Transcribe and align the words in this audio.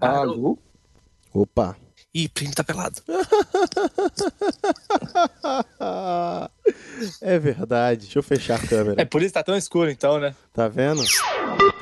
Alô? 0.00 0.58
Opa. 1.32 1.76
Ih, 2.12 2.28
primo 2.28 2.54
tá 2.54 2.62
pelado. 2.62 3.00
é 7.20 7.38
verdade. 7.38 8.02
Deixa 8.02 8.18
eu 8.18 8.22
fechar 8.22 8.56
a 8.62 8.66
câmera. 8.66 9.02
É 9.02 9.04
por 9.04 9.20
isso 9.20 9.30
que 9.30 9.34
tá 9.34 9.42
tão 9.42 9.56
escuro 9.56 9.90
então, 9.90 10.18
né? 10.20 10.34
Tá 10.52 10.68
vendo? 10.68 11.02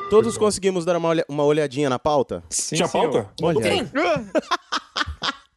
Todos 0.09 0.39
conseguimos 0.39 0.85
dar 0.85 0.97
uma, 0.97 1.09
olha- 1.09 1.25
uma 1.29 1.45
olhadinha 1.45 1.91
na 1.91 1.99
pauta? 1.99 2.43
Sim, 2.49 2.77
Tinha 2.77 2.89
pauta? 2.89 3.29
Olha 3.43 3.71
aí. 3.71 3.81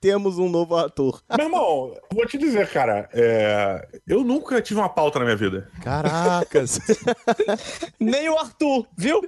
Temos 0.05 0.37
um 0.37 0.47
novo 0.47 0.75
ator. 0.75 1.19
Meu 1.35 1.47
irmão, 1.47 1.91
vou 2.13 2.27
te 2.27 2.37
dizer, 2.37 2.69
cara, 2.69 3.09
é, 3.11 3.87
eu 4.05 4.23
nunca 4.23 4.61
tive 4.61 4.79
uma 4.79 4.87
pauta 4.87 5.17
na 5.17 5.25
minha 5.25 5.35
vida. 5.35 5.67
Caracas. 5.81 6.79
Nem 7.99 8.29
o 8.29 8.37
Arthur, 8.37 8.85
viu? 8.95 9.19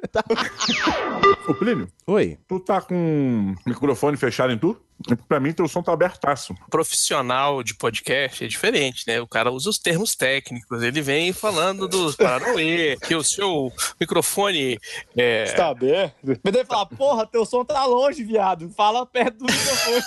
Ô, 1.50 1.54
Plínio, 1.55 1.88
Oi. 2.05 2.38
tu 2.48 2.59
tá 2.59 2.80
com 2.80 3.55
o 3.66 3.68
microfone 3.68 4.18
fechado 4.18 4.54
em 4.54 4.58
tu? 4.59 4.80
Pra 5.27 5.39
mim, 5.39 5.53
teu 5.53 5.67
som 5.67 5.83
tá 5.83 5.93
abertaço. 5.93 6.55
Profissional 6.69 7.61
de 7.61 7.75
podcast 7.75 8.43
é 8.43 8.47
diferente, 8.47 9.03
né? 9.07 9.21
O 9.21 9.27
cara 9.27 9.51
usa 9.51 9.70
os 9.70 9.77
termos 9.77 10.15
técnicos. 10.15 10.81
Ele 10.81 11.01
vem 11.01 11.31
falando 11.31 11.87
dos 11.87 12.15
Paranauê, 12.15 12.97
que 12.97 13.15
o 13.15 13.23
seu 13.23 13.71
microfone 13.99 14.79
é. 15.15 15.43
Está 15.43 15.70
aberto. 15.70 16.15
Mas 16.43 16.53
deve 16.53 16.65
falar, 16.65 16.87
porra, 16.87 17.27
teu 17.27 17.45
som 17.45 17.63
tá 17.63 17.85
longe, 17.85 18.23
viado. 18.23 18.70
Fala 18.71 19.05
perto 19.05 19.37
do 19.37 19.45
microfone. 19.45 20.03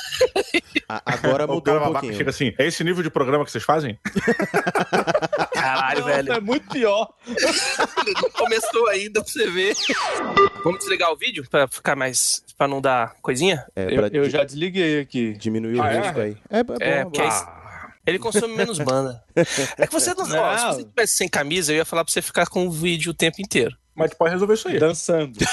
Agora 1.05 1.45
o 1.51 1.55
mudou 1.55 1.75
cara 1.75 1.89
um 1.89 1.93
pouquinho. 1.93 2.15
chega 2.15 2.31
assim, 2.31 2.53
é 2.59 2.67
esse 2.67 2.83
nível 2.85 3.03
de 3.03 3.11
programa 3.11 3.45
que 3.45 3.51
vocês 3.51 3.65
fazem? 3.65 3.99
Caralho, 5.53 6.01
Nossa, 6.01 6.13
velho. 6.15 6.33
é 6.33 6.41
muito 6.41 6.69
pior. 6.71 7.09
Não 8.23 8.31
começou 8.31 8.89
ainda 8.89 9.23
pra 9.23 9.31
você 9.31 9.51
ver. 9.51 9.75
Vamos 10.65 10.81
desligar 10.81 11.11
o 11.13 11.17
vídeo 11.17 11.45
pra 11.51 11.67
ficar 11.69 11.97
mais. 11.97 12.43
pra 12.57 12.67
não 12.69 12.81
dar 12.81 13.15
coisinha? 13.23 13.65
É, 13.75 13.85
Eu, 13.95 14.07
eu 14.09 14.25
di- 14.25 14.31
já 14.31 14.45
desliguei 14.45 15.01
aqui. 15.01 15.33
diminuir 15.35 15.77
o 15.79 15.83
Ah, 15.83 15.93
é? 15.93 16.01
risco 16.01 16.21
aí. 16.21 16.37
É, 16.51 16.59
é 16.59 16.63
bom, 16.65 16.75
É, 16.81 16.91
é 17.01 17.05
porque 17.05 17.21
bom. 17.23 17.29
aí 17.29 17.61
ele 18.07 18.19
consome 18.19 18.57
menos 18.57 18.79
banda. 18.79 19.23
É 19.79 19.87
que 19.87 19.93
você 19.93 20.15
não. 20.15 20.25
ó, 20.25 20.27
se 20.27 20.65
Não. 20.65 20.73
você 20.75 20.85
tivesse 20.85 21.17
sem 21.17 21.29
camisa, 21.29 21.73
eu 21.73 21.77
ia 21.77 21.85
falar 21.85 22.05
pra 22.05 22.13
você 22.13 22.23
ficar 22.23 22.47
com 22.47 22.67
o 22.67 22.71
vídeo 22.71 23.11
o 23.11 23.15
tempo 23.15 23.41
inteiro. 23.41 23.77
Mas 24.01 24.11
tu 24.11 24.17
pode 24.17 24.33
resolver 24.33 24.55
isso 24.55 24.69
aí. 24.69 24.79
Dançando. 24.79 25.33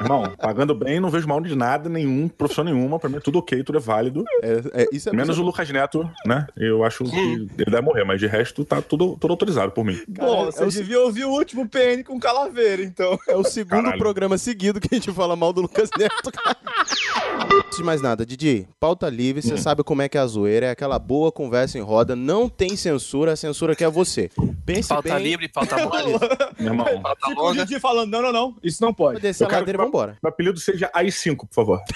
Irmão, 0.00 0.32
pagando 0.36 0.74
bem, 0.74 0.98
não 0.98 1.10
vejo 1.10 1.28
mal 1.28 1.40
de 1.40 1.54
nada, 1.54 1.88
nenhum, 1.88 2.28
profissão 2.28 2.64
nenhuma. 2.64 2.98
Pra 2.98 3.08
mim 3.08 3.16
é 3.16 3.20
tudo 3.20 3.38
ok, 3.38 3.62
tudo 3.62 3.78
é 3.78 3.80
válido. 3.80 4.24
É, 4.42 4.82
é, 4.82 4.88
isso 4.92 5.08
é 5.08 5.12
Menos 5.12 5.38
o 5.38 5.42
Lucas 5.42 5.68
Neto, 5.70 6.08
né? 6.26 6.46
Eu 6.56 6.82
acho 6.84 7.04
que 7.04 7.16
ele 7.16 7.46
deve 7.56 7.80
morrer, 7.82 8.02
mas 8.04 8.18
de 8.18 8.26
resto 8.26 8.64
tá 8.64 8.82
tudo, 8.82 9.16
tudo 9.20 9.30
autorizado 9.30 9.70
por 9.70 9.84
mim. 9.84 10.00
Bom, 10.08 10.48
é 10.48 10.50
você 10.52 10.64
o- 10.64 10.70
devia 10.70 10.98
ouvir 11.00 11.24
o 11.24 11.30
último 11.30 11.68
PN 11.68 12.02
com 12.04 12.18
calaveira, 12.18 12.82
então. 12.82 13.16
É 13.28 13.36
o 13.36 13.44
segundo 13.44 13.82
Caralho. 13.84 13.98
programa 13.98 14.36
seguido 14.38 14.80
que 14.80 14.88
a 14.90 14.94
gente 14.96 15.12
fala 15.12 15.36
mal 15.36 15.52
do 15.52 15.60
Lucas 15.62 15.88
Neto. 15.96 16.32
cara. 16.32 16.56
Antes 17.72 17.78
de 17.78 17.84
mais 17.86 18.02
nada, 18.02 18.26
Didi, 18.26 18.68
pauta 18.78 19.08
livre, 19.08 19.40
você 19.40 19.56
sabe 19.56 19.82
como 19.82 20.02
é 20.02 20.08
que 20.08 20.18
é 20.18 20.20
a 20.20 20.26
zoeira, 20.26 20.66
é 20.66 20.70
aquela 20.72 20.98
boa 20.98 21.32
conversa 21.32 21.78
em 21.78 21.80
roda, 21.80 22.14
não 22.14 22.46
tem 22.46 22.76
censura, 22.76 23.32
a 23.32 23.36
censura 23.36 23.74
que 23.74 23.82
é 23.82 23.88
você. 23.88 24.30
Pense 24.66 24.90
Pauta 24.90 25.14
bem, 25.14 25.22
livre, 25.24 25.48
pauta 25.48 25.78
mole, 25.86 26.12
Meu 26.60 26.66
irmão, 26.72 27.00
pauta 27.00 27.28
Tipo 27.28 27.40
o 27.40 27.44
longa. 27.44 27.64
Didi 27.64 27.80
falando, 27.80 28.10
não, 28.12 28.20
não, 28.20 28.30
não, 28.30 28.56
isso 28.62 28.84
não 28.84 28.92
pode 28.92 29.20
descer 29.22 29.44
a 29.44 29.48
ladeira 29.48 29.70
e 29.70 29.78
que- 29.78 29.84
vambora. 29.86 30.18
meu 30.22 30.28
apelido 30.28 30.60
seja 30.60 30.90
AI5, 30.94 31.34
por 31.48 31.54
favor. 31.54 31.80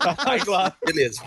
Ah, 0.00 0.38
claro. 0.44 0.72
Beleza. 0.84 1.20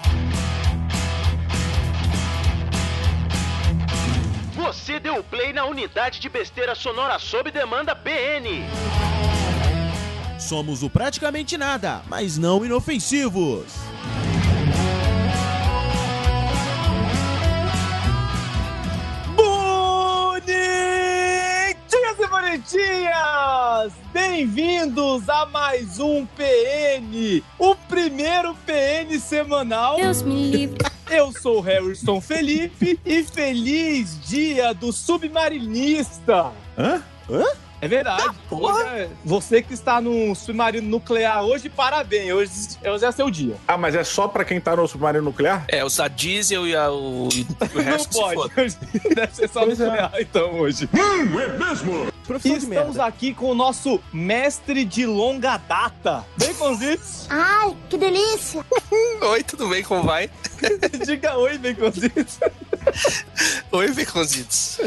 Você 4.55 4.99
deu 4.99 5.23
play 5.23 5.51
na 5.53 5.65
unidade 5.65 6.19
de 6.19 6.27
besteira 6.29 6.75
sonora 6.75 7.17
sob 7.17 7.49
demanda 7.51 7.95
PN. 7.95 8.63
Somos 10.49 10.81
o 10.81 10.89
praticamente 10.89 11.55
nada, 11.59 12.01
mas 12.07 12.35
não 12.35 12.65
inofensivos. 12.65 13.65
Bonitinhas 21.77 22.17
e 22.19 22.27
bonitinhas! 22.27 23.93
Bem-vindos 24.11 25.29
a 25.29 25.45
mais 25.45 25.99
um 25.99 26.25
PN, 26.25 27.43
o 27.59 27.75
primeiro 27.87 28.55
PN 28.65 29.19
semanal. 29.19 29.97
Deus 29.97 30.23
me 30.23 30.49
livre. 30.49 30.79
Eu 31.11 31.31
sou 31.31 31.59
o 31.59 31.61
Harrison 31.61 32.19
Felipe 32.19 32.99
e 33.05 33.21
feliz 33.23 34.19
dia 34.27 34.73
do 34.73 34.91
submarinista! 34.91 36.51
Hã? 36.75 37.03
É 37.81 37.87
verdade. 37.87 38.23
Hoje 38.51 38.87
é- 38.89 39.09
Você 39.23 39.61
que 39.61 39.73
está 39.73 40.01
no 40.01 40.33
submarino 40.35 40.87
nuclear 40.87 41.43
hoje, 41.43 41.69
parabéns. 41.69 42.33
Hoje, 42.33 42.51
hoje 42.85 43.05
é 43.05 43.11
seu 43.11 43.29
dia. 43.31 43.55
Ah, 43.67 43.77
mas 43.77 43.95
é 43.95 44.03
só 44.03 44.27
pra 44.27 44.43
quem 44.43 44.59
tá 44.59 44.75
no 44.75 44.87
submarino 44.87 45.23
nuclear? 45.23 45.63
É, 45.69 45.83
usar 45.85 46.07
diesel 46.09 46.67
e 46.67 46.75
a- 46.75 46.91
o, 46.91 47.29
e 47.33 47.41
o 47.41 47.77
Não 47.77 47.83
resto 47.83 48.13
se 48.13 48.19
pode. 48.19 48.53
Deve 49.15 49.35
ser 49.35 49.49
só 49.49 49.65
Pois 49.65 49.79
é. 49.79 49.85
nuclear, 49.85 50.11
então, 50.19 50.59
hoje. 50.59 50.89
Profissão 52.27 52.51
de 52.57 52.57
Estamos 52.63 52.67
merda. 52.95 53.05
aqui 53.05 53.33
com 53.33 53.49
o 53.49 53.55
nosso 53.55 53.99
mestre 54.13 54.85
de 54.85 55.05
longa 55.05 55.57
data, 55.57 56.23
Baconzitos. 56.37 57.25
Ai, 57.29 57.75
que 57.89 57.97
delícia. 57.97 58.63
Oi, 59.21 59.43
tudo 59.43 59.67
bem? 59.67 59.83
Como 59.83 60.03
vai? 60.03 60.29
Diga 61.05 61.37
oi, 61.37 61.57
Baconzitos. 61.57 62.39
Oi, 63.71 63.91
Beconzitos. 63.91 64.79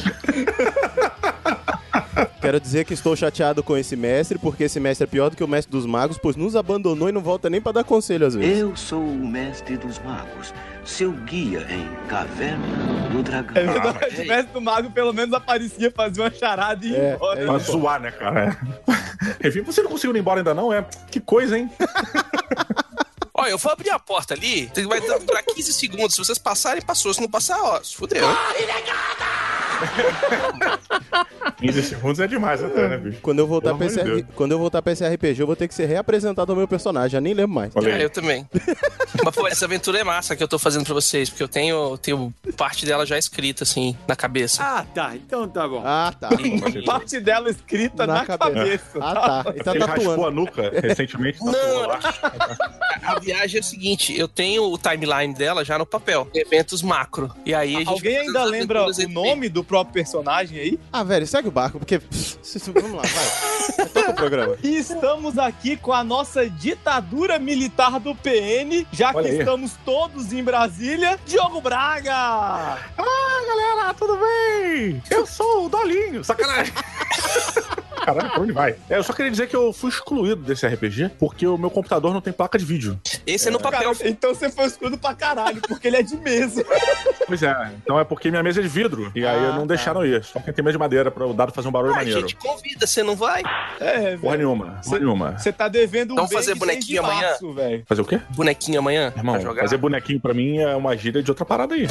Quero 2.41 2.59
dizer 2.61 2.85
que 2.85 2.95
estou 2.95 3.15
chateado 3.15 3.63
com 3.63 3.77
esse 3.77 3.95
mestre, 3.95 4.39
porque 4.39 4.65
esse 4.65 4.81
mestre 4.81 5.05
é 5.05 5.07
pior 5.07 5.31
do 5.31 5.37
que 5.37 5.45
o 5.45 5.49
mestre 5.49 5.71
dos 5.71 5.87
magos, 5.87 6.19
pois 6.19 6.35
nos 6.37 6.57
abandonou 6.57 7.09
e 7.09 7.13
não 7.13 7.21
volta 7.21 7.49
nem 7.49 7.61
pra 7.61 7.73
dar 7.73 7.85
conselho 7.85 8.27
às 8.27 8.35
vezes. 8.35 8.59
Eu 8.61 8.75
sou 8.75 9.03
o 9.03 9.27
mestre 9.27 9.77
dos 9.77 9.99
magos, 10.01 10.53
seu 10.85 11.13
guia 11.13 11.67
em 11.71 11.89
Caverna 12.09 12.67
do 13.13 13.23
Dragão. 13.23 13.57
É 13.57 13.65
verdade, 13.67 14.23
o 14.23 14.27
mestre 14.27 14.53
do 14.53 14.61
mago 14.61 14.91
pelo 14.91 15.13
menos 15.13 15.33
aparecia, 15.35 15.91
fazia 15.95 16.25
uma 16.25 16.31
charada 16.33 16.85
e 16.85 16.91
ia 16.91 16.99
É, 16.99 17.15
embora. 17.15 17.45
Pra 17.45 17.59
zoar, 17.59 18.01
né, 18.01 18.11
cara? 18.11 18.59
É. 19.41 19.49
Enfim, 19.49 19.63
você 19.63 19.83
não 19.83 19.91
conseguiu 19.91 20.17
ir 20.17 20.21
embora 20.21 20.41
ainda 20.41 20.53
não? 20.55 20.73
É. 20.73 20.85
Que 21.11 21.21
coisa, 21.21 21.57
hein? 21.57 21.71
Olha, 23.43 23.51
eu 23.51 23.59
vou 23.59 23.73
abrir 23.73 23.91
a 23.91 23.99
porta 23.99 24.35
ali, 24.35 24.71
vai 24.89 25.01
durar 25.01 25.43
15 25.43 25.73
segundos. 25.73 26.15
Se 26.15 26.25
vocês 26.25 26.39
passarem, 26.39 26.81
passou. 26.83 27.13
Se 27.13 27.21
não 27.21 27.29
passar, 27.29 27.61
ó, 27.61 27.83
se 27.83 27.97
fudeu. 27.97 28.25
15 31.59 31.83
segundos 31.89 32.21
é 32.21 32.27
demais 32.27 32.63
até, 32.63 32.89
né, 32.89 32.97
bicho? 32.99 33.19
Quando 33.21 33.41
eu 33.41 33.47
voltar 33.47 33.75
pra 33.75 33.87
esse, 33.87 34.01
R- 34.01 34.25
quando 34.37 34.53
eu 34.53 34.59
voltar 34.59 34.81
pra 34.83 34.93
esse 34.93 35.05
RPG, 35.07 35.41
eu 35.43 35.47
vou 35.47 35.57
ter 35.57 35.67
que 35.69 35.75
ser 35.75 35.87
reapresentado 35.87 36.53
ao 36.53 36.57
meu 36.57 36.69
personagem, 36.69 37.11
já 37.11 37.21
nem 37.21 37.35
lembro 37.35 37.55
mais. 37.55 37.73
Olha 37.75 37.91
É, 37.91 37.95
aí. 37.97 38.03
eu 38.03 38.11
também. 38.11 38.49
Mas, 39.25 39.35
pô, 39.35 39.47
essa 39.47 39.65
aventura 39.67 39.99
é 40.01 40.05
massa 40.05 40.35
que 40.35 40.43
eu 40.43 40.49
tô 40.49 40.59
fazendo 40.59 40.85
pra 40.85 40.95
vocês, 40.95 41.29
porque 41.29 41.43
eu 41.43 41.49
tenho, 41.49 41.97
tenho 41.99 42.33
parte 42.57 42.87
dela 42.87 43.05
já 43.05 43.19
escrita, 43.19 43.63
assim, 43.65 43.97
na 44.09 44.17
cabeça. 44.17 44.63
Ah, 44.63 44.85
tá. 44.95 45.15
Então 45.17 45.49
tá 45.49 45.67
bom. 45.69 45.83
Ah, 45.85 46.13
tá. 46.19 46.31
E- 46.41 46.85
Parte 46.85 47.21
dela 47.21 47.51
escrita 47.51 48.07
na, 48.07 48.15
Na 48.15 48.25
cabeça. 48.27 48.53
cabeça. 48.55 48.99
Ah, 49.01 49.43
tá. 49.45 49.53
E 49.57 49.63
tá 49.63 49.71
Ele 49.75 49.85
raspou 49.85 50.05
tatuando. 50.17 50.27
a 50.27 50.31
nuca 50.31 50.71
recentemente. 50.81 51.39
Não. 51.45 51.53
tatuou 51.53 51.87
lá. 51.87 52.01
A 53.03 53.19
viagem 53.33 53.59
é 53.59 53.61
o 53.61 53.65
seguinte, 53.65 54.19
eu 54.19 54.29
tenho 54.29 54.65
o 54.65 54.79
timeline 54.79 55.35
dela 55.35 55.65
já 55.65 55.79
no 55.79 55.87
papel, 55.87 56.29
eventos 56.35 56.83
macro. 56.83 57.35
E 57.45 57.55
aí 57.55 57.77
a 57.77 57.79
gente 57.79 57.89
Alguém 57.89 58.19
ainda 58.19 58.45
lembra 58.45 58.85
o 58.85 59.09
nome 59.09 59.49
do 59.49 59.65
próprio 59.65 59.93
personagem 59.93 60.59
aí? 60.59 60.79
Ah, 60.93 61.03
velho, 61.03 61.27
segue 61.27 61.49
o 61.49 61.51
barco, 61.51 61.79
porque. 61.79 62.01
Vamos 62.75 62.93
lá, 62.93 63.03
vai. 63.03 63.89
Toca 63.89 64.11
o 64.11 64.15
programa. 64.15 64.57
E 64.63 64.77
estamos 64.77 65.39
aqui 65.39 65.77
com 65.77 65.93
a 65.93 66.05
nossa 66.05 66.49
ditadura 66.49 67.39
militar 67.39 67.99
do 67.99 68.15
PN, 68.15 68.87
já 68.93 69.13
Olha 69.15 69.29
que 69.29 69.35
aí. 69.35 69.39
estamos 69.39 69.73
todos 69.85 70.33
em 70.33 70.43
Brasília, 70.43 71.19
Diogo 71.27 71.61
Braga! 71.61 72.15
Ah, 72.15 72.79
galera, 73.47 73.95
tudo 73.95 74.19
bem? 74.19 75.03
Eu 75.11 75.27
sou 75.27 75.67
o 75.67 75.69
Dolinho. 75.69 76.23
Sacanagem. 76.25 76.73
Caralho, 78.05 78.31
pra 78.31 78.41
onde 78.41 78.53
vai? 78.53 78.75
É, 78.91 78.97
eu 78.99 79.03
só 79.03 79.13
queria 79.13 79.31
dizer 79.31 79.49
que 79.49 79.57
eu 79.57 79.73
fui 79.73 79.89
excluído 79.91 80.43
desse 80.43 80.67
RPG 80.67 81.11
porque 81.19 81.47
o 81.47 81.57
meu 81.57 81.71
computador 81.71 82.13
não 82.13 82.21
tem 82.21 82.33
placa 82.33 82.59
de 82.59 82.65
vídeo. 82.65 82.99
Esse 83.27 83.49
é 83.49 83.51
no 83.51 83.61
papel. 83.61 83.95
Cara, 83.95 84.09
então 84.09 84.35
você 84.35 84.51
foi 84.51 84.65
escudo 84.67 84.99
pra 84.99 85.15
caralho, 85.15 85.61
porque 85.63 85.87
ele 85.89 85.97
é 85.97 86.03
de 86.03 86.17
mesa. 86.17 86.65
Pois 87.27 87.43
é, 87.43 87.71
então 87.83 87.99
é 87.99 88.05
porque 88.05 88.31
minha 88.31 88.43
mesa 88.43 88.61
é 88.61 88.63
de 88.63 88.69
vidro. 88.69 89.11
E 89.15 89.25
aí 89.25 89.37
Ah, 89.47 89.53
não 89.53 89.61
tá. 89.61 89.75
deixaram 89.75 90.05
ir. 90.05 90.23
Só 90.25 90.41
quem 90.41 90.53
tem 90.53 90.65
mesa 90.65 90.73
de 90.73 90.79
madeira 90.79 91.11
pra 91.11 91.27
o 91.27 91.33
dado 91.33 91.53
fazer 91.53 91.69
um 91.69 91.73
barulho 91.73 91.93
Ah, 91.93 91.97
maneiro. 91.97 92.21
gente, 92.21 92.37
convida, 92.37 92.87
você 92.87 93.03
não 93.03 93.15
vai? 93.17 93.43
É, 93.81 94.17
Porra 94.17 94.33
velho. 94.33 94.39
nenhuma, 94.39 94.79
Cê- 94.83 94.89
porra 94.91 94.99
nenhuma. 95.01 95.39
Você 95.39 95.53
tá 95.53 95.69
devendo 95.69 96.13
um 96.13 96.17
Vamos 96.17 96.33
fazer 96.33 96.55
bonequinho 96.55 97.03
amanhã? 97.05 97.29
março, 97.29 97.53
velho. 97.55 97.85
Fazer 97.87 98.03
o 98.03 98.05
quê? 98.05 98.21
Bonequinho 98.31 98.79
amanhã? 98.81 99.13
Irmão, 99.17 99.35
pra 99.35 99.43
jogar? 99.45 99.63
fazer 99.63 99.77
bonequinho 99.77 100.21
pra 100.21 100.35
mim 100.35 100.59
é 100.59 100.75
uma 100.75 100.97
gíria 100.97 101.23
de 101.23 101.31
outra 101.31 101.45
parada 101.45 101.75
aí. 101.75 101.87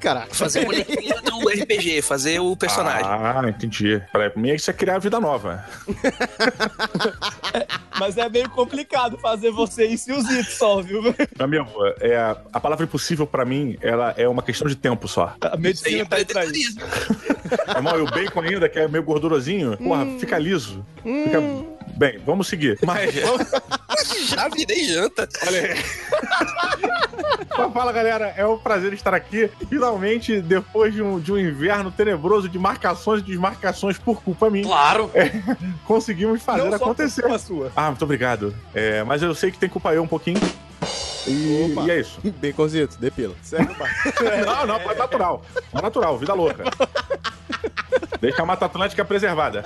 Caraca. 0.00 0.34
Fazer 0.34 0.64
bonequinho 0.64 1.22
do 1.22 1.48
RPG, 1.48 2.02
fazer 2.02 2.40
o 2.40 2.56
personagem. 2.56 3.06
Ah, 3.06 3.42
entendi. 3.48 4.02
Pra 4.12 4.32
mim 4.36 4.50
isso 4.50 4.70
é 4.70 4.72
criar 4.72 4.98
vida 4.98 5.20
nova. 5.20 5.64
Mas 7.98 8.16
é 8.18 8.28
meio 8.28 8.48
complicado 8.50 9.18
fazer 9.18 9.50
você 9.50 9.86
isso 9.86 10.10
e 10.10 10.12
os 10.12 10.24
itens 10.26 10.54
só, 10.54 10.82
viu? 10.82 11.02
Meu 11.02 11.14
amigo, 11.38 11.70
é, 12.00 12.36
a 12.52 12.60
palavra 12.60 12.84
impossível 12.84 13.26
pra 13.26 13.44
mim, 13.44 13.76
ela 13.80 14.14
é 14.16 14.28
uma 14.28 14.42
questão 14.42 14.68
de 14.68 14.76
tempo 14.76 15.08
só. 15.08 15.34
A 15.40 15.56
medicina 15.56 16.02
é 16.02 16.04
tá 16.04 16.16
aí 16.16 16.24
pra 16.24 16.44
isso. 16.44 16.76
Irmão, 17.74 17.98
e 17.98 18.02
o 18.02 18.06
bacon 18.06 18.40
ainda, 18.40 18.68
que 18.68 18.78
é 18.78 18.86
meio 18.86 19.02
gordurosinho, 19.02 19.76
porra, 19.78 20.06
fica 20.18 20.38
liso. 20.38 20.84
Fica 21.02 21.40
Bem, 21.94 22.18
vamos 22.26 22.48
seguir. 22.48 22.78
Mas, 22.84 23.14
Já 24.28 24.48
virei 24.48 24.84
janta. 24.84 25.28
olha 25.46 25.60
aí. 25.60 25.74
Mas 27.58 27.72
Fala 27.72 27.90
galera, 27.92 28.34
é 28.36 28.46
um 28.46 28.58
prazer 28.58 28.92
estar 28.92 29.14
aqui. 29.14 29.50
Finalmente, 29.68 30.40
depois 30.42 30.92
de 30.92 31.02
um, 31.02 31.18
de 31.18 31.32
um 31.32 31.38
inverno 31.38 31.90
tenebroso 31.90 32.48
de 32.48 32.58
marcações 32.58 33.20
e 33.20 33.24
desmarcações 33.24 33.96
por 33.98 34.22
culpa 34.22 34.50
minha, 34.50 34.64
Claro. 34.66 35.10
conseguimos 35.86 36.42
fazer 36.42 36.64
Não 36.64 36.72
só 36.72 36.78
por 36.78 36.84
acontecer. 36.84 37.22
culpa 37.22 37.38
sua. 37.38 37.72
Ah, 37.74 37.86
muito 37.86 38.02
obrigado. 38.04 38.54
É, 38.74 39.02
mas 39.04 39.22
eu 39.22 39.34
sei 39.34 39.50
que 39.50 39.58
tem 39.58 39.68
culpa 39.68 39.94
eu 39.94 40.02
um 40.02 40.08
pouquinho. 40.08 40.40
E, 41.26 41.74
e 41.86 41.90
é 41.90 42.00
isso. 42.00 42.20
Baconzitos, 42.40 42.96
depila. 42.96 43.34
Segue 43.42 43.72
o 43.72 43.74
barco. 43.74 43.94
Não, 44.44 44.66
não, 44.66 44.80
pode 44.80 44.98
natural. 44.98 45.42
É 45.74 45.82
natural, 45.82 46.18
vida 46.18 46.34
louca. 46.34 46.64
Deixa 48.20 48.42
a 48.42 48.46
Mata 48.46 48.66
Atlântica 48.66 49.04
preservada. 49.04 49.64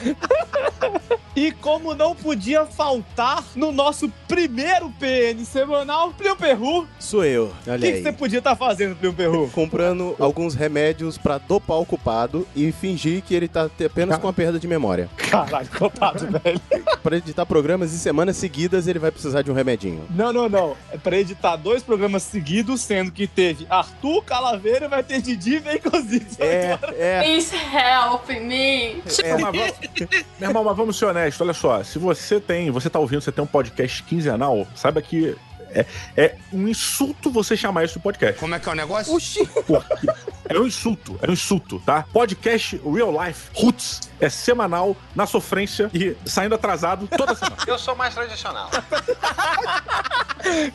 E 1.36 1.52
como 1.52 1.94
não 1.94 2.14
podia 2.16 2.64
faltar 2.64 3.44
no 3.54 3.70
nosso 3.70 4.08
primeiro 4.26 4.88
PN 4.98 5.44
semanal, 5.44 6.10
Plio 6.16 6.34
Perru, 6.34 6.88
Sou 6.98 7.26
eu. 7.26 7.52
o 7.66 7.78
que, 7.78 8.00
você 8.02 8.10
podia 8.10 8.38
estar 8.38 8.56
fazendo, 8.56 8.96
Plio 8.96 9.12
Perru? 9.12 9.50
Comprando 9.50 10.16
alguns 10.18 10.54
remédios 10.54 11.18
pra 11.18 11.36
dopar 11.36 11.76
o 11.78 11.84
culpado 11.84 12.48
e 12.56 12.72
fingir 12.72 13.20
que 13.22 13.34
ele 13.34 13.48
tá 13.48 13.68
apenas 13.84 14.16
com 14.16 14.26
uma 14.26 14.32
perda 14.32 14.58
de 14.58 14.66
memória. 14.66 15.10
Caralho, 15.18 15.68
contado, 15.78 16.26
velho. 16.42 16.58
Pra 17.02 17.18
editar 17.18 17.44
programas 17.44 17.92
em 17.92 17.98
semanas 17.98 18.38
seguidas, 18.38 18.86
ele 18.86 18.98
vai 18.98 19.10
precisar 19.10 19.42
de 19.42 19.50
um 19.50 19.54
remedinho. 19.54 20.06
Não, 20.08 20.32
não, 20.32 20.48
não. 20.48 20.74
É 20.90 20.96
pra 20.96 21.18
editar 21.18 21.56
dois 21.56 21.82
programas 21.82 22.22
seguidos, 22.22 22.80
sendo 22.80 23.12
que 23.12 23.26
teve 23.26 23.66
Arthur 23.68 24.24
Calaveira 24.24 24.86
e 24.86 24.88
vai 24.88 25.02
ter 25.02 25.20
Didi 25.20 25.56
e 25.56 25.60
Baconzitos. 25.60 26.40
É, 26.40 26.78
é. 26.98 27.22
Please 27.24 27.54
help 27.54 28.26
me. 28.30 29.02
É, 29.22 29.36
vamos- 29.36 29.72
Meu 30.38 30.50
irmão, 30.50 30.64
mas 30.64 30.76
vamos 30.76 30.98
ser 30.98 31.06
honestos. 31.06 31.40
Olha 31.40 31.54
só, 31.54 31.82
se 31.82 31.98
você 31.98 32.40
tem, 32.40 32.70
você 32.70 32.88
tá 32.90 32.98
ouvindo, 32.98 33.20
você 33.20 33.32
tem 33.32 33.42
um 33.42 33.46
podcast 33.46 34.02
quinzenal, 34.02 34.66
saiba 34.74 35.00
que 35.02 35.36
é, 35.70 35.84
é 36.16 36.34
um 36.52 36.66
insulto 36.68 37.30
você 37.30 37.56
chamar 37.56 37.84
isso 37.84 37.94
de 37.94 38.00
podcast. 38.00 38.38
Como 38.38 38.54
é 38.54 38.58
que 38.58 38.68
é 38.68 38.72
o 38.72 38.74
negócio? 38.74 39.14
Oxi. 39.14 39.46
Porque 39.46 40.08
é 40.48 40.58
um 40.58 40.66
insulto, 40.66 41.18
é 41.22 41.30
um 41.30 41.32
insulto, 41.32 41.80
tá? 41.84 42.04
Podcast 42.12 42.80
Real 42.84 43.12
Life 43.24 43.50
Roots 43.54 44.10
é 44.20 44.28
semanal, 44.28 44.96
na 45.14 45.26
sofrência 45.26 45.90
e 45.92 46.16
saindo 46.24 46.54
atrasado 46.54 47.08
toda 47.08 47.34
semana. 47.34 47.56
Eu 47.66 47.78
sou 47.78 47.94
mais 47.94 48.14
tradicional. 48.14 48.70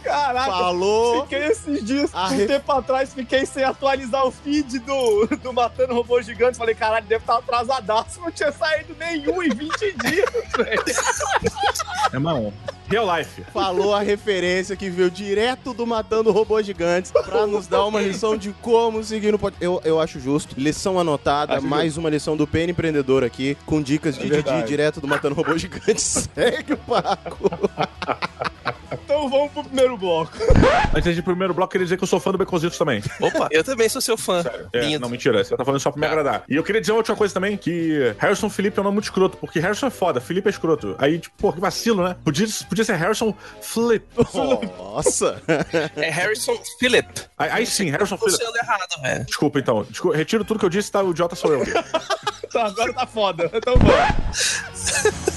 Caraca. 0.04 0.52
Falou. 0.52 1.24
Fiquei 1.24 1.46
esses 1.46 1.84
dias, 1.84 2.12
um 2.14 2.48
tempo 2.48 2.72
atrás, 2.72 3.14
fiquei 3.14 3.46
sem 3.46 3.64
atualizar 3.64 4.26
o 4.26 4.32
feed 4.32 4.80
do, 4.80 5.28
do 5.28 5.54
Matando 5.54 5.94
Robô 5.94 6.22
Gigante. 6.22 6.58
Falei, 6.58 6.76
caralho, 6.76 7.06
deve 7.06 7.24
estar 7.24 7.38
atrasadaço. 7.38 8.20
Não 8.20 8.32
tinha 8.32 8.52
saído 8.52 8.96
nenhum 9.00 9.42
em 9.42 9.50
20 9.50 9.72
dias, 9.80 10.30
velho. 10.58 10.84
Irmão, 12.14 12.54
Real 12.90 13.18
Life. 13.18 13.44
Falou 13.54 13.96
a 13.96 14.02
referência 14.02 14.76
que 14.76 14.90
veio 14.90 15.10
direto 15.10 15.74
do 15.74 15.88
Matando 15.88 16.32
Robôs 16.32 16.66
Gigantes 16.66 17.12
pra 17.12 17.48
nos 17.48 17.68
dar 17.68 17.86
uma 17.86 18.02
lição 18.02 18.36
de 18.36 18.52
como 18.62 19.02
seguir 19.04 19.32
no 19.32 19.40
podcast. 19.40 19.61
Eu, 19.62 19.80
eu 19.86 20.00
acho 20.00 20.20
justo. 20.20 20.56
Lição 20.60 21.00
anotada, 21.00 21.58
Acho 21.58 21.66
mais 21.66 21.96
uma 21.96 22.10
lição 22.10 22.36
do 22.36 22.48
PN 22.48 22.72
Empreendedor 22.72 23.24
aqui, 23.24 23.56
com 23.66 23.80
dicas 23.80 24.16
de 24.16 24.22
Didi 24.24 24.34
verdade. 24.34 24.68
direto 24.68 25.00
do 25.00 25.08
Matando 25.08 25.36
Robôs 25.36 25.62
Gigantes. 25.62 26.28
Segue 26.34 26.74
o 26.74 26.78
Paco. 26.78 27.50
Então 28.92 29.30
vamos 29.30 29.52
pro 29.52 29.64
primeiro 29.64 29.98
bloco. 29.98 30.34
Antes 30.96 31.16
de 31.16 31.22
primeiro 31.22 31.54
bloco, 31.54 31.72
queria 31.72 31.86
dizer 31.86 31.98
que 31.98 32.04
eu 32.04 32.08
sou 32.08 32.20
fã 32.20 32.32
do 32.32 32.38
Beconzitos 32.38 32.78
também. 32.78 33.04
Opa, 33.20 33.48
eu 33.52 33.64
também 33.64 33.88
sou 33.88 34.02
seu 34.02 34.18
fã. 34.18 34.44
É, 34.74 34.98
não, 35.00 35.10
mentira, 35.10 35.44
você 35.44 35.56
tá 35.56 35.64
falando 35.64 35.80
só 35.80 35.92
pra 35.92 36.00
me 36.00 36.06
agradar. 36.06 36.44
E 36.50 36.56
eu 36.56 36.64
queria 36.64 36.82
dizer 36.82 36.92
uma 36.92 36.98
última 36.98 37.16
coisa 37.16 37.34
também, 37.34 37.58
que 37.58 38.14
Harrison 38.18 38.50
Felipe 38.50 38.78
é 38.78 38.82
um 38.82 38.84
nome 38.84 38.96
muito 38.96 39.06
escroto, 39.06 39.38
porque 39.38 39.60
Harrison 39.60 39.88
é 39.88 39.90
foda, 39.90 40.20
Felipe 40.20 40.48
é 40.48 40.52
escroto. 40.52 40.96
Aí, 40.98 41.20
tipo, 41.20 41.36
pô, 41.38 41.54
que 41.54 41.60
vacilo, 41.60 42.04
né? 42.04 42.16
Podia, 42.24 42.48
podia 42.68 42.84
ser 42.84 42.96
Harrison 42.96 43.34
Flip. 43.62 44.06
Nossa. 44.78 45.42
É 45.96 46.10
Harrison 46.10 46.56
Phillip. 46.80 47.08
Aí, 47.38 47.50
aí 47.50 47.66
sim, 47.66 47.90
Harrison 47.90 48.18
Phillips. 48.18 48.38
Pronunciando 48.38 48.58
errado, 48.58 49.02
velho. 49.02 49.26
Desculpa, 49.26 49.60
então. 49.60 49.84
Desculpa, 49.84 50.18
retiro 50.18 50.44
tudo 50.44 50.60
que 50.60 50.66
eu 50.66 50.70
disse, 50.70 50.92
tá? 50.92 51.02
O 51.02 51.12
idiota 51.12 51.36
sou 51.36 51.54
eu 51.54 51.62
aqui. 51.62 51.72
Tá, 52.52 52.66
agora 52.66 52.94
tá 52.94 53.08
foda. 53.08 53.50
Então 53.54 53.76
vamos. 53.78 55.31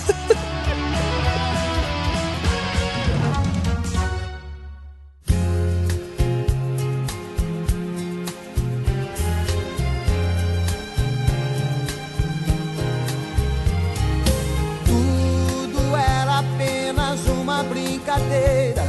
Brincadeira 18.04 18.82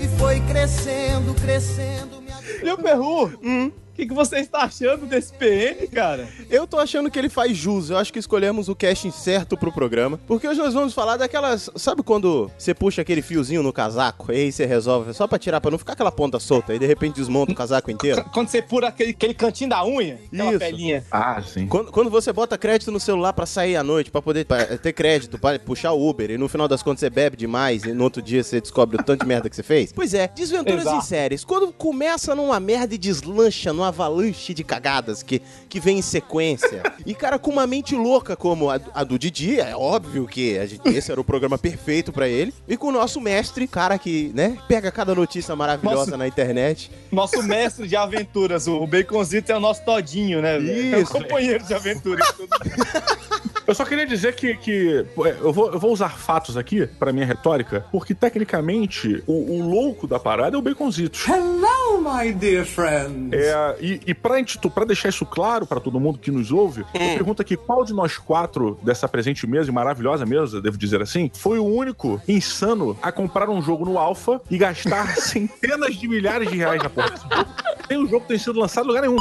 e 0.00 0.08
foi 0.18 0.40
crescendo, 0.40 1.34
crescendo. 1.34 2.22
Minha... 2.22 2.76
Perru, 2.78 3.26
o 3.26 3.85
que, 3.96 4.06
que 4.06 4.14
você 4.14 4.36
está 4.36 4.60
achando 4.62 5.06
desse 5.06 5.32
PN, 5.32 5.86
cara? 5.92 6.28
Eu 6.50 6.66
tô 6.66 6.78
achando 6.78 7.10
que 7.10 7.18
ele 7.18 7.28
faz 7.28 7.56
jus. 7.56 7.90
Eu 7.90 7.96
acho 7.96 8.12
que 8.12 8.18
escolhemos 8.18 8.68
o 8.68 8.74
casting 8.74 9.10
certo 9.10 9.56
pro 9.56 9.72
programa. 9.72 10.20
Porque 10.26 10.46
hoje 10.46 10.60
nós 10.60 10.74
vamos 10.74 10.92
falar 10.92 11.16
daquelas. 11.16 11.70
Sabe 11.76 12.02
quando 12.02 12.50
você 12.56 12.74
puxa 12.74 13.02
aquele 13.02 13.22
fiozinho 13.22 13.62
no 13.62 13.72
casaco? 13.72 14.30
E 14.32 14.36
aí 14.36 14.52
você 14.52 14.66
resolve 14.66 15.14
só 15.14 15.26
pra 15.26 15.38
tirar, 15.38 15.60
pra 15.60 15.70
não 15.70 15.78
ficar 15.78 15.94
aquela 15.94 16.12
ponta 16.12 16.38
solta. 16.38 16.74
E 16.74 16.78
de 16.78 16.86
repente 16.86 17.16
desmonta 17.16 17.52
o 17.52 17.54
casaco 17.54 17.90
inteiro? 17.90 18.24
Quando 18.32 18.48
você 18.48 18.60
pura 18.60 18.88
aquele, 18.88 19.10
aquele 19.10 19.34
cantinho 19.34 19.70
da 19.70 19.84
unha, 19.84 20.18
aquela 20.32 20.50
Isso. 20.50 20.58
pelinha. 20.58 21.04
ah, 21.10 21.42
sim. 21.42 21.66
Quando, 21.66 21.90
quando 21.90 22.10
você 22.10 22.32
bota 22.32 22.58
crédito 22.58 22.90
no 22.90 23.00
celular 23.00 23.32
pra 23.32 23.46
sair 23.46 23.76
à 23.76 23.82
noite, 23.82 24.10
pra 24.10 24.20
poder 24.20 24.44
pra 24.44 24.64
ter 24.78 24.92
crédito, 24.92 25.38
pra 25.38 25.58
puxar 25.58 25.92
o 25.92 26.08
Uber, 26.08 26.30
e 26.30 26.38
no 26.38 26.48
final 26.48 26.68
das 26.68 26.82
contas 26.82 27.00
você 27.00 27.10
bebe 27.10 27.36
demais, 27.36 27.84
e 27.84 27.92
no 27.92 28.04
outro 28.04 28.20
dia 28.20 28.42
você 28.42 28.60
descobre 28.60 28.96
o 28.96 29.02
tanto 29.02 29.22
de 29.22 29.26
merda 29.26 29.48
que 29.48 29.56
você 29.56 29.62
fez. 29.62 29.92
Pois 29.92 30.12
é, 30.14 30.28
desventuras 30.28 30.82
Exato. 30.82 30.96
em 30.96 31.00
séries. 31.00 31.44
Quando 31.44 31.72
começa 31.72 32.34
numa 32.34 32.60
merda 32.60 32.94
e 32.94 32.98
deslancha 32.98 33.72
numa 33.72 33.85
avalanche 33.86 34.52
de 34.52 34.62
cagadas 34.64 35.22
que, 35.22 35.40
que 35.68 35.80
vem 35.80 35.98
em 35.98 36.02
sequência. 36.02 36.82
e, 37.04 37.14
cara, 37.14 37.38
com 37.38 37.50
uma 37.50 37.66
mente 37.66 37.94
louca 37.94 38.36
como 38.36 38.70
a, 38.70 38.78
a 38.94 39.04
do 39.04 39.18
Didi, 39.18 39.58
é 39.60 39.74
óbvio 39.76 40.26
que 40.26 40.58
a 40.58 40.66
gente- 40.66 40.88
esse 40.88 41.10
era 41.10 41.20
o 41.20 41.24
programa 41.24 41.56
perfeito 41.58 42.12
pra 42.12 42.28
ele. 42.28 42.52
E 42.68 42.76
com 42.76 42.88
o 42.88 42.92
nosso 42.92 43.20
mestre, 43.20 43.66
cara 43.66 43.98
que, 43.98 44.30
né, 44.34 44.56
pega 44.68 44.90
cada 44.90 45.14
notícia 45.14 45.54
maravilhosa 45.56 45.96
Nossa. 45.96 46.16
na 46.16 46.26
internet. 46.28 46.90
Nosso 47.10 47.42
mestre 47.42 47.86
de 47.88 47.96
aventuras, 47.96 48.66
o 48.66 48.86
Baconzito 48.86 49.50
é 49.52 49.56
o 49.56 49.60
nosso 49.60 49.82
todinho, 49.84 50.40
né? 50.42 50.58
velho? 50.58 50.94
É 50.94 50.98
o 50.98 51.02
Isso. 51.02 51.12
companheiro 51.12 51.64
de 51.64 51.74
aventura. 51.74 52.22
Eu 53.66 53.74
só 53.74 53.84
queria 53.84 54.06
dizer 54.06 54.36
que, 54.36 54.54
que 54.56 55.04
é, 55.24 55.36
eu, 55.40 55.52
vou, 55.52 55.72
eu 55.72 55.78
vou 55.78 55.92
usar 55.92 56.10
fatos 56.10 56.56
aqui 56.56 56.86
pra 56.86 57.12
minha 57.12 57.26
retórica, 57.26 57.84
porque 57.90 58.14
tecnicamente 58.14 59.24
o, 59.26 59.56
o 59.56 59.68
louco 59.68 60.06
da 60.06 60.20
parada 60.20 60.56
é 60.56 60.58
o 60.58 60.62
Baconzitos. 60.62 61.26
Hello, 61.26 62.00
my 62.00 62.32
dear 62.32 62.64
friend. 62.64 63.34
É, 63.34 63.76
e, 63.80 64.00
e 64.06 64.14
pra, 64.14 64.36
pra 64.72 64.84
deixar 64.84 65.08
isso 65.08 65.26
claro 65.26 65.66
pra 65.66 65.80
todo 65.80 65.98
mundo 65.98 66.16
que 66.16 66.30
nos 66.30 66.52
ouve, 66.52 66.82
eu 66.94 67.00
pergunto 67.00 67.42
aqui: 67.42 67.56
qual 67.56 67.84
de 67.84 67.92
nós 67.92 68.16
quatro 68.16 68.78
dessa 68.84 69.08
presente 69.08 69.46
mesa 69.48 69.68
e 69.68 69.74
maravilhosa 69.74 70.24
mesa, 70.24 70.60
devo 70.60 70.78
dizer 70.78 71.02
assim, 71.02 71.28
foi 71.34 71.58
o 71.58 71.64
único 71.64 72.20
insano 72.28 72.96
a 73.02 73.10
comprar 73.10 73.50
um 73.50 73.60
jogo 73.60 73.84
no 73.84 73.98
Alpha 73.98 74.40
e 74.48 74.56
gastar 74.56 75.08
centenas 75.18 75.96
de 75.96 76.06
milhares 76.06 76.48
de 76.48 76.56
reais 76.56 76.80
na 76.80 76.88
porra 76.88 77.10
desse 77.10 77.24
jogo? 77.28 77.50
Nem 77.90 77.98
o 77.98 78.06
jogo 78.06 78.24
tem 78.26 78.38
sido 78.38 78.60
lançado 78.60 78.84
em 78.84 78.88
lugar 78.88 79.02
nenhum. 79.02 79.16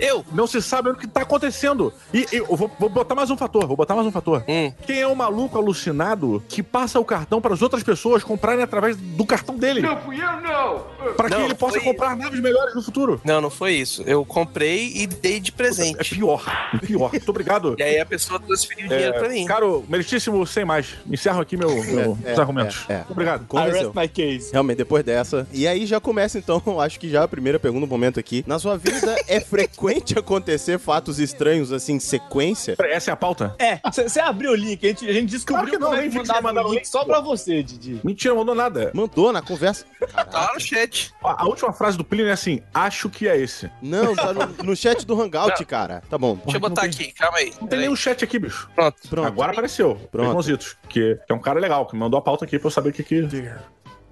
Eu? 0.00 0.24
Não 0.32 0.46
se 0.46 0.60
sabe 0.62 0.90
o 0.90 0.94
que 0.94 1.06
tá 1.06 1.22
acontecendo. 1.22 1.92
E, 2.12 2.26
e 2.32 2.36
eu 2.36 2.56
vou, 2.56 2.70
vou 2.78 2.88
botar 2.88 3.14
mais 3.14 3.30
um 3.30 3.36
fator, 3.36 3.66
vou 3.66 3.76
botar 3.76 3.94
mais 3.94 4.06
um 4.06 4.10
fator. 4.10 4.42
Hum. 4.48 4.72
Quem 4.86 5.00
é 5.00 5.06
o 5.06 5.14
maluco 5.14 5.58
alucinado 5.58 6.42
que 6.48 6.62
passa 6.62 6.98
o 6.98 7.04
cartão 7.04 7.40
para 7.40 7.54
as 7.54 7.62
outras 7.62 7.82
pessoas 7.82 8.24
comprarem 8.24 8.62
através 8.62 8.96
do 8.96 9.26
cartão 9.26 9.56
dele? 9.56 9.82
Não 9.82 9.96
fui 9.98 10.16
eu, 10.16 10.40
não! 10.40 10.86
Pra 11.16 11.28
que 11.28 11.34
Não, 11.34 11.44
ele 11.44 11.54
possa 11.54 11.74
foi- 11.80 11.84
comprar 11.84 12.16
naves 12.16 12.40
melhores 12.40 12.74
no 12.74 12.82
futuro. 12.82 13.20
Não, 13.24 13.40
não 13.40 13.50
foi 13.50 13.74
isso. 13.74 14.02
Eu 14.06 14.24
comprei 14.24 14.92
e 14.94 15.06
dei 15.06 15.40
de 15.40 15.50
É 15.50 15.54
presente. 15.54 16.14
pior, 16.14 16.44
é 16.74 16.78
pior. 16.78 17.10
Muito 17.10 17.28
obrigado. 17.28 17.76
E 17.80 17.82
aí 17.82 17.98
a 17.98 18.04
pessoa 18.06 18.38
transferiu 18.38 18.86
o 18.86 18.88
dinheiro 18.88 19.14
pra 19.14 19.28
mim. 19.28 19.44
Caro, 19.46 19.84
meritíssimo, 19.88 20.46
sem 20.46 20.64
mais. 20.64 20.94
Encerro 21.10 21.40
aqui 21.40 21.56
meu, 21.56 21.70
meu- 21.70 21.82
É, 21.82 22.06
meus 22.06 22.24
é, 22.24 22.40
argumentos. 22.40 22.84
é, 22.88 22.92
é. 22.94 23.04
Obrigado. 23.08 23.42
I 23.42 23.46
Convenceu. 23.46 23.92
rest 23.92 23.94
my 23.96 24.08
case. 24.08 24.52
Realmente, 24.52 24.76
depois 24.78 25.02
dessa. 25.04 25.46
E 25.52 25.66
aí 25.66 25.86
já 25.86 25.98
começa 26.00 26.38
então, 26.38 26.60
acho 26.80 26.98
que 27.00 27.08
já 27.08 27.22
a 27.24 27.28
primeira 27.28 27.58
pergunta, 27.58 27.86
um 27.86 27.88
momento 27.88 28.20
aqui. 28.20 28.44
Na 28.46 28.58
sua 28.58 28.76
vida 28.76 29.16
é 29.26 29.40
frequente 29.40 30.18
acontecer 30.18 30.78
fatos 30.78 31.18
estranhos 31.18 31.72
assim 31.72 31.94
em 31.94 32.00
sequência? 32.00 32.76
Peraí, 32.76 32.92
Essa 32.92 33.10
é 33.10 33.14
a 33.14 33.16
pauta? 33.16 33.54
É, 33.58 33.80
você 33.90 34.20
abriu 34.20 34.50
o 34.52 34.54
link, 34.54 34.84
a 34.84 34.88
gente, 34.88 35.08
a 35.08 35.12
gente 35.12 35.26
descobriu 35.30 35.60
Claro 35.66 35.70
que 35.70 35.78
não, 35.78 35.88
como 35.90 36.00
é 36.00 36.08
que 36.36 36.42
mandava 36.42 36.68
o 36.68 36.72
link 36.72 36.80
link, 36.80 36.88
só 36.88 37.04
pra 37.04 37.20
você, 37.20 37.62
Didi. 37.62 38.00
Mentira, 38.04 38.34
não 38.34 38.40
mandou 38.40 38.54
nada. 38.54 38.90
Mandou 38.94 39.32
na 39.32 39.40
conversa. 39.42 39.84
Tá 40.12 40.26
lá 40.32 40.54
no 40.54 40.60
chat. 40.60 40.89
A 41.22 41.46
última 41.46 41.72
frase 41.72 41.96
do 41.96 42.04
Plínio 42.04 42.28
é 42.28 42.32
assim: 42.32 42.62
acho 42.74 43.08
que 43.08 43.28
é 43.28 43.36
esse. 43.36 43.70
Não, 43.82 44.14
tá 44.14 44.32
no, 44.32 44.46
no 44.64 44.76
chat 44.76 45.06
do 45.06 45.20
Hangout, 45.20 45.64
cara. 45.64 46.02
Tá 46.08 46.18
bom. 46.18 46.36
Deixa 46.42 46.56
eu 46.56 46.60
botar 46.60 46.82
aqui, 46.82 47.12
calma 47.12 47.38
aí. 47.38 47.52
Não 47.60 47.68
tem 47.68 47.80
nenhum 47.80 47.96
chat 47.96 48.24
aqui, 48.24 48.38
bicho. 48.38 48.68
Pronto. 48.74 48.96
Pronto. 49.08 49.26
Agora 49.26 49.52
apareceu. 49.52 49.96
Pronto. 50.10 50.28
Irmãozitos, 50.28 50.76
que, 50.88 51.16
que 51.26 51.32
é 51.32 51.34
um 51.34 51.40
cara 51.40 51.60
legal, 51.60 51.86
que 51.86 51.94
me 51.94 52.00
mandou 52.00 52.18
a 52.18 52.22
pauta 52.22 52.44
aqui 52.44 52.58
pra 52.58 52.66
eu 52.66 52.70
saber 52.70 52.90
o 52.90 52.92
que 52.92 53.02
que... 53.02 53.22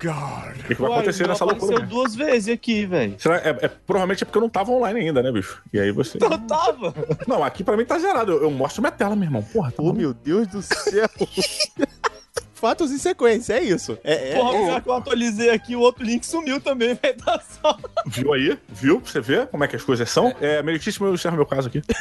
God. 0.01 0.57
O 0.61 0.65
que, 0.65 0.75
que 0.77 0.81
vai 0.81 0.93
acontecer 0.93 1.27
nessa 1.27 1.45
loucura? 1.45 1.77
Aconteceu 1.77 1.81
mesmo? 1.81 1.89
duas 1.89 2.15
vezes 2.15 2.55
aqui, 2.55 2.87
velho. 2.87 3.17
É, 3.43 3.67
é- 3.67 3.69
provavelmente 3.69 4.23
é 4.23 4.27
porque 4.27 4.39
eu 4.39 4.43
não 4.43 4.49
tava 4.49 4.71
online 4.71 5.01
ainda, 5.01 5.21
né, 5.23 5.33
bicho? 5.33 5.61
E 5.73 5.81
aí 5.81 5.91
você. 5.91 6.19
Eu 6.21 6.39
tava. 6.47 6.95
Não, 7.27 7.43
aqui 7.43 7.65
pra 7.65 7.77
mim 7.77 7.85
tá 7.85 7.99
zerado. 7.99 8.31
Eu, 8.31 8.43
eu 8.43 8.51
mostro 8.51 8.81
minha 8.81 8.93
tela, 8.93 9.17
meu 9.17 9.25
irmão. 9.25 9.43
Porra, 9.43 9.73
tá 9.73 9.83
Oh, 9.83 9.93
meu 9.93 10.15
Deus 10.15 10.47
do 10.47 10.63
céu. 10.63 11.09
Fatos 12.59 12.91
em 12.91 12.99
sequência, 12.99 13.55
é 13.55 13.63
isso. 13.63 13.97
É, 14.05 14.33
é, 14.33 14.35
Porra, 14.35 14.57
é- 14.59 14.65
pior 14.67 14.83
que 14.83 14.89
eu 14.89 14.95
atualizei 14.95 15.51
aqui, 15.51 15.77
o 15.77 15.81
outro 15.81 16.05
link 16.05 16.25
sumiu 16.27 16.61
também, 16.61 16.95
velho. 17.01 17.17
Tá 17.25 17.41
só. 17.63 17.79
Viu 18.07 18.33
aí? 18.33 18.59
Viu? 18.69 19.01
Pra 19.01 19.11
você 19.13 19.21
ver 19.21 19.47
como 19.47 19.65
é 19.65 19.69
que 19.69 19.77
as 19.77 19.83
coisas 19.83 20.09
são? 20.11 20.35
É, 20.41 20.63
meritíssimo 20.63 21.07
eu 21.07 21.15
encerro 21.15 21.37
meu 21.37 21.47
caso 21.47 21.69
aqui. 21.69 21.83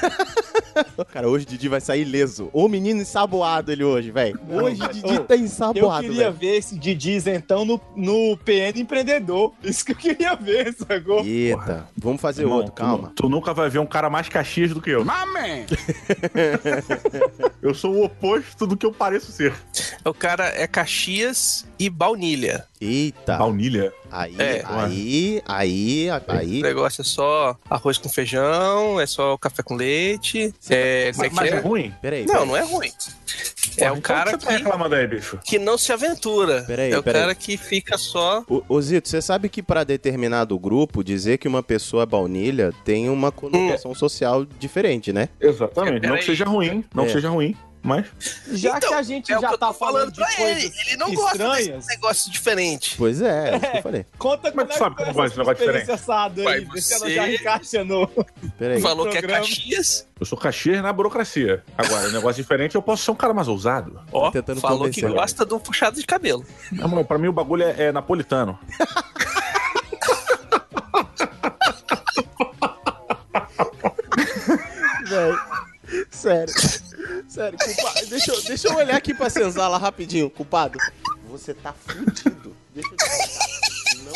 Cara, 1.12 1.28
hoje 1.28 1.44
o 1.46 1.48
Didi 1.50 1.68
vai 1.68 1.82
sair 1.82 2.02
ileso. 2.02 2.50
Ô 2.54 2.68
menino 2.68 3.02
ensaboado 3.02 3.72
ele 3.72 3.84
hoje, 3.84 4.12
velho. 4.12 4.40
Hoje 4.48 4.80
o 4.84 4.88
Didi 4.90 5.20
tá 5.22 5.36
Eu 5.36 5.40
ensaboado, 5.42 6.04
queria 6.04 6.26
velho. 6.30 6.34
ver 6.34 6.58
esse 6.58 6.78
Didi 6.78 7.18
então 7.28 7.66
no, 7.66 7.82
no 7.96 8.38
PN 8.38 8.80
Empreendedor. 8.80 9.54
Isso 9.64 9.84
que 9.84 9.94
eu 9.94 9.96
queria 9.96 10.36
ver, 10.36 10.74
sacou? 10.76 11.26
Eita, 11.26 11.88
vamos 11.98 12.22
fazer 12.22 12.44
Irmão, 12.44 12.58
outro, 12.58 12.74
tu 12.74 12.76
calma. 12.76 13.08
nu- 13.08 13.14
Tu, 13.16 13.28
nunca 13.30 13.54
vai 13.56 13.70
ver 13.70 13.80
um 13.80 13.88
cara 13.88 14.08
mais 14.10 14.30
caxias 14.30 14.72
do 14.72 14.80
que 14.82 14.92
eu. 14.92 15.04
Amém. 15.10 15.66
Eu 17.62 17.74
sou 17.74 17.94
o 17.96 18.04
oposto 18.06 18.66
do 18.68 18.78
que 18.78 18.86
eu 18.86 18.92
pareço 18.94 19.32
ser. 19.32 19.54
O 20.06 20.14
cara 20.14 20.47
é 20.56 20.68
Caxias 20.68 21.66
e 21.80 21.89
baunilha. 21.89 22.66
Eita. 22.80 23.38
Baunilha. 23.38 23.92
Aí, 24.12 24.36
É. 24.39 24.63
aí, 24.66 25.42
aí, 25.46 26.08
aí. 26.27 26.60
O 26.60 26.63
negócio 26.63 27.01
é 27.01 27.04
só 27.04 27.58
arroz 27.70 27.98
com 27.98 28.08
feijão, 28.08 29.00
é 29.00 29.06
só 29.06 29.38
café 29.38 29.62
com 29.63 29.75
leite. 29.75 30.54
É, 30.70 31.12
como 31.13 31.25
é 31.25 31.30
Mas, 31.30 31.34
mas 31.34 31.51
é 31.51 31.60
ruim? 31.60 31.94
Peraí, 32.01 32.25
Não, 32.25 32.34
peraí. 32.34 32.48
não 32.48 32.58
é 32.58 32.62
ruim. 32.62 32.92
É 33.77 33.82
Porra, 33.82 33.94
o 33.94 33.98
então 33.98 34.01
cara 34.01 34.38
que 34.38 34.44
você 34.44 34.60
tá 34.63 35.08
bicho? 35.08 35.39
que 35.46 35.60
não 35.60 35.77
se 35.77 35.92
aventura. 35.92 36.63
Peraí, 36.63 36.92
é 36.92 36.98
o 36.98 37.04
peraí. 37.04 37.22
cara 37.22 37.36
que 37.36 37.58
fica 37.58 37.98
só. 37.98 38.44
Ô, 38.68 38.82
Zito, 38.82 39.08
você 39.10 39.22
sabe 39.22 39.50
que 39.50 39.62
pra 39.62 39.84
determinado 39.84 40.58
grupo, 40.58 41.04
dizer 41.04 41.38
que 41.38 41.48
uma 41.48 41.62
pessoa 41.62 42.04
é 42.04 42.06
baunilha 42.06 42.72
tem 42.86 43.10
uma 43.10 43.32
conotação 43.32 43.94
social 43.94 44.46
diferente, 44.60 45.12
né? 45.13 45.30
Exatamente. 45.39 46.08
Não 46.08 46.16
que 46.18 46.24
seja 46.25 46.46
ruim, 46.46 46.84
não 46.94 47.04
É. 47.04 47.08
que 47.08 47.13
seja 47.13 47.30
ruim, 47.30 47.56
mas. 47.88 48.06
Já 48.51 48.77
Então, 48.77 48.89
que 48.89 48.96
a 48.96 49.01
gente 49.01 49.32
é 49.32 49.38
o 49.38 49.41
já 49.41 49.58
tá 49.58 49.74
falando 49.74 49.77
falando 49.77 50.12
de 50.12 50.20
pra 50.20 50.34
ele. 50.34 50.62
coisas 50.62 50.88
Ele 50.88 50.98
não 50.98 51.13
gosta 51.13 51.32
estranhas, 51.38 51.67
desse 51.86 51.88
negócio 51.88 52.32
diferente. 52.32 52.96
Pois 52.98 53.22
é, 53.22 53.50
é 53.50 53.56
isso 53.58 53.72
que 53.72 53.77
eu 53.77 53.82
falei. 53.82 54.06
conta 54.17 54.51
Como 54.51 54.62
é 54.62 54.65
que 54.65 54.74
tu 54.74 54.77
sabe 54.77 54.96
que 54.98 55.06
não 55.06 55.13
gosto 55.13 55.32
de 55.34 55.38
negócio 55.39 55.65
diferente? 55.65 55.91
assado 55.91 56.44
Vai, 56.44 56.53
aí, 56.58 56.65
você- 56.65 57.15
já 57.15 57.32
encaixa 57.32 57.84
no... 57.84 58.08
Peraí. 58.58 58.82
Falou 58.82 59.10
que 59.10 59.17
é. 59.17 59.22
Caxias. 59.22 60.08
Eu 60.20 60.25
sou 60.25 60.38
caxias 60.38 60.82
na 60.82 60.91
burocracia. 60.91 61.63
Agora, 61.77 62.10
negócio 62.10 62.41
diferente, 62.41 62.75
eu 62.75 62.82
posso 62.82 63.03
ser 63.03 63.12
um 63.12 63.15
cara 63.15 63.34
mais 63.34 63.48
ousado. 63.48 64.01
Ó, 64.12 64.32
tentando 64.32 64.60
falou 64.60 64.79
convencer, 64.79 65.06
que 65.08 65.13
gosta 65.13 65.46
do 65.46 65.60
puxado 65.60 66.00
de 66.00 66.06
cabelo. 66.06 66.44
Não, 66.72 66.88
mano, 66.88 67.06
pra 67.06 67.17
mim 67.17 67.27
o 67.27 67.34
bagulho 67.34 67.63
é, 67.63 67.84
é 67.86 67.91
napolitano. 67.91 68.58
Velho. 75.08 75.39
Sério. 76.12 76.54
Sério, 77.27 77.58
culpado. 77.58 78.06
Deixa 78.08 78.32
eu, 78.32 78.42
deixa 78.44 78.68
eu 78.68 78.75
olhar 78.75 78.96
aqui 78.96 79.13
pra 79.13 79.30
senzala 79.30 79.77
rapidinho, 79.77 80.30
culpado. 80.30 80.77
Você 81.30 81.54
tá 81.54 81.74
fudido. 81.74 82.56
Deixa 82.74 82.89
eu 82.92 82.98
te 82.98 83.06
contar. 83.06 83.58
Não 84.04 84.13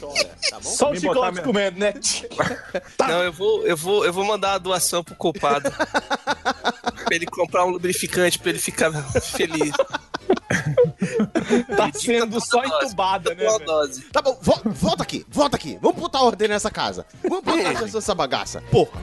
chora, 0.00 0.30
tá 0.50 0.60
bom? 0.60 0.70
Só 0.70 0.90
o 0.90 0.96
chicote 0.96 1.42
comendo, 1.42 1.78
né? 1.78 1.92
Não, 3.00 3.22
eu 3.22 3.32
vou, 3.32 3.66
eu 3.66 3.76
vou, 3.76 4.04
eu 4.06 4.12
vou 4.12 4.24
mandar 4.24 4.54
a 4.54 4.58
doação 4.58 5.02
pro 5.04 5.14
culpado. 5.16 5.70
pra 7.04 7.14
ele 7.14 7.26
comprar 7.26 7.64
um 7.66 7.70
lubrificante 7.70 8.38
pra 8.38 8.50
ele 8.50 8.58
ficar 8.58 8.90
feliz. 9.20 9.72
Tá 11.76 11.90
sendo 11.92 12.40
só 12.40 12.64
entubada, 12.64 13.34
né, 13.34 13.44
dose. 13.64 14.02
Tá 14.04 14.22
bom, 14.22 14.38
vo- 14.40 14.62
volta 14.66 15.02
aqui, 15.02 15.26
volta 15.28 15.56
aqui. 15.56 15.78
Vamos 15.82 16.00
botar 16.00 16.22
ordem 16.22 16.48
nessa 16.48 16.70
casa. 16.70 17.04
Vamos 17.22 17.44
botar 17.44 17.82
nessa 17.82 18.14
bagaça. 18.14 18.62
Porra. 18.70 19.02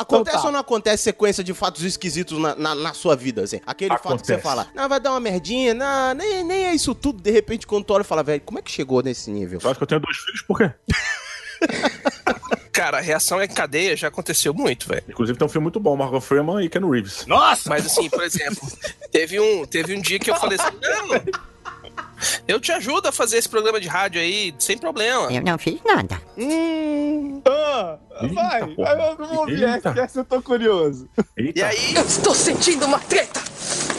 Acontece 0.00 0.38
tá. 0.38 0.46
ou 0.46 0.52
não 0.52 0.60
acontece 0.60 1.02
sequência 1.02 1.44
de 1.44 1.52
fatos 1.52 1.82
esquisitos 1.84 2.38
na, 2.38 2.54
na, 2.54 2.74
na 2.74 2.94
sua 2.94 3.14
vida, 3.14 3.42
assim? 3.42 3.60
Aquele 3.66 3.90
fato 3.98 4.18
que 4.18 4.26
você 4.26 4.34
Acontece. 4.34 4.42
fala, 4.42 4.66
não, 4.74 4.88
vai 4.88 4.98
dar 4.98 5.10
uma 5.10 5.20
merdinha, 5.20 5.74
não, 5.74 6.14
nem, 6.14 6.42
nem 6.42 6.66
é 6.66 6.74
isso 6.74 6.94
tudo. 6.94 7.22
De 7.22 7.30
repente, 7.30 7.66
quando 7.66 7.84
tu 7.84 7.92
olha 7.92 8.02
e 8.02 8.04
fala, 8.04 8.22
velho, 8.22 8.40
como 8.40 8.58
é 8.58 8.62
que 8.62 8.70
chegou 8.70 9.02
nesse 9.02 9.30
nível? 9.30 9.60
Eu 9.62 9.70
acho 9.70 9.78
que 9.78 9.82
eu 9.82 9.86
tenho 9.86 10.00
dois 10.00 10.16
filhos, 10.16 10.42
por 10.42 10.58
quê? 10.58 10.70
Cara, 12.72 12.98
a 12.98 13.00
reação 13.00 13.42
em 13.42 13.48
cadeia 13.48 13.96
já 13.96 14.08
aconteceu 14.08 14.54
muito, 14.54 14.88
velho. 14.88 15.02
Inclusive 15.08 15.38
tem 15.38 15.44
um 15.44 15.50
filme 15.50 15.64
muito 15.64 15.78
bom, 15.78 15.96
Morgan 15.96 16.20
Freeman 16.20 16.64
e 16.64 16.68
Ken 16.68 16.80
Reeves. 16.88 17.26
Mas 17.66 17.84
assim, 17.84 18.08
por 18.08 18.22
exemplo, 18.22 18.66
teve 19.10 19.38
um, 19.38 19.66
teve 19.66 19.94
um 19.94 20.00
dia 20.00 20.18
que 20.18 20.30
eu 20.30 20.36
falei 20.36 20.58
assim, 20.58 20.76
não, 20.80 21.08
eu 22.46 22.60
te 22.60 22.72
ajudo 22.72 23.08
a 23.08 23.12
fazer 23.12 23.38
esse 23.38 23.48
programa 23.48 23.80
de 23.80 23.88
rádio 23.88 24.20
aí, 24.20 24.54
sem 24.58 24.76
problema. 24.78 25.32
Eu 25.32 25.42
não 25.42 25.58
fiz 25.58 25.78
nada. 25.84 26.20
Hum, 26.38 27.40
Ah, 27.46 27.98
Eita, 28.22 28.34
vai, 28.34 28.66
porra. 28.74 28.90
eu 28.90 29.18
não 29.18 29.26
vou 29.28 29.48
essa, 29.48 29.88
essa 29.90 30.20
eu 30.20 30.24
tô 30.24 30.42
curioso. 30.42 31.08
Eita. 31.36 31.58
E 31.58 31.62
aí, 31.62 31.94
eu 31.94 32.02
estou 32.04 32.34
sentindo 32.34 32.84
uma 32.86 32.98
treta. 32.98 33.40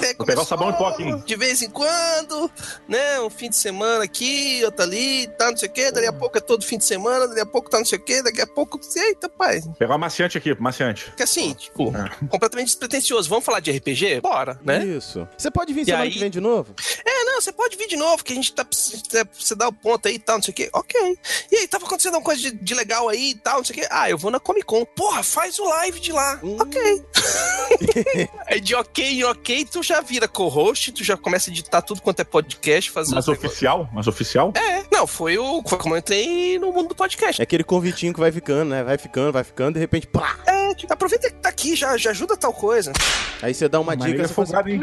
É, 0.03 0.13
Vou 0.15 0.25
pegar 0.25 0.41
o 0.41 0.45
sabão 0.45 0.69
em 0.69 0.73
pó 0.73 0.87
aqui. 0.87 1.15
De 1.25 1.35
vez 1.35 1.61
em 1.61 1.69
quando, 1.69 2.51
né? 2.87 3.19
Um 3.21 3.29
fim 3.29 3.49
de 3.49 3.55
semana 3.55 4.03
aqui, 4.03 4.61
outro 4.65 4.83
ali, 4.83 5.27
tá 5.37 5.49
não 5.51 5.57
sei 5.57 5.69
o 5.69 5.71
quê. 5.71 5.91
Daqui 5.91 6.07
a 6.07 6.13
pouco 6.13 6.37
é 6.37 6.41
todo 6.41 6.65
fim 6.65 6.77
de 6.77 6.85
semana, 6.85 7.27
daqui 7.27 7.41
a 7.41 7.45
pouco 7.45 7.69
tá 7.69 7.77
não 7.77 7.85
sei 7.85 7.97
o 7.99 8.01
quê, 8.03 8.21
daqui 8.23 8.41
a 8.41 8.47
pouco. 8.47 8.79
Eita, 8.95 9.29
pai. 9.29 9.61
Pegar 9.77 9.95
o 9.95 9.99
maciante 9.99 10.37
aqui, 10.37 10.53
maciante. 10.59 11.05
Porque 11.05 11.23
assim, 11.23 11.53
tipo, 11.53 11.93
É. 11.95 12.27
completamente 12.27 12.67
despretensioso. 12.67 13.29
Vamos 13.29 13.45
falar 13.45 13.59
de 13.59 13.71
RPG? 13.71 14.21
Bora, 14.21 14.59
né? 14.63 14.83
Isso. 14.85 15.27
Você 15.37 15.51
pode 15.51 15.71
vir 15.73 15.81
E 15.81 15.85
semana 15.85 16.03
aí? 16.03 16.11
que 16.11 16.19
vem 16.19 16.29
de 16.29 16.39
novo? 16.39 16.73
É, 17.05 17.23
não, 17.23 17.39
você 17.41 17.51
pode 17.51 17.77
vir 17.77 17.87
de 17.87 17.95
novo, 17.95 18.23
que 18.23 18.33
a 18.33 18.35
gente 18.35 18.53
tá 18.53 18.65
precisando. 18.65 19.29
Você 19.37 19.55
dá 19.55 19.67
o 19.67 19.73
ponto 19.73 20.07
aí 20.07 20.15
e 20.15 20.19
tal, 20.19 20.37
não 20.37 20.43
sei 20.43 20.51
o 20.51 20.55
quê. 20.55 20.69
Ok. 20.73 21.17
E 21.51 21.55
aí, 21.57 21.67
tava 21.67 21.85
acontecendo 21.85 22.15
uma 22.15 22.21
coisa 22.23 22.41
de, 22.41 22.51
de 22.51 22.73
legal 22.73 23.07
aí 23.07 23.31
e 23.31 23.35
tal, 23.35 23.57
não 23.57 23.65
sei 23.65 23.75
o 23.75 23.79
quê. 23.79 23.87
Ah, 23.91 24.09
eu 24.09 24.17
vou 24.17 24.31
na 24.31 24.39
Comic 24.39 24.65
Con. 24.65 24.83
Porra, 24.85 25.21
faz 25.23 25.59
o 25.59 25.65
live 25.65 25.99
de 25.99 26.11
lá. 26.11 26.39
Hum. 26.43 26.57
Ok. 26.59 26.81
aí 28.47 28.59
de 28.61 28.75
ok 28.75 29.05
em 29.05 29.23
ok, 29.23 29.50
tu 29.65 29.83
já 29.83 30.01
vira 30.01 30.27
co-host, 30.27 30.91
tu 30.91 31.03
já 31.03 31.15
começa 31.17 31.49
a 31.49 31.51
editar 31.51 31.81
tudo 31.81 32.01
quanto 32.01 32.19
é 32.19 32.23
podcast, 32.23 32.89
fazer. 32.91 33.13
Mas 33.15 33.27
oficial? 33.27 33.89
Mas 33.93 34.07
oficial? 34.07 34.53
É, 34.55 34.83
não, 34.91 35.05
foi 35.05 35.37
o. 35.37 35.61
Foi 35.67 35.77
como 35.77 35.95
eu 35.95 35.99
entrei 35.99 36.57
no 36.59 36.71
mundo 36.71 36.89
do 36.89 36.95
podcast. 36.95 37.41
É 37.41 37.43
aquele 37.43 37.63
convitinho 37.63 38.13
que 38.13 38.19
vai 38.19 38.31
ficando, 38.31 38.69
né? 38.69 38.83
Vai 38.83 38.97
ficando, 38.97 39.31
vai 39.31 39.43
ficando, 39.43 39.73
de 39.75 39.79
repente, 39.79 40.07
pá! 40.07 40.37
É, 40.45 40.73
tipo, 40.75 40.91
aproveita 40.93 41.29
que 41.29 41.35
tá 41.35 41.49
aqui, 41.49 41.75
já, 41.75 41.95
já 41.97 42.11
ajuda 42.11 42.35
tal 42.37 42.53
coisa. 42.53 42.91
Aí 43.41 43.53
você 43.53 43.67
dá 43.67 43.79
uma 43.79 43.95
Mas 43.95 44.05
dica. 44.05 44.27
você 44.27 44.33
fala 44.33 44.47
folgado, 44.47 44.69
hein? 44.69 44.79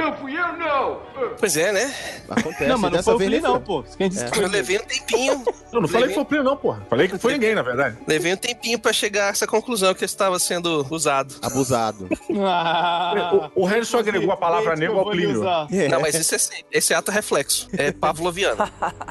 Pois 1.39 1.57
é, 1.57 1.73
né? 1.73 1.95
Acontece, 2.29 2.67
não, 2.67 2.79
mas 2.79 2.93
não 2.93 3.03
foi 3.03 3.15
o 3.27 3.31
nem 3.31 3.41
não, 3.41 3.61
pô. 3.61 3.85
Quem 3.97 4.09
disse 4.09 4.25
É. 4.25 4.29
que 4.29 4.35
foi 4.37 4.45
Eu 4.45 4.49
levei 4.49 4.79
um 4.79 4.83
tempinho. 4.85 5.45
Eu 5.73 5.83
não 5.83 5.89
falei 5.89 6.09
que 6.09 6.15
foi 6.15 6.23
o 6.23 6.27
Plínio, 6.27 6.45
não, 6.45 6.57
porra. 6.57 6.87
Falei 6.89 7.09
que 7.09 7.19
foi 7.19 7.35
ninguém, 7.35 7.55
na 7.55 7.61
verdade. 7.63 7.99
levei 8.07 8.33
um 8.33 8.37
tempinho 8.37 8.79
pra 8.79 8.91
chegar 8.93 9.27
a 9.27 9.29
essa 9.31 9.47
conclusão 9.47 9.93
que 9.95 10.03
eu 10.03 10.07
estava 10.07 10.39
sendo 10.39 10.87
usado. 10.91 11.35
Abusado. 11.43 12.09
Ah, 12.41 13.51
O, 13.55 13.63
o 13.63 13.67
Harry 13.67 13.85
só 13.85 13.99
agregou 13.99 14.33
a 14.33 14.37
palavra 14.37 14.58
Esse 14.61 14.69
eu 14.69 14.77
nego 14.77 14.99
ao 14.99 15.11
Plínio. 15.11 15.45
É. 15.71 15.89
Não, 15.89 16.01
mas 16.01 16.15
esse, 16.15 16.35
é, 16.35 16.39
esse 16.73 16.93
é 16.93 16.97
ato 16.97 17.11
reflexo. 17.11 17.69
É 17.73 17.93
pavloviano. 17.93 18.57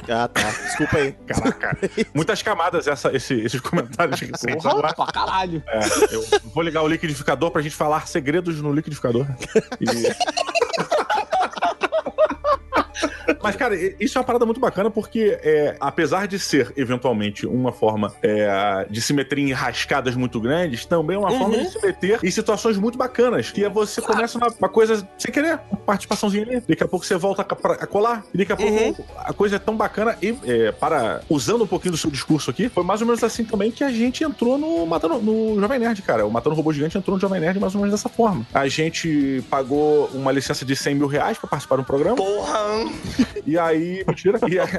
Ah, 0.10 0.28
tá. 0.28 0.42
Desculpa 0.50 0.98
aí. 0.98 1.12
Caraca. 1.28 1.78
Muitas 2.16 2.42
camadas 2.42 2.88
essa, 2.88 3.14
esse- 3.16 3.42
esses 3.42 3.60
comentários 3.60 4.20
recentes 4.20 4.56
Porra, 4.64 4.72
agora. 4.72 4.94
pra 4.94 5.06
caralho. 5.08 5.62
É, 5.68 5.80
eu 6.16 6.26
vou 6.54 6.64
ligar 6.64 6.82
o 6.82 6.88
liquidificador 6.88 7.52
pra 7.52 7.62
gente 7.62 7.76
falar 7.76 8.08
segredos 8.08 8.62
no 8.62 8.72
liquidificador. 8.72 9.26
E- 9.82 10.77
Mas, 13.42 13.56
cara, 13.56 13.76
isso 14.00 14.18
é 14.18 14.20
uma 14.22 14.26
parada 14.26 14.46
muito 14.46 14.60
bacana 14.60 14.90
porque, 14.90 15.38
é, 15.44 15.76
apesar 15.80 16.28
de 16.28 16.40
ser, 16.40 16.72
eventualmente, 16.76 17.46
uma 17.46 17.72
forma 17.72 18.14
é, 18.22 18.86
de 18.90 19.02
se 19.02 19.14
meter 19.14 19.38
em 19.40 19.52
rascadas 19.54 20.16
muito 20.16 20.40
grandes, 20.40 20.86
também 20.86 21.16
é 21.16 21.20
uma 21.20 21.32
Uhum. 21.32 21.40
forma 21.40 21.58
de 21.58 21.70
se 21.72 21.82
meter 21.86 22.20
em 22.24 22.32
situações 22.32 22.78
muito 22.78 22.98
bacanas. 22.98 23.52
Que 23.52 23.64
é 23.66 23.70
você 23.70 24.02
começa 24.02 24.38
uma, 24.38 24.48
uma 24.60 24.70
coisa 24.70 25.08
sem 25.18 25.32
querer, 25.32 25.60
uma 25.70 25.80
participaçãozinha 25.80 26.44
ali. 26.44 26.64
Daqui 26.68 26.84
a 26.84 26.88
pouco 26.88 27.06
você 27.06 27.16
volta 27.16 27.42
a, 27.42 27.72
a 27.74 27.88
colar. 27.88 28.24
E 28.34 28.38
daqui 28.38 28.52
a 28.52 28.58
pouco 28.58 28.74
Uhum. 28.74 28.96
a 29.18 29.34
coisa 29.34 29.56
é 29.58 29.60
tão 29.60 29.76
bacana. 29.76 30.18
E, 30.22 30.36
é, 30.46 30.72
para, 30.72 31.22
usando 31.30 31.64
um 31.64 31.68
pouquinho 31.68 31.92
do 31.92 31.98
seu 31.98 32.10
discurso 32.10 32.50
aqui, 32.50 32.70
foi 32.70 32.84
mais 32.84 33.02
ou 33.02 33.08
menos 33.08 33.24
assim 33.24 33.44
também 33.44 33.72
que 33.72 33.84
a 33.84 33.90
gente 33.90 34.24
entrou 34.24 34.58
no, 34.58 34.86
Matando, 34.86 35.20
no 35.20 35.60
Jovem 35.60 35.80
Nerd, 35.80 36.02
cara. 36.02 36.26
O 36.26 36.32
Matando 36.32 36.56
Robô 36.56 36.72
Gigante 36.74 36.98
entrou 36.98 37.16
no 37.18 37.22
Jovem 37.22 37.40
Nerd 37.40 37.60
mais 37.60 37.74
ou 37.76 37.82
menos 37.82 37.94
dessa 37.96 38.10
forma. 38.10 38.46
A 38.54 38.68
gente 38.68 39.44
pagou 39.50 40.10
uma 40.14 40.32
licença 40.32 40.64
de 40.66 40.76
100 40.76 40.96
mil 40.96 41.08
reais 41.08 41.38
pra 41.38 41.50
participar 41.50 41.76
de 41.76 41.82
um 41.82 41.86
programa. 41.86 42.16
Porra! 42.18 42.58
E 43.46 43.58
aí. 43.58 44.04
Mentira. 44.08 44.40
E 44.48 44.60
aí, 44.60 44.68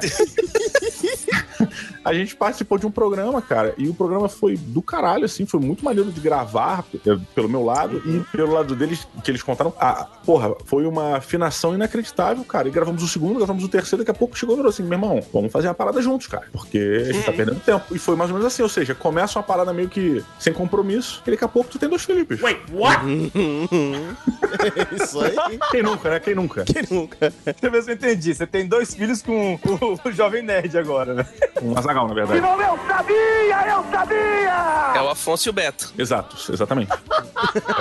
a 2.03 2.13
gente 2.13 2.35
participou 2.35 2.77
de 2.77 2.85
um 2.85 2.91
programa, 2.91 3.41
cara, 3.41 3.73
e 3.77 3.87
o 3.87 3.93
programa 3.93 4.29
foi 4.29 4.55
do 4.55 4.81
caralho, 4.81 5.25
assim, 5.25 5.45
foi 5.45 5.59
muito 5.59 5.83
maneiro 5.83 6.11
de 6.11 6.19
gravar, 6.19 6.83
eh, 6.93 7.17
pelo 7.35 7.49
meu 7.49 7.63
lado, 7.63 8.01
e 8.05 8.19
pelo 8.35 8.53
lado 8.53 8.75
deles, 8.75 9.07
que 9.23 9.31
eles 9.31 9.43
contaram. 9.43 9.73
Ah, 9.79 10.07
porra, 10.25 10.55
foi 10.65 10.85
uma 10.85 11.17
afinação 11.17 11.73
inacreditável, 11.73 12.43
cara. 12.43 12.67
E 12.67 12.71
gravamos 12.71 13.03
o 13.03 13.07
segundo, 13.07 13.37
gravamos 13.37 13.63
o 13.63 13.67
terceiro, 13.67 14.03
daqui 14.03 14.11
a 14.11 14.19
pouco 14.19 14.37
chegou 14.37 14.55
e 14.55 14.57
falou 14.57 14.69
assim: 14.69 14.83
meu 14.83 14.93
irmão, 14.93 15.21
vamos 15.33 15.51
fazer 15.51 15.67
uma 15.67 15.73
parada 15.73 16.01
juntos, 16.01 16.27
cara. 16.27 16.47
Porque 16.51 16.77
a 17.09 17.13
gente 17.13 17.25
tá 17.25 17.31
perdendo 17.31 17.59
tempo. 17.59 17.85
E 17.91 17.99
foi 17.99 18.15
mais 18.15 18.29
ou 18.29 18.37
menos 18.37 18.51
assim, 18.51 18.63
ou 18.63 18.69
seja, 18.69 18.95
começa 18.95 19.37
uma 19.39 19.43
parada 19.43 19.73
meio 19.73 19.89
que 19.89 20.23
sem 20.39 20.53
compromisso, 20.53 21.21
e 21.25 21.31
daqui 21.31 21.43
a 21.43 21.47
pouco 21.47 21.69
tu 21.69 21.79
tem 21.79 21.89
dois 21.89 22.03
Filipes. 22.03 22.41
Wait, 22.41 22.59
what? 22.71 23.03
Isso 24.95 25.19
aí. 25.21 25.35
Quem 25.71 25.83
nunca, 25.83 26.09
né? 26.09 26.19
Quem 26.19 26.35
nunca? 26.35 26.65
Quem 26.65 26.83
nunca? 26.89 27.33
Eu 27.61 27.73
eu 27.73 27.93
entendi. 27.93 28.33
Você 28.33 28.47
tem 28.47 28.67
dois 28.67 28.93
filhos 28.93 29.21
com 29.21 29.55
o, 29.55 29.99
o 30.07 30.11
Jovem 30.11 30.41
Nerd 30.43 30.77
agora, 30.77 31.13
né? 31.13 31.25
Um 31.61 31.75
Azagal, 31.89 32.07
na 32.07 32.13
verdade. 32.13 32.39
eu 32.39 32.79
sabia, 32.87 33.67
eu 33.67 33.83
sabia! 33.91 34.93
É 34.95 35.01
o 35.01 35.09
Afonso 35.09 35.47
e 35.47 35.49
o 35.49 35.53
Beto. 35.53 35.93
Exato, 35.97 36.37
exatamente. 36.51 36.91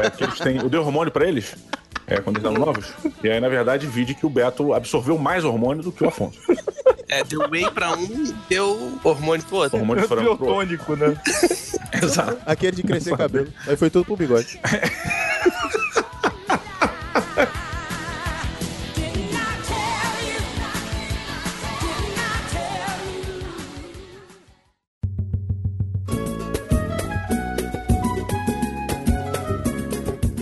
É 0.03 0.11
que 0.11 0.25
eles 0.25 0.39
têm. 0.39 0.57
Eu 0.57 0.69
dei 0.69 0.81
hormônio 0.81 1.13
pra 1.13 1.27
eles. 1.27 1.55
É, 2.07 2.19
quando 2.21 2.39
eles 2.39 2.51
eram 2.51 2.65
novos. 2.65 2.91
E 3.23 3.29
aí, 3.29 3.39
na 3.39 3.51
verdade, 3.51 3.87
vide 3.87 4.15
que 4.15 4.25
o 4.25 4.31
Beto 4.31 4.73
absorveu 4.73 5.19
mais 5.19 5.45
hormônio 5.45 5.83
do 5.83 5.93
que 5.93 6.03
o 6.03 6.09
Afonso. 6.09 6.41
É, 7.07 7.23
deu 7.23 7.41
whey 7.51 7.71
pra 7.71 7.93
um 7.93 8.03
e 8.03 8.35
deu 8.49 8.99
hormônio 9.05 9.45
pro 9.45 9.57
outro. 9.57 9.79
Hormônio 9.79 10.09
pro 10.09 10.31
outro. 10.31 10.47
Biotônico, 10.47 10.97
né? 10.97 11.21
Exato. 12.03 12.39
Aquele 12.47 12.77
de 12.77 12.83
crescer 12.83 13.15
cabelo. 13.17 13.53
Aí 13.67 13.77
foi 13.77 13.91
tudo 13.91 14.07
pro 14.07 14.17
bigode. 14.17 14.59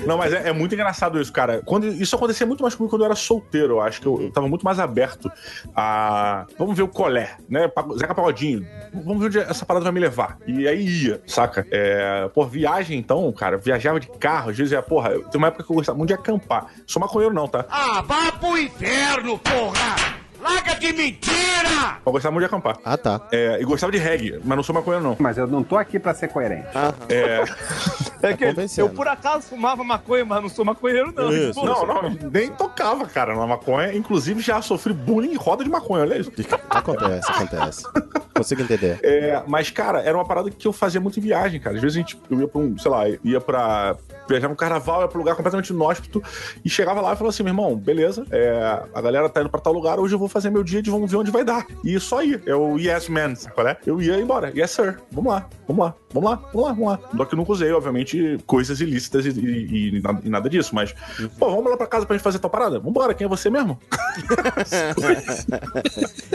Não, 0.07 0.17
mas 0.17 0.33
é, 0.33 0.49
é 0.49 0.53
muito 0.53 0.75
engraçado 0.75 1.21
isso, 1.21 1.33
cara. 1.33 1.63
Quando, 1.65 1.87
isso 1.87 2.15
acontecia 2.17 2.47
muito 2.47 2.63
mais 2.63 2.75
comigo 2.75 2.91
quando 2.91 3.03
eu 3.03 3.07
era 3.07 3.15
solteiro. 3.15 3.75
Eu 3.75 3.81
acho 3.81 4.01
que 4.01 4.07
eu, 4.07 4.23
eu 4.23 4.31
tava 4.31 4.49
muito 4.49 4.65
mais 4.65 4.79
aberto 4.79 5.31
a. 5.75 6.47
Vamos 6.59 6.77
ver 6.77 6.83
o 6.83 6.89
colé, 6.89 7.37
né? 7.49 7.71
Zeca 7.99 8.15
Pagodinho. 8.15 8.67
Vamos 8.93 9.21
ver 9.21 9.27
onde 9.27 9.39
essa 9.39 9.67
parada 9.67 9.85
vai 9.85 9.93
me 9.93 10.01
levar. 10.01 10.39
E 10.47 10.67
aí 10.67 10.87
ia, 10.87 11.23
saca? 11.27 11.67
É, 11.71 12.29
pô, 12.33 12.45
viagem 12.45 12.99
então, 12.99 13.31
cara. 13.33 13.59
Viajava 13.59 14.01
de 14.01 14.09
carro. 14.19 14.51
Às 14.51 14.57
vezes 14.57 14.73
é, 14.73 14.81
porra, 14.81 15.11
tem 15.31 15.39
uma 15.39 15.49
época 15.49 15.65
que 15.65 15.71
eu 15.71 15.77
gostava 15.77 15.99
muito 15.99 16.09
de 16.09 16.15
acampar. 16.15 16.67
Sou 16.87 17.01
maconheiro, 17.01 17.35
não, 17.35 17.49
tá? 17.49 17.65
Ah, 17.69 18.03
vá 18.03 18.33
pro 18.33 18.57
inferno, 18.59 19.39
porra! 19.39 20.26
Larga 20.47 20.75
de 20.77 20.93
mentira! 20.93 21.99
Eu 22.05 22.13
gostava 22.13 22.33
muito 22.33 22.43
de 22.43 22.47
acampar. 22.47 22.79
Ah, 22.85 22.97
tá. 22.97 23.21
É, 23.33 23.61
e 23.61 23.65
gostava 23.65 23.91
de 23.91 23.99
reggae, 23.99 24.41
mas 24.45 24.57
não 24.57 24.63
sou 24.63 24.75
maconheiro, 24.75 25.05
não. 25.05 25.17
Mas 25.19 25.37
eu 25.37 25.47
não 25.47 25.65
tô 25.65 25.77
aqui 25.77 25.99
pra 25.99 26.15
ser 26.15 26.29
coerente. 26.29 26.69
É. 27.09 27.45
É 28.23 28.33
que 28.33 28.47
convencendo. 28.47 28.89
eu 28.89 28.95
por 28.95 29.09
acaso 29.09 29.49
fumava 29.49 29.83
maconha, 29.85 30.25
mas 30.25 30.43
não 30.43 30.49
sou 30.49 30.65
maconheiro, 30.65 31.13
não. 31.15 31.33
Isso. 31.33 31.65
Não, 31.65 31.87
não, 31.87 32.17
nem 32.33 32.51
tocava, 32.51 33.07
cara, 33.07 33.35
na 33.35 33.47
maconha. 33.47 33.95
Inclusive, 33.95 34.41
já 34.41 34.63
sofri 34.63 34.93
bullying 34.93 35.33
em 35.33 35.37
roda 35.37 35.65
de 35.65 35.71
maconha, 35.71 36.03
olha 36.03 36.19
isso. 36.19 36.33
Acontece, 36.71 37.31
acontece. 37.31 37.85
Consigo 38.35 38.63
entender. 38.63 39.01
É, 39.03 39.43
mas, 39.47 39.71
cara, 39.71 40.01
era 40.01 40.17
uma 40.17 40.25
parada 40.25 40.51
que 40.51 40.67
eu 40.67 40.73
fazia 40.73 41.01
muito 41.01 41.19
em 41.19 41.23
viagem, 41.23 41.61
cara. 41.61 41.77
Às 41.77 41.83
vezes 41.83 41.97
a 41.97 42.01
gente, 42.01 42.21
eu 42.31 42.41
ia 42.41 42.49
pra 42.49 42.61
um, 42.61 42.79
sei 42.79 42.91
lá, 42.91 43.03
ia 43.09 43.41
pra. 43.41 43.97
Viajar 44.29 44.49
no 44.49 44.57
carnaval, 44.57 45.03
ia 45.03 45.09
pra 45.09 45.17
um 45.19 45.21
lugar 45.21 45.37
completamente 45.37 45.71
inóspito 45.71 46.23
e 46.65 46.69
chegava 46.69 47.01
lá 47.01 47.13
e 47.13 47.17
falava 47.17 47.29
assim: 47.29 47.43
meu 47.43 47.51
irmão, 47.53 47.77
beleza, 47.77 48.25
é, 48.31 48.83
a 48.95 49.01
galera 49.01 49.29
tá 49.29 49.41
indo 49.41 49.51
pra 49.51 49.61
tal 49.61 49.73
lugar, 49.73 49.99
hoje 50.01 50.15
eu 50.15 50.19
vou 50.19 50.29
fazer 50.29 50.51
meu 50.51 50.63
dia 50.65 50.83
de 50.83 50.91
vamos 50.91 51.11
ver 51.11 51.17
onde 51.19 51.31
vai 51.31 51.45
dar. 51.45 51.65
E 51.85 51.99
só 52.01 52.23
ia. 52.23 52.41
Eu, 52.45 52.77
yes, 52.79 53.09
man, 53.09 53.35
sabe 53.35 53.55
qual 53.55 53.67
é? 53.69 53.77
Eu 53.87 54.01
ia 54.03 54.19
embora. 54.21 54.53
Yes, 54.57 54.71
sir. 54.73 54.99
Vamos 55.13 55.33
lá, 55.33 55.47
vamos 55.69 55.85
lá, 55.85 55.95
vamos 56.13 56.31
lá, 56.31 56.37
vamos 56.53 56.67
lá, 56.67 56.73
vamos 56.73 56.89
lá. 56.89 57.01
Só 57.17 57.25
que 57.25 57.35
eu 57.35 57.37
nunca 57.37 57.53
usei, 57.53 57.73
obviamente, 57.73 58.39
coisas 58.47 58.81
ilícitas 58.81 59.27
e, 59.27 59.31
e- 59.31 59.97
e 59.97 60.01
nada- 60.01 60.21
e 60.25 60.29
nada 60.29 60.49
disso, 60.51 60.75
mas, 60.75 60.95
pô, 61.39 61.51
vamos 61.51 61.71
lá 61.71 61.77
pra 61.77 61.87
casa 61.87 62.05
pra 62.07 62.17
gente 62.17 62.25
fazer 62.25 62.39
tal 62.39 62.51
parada? 62.51 62.79
Vambora, 62.79 63.15
quem 63.15 63.25
é 63.25 63.29
você 63.29 63.49
mesmo? 63.51 63.79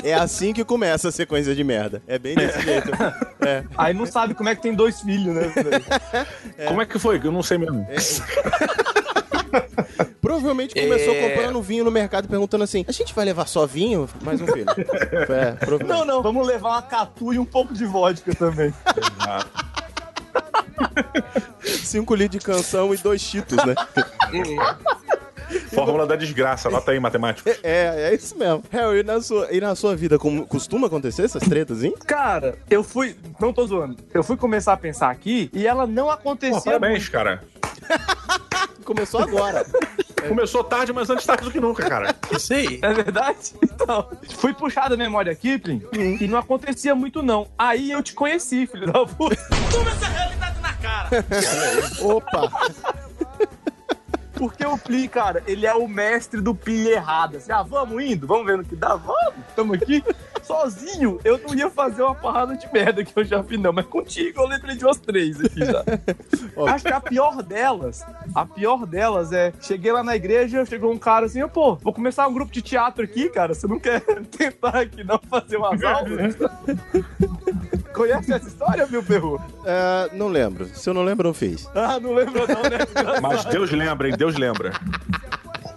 É 0.03 0.13
assim 0.13 0.53
que 0.53 0.63
começa 0.63 1.09
a 1.09 1.11
sequência 1.11 1.53
de 1.55 1.63
merda. 1.63 2.01
É 2.07 2.17
bem 2.19 2.35
desse 2.35 2.61
jeito. 2.61 2.91
É. 3.43 3.63
Aí 3.75 3.91
não 3.91 4.05
sabe 4.05 4.35
como 4.35 4.49
é 4.49 4.55
que 4.55 4.61
tem 4.61 4.71
dois 4.71 5.01
filhos, 5.01 5.33
né? 5.33 5.47
velho? 5.47 5.83
Como 6.69 6.79
é 6.79 6.85
que 6.85 6.99
foi? 6.99 7.19
Eu 7.23 7.31
não 7.31 7.41
sei 7.41 7.57
mesmo. 7.57 7.80
Provavelmente 10.21 10.73
começou 10.73 11.13
É. 11.13 11.29
comprando 11.29 11.61
vinho 11.61 11.83
no 11.83 11.91
mercado 11.91 12.27
perguntando 12.27 12.63
assim: 12.63 12.85
a 12.87 12.91
gente 12.91 13.13
vai 13.13 13.25
levar 13.25 13.47
só 13.47 13.65
vinho? 13.65 14.07
Mais 14.23 14.39
um 14.41 14.47
filho. 14.47 14.65
É. 15.31 15.83
Não, 15.85 16.05
não, 16.05 16.21
vamos 16.21 16.45
levar 16.47 16.69
uma 16.69 16.81
catu 16.81 17.33
e 17.33 17.39
um 17.39 17.45
pouco 17.45 17.73
de 17.73 17.85
vodka 17.85 18.33
também. 18.35 18.73
Cinco 21.63 22.15
litros 22.15 22.39
de 22.39 22.45
canção 22.45 22.93
e 22.93 22.97
dois 22.97 23.21
cheetos, 23.21 23.57
né? 23.65 23.75
Fórmula 25.73 26.07
da 26.07 26.15
desgraça, 26.15 26.69
anota 26.69 26.91
aí, 26.91 26.99
matemático. 26.99 27.49
É, 27.49 28.11
é 28.11 28.15
isso 28.15 28.37
mesmo. 28.37 28.63
Harry, 28.71 28.99
e 28.99 29.03
na 29.03 29.21
sua, 29.21 29.47
e 29.51 29.59
na 29.59 29.75
sua 29.75 29.95
vida, 29.95 30.17
como 30.17 30.45
costuma 30.47 30.87
acontecer 30.87 31.23
essas 31.23 31.43
tretas, 31.43 31.83
hein? 31.83 31.93
Cara, 32.05 32.57
eu 32.69 32.83
fui. 32.83 33.15
Não 33.39 33.51
tô 33.51 33.65
zoando. 33.67 33.97
Eu 34.13 34.23
fui 34.23 34.37
começar 34.37 34.73
a 34.73 34.77
pensar 34.77 35.09
aqui 35.09 35.49
e 35.53 35.67
ela 35.67 35.85
não 35.85 36.05
Pô, 36.05 36.11
acontecia. 36.11 36.61
parabéns, 36.61 37.09
cara. 37.09 37.43
Começou 38.83 39.21
agora. 39.21 39.65
Começou 40.27 40.63
tarde, 40.63 40.93
mas 40.93 41.09
antes 41.09 41.25
tarde 41.25 41.43
do 41.43 41.51
que 41.51 41.59
nunca, 41.59 41.87
cara. 41.87 42.15
Isso 42.31 42.53
aí. 42.53 42.79
É 42.81 42.93
verdade? 42.93 43.53
Então, 43.63 44.09
fui 44.37 44.53
puxar 44.53 44.89
da 44.89 44.97
memória 44.97 45.31
aqui, 45.31 45.57
Plin, 45.57 45.81
e 45.93 46.27
não 46.27 46.37
acontecia 46.37 46.93
muito, 46.93 47.23
não. 47.23 47.47
Aí 47.57 47.91
eu 47.91 48.03
te 48.03 48.13
conheci, 48.13 48.67
filho 48.67 48.91
da 48.91 49.05
puta. 49.05 49.37
Opa! 52.01 52.51
Porque 54.41 54.65
o 54.65 54.75
Pli, 54.75 55.07
cara, 55.07 55.43
ele 55.45 55.67
é 55.67 55.73
o 55.75 55.87
mestre 55.87 56.41
do 56.41 56.55
Pi 56.55 56.87
errado. 56.87 57.37
Assim, 57.37 57.51
ah, 57.51 57.61
vamos 57.61 58.03
indo, 58.03 58.25
vamos 58.25 58.43
ver 58.47 58.57
no 58.57 58.65
que 58.65 58.75
dá, 58.75 58.95
vamos, 58.95 59.35
tamo 59.55 59.75
aqui. 59.75 60.03
Sozinho, 60.41 61.19
eu 61.23 61.37
não 61.37 61.53
ia 61.53 61.69
fazer 61.69 62.01
uma 62.01 62.15
parada 62.15 62.57
de 62.57 62.67
merda 62.73 63.05
que 63.05 63.13
eu 63.15 63.23
já 63.23 63.43
fiz, 63.43 63.59
não. 63.59 63.71
Mas 63.71 63.85
contigo 63.85 64.41
eu 64.41 64.47
lembrei 64.47 64.75
de 64.75 64.83
umas 64.83 64.97
três 64.97 65.39
aqui 65.39 65.63
já. 65.63 65.83
Acho 66.73 66.85
que 66.85 66.91
a 66.91 66.99
pior 66.99 67.43
delas, 67.43 68.03
a 68.33 68.43
pior 68.43 68.87
delas 68.87 69.31
é, 69.31 69.53
cheguei 69.61 69.91
lá 69.91 70.01
na 70.01 70.15
igreja, 70.15 70.65
chegou 70.65 70.91
um 70.91 70.97
cara 70.97 71.27
assim, 71.27 71.47
pô, 71.47 71.75
vou 71.75 71.93
começar 71.93 72.27
um 72.27 72.33
grupo 72.33 72.51
de 72.51 72.63
teatro 72.63 73.03
aqui, 73.03 73.29
cara, 73.29 73.53
você 73.53 73.67
não 73.67 73.79
quer 73.79 74.01
tentar 74.35 74.79
aqui 74.79 75.03
não 75.03 75.19
fazer 75.19 75.57
umas 75.57 75.83
aulas? 75.83 76.35
Conhece 77.93 78.33
essa 78.33 78.47
história, 78.47 78.87
meu 78.87 79.03
perro? 79.03 79.39
É, 79.65 80.09
não 80.13 80.27
lembro. 80.27 80.65
Se 80.73 80.89
eu 80.89 80.93
não 80.93 81.03
lembro, 81.03 81.27
eu 81.29 81.33
fiz. 81.33 81.67
Ah, 81.75 81.99
não 81.99 82.13
lembro 82.13 82.45
não, 82.47 82.61
né? 82.63 83.19
Mas 83.21 83.45
Deus 83.45 83.71
lembra, 83.71 84.07
hein? 84.09 84.15
Deus 84.17 84.35
lembra. 84.37 84.71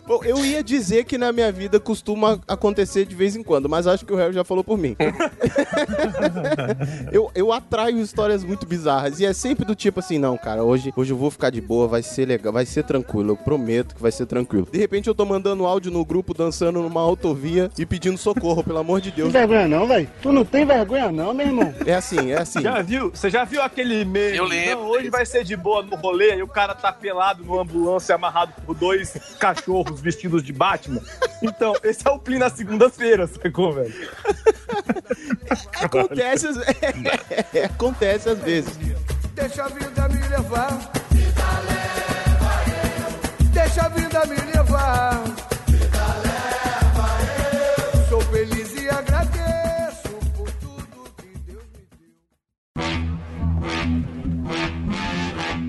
Bom, 0.07 0.23
eu 0.23 0.45
ia 0.45 0.63
dizer 0.63 1.05
que 1.05 1.17
na 1.17 1.33
minha 1.33 1.51
vida 1.51 1.81
costuma 1.81 2.39
acontecer 2.47 3.07
de 3.07 3.15
vez 3.15 3.35
em 3.37 3.43
quando, 3.43 3.71
mas 3.71 3.87
acho 3.87 4.05
que 4.05 4.13
o 4.13 4.17
Harry 4.17 4.35
já 4.35 4.45
falou 4.45 4.63
por 4.63 4.77
mim. 4.77 4.95
eu, 7.11 7.31
eu 7.35 7.51
atraio 7.51 7.99
histórias 7.99 8.45
muito 8.45 8.67
bizarras 8.67 9.19
e 9.19 9.25
é 9.25 9.33
sempre 9.33 9.65
do 9.65 9.75
tipo 9.75 10.01
assim, 10.01 10.19
não, 10.19 10.37
cara, 10.37 10.63
hoje, 10.63 10.93
hoje 10.95 11.13
eu 11.13 11.17
vou 11.17 11.31
ficar 11.31 11.49
de 11.49 11.61
boa, 11.61 11.89
vai 11.89 12.03
ser 12.03 12.27
legal, 12.27 12.53
vai 12.53 12.67
ser 12.67 12.85
tranquilo, 12.85 13.33
eu 13.33 13.37
prometo 13.37 13.95
que 13.95 14.03
vai 14.03 14.13
ser 14.13 14.27
tranquilo. 14.27 14.69
De 14.71 14.79
repente 14.79 15.09
eu 15.09 15.15
tô 15.15 15.25
mandando 15.25 15.65
áudio 15.65 15.91
no 15.91 16.05
grupo, 16.05 16.35
dançando 16.35 16.83
numa 16.83 17.01
autovia 17.01 17.71
e 17.79 17.87
pedindo 17.87 18.19
socorro, 18.19 18.63
pelo 18.63 18.79
amor 18.79 19.01
de 19.01 19.11
Deus. 19.11 19.33
vergonha 19.33 19.67
não, 19.67 19.87
velho. 19.87 20.09
Tu 20.21 20.31
não 20.31 20.45
tem 20.45 20.67
vergonha 20.67 21.11
não, 21.11 21.33
meu 21.33 21.47
irmão. 21.47 21.75
É 21.87 21.95
assim, 21.95 22.31
é 22.31 22.43
assim. 22.43 22.61
Já 22.61 22.83
viu? 22.83 23.11
Você 23.11 23.31
já 23.31 23.45
viu 23.45 23.63
aquele 23.63 24.05
meme? 24.05 24.37
Eu 24.37 24.45
lembro 24.45 24.83
Não, 24.83 24.91
hoje 24.91 25.09
vai 25.09 25.25
ser 25.25 25.45
de 25.45 25.57
boa 25.57 25.83
no 25.83 25.97
rolê 25.97 26.37
e 26.37 26.43
o 26.43 26.49
cara 26.49 26.75
tá 26.75 26.93
pelado 26.93 27.43
numa 27.43 27.63
ambulância 27.63 28.15
amarrado 28.15 28.53
por 28.67 28.75
dois 28.75 29.17
cachorros 29.39 29.94
vestidos 30.01 30.43
de 30.43 30.53
Batman. 30.53 31.01
Então, 31.43 31.75
esse 31.83 32.07
é 32.07 32.11
o 32.11 32.19
Plin 32.19 32.39
na 32.39 32.49
segunda-feira, 32.51 33.27
sacou, 33.27 33.73
velho? 33.73 33.93
Acontece, 35.83 36.47
às- 36.49 36.57
é, 37.55 37.65
acontece 37.67 38.29
às 38.29 38.39
vezes. 38.39 38.73
Deixa 39.35 39.65
a 39.65 39.69
vida 39.69 40.09
me 40.09 40.29
levar. 40.29 40.93
Deixa 43.53 43.83
a 43.83 43.89
vida 43.89 44.27
me 44.27 44.37
levar. 44.53 45.23
Sou 48.09 48.21
feliz 48.23 48.75
e 48.75 48.89
agradeço 48.89 50.09
por 50.37 50.51
tudo 50.53 51.11
que 51.17 51.39
Deus 51.47 51.65
me 51.75 51.87
deu. 51.99 52.85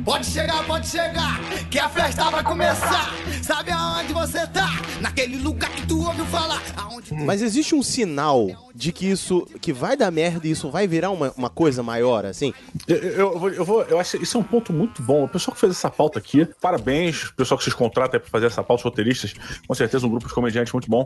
Pode 0.05 0.27
chegar, 0.27 0.63
pode 0.67 0.87
chegar, 0.87 1.39
que 1.71 1.79
a 1.79 1.89
festa 1.89 2.29
vai 2.29 2.43
começar. 2.43 3.11
Sabe 3.41 3.71
aonde 3.71 4.13
você 4.13 4.45
tá? 4.47 4.69
Naquele 5.01 5.37
lugar 5.37 5.69
que 5.71 5.85
tu 5.87 5.99
ouviu 6.05 6.23
falar. 6.25 6.61
Aonde 6.77 7.11
Mas 7.15 7.41
existe 7.41 7.73
um 7.73 7.81
sinal 7.81 8.47
de 8.73 8.91
que 8.91 9.09
isso 9.09 9.47
que 9.59 9.73
vai 9.73 9.97
dar 9.97 10.11
merda 10.11 10.47
e 10.47 10.51
isso 10.51 10.69
vai 10.69 10.87
virar 10.87 11.09
uma, 11.09 11.33
uma 11.35 11.49
coisa 11.49 11.81
maior, 11.81 12.23
assim? 12.23 12.53
Eu, 12.87 12.95
eu, 12.97 13.11
eu 13.33 13.39
vou, 13.39 13.49
eu, 13.49 13.65
vou- 13.65 13.81
eu 13.83 13.99
acho 13.99 14.17
que 14.17 14.23
isso 14.23 14.37
é 14.37 14.39
um 14.39 14.43
ponto 14.43 14.71
muito 14.71 15.01
bom. 15.01 15.23
O 15.23 15.27
pessoal 15.27 15.55
que 15.55 15.59
fez 15.59 15.71
essa 15.71 15.89
pauta 15.89 16.19
aqui, 16.19 16.45
parabéns. 16.61 17.23
O 17.29 17.33
pessoal 17.33 17.57
que 17.57 17.63
vocês 17.63 17.73
contratam 17.73 18.19
pra 18.19 18.29
fazer 18.29 18.45
essa 18.45 18.63
pauta, 18.63 18.81
os 18.81 18.83
roteiristas. 18.83 19.33
Com 19.67 19.73
certeza 19.73 20.05
um 20.05 20.09
grupo 20.09 20.27
de 20.27 20.33
comediantes 20.35 20.71
muito 20.71 20.87
bom. 20.89 21.03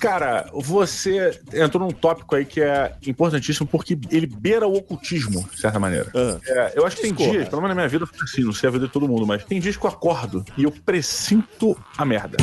Cara, 0.00 0.50
você 0.52 1.40
entrou 1.52 1.82
num 1.86 1.90
tópico 1.92 2.34
aí 2.34 2.44
que 2.44 2.60
é 2.60 2.94
importantíssimo 3.06 3.66
porque 3.66 3.98
ele 4.10 4.26
beira 4.26 4.66
o 4.66 4.74
ocultismo, 4.76 5.48
de 5.52 5.60
certa 5.60 5.78
maneira. 5.78 6.06
Ah. 6.14 6.38
É, 6.46 6.72
eu 6.76 6.86
acho 6.86 6.96
que 6.96 7.02
tem 7.02 7.14
dias, 7.14 7.48
pelo 7.48 7.62
menos 7.62 7.76
na 7.76 7.82
minha 7.82 7.88
vida, 7.88 8.06
assim, 8.22 8.42
não 8.42 8.52
sei 8.52 8.68
a 8.68 8.72
vida 8.72 8.86
de 8.86 8.92
todo 8.92 9.08
mundo, 9.08 9.26
mas 9.26 9.44
tem 9.44 9.58
dias 9.60 9.76
que 9.76 9.84
eu 9.84 9.90
acordo 9.90 10.44
e 10.56 10.64
eu 10.64 10.70
presinto 10.70 11.76
a 11.96 12.04
merda. 12.04 12.36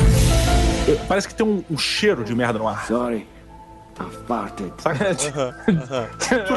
Eu- 0.88 0.98
parece 1.06 1.28
que 1.28 1.34
tem 1.34 1.46
um, 1.46 1.62
um 1.70 1.78
cheiro 1.78 2.24
de 2.24 2.34
merda 2.34 2.58
no 2.58 2.66
ar. 2.66 2.86
Sorry. 2.86 3.26
Farted. 4.26 4.72
Saca? 4.78 5.04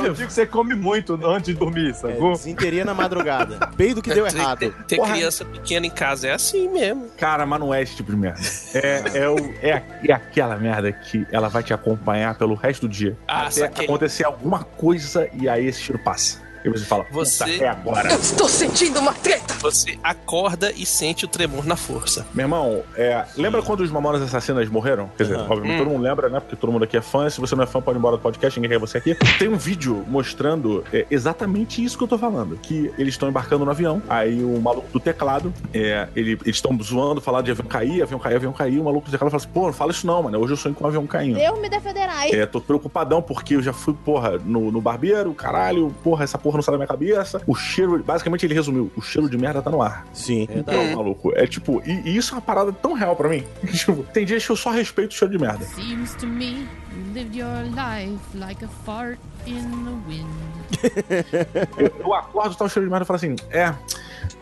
Eu 0.03 0.13
digo 0.13 0.27
que 0.27 0.33
você 0.33 0.45
come 0.45 0.73
muito 0.75 1.19
antes 1.27 1.53
de 1.53 1.59
dormir, 1.59 1.89
É, 1.89 1.93
sacou? 1.93 2.31
desinteria 2.33 2.85
na 2.85 2.93
madrugada. 2.93 3.67
Peido 3.75 4.01
que 4.01 4.13
deu 4.13 4.25
Ter- 4.25 4.35
errado. 4.37 4.59
Ter, 4.59 4.71
ter 4.85 4.99
criança 5.01 5.43
pequena 5.45 5.85
em 5.85 5.89
casa 5.89 6.27
é 6.27 6.31
assim 6.33 6.69
mesmo. 6.69 7.07
Cara, 7.17 7.45
mas 7.45 7.59
não 7.59 7.73
é 7.73 7.81
esse 7.81 7.95
tipo 7.95 8.11
de 8.11 8.17
merda. 8.17 8.39
É, 8.73 9.03
é, 9.19 9.29
o- 9.29 9.53
é, 9.61 9.83
é 10.07 10.13
aquela 10.13 10.55
merda 10.57 10.91
que 10.91 11.25
ela 11.31 11.49
vai 11.49 11.61
te 11.63 11.73
acompanhar 11.73 12.35
pelo 12.37 12.55
resto 12.55 12.87
do 12.87 12.89
dia. 12.93 13.17
Ah, 13.27 13.41
até 13.43 13.51
saquei. 13.51 13.85
acontecer 13.85 14.23
alguma 14.25 14.63
coisa 14.63 15.27
e 15.33 15.47
aí 15.49 15.65
esse 15.67 15.81
cheiro 15.81 16.01
passa. 16.03 16.44
E 16.65 16.69
você 16.69 16.85
fala, 16.85 17.05
Você- 17.11 17.63
é 17.63 17.67
agora. 17.69 18.13
Estou 18.15 18.47
sentindo 18.49 18.99
uma 18.99 19.13
treta! 19.13 19.53
Você 19.61 19.97
acorda 20.03 20.71
e 20.71 20.85
sente 20.85 21.25
o 21.25 21.27
tremor 21.27 21.65
na 21.65 21.75
força. 21.75 22.25
Meu 22.33 22.43
irmão, 22.45 22.83
é, 22.95 23.23
lembra 23.37 23.61
quando 23.61 23.81
os 23.81 23.91
Mamonas 23.91 24.21
Assassinas 24.21 24.67
morreram? 24.69 25.09
Quer 25.17 25.23
dizer, 25.23 25.35
Aham. 25.37 25.47
obviamente 25.49 25.77
todo 25.77 25.89
mundo 25.89 26.01
lembra, 26.03 26.29
né? 26.29 26.39
Porque 26.39 26.55
todo 26.55 26.71
mundo 26.71 26.83
aqui 26.83 26.97
é 26.97 27.01
fã. 27.01 27.29
Se 27.29 27.39
você 27.39 27.55
não 27.55 27.63
é 27.63 27.67
fã, 27.67 27.81
pode 27.81 27.97
ir 27.97 27.99
embora 27.99 28.17
do 28.17 28.21
podcast, 28.21 28.59
ninguém 28.59 28.77
quer 28.77 28.79
você 28.79 28.97
aqui. 28.97 29.15
Tem 29.37 29.47
um 29.47 29.57
vídeo 29.57 30.03
mostrando 30.07 30.83
é, 30.91 31.05
exatamente 31.09 31.83
isso 31.83 31.97
que 31.97 32.03
eu 32.03 32.07
tô 32.07 32.17
falando. 32.17 32.57
Que 32.57 32.91
eles 32.97 33.13
estão 33.13 33.29
embarcando 33.29 33.63
no 33.65 33.71
avião, 33.71 34.01
aí 34.09 34.43
o 34.43 34.59
maluco 34.59 34.87
do 34.91 34.99
teclado, 34.99 35.53
é, 35.73 36.07
ele- 36.15 36.31
eles 36.43 36.57
estão 36.57 36.77
zoando, 36.81 37.21
falando 37.21 37.45
de 37.45 37.51
avião 37.51 37.67
cair, 37.67 38.01
avião 38.01 38.19
cair, 38.19 38.35
avião 38.35 38.53
cair. 38.53 38.79
O 38.79 38.83
maluco 38.83 39.07
do 39.07 39.11
teclado 39.11 39.29
fala 39.31 39.41
assim, 39.43 39.51
pô, 39.53 39.65
não 39.67 39.73
fala 39.73 39.91
isso 39.91 40.05
não, 40.07 40.23
mano. 40.23 40.39
Hoje 40.39 40.53
eu 40.53 40.57
sonho 40.57 40.73
com 40.75 40.83
um 40.83 40.87
avião 40.87 41.05
caindo. 41.07 41.37
Deus 41.37 41.59
me 41.59 41.69
defenderá. 41.69 42.27
É, 42.29 42.45
tô 42.45 42.59
preocupadão 42.61 43.21
porque 43.21 43.55
eu 43.55 43.61
já 43.61 43.73
fui, 43.73 43.93
porra, 43.93 44.37
no, 44.43 44.71
no 44.71 44.81
barbeiro, 44.81 45.33
caralho, 45.33 45.93
porra, 46.03 46.23
essa 46.23 46.37
porra 46.37 46.54
não 46.57 46.63
sai 46.63 46.73
da 46.73 46.77
minha 46.77 46.87
cabeça. 46.87 47.41
O 47.47 47.55
cheiro, 47.55 48.03
basicamente 48.03 48.45
ele 48.45 48.53
resumiu, 48.53 48.91
o 48.95 49.01
cheiro 49.01 49.29
de 49.29 49.37
merda 49.37 49.61
tá 49.61 49.69
no 49.69 49.81
ar. 49.81 50.05
Sim. 50.13 50.47
Então, 50.49 50.95
maluco, 50.95 51.31
é 51.35 51.45
tipo, 51.47 51.81
e, 51.85 52.09
e 52.09 52.17
isso 52.17 52.33
é 52.33 52.35
uma 52.35 52.41
parada 52.41 52.71
tão 52.71 52.93
real 52.93 53.15
pra 53.15 53.29
mim. 53.29 53.43
tipo, 53.73 54.03
tem 54.13 54.25
dias 54.25 54.45
que 54.45 54.51
eu 54.51 54.55
só 54.55 54.71
respeito 54.71 55.11
o 55.11 55.15
cheiro 55.15 55.37
de 55.37 55.43
merda. 55.43 55.65
Seems 55.65 56.13
to 56.15 56.27
me 56.27 56.67
you 56.95 57.13
lived 57.13 57.35
your 57.35 57.63
life 57.75 58.19
like 58.33 58.63
a 58.63 58.67
fart 58.85 59.19
in 59.45 59.61
the 59.85 59.95
wind. 60.07 60.27
Eu, 61.77 61.93
eu 61.99 62.13
acordo, 62.13 62.55
tá 62.55 62.65
o 62.65 62.69
cheiro 62.69 62.87
de 62.87 62.91
merda 62.91 63.03
e 63.03 63.07
falo 63.07 63.15
assim, 63.17 63.35
é. 63.51 63.73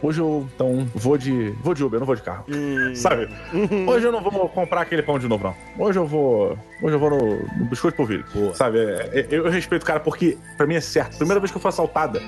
Hoje 0.02 0.20
eu, 0.20 0.48
então, 0.54 0.88
vou 0.94 1.18
de. 1.18 1.52
Vou 1.62 1.74
de 1.74 1.84
Uber, 1.84 1.98
eu 1.98 2.00
não 2.02 2.08
vou 2.08 2.16
de 2.16 2.22
carro. 2.22 2.46
Sabe? 2.96 3.30
Hoje 3.88 4.06
eu 4.06 4.12
não 4.12 4.22
vou 4.22 4.50
comprar 4.50 4.82
aquele 4.82 5.02
pão 5.02 5.18
de 5.18 5.28
novo, 5.28 5.44
não. 5.44 5.86
Hoje 5.86 6.00
eu 6.00 6.06
vou. 6.06 6.58
Hoje 6.82 6.96
eu 6.96 7.00
vou 7.00 7.10
no, 7.10 7.40
no 7.58 7.66
biscoito 7.66 7.98
polvilho. 7.98 8.26
Sabe? 8.54 8.80
É, 8.80 9.20
é, 9.20 9.28
eu, 9.30 9.50
respeito 9.50 9.84
o 9.84 9.86
cara 9.86 10.00
porque, 10.00 10.38
pra 10.58 10.66
mim, 10.66 10.76
é 10.76 10.82
certo. 10.82 11.18
Primeira 11.18 11.40
vez 11.40 11.52
que 11.52 11.58
eu 11.58 11.62
fui 11.62 11.70
assaltada. 11.70 12.22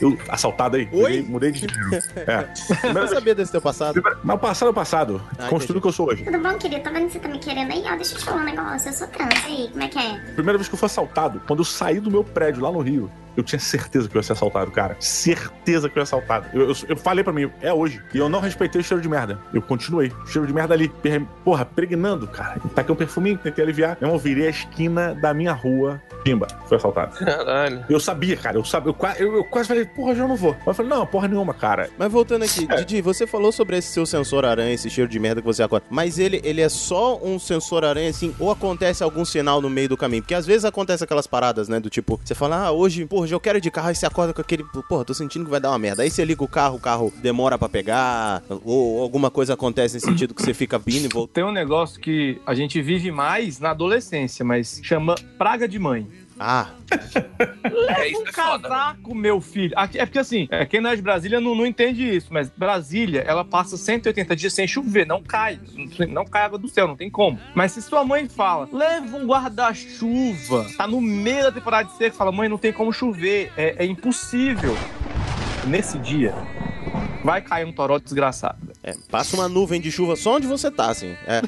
Eu, 0.00 0.18
assaltada 0.28 0.76
aí? 0.76 0.88
Oi? 0.92 1.22
Mudei, 1.22 1.22
mudei 1.22 1.52
de. 1.52 1.66
É. 2.16 2.48
Eu 2.88 2.94
não 2.94 3.08
sabia 3.08 3.34
desse 3.34 3.52
teu 3.52 3.60
passado. 3.60 4.02
Mas 4.22 4.36
o 4.36 4.38
passado 4.38 4.68
é 4.68 4.70
o 4.70 4.74
passado. 4.74 5.22
Ah, 5.38 5.48
Construí 5.48 5.78
o 5.78 5.80
que 5.80 5.88
eu 5.88 5.92
sou 5.92 6.08
hoje. 6.08 6.24
Tudo 6.24 6.38
bom, 6.38 6.56
querido? 6.58 6.82
Tô 6.82 6.90
vendo 6.90 7.06
que 7.06 7.12
você 7.12 7.18
tá 7.18 7.28
me 7.28 7.38
querendo 7.38 7.72
aí. 7.72 7.82
Ó, 7.86 7.96
deixa 7.96 8.14
eu 8.14 8.18
te 8.18 8.24
falar 8.24 8.42
um 8.42 8.44
negócio. 8.44 8.88
Eu 8.88 8.92
sou 8.92 9.06
trans. 9.08 9.44
E 9.46 9.52
aí, 9.52 9.68
como 9.70 9.82
é 9.82 9.88
que 9.88 9.98
é? 9.98 10.18
Primeira 10.34 10.58
vez 10.58 10.68
que 10.68 10.74
eu 10.74 10.78
fui 10.78 10.86
assaltado, 10.86 11.40
quando 11.46 11.60
eu 11.60 11.64
saí 11.64 12.00
do 12.00 12.10
meu 12.10 12.24
prédio 12.24 12.62
lá 12.62 12.70
no 12.70 12.80
Rio, 12.80 13.10
eu 13.36 13.42
tinha 13.42 13.58
certeza 13.58 14.08
que 14.08 14.16
eu 14.16 14.18
ia 14.18 14.22
ser 14.22 14.32
assaltado, 14.32 14.70
cara. 14.70 14.96
Certeza 15.00 15.88
que 15.88 15.98
eu 15.98 16.02
ia 16.02 16.06
ser 16.06 16.16
assaltado. 16.16 16.46
Eu, 16.52 16.68
eu, 16.70 16.76
eu 16.88 16.96
falei 16.96 17.22
pra 17.24 17.32
mim, 17.32 17.50
é 17.60 17.72
hoje. 17.72 18.00
E 18.14 18.18
eu 18.18 18.28
não 18.28 18.40
respeitei 18.40 18.80
o 18.80 18.84
cheiro 18.84 19.02
de 19.02 19.08
merda. 19.08 19.38
Eu 19.52 19.60
continuei. 19.62 20.12
O 20.24 20.26
cheiro 20.26 20.46
de 20.46 20.52
merda 20.52 20.74
ali. 20.74 20.88
per- 20.88 21.22
Porra, 21.44 21.64
pregnando, 21.64 22.26
cara. 22.26 22.60
Taquei 22.74 22.92
um 22.92 22.96
perfuminho, 22.96 23.38
tentei 23.38 23.62
aliviar. 23.64 23.96
Meu 24.00 24.08
irmão, 24.08 24.18
virei 24.18 24.46
a 24.46 24.50
esquina 24.50 25.14
da 25.14 25.32
minha 25.34 25.52
rua. 25.52 26.00
Pimba, 26.24 26.46
fui 26.66 26.76
assaltado. 26.76 27.16
Caralho. 27.16 27.84
Eu 27.88 28.00
sabia, 28.00 28.36
cara. 28.36 28.56
Eu, 28.58 28.64
sabia, 28.64 28.94
eu, 29.18 29.26
eu, 29.26 29.36
eu 29.36 29.44
quase 29.44 29.68
falei, 29.68 29.84
porra, 29.84 30.14
já 30.14 30.26
não 30.26 30.36
vou. 30.36 30.52
Mas 30.58 30.66
eu 30.68 30.74
falei, 30.74 30.90
não, 30.90 31.06
porra 31.06 31.28
nenhuma, 31.28 31.54
cara. 31.54 31.88
Mas 31.98 32.10
voltando 32.10 32.42
aqui, 32.44 32.66
Didi, 32.66 33.00
você 33.00 33.26
falou 33.26 33.52
sobre 33.52 33.76
esse 33.78 33.88
seu 33.92 34.04
sensor 34.06 34.44
aranha, 34.44 34.72
esse 34.74 34.90
cheiro 34.90 35.08
de 35.10 35.18
merda 35.18 35.40
que 35.40 35.46
você 35.46 35.62
acorda. 35.62 35.86
Mas 35.90 36.18
ele, 36.18 36.40
ele 36.44 36.60
é 36.60 36.68
só 36.68 37.18
um 37.22 37.38
sensor 37.38 37.84
aranha, 37.84 38.10
assim, 38.10 38.34
ou 38.40 38.50
acontece 38.50 39.02
algum 39.04 39.24
sinal 39.24 39.60
no 39.60 39.70
meio 39.70 39.88
do 39.88 39.96
caminho? 39.96 40.22
Porque 40.22 40.34
às 40.34 40.46
vezes 40.46 40.64
acontece 40.64 41.04
aquelas 41.04 41.26
paradas, 41.26 41.68
né? 41.68 41.78
Do 41.78 41.88
tipo, 41.90 42.20
você 42.24 42.34
fala, 42.34 42.56
ah, 42.66 42.72
hoje, 42.72 43.04
porra, 43.06 43.25
hoje 43.26 43.34
eu 43.34 43.40
quero 43.40 43.58
ir 43.58 43.60
de 43.60 43.70
carro, 43.70 43.88
aí 43.88 43.94
você 43.94 44.06
acorda 44.06 44.32
com 44.32 44.40
aquele, 44.40 44.64
porra, 44.88 45.04
tô 45.04 45.12
sentindo 45.12 45.44
que 45.44 45.50
vai 45.50 45.60
dar 45.60 45.70
uma 45.70 45.78
merda. 45.78 46.02
Aí 46.02 46.10
você 46.10 46.24
liga 46.24 46.42
o 46.42 46.48
carro, 46.48 46.76
o 46.76 46.80
carro 46.80 47.12
demora 47.20 47.58
pra 47.58 47.68
pegar, 47.68 48.42
ou 48.64 49.02
alguma 49.02 49.30
coisa 49.30 49.54
acontece 49.54 49.94
nesse 49.94 50.06
sentido 50.06 50.32
que 50.32 50.42
você 50.42 50.54
fica 50.54 50.78
vindo 50.78 51.06
e 51.06 51.08
voltando. 51.08 51.34
Tem 51.34 51.44
um 51.44 51.52
negócio 51.52 52.00
que 52.00 52.40
a 52.46 52.54
gente 52.54 52.80
vive 52.80 53.10
mais 53.10 53.58
na 53.58 53.70
adolescência, 53.70 54.44
mas 54.44 54.80
chama 54.82 55.16
praga 55.36 55.68
de 55.68 55.78
mãe. 55.78 56.06
Ah, 56.38 56.68
É, 57.98 58.08
isso 58.08 58.20
Um 58.20 58.28
é 58.28 58.32
foda. 58.32 58.68
casaco, 58.68 59.14
meu 59.14 59.40
filho. 59.40 59.72
Aqui- 59.76 59.98
é 59.98 60.04
porque 60.06 60.18
assim, 60.18 60.46
é, 60.50 60.64
quem 60.66 60.80
não 60.80 60.90
é 60.90 60.96
de 60.96 61.02
Brasília 61.02 61.40
não, 61.40 61.54
não 61.54 61.64
entende 61.66 62.02
isso, 62.16 62.28
mas 62.30 62.48
Brasília, 62.50 63.20
ela 63.26 63.44
passa 63.44 63.76
180 63.76 64.36
dias 64.36 64.52
sem 64.52 64.66
chover, 64.68 65.06
não 65.06 65.22
cai. 65.22 65.58
Não, 65.98 66.06
não 66.08 66.24
cai 66.24 66.42
água 66.44 66.58
do 66.58 66.68
céu, 66.68 66.86
não 66.86 66.96
tem 66.96 67.10
como. 67.10 67.38
Mas 67.54 67.72
se 67.72 67.82
sua 67.82 68.04
mãe 68.04 68.28
fala, 68.28 68.68
leva 68.72 69.16
um 69.16 69.26
guarda-chuva, 69.26 70.66
tá 70.76 70.86
no 70.86 71.00
meio 71.00 71.44
da 71.44 71.52
temporada 71.52 71.88
de 71.88 71.96
seca, 71.96 72.16
fala, 72.16 72.30
mãe, 72.32 72.48
não 72.48 72.58
tem 72.58 72.72
como 72.72 72.92
chover, 72.92 73.52
é, 73.56 73.76
é 73.78 73.86
impossível. 73.86 74.76
Nesse 75.66 75.98
dia, 75.98 76.34
vai 77.26 77.42
cair 77.42 77.66
um 77.66 77.72
toró 77.72 77.98
desgraçado. 77.98 78.72
é, 78.82 78.94
passa 79.10 79.36
uma 79.36 79.48
nuvem 79.48 79.80
de 79.80 79.90
chuva 79.92 80.16
só 80.16 80.36
onde 80.36 80.46
você 80.46 80.70
tá, 80.70 80.90
assim. 80.90 81.14
É. 81.26 81.42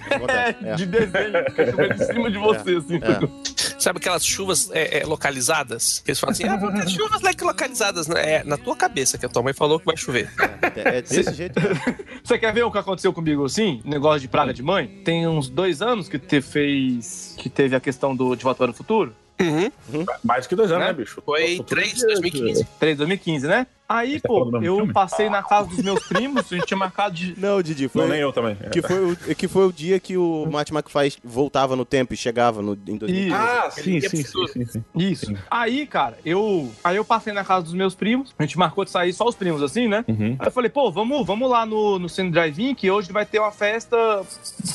É, 0.64 0.70
É. 0.72 0.74
de 0.76 0.84
desenho, 0.86 1.44
fica 1.50 1.70
chovendo 1.70 1.94
em 2.02 2.06
cima 2.06 2.30
de 2.30 2.38
você, 2.38 2.76
assim. 2.76 2.96
É. 2.96 3.78
Sabe 3.80 3.98
aquelas 3.98 4.24
chuvas 4.26 4.70
é, 4.72 4.98
é, 5.00 5.06
localizadas? 5.06 6.00
Que 6.04 6.10
eles 6.10 6.18
falam 6.20 6.32
assim, 6.32 6.44
ah, 6.44 6.86
chuvas 6.88 7.22
like, 7.22 7.42
localizadas. 7.44 8.08
né? 8.08 8.34
É 8.38 8.44
na 8.44 8.56
tua 8.56 8.74
cabeça 8.76 9.16
que 9.16 9.24
a 9.24 9.28
tua 9.28 9.42
mãe 9.42 9.52
falou 9.54 9.78
que 9.78 9.86
vai 9.86 9.96
chover. 9.96 10.28
É, 10.76 10.98
é 10.98 11.02
desse 11.02 11.32
jeito. 11.32 11.60
Você 12.24 12.36
quer 12.40 12.52
ver 12.52 12.64
o 12.64 12.72
que 12.72 12.78
aconteceu 12.78 13.12
comigo 13.12 13.44
assim? 13.44 13.80
Negócio 13.84 14.20
de 14.20 14.28
praga 14.28 14.52
de 14.52 14.62
mãe? 14.62 14.88
Tem 15.04 15.26
uns 15.28 15.48
dois 15.48 15.80
anos 15.80 16.08
que 16.08 16.18
te 16.18 16.40
fez. 16.40 17.34
que 17.38 17.48
teve 17.48 17.76
a 17.76 17.80
questão 17.80 18.16
do 18.16 18.34
De 18.34 18.42
Volta 18.42 18.58
para 18.64 18.70
o 18.72 18.74
Futuro. 18.74 19.14
Uhum. 19.40 19.70
Mais 20.24 20.48
que 20.48 20.56
dois 20.56 20.72
anos, 20.72 20.82
Né? 20.82 20.88
né, 20.88 20.92
bicho? 20.98 21.22
Foi 21.24 21.56
Tô- 21.58 21.62
tô 21.62 21.74
3 21.76 21.90
todo 21.92 21.98
dia, 22.00 22.06
2015. 22.20 22.64
3 22.80 22.96
2015, 22.98 23.46
né? 23.46 23.66
Aí, 23.88 24.20
tá 24.20 24.28
pô, 24.28 24.50
eu 24.62 24.76
filme? 24.76 24.92
passei 24.92 25.30
na 25.30 25.42
casa 25.42 25.68
dos 25.68 25.82
meus 25.82 26.06
primos, 26.06 26.52
a 26.52 26.56
gente 26.56 26.66
tinha 26.66 26.76
marcado 26.76 27.14
de. 27.14 27.34
Não, 27.40 27.62
Didi, 27.62 27.88
foi. 27.88 28.02
Não, 28.02 28.08
nem 28.08 28.20
eu 28.20 28.32
também. 28.32 28.56
É. 28.60 28.68
Que 28.68 28.82
foi, 28.82 29.12
o, 29.12 29.16
que 29.16 29.48
foi 29.48 29.66
o 29.66 29.72
dia 29.72 29.98
que 29.98 30.16
o 30.18 30.46
Marty 30.50 30.74
McFly 30.74 31.14
voltava 31.24 31.74
no 31.74 31.84
tempo 31.86 32.12
e 32.12 32.16
chegava 32.16 32.60
no, 32.60 32.74
em 32.74 32.96
2015. 32.98 33.32
Ah, 33.32 33.70
sim, 33.70 34.00
sim, 34.00 34.22
sim, 34.22 34.46
sim, 34.46 34.66
sim. 34.66 34.84
Isso. 34.94 35.32
Aí, 35.50 35.86
cara, 35.86 36.18
eu. 36.24 36.70
Aí 36.84 36.96
eu 36.96 37.04
passei 37.04 37.32
na 37.32 37.42
casa 37.44 37.64
dos 37.64 37.72
meus 37.74 37.94
primos. 37.94 38.34
A 38.38 38.42
gente 38.42 38.58
marcou 38.58 38.84
de 38.84 38.90
sair 38.90 39.12
só 39.12 39.26
os 39.26 39.34
primos, 39.34 39.62
assim, 39.62 39.88
né? 39.88 40.04
Uhum. 40.06 40.36
Aí 40.38 40.46
eu 40.48 40.52
falei, 40.52 40.68
pô, 40.68 40.90
vamos, 40.92 41.26
vamos 41.26 41.48
lá 41.50 41.64
no, 41.64 41.98
no 41.98 42.08
Cine 42.10 42.30
Drive-In, 42.30 42.74
que 42.74 42.90
hoje 42.90 43.10
vai 43.10 43.24
ter 43.24 43.38
uma 43.38 43.52
festa 43.52 43.96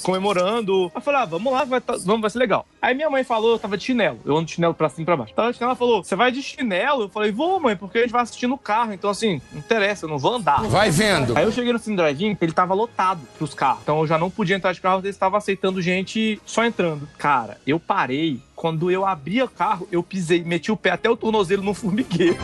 comemorando. 0.02 0.86
Aí 0.86 0.91
eu 0.95 1.02
falei, 1.02 1.21
ah, 1.21 1.26
vamos 1.26 1.54
lá, 1.54 1.63
vai, 1.65 1.82
tá- 1.82 1.97
vamos, 2.04 2.21
vai 2.21 2.30
ser 2.30 2.39
legal. 2.39 2.65
Aí 2.82 2.93
minha 2.93 3.10
mãe 3.10 3.23
falou, 3.23 3.52
eu 3.52 3.60
tava 3.60 3.78
de 3.78 3.84
chinelo. 3.84 4.19
Eu 4.26 4.36
ando 4.36 4.45
de 4.45 4.54
chinelo 4.54 4.73
pra 4.73 4.89
cima 4.89 5.04
e 5.04 5.06
pra 5.06 5.17
baixo. 5.17 5.34
Tava 5.34 5.52
de 5.52 5.58
chinelo, 5.58 5.69
ela 5.71 5.78
falou, 5.78 6.04
você 6.04 6.15
vai 6.15 6.32
de 6.32 6.41
chinelo? 6.41 7.04
Eu 7.04 7.10
falei, 7.10 7.32
vou, 7.32 7.60
mãe, 7.60 7.76
porque 7.76 7.99
a 7.99 8.02
gente 8.02 8.12
vai 8.12 8.23
assistir 8.23 8.47
no 8.47 8.58
carro. 8.58 8.93
Então, 8.93 9.02
assim, 9.09 9.41
não 9.51 9.59
interessa, 9.59 10.05
eu 10.05 10.09
não 10.09 10.17
vou 10.17 10.35
andar. 10.35 10.61
Vai 10.63 10.89
vendo. 10.89 11.37
Aí 11.37 11.43
eu 11.43 11.51
cheguei 11.51 11.73
no 11.73 11.79
Drive-In, 11.79 12.37
ele 12.39 12.51
tava 12.51 12.73
lotado 12.73 13.21
pros 13.37 13.53
carros. 13.53 13.81
Então 13.83 13.99
eu 13.99 14.07
já 14.07 14.17
não 14.17 14.29
podia 14.29 14.55
entrar 14.55 14.73
de 14.73 14.81
carro, 14.81 14.99
eles 15.01 15.15
estavam 15.15 15.37
aceitando 15.37 15.81
gente 15.81 16.41
só 16.45 16.65
entrando. 16.65 17.07
Cara, 17.17 17.57
eu 17.65 17.79
parei. 17.79 18.39
Quando 18.55 18.89
eu 18.89 19.05
abri 19.05 19.41
o 19.41 19.47
carro, 19.47 19.87
eu 19.91 20.01
pisei, 20.01 20.43
meti 20.43 20.71
o 20.71 20.77
pé 20.77 20.91
até 20.91 21.09
o 21.09 21.17
tornozelo 21.17 21.63
no 21.63 21.73
formigueiro. 21.73 22.37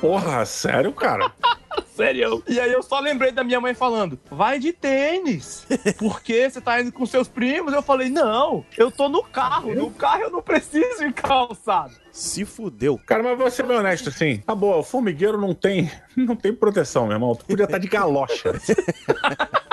Porra, 0.00 0.46
sério, 0.46 0.92
cara? 0.92 1.30
Sério. 1.94 2.42
E 2.48 2.58
aí 2.58 2.72
eu 2.72 2.82
só 2.82 2.98
lembrei 3.00 3.30
da 3.32 3.44
minha 3.44 3.60
mãe 3.60 3.74
falando: 3.74 4.18
vai 4.30 4.58
de 4.58 4.72
tênis. 4.72 5.66
Porque 5.98 6.48
você 6.48 6.60
tá 6.60 6.80
indo 6.80 6.92
com 6.92 7.04
seus 7.06 7.28
primos? 7.28 7.72
Eu 7.72 7.82
falei: 7.82 8.08
não, 8.08 8.64
eu 8.76 8.90
tô 8.90 9.08
no 9.08 9.22
carro. 9.22 9.74
No 9.74 9.90
carro 9.90 10.22
eu 10.22 10.30
não 10.30 10.42
preciso 10.42 11.04
ir 11.04 11.12
calçado. 11.12 11.92
Se 12.12 12.44
fudeu. 12.44 12.98
Cara, 13.06 13.22
mas 13.22 13.38
vou 13.38 13.50
ser 13.50 13.64
bem 13.64 13.76
honesto, 13.76 14.08
assim. 14.08 14.38
Tá 14.38 14.54
boa, 14.54 14.78
o 14.78 14.82
formigueiro 14.82 15.40
não 15.40 15.54
tem, 15.54 15.90
não 16.16 16.34
tem 16.34 16.52
proteção, 16.52 17.06
meu 17.06 17.14
irmão. 17.14 17.34
Tu 17.34 17.44
podia 17.44 17.64
estar 17.64 17.78
de 17.78 17.88
galocha. 17.88 18.52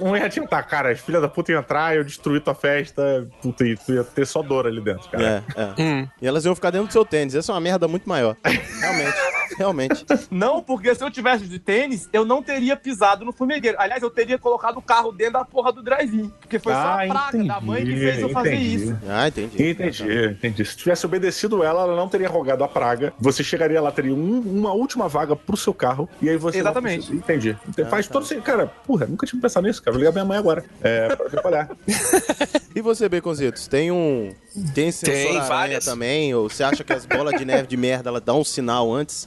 Não 0.00 0.16
ia 0.16 0.26
adiantar, 0.26 0.64
cara. 0.66 0.92
As 0.92 1.00
filhas 1.00 1.20
da 1.20 1.28
puta 1.28 1.52
iam 1.52 1.60
entrar, 1.60 1.96
eu 1.96 2.04
destruir 2.04 2.40
tua 2.40 2.54
festa. 2.54 3.28
Puta, 3.42 3.66
e 3.66 3.76
tu 3.76 3.92
ia 3.92 4.04
ter 4.04 4.26
só 4.26 4.42
dor 4.42 4.66
ali 4.66 4.80
dentro, 4.80 5.10
cara. 5.10 5.44
É, 5.56 5.82
é. 5.82 6.08
E 6.22 6.26
elas 6.26 6.44
iam 6.44 6.54
ficar 6.54 6.70
dentro 6.70 6.86
do 6.86 6.92
seu 6.92 7.04
tênis. 7.04 7.34
Essa 7.34 7.52
é 7.52 7.54
uma 7.54 7.60
merda 7.60 7.88
muito 7.88 8.08
maior. 8.08 8.36
Realmente. 8.44 9.27
Realmente. 9.58 10.06
Não, 10.30 10.62
porque 10.62 10.94
se 10.94 11.02
eu 11.04 11.10
tivesse 11.10 11.44
de 11.46 11.58
tênis, 11.58 12.08
eu 12.12 12.24
não 12.24 12.42
teria 12.42 12.76
pisado 12.76 13.24
no 13.24 13.32
formigueiro. 13.32 13.76
Aliás, 13.80 14.02
eu 14.02 14.10
teria 14.10 14.38
colocado 14.38 14.76
o 14.78 14.82
carro 14.82 15.10
dentro 15.12 15.34
da 15.34 15.44
porra 15.44 15.72
do 15.72 15.82
drive-in. 15.82 16.28
Porque 16.40 16.58
foi 16.58 16.72
só 16.72 16.78
Ah, 16.78 17.02
a 17.02 17.06
praga 17.08 17.44
da 17.44 17.60
mãe 17.60 17.84
que 17.84 17.96
fez 17.96 18.18
eu 18.20 18.28
fazer 18.30 18.54
entendi. 18.54 18.74
isso. 18.84 18.98
Ah, 19.08 19.28
entendi. 19.28 19.70
Entendi, 19.70 20.26
entendi. 20.30 20.64
Se 20.64 20.76
tivesse 20.76 21.04
obedecido 21.04 21.62
ela, 21.62 21.82
ela 21.82 21.96
não 21.96 22.08
teria 22.08 22.28
rogado 22.28 22.62
a 22.64 22.68
praga. 22.68 23.12
Você 23.18 23.42
chegaria 23.42 23.80
lá, 23.80 23.90
teria 23.90 24.14
um- 24.14 24.40
uma 24.40 24.72
última 24.72 25.08
vaga 25.08 25.34
pro 25.34 25.56
seu 25.56 25.74
carro. 25.74 26.08
E 26.22 26.28
aí 26.28 26.36
você. 26.36 26.58
não 26.58 26.64
Exatamente. 26.64 27.06
precisa- 27.08 27.18
Entendi. 27.18 27.56
Faz 27.90 28.06
todo 28.08 28.24
sentido. 28.24 28.44
Cara, 28.44 28.66
porra, 28.86 29.06
nunca 29.06 29.26
tinha 29.26 29.40
pensado 29.40 29.66
nisso, 29.66 29.82
cara. 29.82 29.92
Vou 29.92 29.98
ligar 30.00 30.12
minha 30.12 30.24
mãe 30.24 30.38
agora. 30.38 30.64
É, 30.82 31.14
pra 31.16 31.48
olhar. 31.48 31.68
E 32.76 32.80
você, 32.80 33.08
Baconzitos, 33.08 33.66
tem 33.66 33.90
um. 33.90 34.32
Tem 34.72 34.92
sensor 34.92 35.12
Tem 35.14 35.26
aranha 35.30 35.44
várias. 35.48 35.84
também? 35.84 36.32
Ou 36.34 36.48
você 36.48 36.62
acha 36.62 36.84
que 36.84 36.92
as 36.92 37.04
bolas 37.04 37.34
de 37.36 37.44
neve 37.44 37.66
de 37.66 37.76
merda 37.76 38.08
ela 38.10 38.20
dá 38.20 38.32
um 38.34 38.44
sinal 38.44 38.92
antes? 38.92 39.26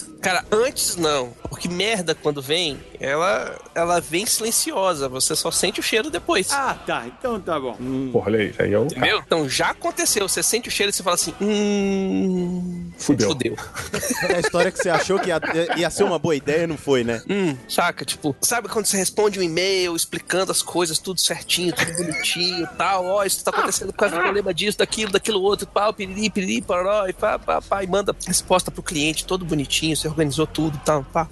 Cara, 0.21 0.45
antes 0.51 0.95
não. 0.95 1.33
Porque 1.49 1.67
merda, 1.67 2.13
quando 2.15 2.41
vem, 2.41 2.79
ela, 2.99 3.59
ela 3.73 3.99
vem 3.99 4.25
silenciosa. 4.25 5.09
Você 5.09 5.35
só 5.35 5.49
sente 5.51 5.79
o 5.79 5.83
cheiro 5.83 6.09
depois. 6.09 6.51
Ah, 6.51 6.75
tá. 6.85 7.05
Então 7.07 7.39
tá 7.39 7.59
bom. 7.59 7.75
Porra, 8.11 8.27
olha 8.27 8.39
aí, 8.39 8.49
isso 8.51 8.61
aí 8.61 8.73
é 8.73 8.79
o. 8.79 8.85
Entendeu? 8.85 9.21
Então 9.25 9.49
já 9.49 9.71
aconteceu. 9.71 10.29
Você 10.29 10.43
sente 10.43 10.69
o 10.69 10.71
cheiro 10.71 10.91
e 10.91 10.93
você 10.93 11.03
fala 11.03 11.15
assim: 11.15 11.33
Hum. 11.41 12.91
Fudeu. 12.97 13.29
Fudeu. 13.29 13.55
É 14.29 14.35
a 14.35 14.39
história 14.39 14.71
que 14.71 14.77
você 14.77 14.89
achou 14.89 15.19
que 15.19 15.29
ia, 15.29 15.41
ia 15.75 15.89
ser 15.89 16.03
uma 16.03 16.19
boa 16.19 16.35
ideia, 16.35 16.67
não 16.67 16.77
foi, 16.77 17.03
né? 17.03 17.21
Hum, 17.29 17.57
saca? 17.67 18.05
Tipo, 18.05 18.35
sabe 18.39 18.69
quando 18.69 18.85
você 18.85 18.97
responde 18.97 19.39
um 19.39 19.41
e-mail 19.41 19.95
explicando 19.95 20.51
as 20.51 20.61
coisas 20.61 20.99
tudo 20.99 21.19
certinho, 21.19 21.73
tudo 21.73 21.91
bonitinho 21.93 22.63
e 22.63 22.67
tal? 22.77 23.05
Ó, 23.05 23.23
isso 23.23 23.43
tá 23.43 23.51
acontecendo 23.51 23.91
por 23.91 23.99
causa 23.99 24.15
do 24.15 24.21
problema 24.21 24.53
disso, 24.53 24.77
daquilo, 24.77 25.11
daquilo 25.11 25.41
outro, 25.41 25.65
pau, 25.67 25.93
piriri, 25.93 26.29
piriri, 26.29 26.61
paró, 26.61 27.07
e 27.07 27.13
pá, 27.13 27.39
pá, 27.39 27.61
pá, 27.61 27.83
e 27.83 27.87
manda 27.87 28.15
resposta 28.27 28.69
pro 28.69 28.83
cliente, 28.83 29.25
todo 29.25 29.43
bonitinho, 29.43 29.95
você 29.95 30.07
organizou 30.11 30.45
tudo 30.45 30.79
tal, 30.85 31.03
pá. 31.03 31.27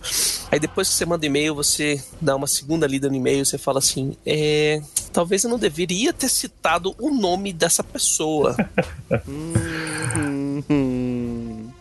Aí 0.51 0.59
depois 0.59 0.89
que 0.89 0.95
você 0.95 1.05
manda 1.05 1.25
e-mail, 1.25 1.53
você 1.53 2.03
dá 2.19 2.35
uma 2.35 2.47
segunda 2.47 2.87
lida 2.87 3.07
no 3.07 3.15
e-mail, 3.15 3.45
você 3.45 3.57
fala 3.57 3.79
assim, 3.79 4.15
é... 4.25 4.81
Talvez 5.11 5.43
eu 5.43 5.49
não 5.49 5.57
deveria 5.57 6.13
ter 6.13 6.29
citado 6.29 6.95
o 6.99 7.09
nome 7.11 7.51
dessa 7.51 7.83
pessoa. 7.83 8.55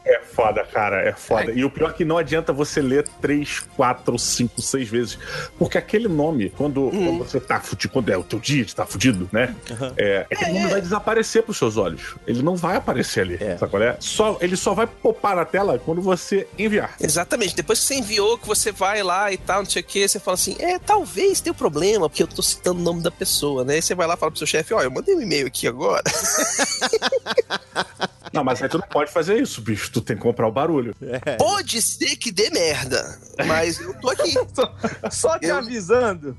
É 0.08 0.20
foda, 0.20 0.64
cara, 0.64 1.02
é 1.02 1.12
foda. 1.12 1.52
E 1.52 1.62
o 1.62 1.70
pior 1.70 1.90
é 1.90 1.92
que 1.92 2.02
não 2.02 2.16
adianta 2.16 2.50
você 2.50 2.80
ler 2.80 3.06
três, 3.20 3.60
quatro, 3.76 4.18
cinco, 4.18 4.62
seis 4.62 4.88
vezes. 4.88 5.18
Porque 5.58 5.76
aquele 5.76 6.08
nome, 6.08 6.48
quando, 6.56 6.88
quando 6.90 7.18
você 7.18 7.38
tá 7.38 7.60
fudido, 7.60 7.92
quando 7.92 8.08
é 8.08 8.16
o 8.16 8.24
teu 8.24 8.38
dia 8.38 8.64
de 8.64 8.74
tá 8.74 8.86
fudido, 8.86 9.28
né? 9.30 9.54
É, 9.98 10.26
aquele 10.30 10.52
nome 10.52 10.68
vai 10.68 10.80
desaparecer 10.80 11.42
pros 11.42 11.58
seus 11.58 11.76
olhos. 11.76 12.14
Ele 12.26 12.42
não 12.42 12.56
vai 12.56 12.76
aparecer 12.76 13.20
ali. 13.20 13.38
Sabe 13.58 13.70
qual 13.70 13.82
é? 13.82 13.96
Só, 14.00 14.38
ele 14.40 14.56
só 14.56 14.72
vai 14.72 14.86
popar 14.86 15.36
na 15.36 15.44
tela 15.44 15.78
quando 15.78 16.00
você 16.00 16.48
enviar. 16.58 16.94
Exatamente. 16.98 17.54
Depois 17.54 17.80
que 17.80 17.86
você 17.86 17.96
enviou, 17.96 18.38
que 18.38 18.46
você 18.46 18.72
vai 18.72 19.02
lá 19.02 19.30
e 19.30 19.36
tal, 19.36 19.62
não 19.62 19.70
sei 19.70 19.82
o 19.82 19.84
que, 19.84 20.08
você 20.08 20.18
fala 20.18 20.36
assim, 20.36 20.56
é, 20.58 20.78
talvez 20.78 21.42
tenha 21.42 21.52
um 21.52 21.56
problema, 21.56 22.08
porque 22.08 22.22
eu 22.22 22.26
tô 22.26 22.42
citando 22.42 22.80
o 22.80 22.82
nome 22.82 23.02
da 23.02 23.10
pessoa, 23.10 23.62
né? 23.62 23.74
Aí 23.74 23.82
você 23.82 23.94
vai 23.94 24.06
lá 24.06 24.14
e 24.14 24.16
fala 24.16 24.32
pro 24.32 24.38
seu 24.38 24.46
chefe, 24.46 24.72
ó, 24.72 24.80
eu 24.80 24.90
mandei 24.90 25.14
um 25.14 25.20
e-mail 25.20 25.46
aqui 25.46 25.68
agora. 25.68 26.02
Não, 28.32 28.44
mas 28.44 28.62
aí 28.62 28.68
tu 28.68 28.78
não 28.78 28.86
pode 28.86 29.10
fazer 29.10 29.40
isso, 29.40 29.60
bicho. 29.60 29.90
Tu 29.90 29.97
tem 30.00 30.16
que 30.16 30.22
comprar 30.22 30.46
o 30.48 30.52
barulho. 30.52 30.94
Pode 31.38 31.80
ser 31.82 32.16
que 32.16 32.30
dê 32.30 32.50
merda, 32.50 33.18
mas 33.46 33.80
eu 33.80 33.94
tô 34.00 34.10
aqui. 34.10 34.34
Só 35.10 35.38
te 35.38 35.46
Eu- 35.46 35.56
avisando. 35.56 36.36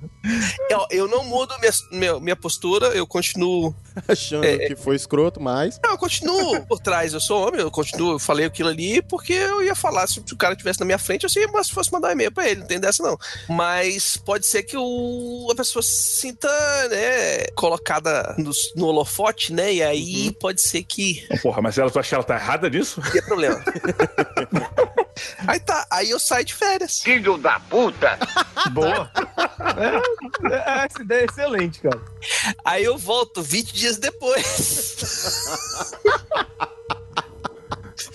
Eu, 0.69 0.86
eu 0.91 1.08
não 1.08 1.24
mudo 1.24 1.54
minha, 1.60 1.72
minha, 1.91 2.19
minha 2.19 2.36
postura, 2.36 2.88
eu 2.88 3.06
continuo. 3.08 3.74
Achando 4.08 4.45
É, 4.45 4.58
que 4.67 4.76
foi 4.76 4.95
escroto, 4.95 5.41
mas. 5.41 5.80
Não, 5.84 5.91
eu 5.91 5.98
continuo 5.98 6.65
por 6.65 6.80
trás, 6.80 7.13
eu 7.13 7.19
sou 7.19 7.45
homem, 7.48 7.62
eu 7.62 7.72
continuo, 7.72 8.13
eu 8.13 8.19
falei 8.19 8.45
aquilo 8.45 8.69
ali 8.69 9.02
porque 9.02 9.34
eu 9.34 9.62
ia 9.63 9.76
falar, 9.76 10.08
se 10.08 10.19
o 10.19 10.38
cara 10.38 10.54
estivesse 10.54 10.80
na 10.80 10.86
minha 10.86 10.98
frente, 11.00 11.24
eu 11.24 11.30
sei, 11.30 11.45
mas 11.48 11.67
se 11.67 11.74
fosse 11.74 11.91
mandar 11.91 12.10
um 12.10 12.12
e-mail 12.12 12.32
pra 12.32 12.48
ele, 12.48 12.62
não 12.62 12.67
tem 12.67 12.80
dessa 12.80 13.04
não. 13.04 13.17
Mas 13.50 14.15
pode 14.17 14.45
ser 14.45 14.63
que 14.63 14.78
o, 14.78 15.48
a 15.52 15.56
pessoa 15.56 15.82
se 15.84 15.89
sinta, 16.19 16.48
né, 16.89 17.45
colocada 17.56 18.36
no, 18.38 18.52
no 18.76 18.88
holofote, 18.88 19.52
né, 19.54 19.74
e 19.74 19.84
aí 19.84 20.32
pode 20.39 20.62
ser 20.62 20.84
que 20.84 21.28
Porra, 21.41 21.62
mas 21.62 21.78
ela, 21.78 21.89
tu 21.91 22.00
acha 22.00 22.10
que 22.10 22.15
ela 22.15 22.24
tá 22.24 22.36
errada 22.36 22.69
nisso? 22.69 23.02
tenha 23.12 23.24
problema. 23.24 23.48
aí 25.47 25.59
tá, 25.59 25.88
aí 25.91 26.09
eu 26.09 26.19
saio 26.19 26.45
de 26.45 26.53
férias. 26.53 27.01
Filho 27.01 27.38
da 27.38 27.59
puta! 27.59 28.17
Boa. 28.71 29.12
É, 29.77 30.47
é, 30.53 30.85
essa 30.85 31.01
ideia 31.01 31.21
é 31.21 31.25
excelente, 31.25 31.81
cara. 31.81 32.01
Aí 32.65 32.83
eu 32.83 32.97
volto 32.97 33.41
20 33.41 33.73
dias 33.73 33.97
depois. 33.97 35.45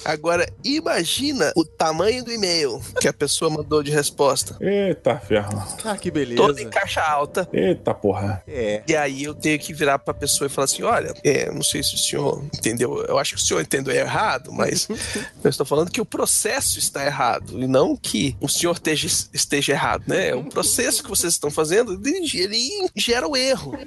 Agora, 0.04 0.48
imagina 0.62 1.52
o 1.56 1.64
tamanho 1.64 2.24
do 2.24 2.32
e-mail 2.32 2.80
que 3.00 3.08
a 3.08 3.12
pessoa 3.12 3.50
mandou 3.50 3.82
de 3.82 3.90
resposta. 3.90 4.56
Eita 4.60 5.18
ferro. 5.18 5.62
Ah, 5.84 5.96
que 5.96 6.10
beleza. 6.10 6.40
Toda 6.40 6.62
em 6.62 6.68
caixa 6.68 7.02
alta. 7.02 7.48
Eita 7.52 7.94
porra. 7.94 8.42
É. 8.46 8.82
E 8.86 8.96
aí 8.96 9.24
eu 9.24 9.34
tenho 9.34 9.58
que 9.58 9.72
virar 9.72 9.98
pra 9.98 10.14
pessoa 10.14 10.46
e 10.46 10.50
falar 10.50 10.64
assim: 10.64 10.82
olha, 10.82 11.14
é, 11.24 11.50
não 11.50 11.62
sei 11.62 11.82
se 11.82 11.94
o 11.94 11.98
senhor 11.98 12.42
entendeu. 12.54 13.04
Eu 13.06 13.18
acho 13.18 13.34
que 13.34 13.40
o 13.40 13.44
senhor 13.44 13.60
entendeu 13.60 13.94
errado, 13.94 14.52
mas 14.52 14.88
eu 15.42 15.50
estou 15.50 15.66
falando 15.66 15.90
que 15.90 16.00
o 16.00 16.06
processo 16.06 16.78
está 16.78 17.04
errado 17.04 17.60
e 17.60 17.66
não 17.66 17.96
que 17.96 18.36
o 18.40 18.48
senhor 18.48 18.74
esteja, 18.74 19.08
esteja 19.32 19.72
errado, 19.72 20.04
né? 20.06 20.34
O 20.34 20.44
processo 20.44 21.02
que 21.02 21.08
vocês 21.08 21.32
estão 21.32 21.50
fazendo, 21.50 22.00
ele, 22.04 22.30
ele 22.34 22.88
gera 22.94 23.26
o 23.28 23.36
erro. 23.36 23.76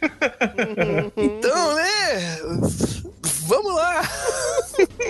Então, 1.18 1.76
né? 1.76 2.38
Vamos 3.48 3.74
lá. 3.74 4.02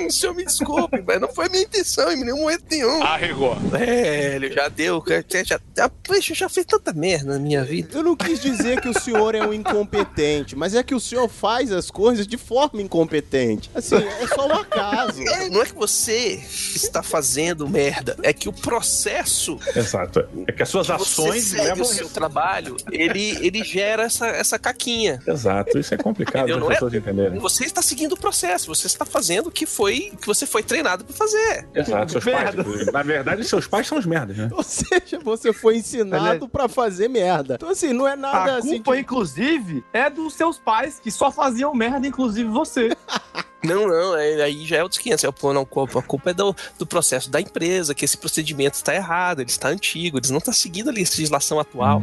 o 0.07 0.09
senhor 0.13 0.35
me 0.35 0.45
desculpe, 0.45 1.03
mas 1.05 1.19
não 1.19 1.27
foi 1.33 1.49
minha 1.49 1.63
intenção 1.63 2.11
em 2.11 2.23
nenhum 2.23 2.37
momento 2.41 2.63
nenhum. 2.69 3.01
Arregou. 3.03 3.57
É, 3.73 4.35
ele 4.35 4.51
já 4.51 4.67
deu, 4.67 5.03
já, 5.07 5.43
já, 5.43 5.59
já, 5.75 5.89
poxa, 5.89 6.31
eu 6.31 6.35
já 6.35 6.47
fiz 6.47 6.65
tanta 6.65 6.93
merda 6.93 7.33
na 7.33 7.39
minha 7.39 7.63
vida. 7.63 7.97
Eu 7.97 8.03
não 8.03 8.15
quis 8.15 8.39
dizer 8.39 8.79
que 8.79 8.87
o 8.89 8.99
senhor 8.99 9.33
é 9.33 9.45
um 9.45 9.53
incompetente, 9.53 10.55
mas 10.55 10.75
é 10.75 10.83
que 10.83 10.93
o 10.93 10.99
senhor 10.99 11.27
faz 11.27 11.71
as 11.71 11.89
coisas 11.89 12.27
de 12.27 12.37
forma 12.37 12.81
incompetente. 12.81 13.71
Assim, 13.73 13.95
é 13.95 14.27
só 14.27 14.47
um 14.47 14.53
acaso. 14.53 15.21
É, 15.21 15.49
não 15.49 15.61
é 15.61 15.65
que 15.65 15.75
você 15.75 16.39
está 16.75 17.01
fazendo 17.01 17.67
merda, 17.67 18.15
é 18.21 18.31
que 18.31 18.47
o 18.47 18.53
processo 18.53 19.57
Exato. 19.75 20.27
É 20.47 20.51
que 20.51 20.61
as 20.63 20.69
suas 20.69 20.87
que 20.87 20.93
você 20.93 21.21
ações 21.21 21.43
segue 21.45 21.63
levam 21.63 21.83
o 21.83 21.85
seu 21.85 22.09
trabalho, 22.09 22.77
ele, 22.91 23.37
ele 23.45 23.63
gera 23.63 24.03
essa, 24.03 24.27
essa 24.27 24.59
caquinha. 24.59 25.19
Exato, 25.25 25.77
isso 25.79 25.93
é 25.93 25.97
complicado 25.97 26.51
as 26.51 26.59
Não 26.59 26.69
é- 26.71 26.73
pessoas 26.73 26.93
entenderem. 26.93 27.39
Você 27.39 27.65
está 27.65 27.81
seguindo 27.81 28.13
o 28.13 28.17
processo, 28.27 28.67
você 28.67 28.87
está 28.87 29.05
fazendo 29.05 29.47
o 29.47 29.51
que 29.51 29.65
foi 29.65 30.11
que 30.19 30.27
você 30.27 30.45
foi 30.45 30.61
treinado 30.61 31.05
para 31.05 31.15
fazer. 31.15 31.65
Exato, 31.73 32.11
seus 32.11 32.23
pais. 32.25 32.55
Merda. 32.55 32.65
Na 32.91 33.03
verdade, 33.03 33.43
seus 33.45 33.65
pais 33.67 33.87
são 33.87 33.97
os 33.97 34.05
merdas, 34.05 34.35
né? 34.35 34.49
Ou 34.51 34.63
seja, 34.63 35.17
você 35.23 35.53
foi 35.53 35.77
ensinado 35.77 36.47
pra 36.49 36.67
fazer 36.67 37.07
merda. 37.07 37.55
Então, 37.55 37.69
assim, 37.69 37.93
não 37.93 38.05
é 38.07 38.15
nada 38.17 38.55
A 38.55 38.57
assim. 38.57 38.75
culpa, 38.75 38.93
que- 38.95 38.99
inclusive, 39.01 39.83
é 39.93 40.09
dos 40.09 40.33
seus 40.33 40.57
pais 40.57 40.99
que 41.01 41.09
só 41.09 41.31
faziam 41.31 41.73
merda, 41.73 42.05
inclusive 42.05 42.49
você. 42.49 42.89
Não, 43.63 43.87
não, 43.87 44.15
é- 44.15 44.43
aí 44.43 44.65
já 44.67 44.77
é 44.77 44.83
outros 44.83 45.01
500. 45.01 45.23
É, 45.23 45.27
não, 45.53 45.65
culpa- 45.65 45.99
a 45.99 46.01
culpa 46.03 46.29
é 46.29 46.33
do, 46.33 46.55
do 46.77 46.85
processo 46.85 47.29
da 47.29 47.41
empresa, 47.41 47.93
que 47.95 48.05
esse 48.05 48.15
procedimento 48.15 48.75
está 48.75 48.93
errado, 48.93 49.39
ele 49.41 49.49
está 49.49 49.67
antigo, 49.69 50.19
eles 50.19 50.29
não 50.29 50.37
estão 50.37 50.53
seguindo 50.53 50.89
a 50.89 50.93
legislação 50.93 51.59
atual. 51.59 51.99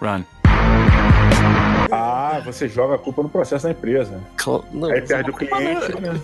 Run. 0.00 0.22
Ah, 1.94 2.40
você 2.42 2.66
joga 2.68 2.94
a 2.94 2.98
culpa 2.98 3.22
no 3.22 3.28
processo 3.28 3.64
da 3.64 3.70
empresa. 3.70 4.18
Cl- 4.42 4.64
Não, 4.72 4.90
Aí 4.90 5.02
perde 5.02 5.30
o 5.30 5.34
cliente, 5.34 6.00
né? 6.00 6.20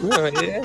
não, 0.00 0.26
é- 0.26 0.60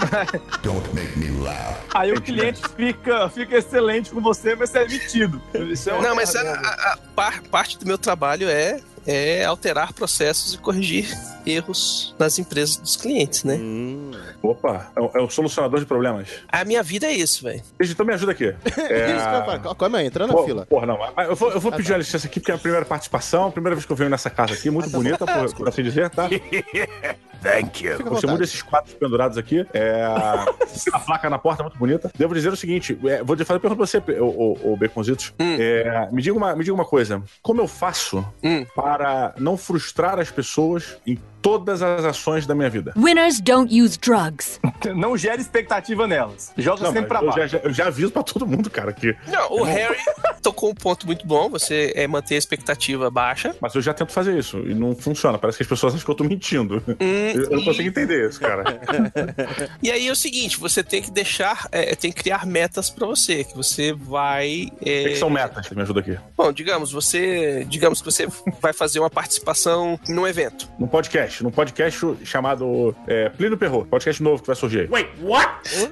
Aí 1.94 2.12
o 2.14 2.22
cliente 2.22 2.62
fica, 2.76 3.28
fica 3.30 3.58
excelente 3.58 4.12
com 4.12 4.22
você, 4.22 4.56
mas 4.56 4.70
você 4.70 4.80
é. 4.80 4.86
Isso 4.86 5.90
é 5.90 6.00
Não, 6.00 6.16
mas 6.16 6.36
a, 6.36 6.42
a- 6.42 6.94
a 6.94 6.98
par- 7.16 7.42
parte 7.50 7.80
do 7.80 7.86
meu 7.88 7.98
trabalho 7.98 8.48
é, 8.48 8.80
é 9.06 9.44
alterar 9.46 9.94
processos 9.94 10.54
e 10.54 10.58
corrigir 10.58 11.08
erros 11.46 12.16
nas 12.18 12.40
empresas 12.40 12.78
dos 12.78 12.96
clientes, 12.96 13.44
né? 13.44 13.56
Hum. 13.56 14.12
Opa, 14.42 14.92
é 14.96 15.02
o, 15.02 15.12
é 15.16 15.22
o 15.22 15.30
solucionador 15.30 15.80
de 15.80 15.86
problemas. 15.86 16.28
A 16.50 16.64
minha 16.64 16.82
vida 16.82 17.08
é 17.08 17.12
isso, 17.12 17.44
velho. 17.44 17.62
Então 17.82 18.06
me 18.06 18.14
ajuda 18.14 18.32
aqui. 18.32 18.46
Isso 18.66 19.24
falar. 19.26 19.60
Calma 19.76 19.98
aí, 20.00 20.08
entra 20.08 20.26
na 20.28 20.34
Pô, 20.34 20.46
fila. 20.46 20.66
Porra, 20.66 20.86
não. 20.86 20.98
Eu 21.24 21.36
vou, 21.36 21.52
eu 21.52 21.60
vou 21.60 21.72
Ah, 21.74 21.76
pedir 21.76 21.88
tá. 21.90 21.94
uma 21.94 22.00
licença 22.00 22.28
aqui, 22.28 22.40
porque 22.40 22.52
é 22.52 22.56
a 22.56 22.58
primeira 22.58 22.86
participação, 22.86 23.48
a 23.48 23.52
primeira 23.52 23.76
vez 23.76 23.86
que 23.86 23.92
eu 23.92 23.96
venho 23.96 24.10
nessa 24.10 24.30
casa 24.30 24.54
aqui, 24.54 24.70
muito 24.70 24.90
bonita, 24.90 25.26
por, 25.26 25.54
por 25.56 25.68
assim 25.70 25.84
dizer, 25.84 26.10
tá? 26.10 26.30
Thank 27.44 27.84
you. 27.86 27.98
Muito 28.00 28.14
vontade. 28.22 28.38
desses 28.38 28.62
quadros 28.62 28.94
pendurados 28.94 29.38
aqui. 29.38 29.66
É, 29.74 30.02
a 30.94 31.00
placa 31.00 31.30
na 31.30 31.38
porta 31.38 31.62
é 31.62 31.66
muito 31.66 31.78
bonita. 31.78 32.10
Devo 32.18 32.34
dizer 32.34 32.54
o 32.54 32.56
seguinte: 32.56 32.98
é, 33.06 33.22
vou 33.22 33.36
te 33.36 33.44
fazer 33.44 33.58
uma 33.58 33.60
pergunta 33.60 33.76
pra 33.76 33.86
você, 33.86 33.98
o, 34.22 34.26
o, 34.70 34.74
o 34.74 34.78
Baconzitos. 34.78 35.34
Hum. 35.40 35.58
É, 35.60 36.08
me, 36.12 36.22
diga 36.22 36.38
uma, 36.38 36.56
me 36.56 36.64
diga 36.64 36.74
uma 36.74 36.86
coisa: 36.86 37.22
como 37.42 37.60
eu 37.62 37.68
faço 37.68 38.26
Hum. 38.42 38.66
para 38.74 38.93
não 39.38 39.58
frustrar 39.58 40.20
as 40.20 40.32
pessoas 40.32 40.98
em 41.06 41.20
todas 41.44 41.82
as 41.84 42.04
ações 42.06 42.48
da 42.48 42.56
minha 42.56 42.70
vida? 42.70 42.94
Winners 42.98 43.40
don't 43.40 43.70
use 43.72 44.00
drugs. 44.00 44.60
Não 44.96 45.16
gera 45.16 45.40
expectativa 45.40 46.08
nelas. 46.08 46.52
Joga 46.58 46.84
Não, 46.86 46.92
sempre 46.94 47.08
pra 47.10 47.20
eu, 47.20 47.26
baixo. 47.28 47.38
já, 47.40 47.48
já- 47.48 47.60
eu 47.60 47.74
já 47.74 47.88
aviso 47.88 48.12
pra 48.12 48.24
todo 48.24 48.48
mundo, 48.48 48.70
cara, 48.70 48.92
que. 48.94 49.16
Não, 49.28 49.52
o 49.52 49.64
Harry 49.64 49.98
tocou 50.42 50.72
um 50.72 50.74
ponto 50.76 51.06
muito 51.06 51.28
bom, 51.28 51.50
você 51.50 51.94
é 51.96 52.08
manter 52.08 52.36
a 52.36 52.38
expectativa 52.38 53.10
baixa. 53.12 53.56
Mas 53.62 53.76
eu 53.76 53.82
já 53.82 53.94
tento 53.94 54.12
fazer 54.12 54.38
isso 54.38 54.58
e 54.60 54.74
não 54.74 54.96
funciona. 54.96 55.38
Parece 55.38 55.58
que 55.58 55.64
as 55.64 55.70
pessoas 55.70 55.94
acham 55.94 56.04
que 56.06 56.12
eu 56.12 56.16
tô 56.16 56.24
mentindo. 56.24 56.82
Hum, 56.88 56.96
Eu, 57.00 57.44
eu 57.44 57.50
não 57.52 57.60
e- 57.60 57.66
consigo 57.66 57.90
entender 57.90 58.28
isso, 58.30 58.40
cara. 58.40 58.64
E 59.84 59.92
aí 59.92 60.08
é 60.08 60.12
o 60.12 60.16
seguinte, 60.16 60.58
você 60.58 60.82
tem 60.84 61.02
que 61.02 61.12
deixar, 61.12 61.68
é, 61.72 61.94
tem 61.96 62.12
que 62.12 62.22
criar 62.24 62.46
metas 62.46 62.90
pra 62.90 63.06
você, 63.06 63.44
que 63.44 63.56
você 63.56 63.92
vai... 63.94 64.70
é, 64.86 65.02
O 65.02 65.04
que, 65.04 65.10
que 65.10 65.16
são 65.18 65.30
metas? 65.30 65.70
Me 65.72 65.82
ajuda 65.82 66.00
aqui. 66.00 66.18
Bom, 66.38 66.52
digamos, 66.54 66.92
você, 66.92 67.66
digamos 67.68 68.00
que 68.02 68.06
você 68.06 68.28
vai 68.62 68.72
fazer 68.74 69.00
uma 69.00 69.10
participação 69.10 70.00
num 70.08 70.26
evento. 70.28 70.70
Num 70.80 70.88
podcast. 70.88 71.33
Num 71.42 71.52
podcast 71.52 72.00
chamado 72.26 72.94
é, 73.08 73.30
Plínio 73.30 73.58
Perro. 73.58 73.86
Podcast 73.86 74.22
novo 74.22 74.42
que 74.42 74.48
vai 74.48 74.56
surgir 74.56 74.82
aí. 74.82 74.88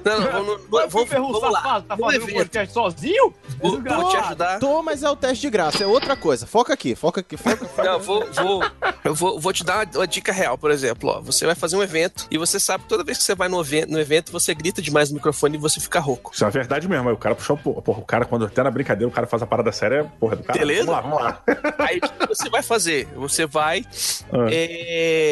Não, 0.04 0.20
não, 0.20 0.32
vamos, 0.32 0.60
Mas 0.70 0.92
vamos, 0.92 0.94
o 0.94 1.06
Ferru 1.06 1.32
vamos 1.32 1.52
lá. 1.52 1.80
tá 1.80 1.96
fazendo 1.96 2.24
um 2.24 2.32
podcast 2.34 2.74
sozinho? 2.74 3.34
Vou, 3.60 3.80
vou 3.80 4.08
te 4.10 4.16
ajudar 4.16 4.42
dar. 4.42 4.58
Tô, 4.58 4.82
mas 4.82 5.02
é 5.02 5.10
o 5.10 5.16
teste 5.16 5.42
de 5.42 5.50
graça, 5.50 5.84
é 5.84 5.86
outra 5.86 6.16
coisa. 6.16 6.46
Foca 6.46 6.72
aqui, 6.72 6.94
foca 6.94 7.20
aqui, 7.20 7.36
foca. 7.36 7.64
foca. 7.64 7.84
Não, 7.84 8.00
vou, 8.00 8.26
vou, 8.32 8.62
eu 9.04 9.14
vou, 9.14 9.38
vou 9.40 9.52
te 9.52 9.64
dar 9.64 9.78
uma, 9.86 9.96
uma 9.96 10.06
dica 10.06 10.32
real, 10.32 10.58
por 10.58 10.70
exemplo. 10.70 11.10
Ó, 11.10 11.20
você 11.20 11.46
vai 11.46 11.54
fazer 11.54 11.76
um 11.76 11.82
evento 11.82 12.26
e 12.30 12.38
você 12.38 12.58
sabe 12.58 12.84
que 12.84 12.88
toda 12.88 13.04
vez 13.04 13.18
que 13.18 13.24
você 13.24 13.34
vai 13.34 13.48
no 13.48 13.60
evento, 13.60 13.90
no 13.90 14.00
evento, 14.00 14.32
você 14.32 14.54
grita 14.54 14.82
demais 14.82 15.10
no 15.10 15.16
microfone 15.16 15.56
e 15.56 15.60
você 15.60 15.80
fica 15.80 16.00
rouco. 16.00 16.32
Isso 16.34 16.44
é 16.44 16.50
verdade 16.50 16.88
mesmo. 16.88 17.08
Aí 17.08 17.14
o 17.14 17.18
cara 17.18 17.34
puxou, 17.34 17.56
porra, 17.56 17.82
porra, 17.82 17.98
o 18.00 18.04
cara, 18.04 18.24
quando 18.24 18.44
até 18.46 18.62
na 18.62 18.70
brincadeira, 18.70 19.08
o 19.08 19.12
cara 19.12 19.26
faz 19.26 19.42
a 19.42 19.46
parada 19.46 19.72
séria, 19.72 20.04
porra 20.18 20.36
do 20.36 20.42
cara. 20.42 20.58
Beleza? 20.58 20.84
Vamos 20.84 21.20
lá, 21.20 21.40
vamos 21.46 21.62
lá. 21.64 21.74
Aí 21.78 21.98
o 21.98 22.00
que 22.08 22.26
você 22.28 22.48
vai 22.50 22.62
fazer? 22.62 23.08
Você 23.16 23.46
vai 23.46 23.84
Ah. 24.32 24.48
é, 24.50 25.31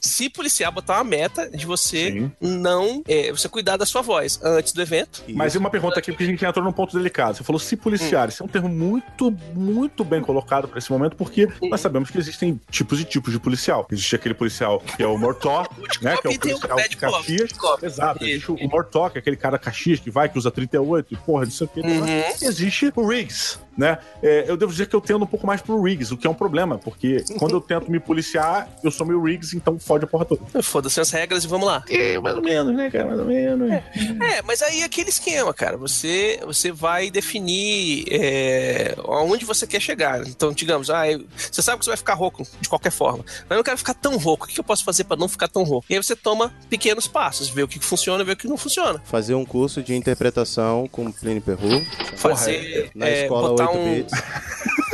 se 0.00 0.30
policiar, 0.30 0.70
botar 0.72 0.94
uma 0.94 1.04
meta 1.04 1.50
de 1.50 1.66
você 1.66 2.30
não. 2.40 3.02
é, 3.08 3.30
você 3.30 3.48
cuidar 3.48 3.76
da 3.76 3.84
sua 3.84 4.02
voz 4.02 4.40
antes 4.42 4.72
do 4.72 4.80
evento. 4.80 5.24
Mas 5.28 5.54
e 5.54 5.58
uma 5.58 5.70
pergunta 5.70 5.98
aqui, 5.98 6.12
porque 6.12 6.24
a 6.24 6.26
gente 6.26 6.44
entrou 6.44 6.64
num 6.64 6.72
ponto 6.72 6.96
delicado. 6.96 7.36
Você 7.36 7.44
falou 7.44 7.58
se 7.58 7.76
policiar. 7.76 8.28
Isso 8.28 8.42
é 8.42 8.46
um 8.46 8.48
termo 8.48 8.68
muito, 8.68 9.30
muito 9.54 10.04
bem 10.04 10.22
colocado 10.22 10.68
para 10.68 10.78
esse 10.78 10.90
momento, 10.90 11.16
porque 11.16 11.48
nós 11.62 11.80
sabemos 11.80 12.10
que 12.10 12.18
existem 12.18 12.60
tipos 12.70 13.00
e 13.00 13.04
tipos 13.04 13.32
de 13.32 13.40
policial. 13.40 13.86
Existe 13.90 14.14
aquele 14.14 14.34
policial 14.34 14.80
que 14.80 15.02
é 15.02 15.06
o 15.06 15.18
Mortó, 15.18 15.66
né? 16.00 16.16
Que 16.16 16.28
é 16.28 16.30
o 16.30 16.36
o 16.36 16.38
policial 16.38 16.88
de 16.88 16.96
Caxias. 16.96 17.50
Exato. 17.82 18.24
Existe 18.24 18.52
o 18.52 18.68
Mortó, 18.68 19.08
que 19.08 19.18
é 19.18 19.20
aquele 19.20 19.36
cara 19.36 19.58
Caxias 19.58 20.00
que 20.00 20.10
vai, 20.10 20.28
que 20.28 20.38
usa 20.38 20.50
38 20.50 21.14
e 21.14 21.16
porra, 21.16 21.46
disso 21.46 21.64
aqui. 21.64 21.80
Uhum. 21.80 22.04
Existe 22.42 22.92
o 22.94 23.06
Riggs. 23.06 23.58
Né? 23.76 23.98
É, 24.22 24.44
eu 24.48 24.56
devo 24.56 24.72
dizer 24.72 24.86
que 24.86 24.96
eu 24.96 25.00
tendo 25.02 25.24
um 25.24 25.26
pouco 25.26 25.46
mais 25.46 25.60
pro 25.60 25.80
Riggs, 25.82 26.12
o 26.12 26.16
que 26.16 26.26
é 26.26 26.30
um 26.30 26.34
problema, 26.34 26.78
porque 26.78 27.22
quando 27.38 27.56
eu 27.56 27.60
tento 27.60 27.90
me 27.90 28.00
policiar, 28.00 28.68
eu 28.82 28.90
sou 28.90 29.06
meio 29.06 29.22
Riggs, 29.26 29.54
então 29.56 29.78
fode 29.78 30.04
a 30.04 30.08
porra 30.08 30.24
toda. 30.24 30.62
Foda-se 30.62 31.00
as 31.00 31.10
regras 31.10 31.44
e 31.44 31.46
vamos 31.48 31.66
lá. 31.66 31.84
É, 31.88 32.18
mais 32.18 32.36
ou 32.36 32.42
menos, 32.42 32.74
né, 32.74 32.90
cara? 32.90 33.06
Mais 33.06 33.20
ou 33.20 33.26
menos. 33.26 33.70
É, 33.72 34.42
mas 34.44 34.62
aí 34.62 34.80
é 34.82 34.84
aquele 34.84 35.08
esquema, 35.10 35.52
cara. 35.52 35.76
Você, 35.76 36.40
você 36.44 36.70
vai 36.72 37.10
definir 37.10 38.04
é, 38.10 38.94
aonde 39.04 39.44
você 39.44 39.66
quer 39.66 39.80
chegar. 39.80 40.26
Então, 40.26 40.52
digamos, 40.52 40.90
ah, 40.90 41.02
você 41.36 41.62
sabe 41.62 41.78
que 41.78 41.84
você 41.84 41.90
vai 41.90 41.96
ficar 41.96 42.14
rouco 42.14 42.46
de 42.60 42.68
qualquer 42.68 42.90
forma. 42.92 43.24
Mas 43.26 43.50
eu 43.50 43.56
não 43.56 43.64
quero 43.64 43.78
ficar 43.78 43.94
tão 43.94 44.16
rouco. 44.16 44.44
O 44.44 44.48
que 44.48 44.58
eu 44.60 44.64
posso 44.64 44.84
fazer 44.84 45.04
pra 45.04 45.16
não 45.16 45.28
ficar 45.28 45.48
tão 45.48 45.62
rouco? 45.62 45.86
E 45.90 45.94
aí 45.94 46.02
você 46.02 46.14
toma 46.16 46.52
pequenos 46.68 47.06
passos, 47.06 47.48
vê 47.48 47.62
o 47.62 47.68
que 47.68 47.78
funciona, 47.80 48.22
vê 48.24 48.32
o 48.32 48.36
que 48.36 48.48
não 48.48 48.56
funciona. 48.56 49.00
Fazer 49.04 49.34
um 49.34 49.44
curso 49.44 49.82
de 49.82 49.94
interpretação 49.94 50.88
com 50.90 51.10
Plínio 51.10 51.42
Perru. 51.42 51.84
Fazer, 52.16 52.90
Na 52.94 53.08
é, 53.08 53.22
escola 53.22 53.48
botar 53.50 53.70
8 53.70 53.78
um- 53.78 53.94
bits. 53.94 54.12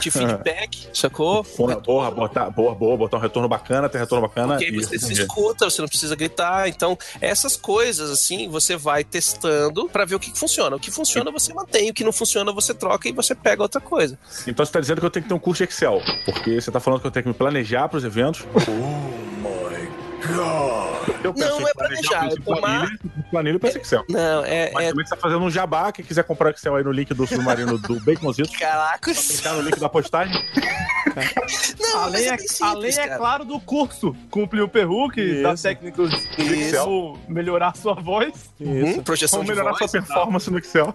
De 0.00 0.10
feedback, 0.10 0.88
sacou? 0.92 1.44
Porra, 1.44 1.76
boa, 1.80 2.10
botar, 2.10 2.50
boa, 2.50 2.74
boa, 2.74 2.96
botar 2.96 3.16
um 3.16 3.20
retorno 3.20 3.48
bacana, 3.48 3.88
ter 3.88 3.98
retorno 3.98 4.26
bacana. 4.26 4.56
Porque 4.56 4.70
e 4.70 4.76
você 4.76 4.98
se 4.98 5.12
escuta, 5.12 5.68
você 5.68 5.80
não 5.80 5.88
precisa 5.88 6.14
gritar. 6.14 6.68
Então, 6.68 6.96
essas 7.20 7.56
coisas, 7.56 8.10
assim, 8.10 8.48
você 8.48 8.76
vai 8.76 9.04
testando 9.04 9.88
pra 9.88 10.04
ver 10.04 10.14
o 10.14 10.20
que 10.20 10.30
que 10.30 10.38
funciona. 10.38 10.76
O 10.76 10.80
que 10.80 10.90
funciona, 10.90 11.30
você 11.30 11.52
mantém. 11.52 11.90
O 11.90 11.94
que 11.94 12.04
não 12.04 12.12
funciona, 12.12 12.52
você 12.52 12.74
troca 12.74 13.08
e 13.08 13.12
você 13.12 13.34
pega 13.34 13.62
outra 13.62 13.80
coisa. 13.80 14.18
Então 14.46 14.64
você 14.64 14.72
tá 14.72 14.80
dizendo 14.80 15.00
que 15.00 15.06
eu 15.06 15.10
tenho 15.10 15.22
que 15.24 15.28
ter 15.28 15.34
um 15.34 15.38
curso 15.38 15.64
de 15.64 15.70
Excel, 15.70 16.00
porque 16.24 16.60
você 16.60 16.70
tá 16.70 16.80
falando 16.80 17.00
que 17.00 17.06
eu 17.06 17.10
tenho 17.10 17.24
que 17.24 17.28
me 17.28 17.34
planejar 17.34 17.88
pros 17.88 18.04
eventos. 18.04 18.44
Oh 18.54 19.40
my 19.40 19.88
god. 20.26 20.87
Eu 21.22 21.34
Não, 21.36 21.60
não 21.60 21.68
é 21.68 21.72
planejar, 21.74 22.26
é 22.26 22.36
tomar- 22.36 22.88
planilha, 23.30 23.58
em 23.62 23.66
Excel. 23.80 24.04
Não, 24.08 24.44
é. 24.44 24.70
Mas 24.72 24.86
é... 24.86 24.88
também 24.90 25.06
você 25.06 25.14
tá 25.14 25.20
fazendo 25.20 25.42
um 25.44 25.50
jabá, 25.50 25.90
quem 25.92 26.04
quiser 26.04 26.24
comprar 26.24 26.48
o 26.48 26.50
Excel 26.50 26.76
aí 26.76 26.84
no 26.84 26.92
link 26.92 27.12
do 27.12 27.26
submarino 27.26 27.78
do 27.78 28.00
Baconzito. 28.00 28.50
Caraca, 28.58 29.12
clicar 29.12 29.54
no 29.54 29.62
link 29.62 29.78
da 29.78 29.88
postagem. 29.88 30.34
Não, 31.80 32.04
além, 32.04 32.28
é, 32.28 32.36
além, 32.60 32.98
é 32.98 33.16
claro, 33.16 33.44
do 33.44 33.58
curso 33.58 34.14
com 34.30 34.42
o 34.42 34.48
Plio 34.48 34.68
Perru, 34.68 35.10
que 35.10 35.42
dá 35.42 35.54
técnicas 35.54 36.12
Isso. 36.38 36.84
como 36.84 37.18
melhorar 37.28 37.76
sua 37.76 37.94
voz. 37.94 38.50
Projeção 39.04 39.40
Como 39.40 39.50
de 39.50 39.56
melhorar 39.56 39.76
voz 39.76 39.90
sua 39.90 40.00
performance 40.00 40.50
no 40.50 40.58
Excel. 40.58 40.94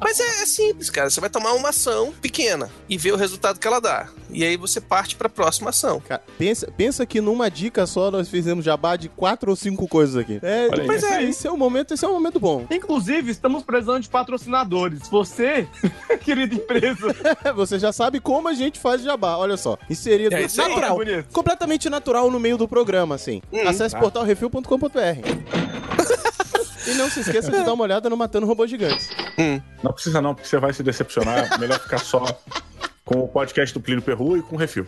Mas 0.00 0.20
é, 0.20 0.42
é 0.42 0.46
simples, 0.46 0.90
cara. 0.90 1.10
Você 1.10 1.20
vai 1.20 1.30
tomar 1.30 1.52
uma 1.52 1.70
ação 1.70 2.12
pequena 2.20 2.70
e 2.88 2.96
ver 2.96 3.12
o 3.12 3.16
resultado 3.16 3.58
que 3.58 3.66
ela 3.66 3.80
dá. 3.80 4.08
E 4.30 4.44
aí 4.44 4.56
você 4.56 4.80
parte 4.80 5.16
pra 5.16 5.28
próxima 5.28 5.70
ação. 5.70 6.00
Cara, 6.00 6.22
pensa, 6.36 6.70
pensa 6.76 7.06
que 7.06 7.20
numa 7.20 7.50
dica 7.50 7.86
só 7.86 8.10
nós 8.10 8.28
fizemos 8.28 8.64
jabá 8.64 8.96
de 8.96 9.08
quatro 9.08 9.50
ou 9.50 9.56
cinco 9.56 9.88
coisas 9.88 10.16
aqui. 10.16 10.38
É, 10.42 10.68
Olha 10.70 10.82
aí. 10.82 10.86
mas 10.86 11.02
é, 11.02 11.22
esse 11.24 11.46
é 11.46 11.50
o 11.50 11.56
momento, 11.56 11.94
esse 11.94 12.04
é 12.04 12.08
um 12.08 12.12
momento 12.12 12.38
bom. 12.38 12.66
Inclusive, 12.70 13.30
estamos 13.30 13.62
precisando 13.62 14.02
de 14.02 14.08
patrocinadores. 14.08 15.08
Você, 15.08 15.66
querida 16.22 16.54
empresa, 16.54 17.14
Você 17.54 17.78
já 17.78 17.92
sabe 17.92 18.20
como 18.20 18.48
a 18.48 18.54
gente 18.54 18.78
faz 18.78 19.02
jabá, 19.02 19.36
olha 19.36 19.56
só. 19.56 19.78
Inserido 19.88 20.34
É 20.34 20.42
natural, 20.42 21.02
é 21.02 21.22
completamente 21.32 21.88
natural 21.88 22.30
no 22.30 22.38
meio 22.38 22.56
do 22.56 22.68
programa, 22.68 23.14
assim. 23.14 23.42
Acesse 23.66 23.94
tá. 23.94 24.00
portalrefil.com.br. 24.00 26.18
e 26.90 26.94
não 26.94 27.10
se 27.10 27.20
esqueça 27.20 27.50
de 27.50 27.62
dar 27.64 27.72
uma 27.72 27.84
olhada 27.84 28.08
no 28.10 28.16
Matando 28.16 28.46
Robôs 28.46 28.70
Gigantes. 28.70 29.08
Não 29.82 29.92
precisa 29.92 30.20
não, 30.20 30.34
porque 30.34 30.48
você 30.48 30.58
vai 30.58 30.72
se 30.72 30.82
decepcionar. 30.82 31.58
Melhor 31.60 31.78
ficar 31.78 31.98
só 31.98 32.24
com 33.04 33.20
o 33.20 33.28
podcast 33.28 33.72
do 33.72 33.80
Plínio 33.80 34.02
Perru 34.02 34.36
e 34.36 34.42
com 34.42 34.54
o 34.54 34.58
Refil. 34.58 34.84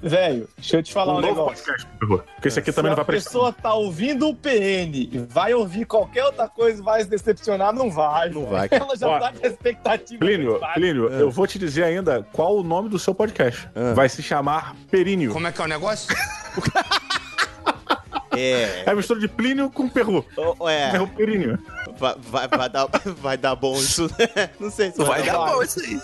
velho, 0.00 0.48
deixa 0.56 0.76
eu 0.76 0.82
te 0.82 0.92
falar 0.92 1.14
um, 1.14 1.18
um 1.18 1.20
novo 1.22 1.34
negócio. 1.34 1.64
podcast 1.64 1.86
do 1.86 1.98
Perru. 1.98 2.24
Porque 2.36 2.46
esse 2.48 2.58
aqui 2.60 2.72
também 2.72 2.92
Se 2.92 2.96
não 2.96 3.02
a 3.02 3.04
vai 3.04 3.04
prestar. 3.04 3.30
pessoa 3.30 3.52
tá 3.52 3.74
ouvindo 3.74 4.28
o 4.28 4.34
PN 4.34 5.08
e 5.12 5.18
vai 5.28 5.52
ouvir 5.54 5.84
qualquer 5.84 6.24
outra 6.24 6.46
coisa 6.48 6.80
e 6.80 6.84
vai 6.84 7.02
se 7.02 7.10
decepcionar, 7.10 7.72
não 7.72 7.90
vai. 7.90 8.30
Não 8.30 8.46
vai. 8.46 8.68
Ela 8.70 8.96
já 8.96 9.08
Ó, 9.08 9.18
tá 9.18 9.32
com 9.32 9.44
a 9.44 9.48
expectativa. 9.48 10.20
Plínio. 10.20 10.60
Plínio, 10.74 11.08
eu 11.08 11.30
vou 11.32 11.48
te 11.48 11.58
dizer 11.58 11.82
ainda 11.82 12.24
qual 12.32 12.56
o 12.56 12.62
nome 12.62 12.88
do 12.88 12.98
seu 12.98 13.12
podcast. 13.14 13.68
Vai 13.94 14.08
se 14.08 14.22
chamar 14.22 14.76
Períneo. 14.88 15.32
Como 15.32 15.46
é 15.48 15.50
que 15.50 15.60
é 15.60 15.64
o 15.64 15.68
negócio? 15.68 16.14
É. 18.38 18.82
É 18.86 18.90
a 18.90 18.94
mistura 18.94 19.18
de 19.20 19.28
Plínio 19.28 19.70
com 19.70 19.88
Perru. 19.88 20.24
É. 20.68 20.90
Perru 20.90 21.08
Períneo. 21.08 21.58
Vai, 21.98 22.14
vai, 22.18 22.48
vai 22.48 22.68
dar, 22.68 22.86
vai 23.20 23.36
dar 23.36 23.54
bom 23.56 23.76
isso, 23.76 24.08
né? 24.18 24.50
Não 24.60 24.70
sei 24.70 24.92
se 24.92 25.02
Vai 25.02 25.22
dar 25.24 25.38
bom 25.38 25.62
isso 25.62 25.80
aí. 25.80 25.98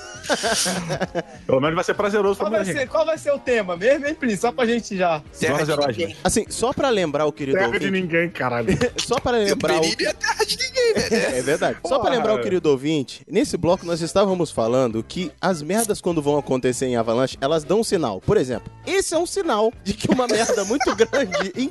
Pelo 1.47 1.61
menos 1.61 1.75
vai 1.75 1.85
ser 1.85 1.95
prazeroso 1.95 2.37
pra 2.37 2.47
Qual 2.47 2.51
vai, 2.51 2.61
muita 2.61 2.73
ser, 2.73 2.79
gente. 2.81 2.91
qual 2.91 3.07
vai 3.07 3.19
ser 3.19 3.33
o 3.33 3.39
tema 3.39 3.77
mesmo, 3.77 4.07
hein, 4.07 4.15
Plínio? 4.15 4.39
Só 4.39 4.51
pra 4.51 4.67
gente 4.67 4.97
já. 4.97 5.23
Jorge 5.41 5.71
Heróis. 5.73 6.17
Assim, 6.25 6.47
só 6.49 6.73
pra 6.73 6.89
lembrar 6.89 7.27
o 7.27 7.33
querido 7.33 7.59
Terra 7.59 7.71
de 7.71 7.75
ouvinte, 7.87 7.91
ninguém, 7.93 8.31
caralho. 8.31 8.69
só 8.99 9.21
pra 9.21 9.33
lembrar 9.33 9.81
o... 9.81 9.85
É 9.85 10.13
terra 10.13 10.45
de 10.45 10.57
ninguém, 10.57 10.95
velho. 10.95 11.37
É 11.37 11.43
verdade. 11.43 11.79
Só 11.83 11.99
pra 11.99 12.09
Porra. 12.09 12.11
lembrar 12.11 12.35
o 12.35 12.43
querido 12.43 12.71
ouvinte, 12.71 13.23
nesse 13.29 13.57
bloco 13.57 13.85
nós 13.87 14.01
estávamos 14.01 14.51
falando 14.51 15.03
que 15.03 15.31
as 15.41 15.63
merdas 15.63 16.01
quando 16.01 16.21
vão 16.23 16.39
acontecer 16.39 16.87
em 16.87 16.97
Avalanche, 16.97 17.37
elas 17.41 17.63
dão 17.65 17.81
um 17.81 17.85
sinal. 17.85 18.21
Por 18.21 18.37
exemplo, 18.37 18.73
esse 18.87 19.15
é 19.15 19.19
um 19.19 19.27
sinal 19.27 19.73
de 19.83 19.93
que 19.95 20.11
uma 20.11 20.27
merda 20.27 20.65
muito 20.65 20.95
grande 20.97 21.53
em 21.57 21.69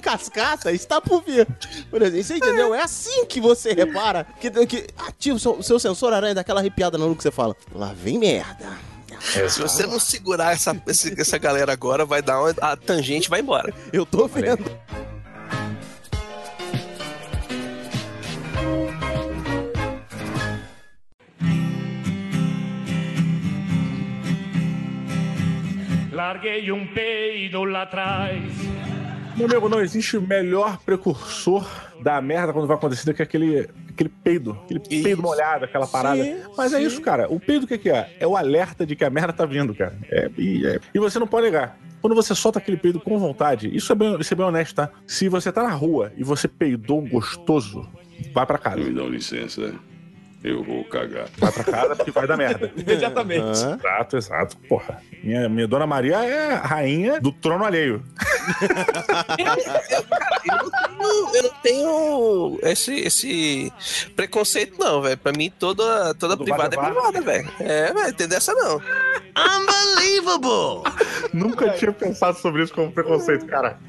está 0.72 1.02
por 1.02 1.24
vir. 1.24 1.48
Por 1.90 2.02
exemplo, 2.02 2.24
você 2.24 2.36
entendeu? 2.36 2.74
É 2.74 2.82
assim 2.82 3.26
que 3.26 3.40
você 3.40 3.74
repara 3.74 4.26
que, 4.40 4.50
que 4.66 4.88
ativa 4.98 5.36
o 5.36 5.40
seu, 5.40 5.64
seu 5.64 5.80
sensor 5.80 6.14
aranha 6.14 6.36
daquela 6.36 6.60
arrepiada 6.60 6.98
no 6.98 7.16
que 7.16 7.24
você 7.24 7.32
fala. 7.32 7.56
Lá 7.74 7.94
vem 7.94 8.18
merda. 8.18 8.94
Se 9.20 9.62
você 9.62 9.86
não 9.86 10.00
segurar 10.00 10.52
essa, 10.52 10.76
essa 10.86 11.38
galera 11.38 11.72
agora, 11.72 12.06
vai 12.06 12.22
dar 12.22 12.42
uma, 12.42 12.54
a 12.62 12.76
tangente 12.76 13.28
e 13.28 13.30
vai 13.30 13.40
embora. 13.40 13.74
Eu 13.92 14.06
tô 14.06 14.28
vendo. 14.28 14.64
Larguei 26.12 26.72
um 26.72 26.86
peido 26.94 27.64
lá 27.64 27.84
atrás. 27.84 28.44
Meu 29.36 29.48
amigo, 29.48 29.68
não 29.68 29.82
existe 29.82 30.20
melhor 30.20 30.78
precursor 30.86 31.66
da 32.02 32.22
merda 32.22 32.54
quando 32.54 32.68
vai 32.68 32.78
acontecer 32.78 33.06
do 33.06 33.14
que 33.16 33.24
aquele, 33.24 33.68
aquele 33.90 34.10
peido. 34.24 34.58
Aquele 34.66 34.80
peido 34.80 35.24
molhado, 35.24 35.66
aquela 35.66 35.88
parada. 35.88 36.24
Sim, 36.24 36.38
Mas 36.56 36.72
é 36.74 36.82
isso, 36.82 37.02
cara. 37.02 37.28
O 37.32 37.40
peido 37.40 37.64
o 37.64 37.68
que, 37.68 37.78
que 37.80 37.90
é? 37.90 38.16
É 38.20 38.28
o 38.28 38.38
alerta 38.38 38.86
de 38.86 38.96
que 38.96 39.04
a 39.04 39.10
merda 39.10 39.34
tá 39.34 39.46
vindo, 39.46 39.74
cara. 39.74 39.98
É, 40.12 40.30
e, 40.38 40.66
é- 40.68 40.80
e 40.94 41.00
você 41.00 41.18
não 41.18 41.26
pode 41.28 41.46
negar. 41.48 41.78
Quando 42.00 42.16
você 42.16 42.36
solta 42.36 42.60
aquele 42.60 42.78
peido 42.78 43.00
com 43.00 43.18
vontade, 43.18 43.76
isso 43.76 43.92
é 43.92 43.96
bem, 43.96 44.20
isso 44.20 44.34
é 44.34 44.38
bem 44.38 44.46
honesto, 44.46 44.76
tá? 44.76 44.90
Se 45.08 45.28
você 45.30 45.52
tá 45.52 45.64
na 45.64 45.72
rua 45.72 46.12
e 46.16 46.24
você 46.24 46.48
peidou 46.48 47.02
gostoso, 47.02 47.90
vai 48.34 48.46
pra 48.46 48.58
casa. 48.60 48.78
Me 48.82 48.92
dão 48.94 49.08
licença, 49.08 49.74
eu 50.44 50.64
vou 50.64 50.84
cagar. 50.84 51.28
Vai 51.38 51.52
pra 51.52 51.64
casa 51.64 51.96
porque 51.96 52.12
vai 52.12 52.28
dar 52.28 52.36
merda. 52.36 52.72
Imediatamente. 52.76 53.50
Exato, 53.50 54.18
exato. 54.18 54.58
Porra, 54.68 55.02
minha, 55.24 55.48
minha 55.48 55.68
dona 55.68 55.88
Maria 55.88 56.18
é 56.18 56.54
a 56.54 56.62
rainha 56.62 57.22
do 57.22 57.32
trono 57.32 57.64
alheio. 57.64 58.04
Eu 60.46 60.56
não 60.58 60.70
tenho, 60.70 61.36
eu 61.36 61.44
não 61.44 61.54
tenho 61.62 62.60
esse, 62.64 62.94
esse 62.96 63.72
preconceito, 64.16 64.78
não, 64.78 65.02
velho. 65.02 65.18
Pra 65.18 65.32
mim, 65.32 65.52
toda, 65.58 66.14
toda 66.16 66.36
privada 66.36 66.76
é 66.76 66.80
privada, 66.80 67.22
velho. 67.22 67.50
É, 67.60 67.94
velho, 67.94 68.14
tem 68.14 68.28
dessa 68.28 68.54
não. 68.54 68.82
Unbelievable! 69.38 70.84
Nunca 71.34 71.70
tinha 71.72 71.92
pensado 71.92 72.38
sobre 72.38 72.64
isso 72.64 72.74
como 72.74 72.92
preconceito, 72.92 73.46
cara. 73.48 73.80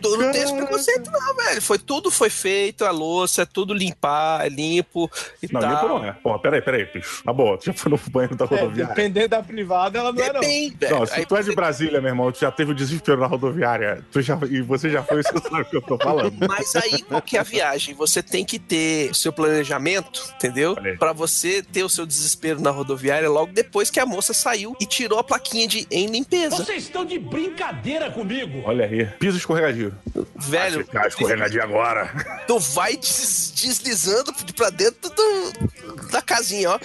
Tu 0.00 0.16
não 0.16 0.30
tem 0.30 0.42
esse 0.42 0.54
preconceito, 0.54 1.10
não, 1.10 1.34
velho. 1.36 1.60
Foi, 1.62 1.78
tudo 1.78 2.10
foi 2.10 2.30
feito, 2.30 2.84
a 2.84 2.90
louça, 2.90 3.42
é 3.42 3.46
tudo 3.46 3.74
limpar, 3.74 4.46
é 4.46 4.48
limpo 4.48 5.10
e 5.42 5.52
Não, 5.52 5.60
tal. 5.60 5.70
limpo 5.70 5.88
não 5.88 6.04
é. 6.04 6.12
Pô, 6.12 6.38
peraí, 6.38 6.62
peraí, 6.62 6.84
bicho. 6.92 7.22
Tá 7.24 7.32
bom, 7.32 7.56
tu 7.56 7.66
já 7.66 7.72
foi 7.72 7.90
no 7.90 7.98
banheiro 8.10 8.36
da 8.36 8.44
É, 8.44 8.48
rodoviária. 8.48 8.94
dependendo 8.94 9.28
da 9.28 9.42
privada, 9.42 9.98
ela 9.98 10.12
não 10.12 10.22
é, 10.22 10.32
não. 10.32 10.40
Depende, 10.40 10.76
Não, 10.82 10.98
velho. 10.98 11.06
se 11.06 11.14
Aí 11.14 11.26
tu 11.26 11.36
é 11.36 11.42
de 11.42 11.54
Brasília, 11.54 12.00
meu 12.00 12.10
irmão, 12.10 12.30
tu 12.30 12.38
já 12.40 12.50
teve 12.52 12.70
o 12.70 12.74
desespero 12.74 13.20
na 13.20 13.26
rodoviária, 13.26 14.04
tu 14.12 14.20
já, 14.20 14.38
e 14.48 14.60
você 14.62 14.88
já 14.90 15.02
foi, 15.02 15.22
você 15.22 15.32
sabe 15.48 15.62
o 15.62 15.64
que 15.64 15.76
eu 15.76 15.82
tô 15.82 15.98
falando. 15.98 16.34
Mas 16.48 16.74
aí, 16.76 17.02
qual 17.02 17.20
que 17.20 17.36
é 17.36 17.40
a 17.40 17.44
viagem? 17.44 17.94
Você 17.94 18.22
tem 18.22 18.44
que 18.44 18.58
ter 18.58 19.10
o 19.10 19.14
seu 19.14 19.32
planejamento, 19.32 20.22
entendeu? 20.36 20.76
Pra 20.98 21.12
você 21.12 21.62
ter 21.62 21.82
o 21.82 21.88
seu 21.88 22.06
desespero 22.06 22.60
na 22.60 22.70
rodoviária 22.70 23.28
logo 23.28 23.52
depois 23.52 23.90
que 23.90 23.98
a 23.98 24.06
moça 24.06 24.32
saiu 24.32 24.76
e 24.80 24.86
tirou 24.92 25.18
a 25.18 25.24
plaquinha 25.24 25.66
de 25.66 25.86
em 25.90 26.06
limpeza. 26.06 26.56
Vocês 26.56 26.84
estão 26.84 27.04
de 27.04 27.18
brincadeira 27.18 28.10
comigo. 28.10 28.62
Olha 28.64 28.84
aí, 28.84 29.06
piso 29.18 29.38
escorregadio. 29.38 29.94
Velho, 30.34 30.84
Ficar 30.84 31.06
escorregadio 31.08 31.62
agora. 31.62 32.10
tu 32.46 32.58
vai 32.58 32.96
des- 32.96 33.52
deslizando 33.54 34.32
pra 34.56 34.70
dentro 34.70 35.10
do- 35.10 36.08
da 36.10 36.20
casinha, 36.22 36.70
ó. 36.70 36.78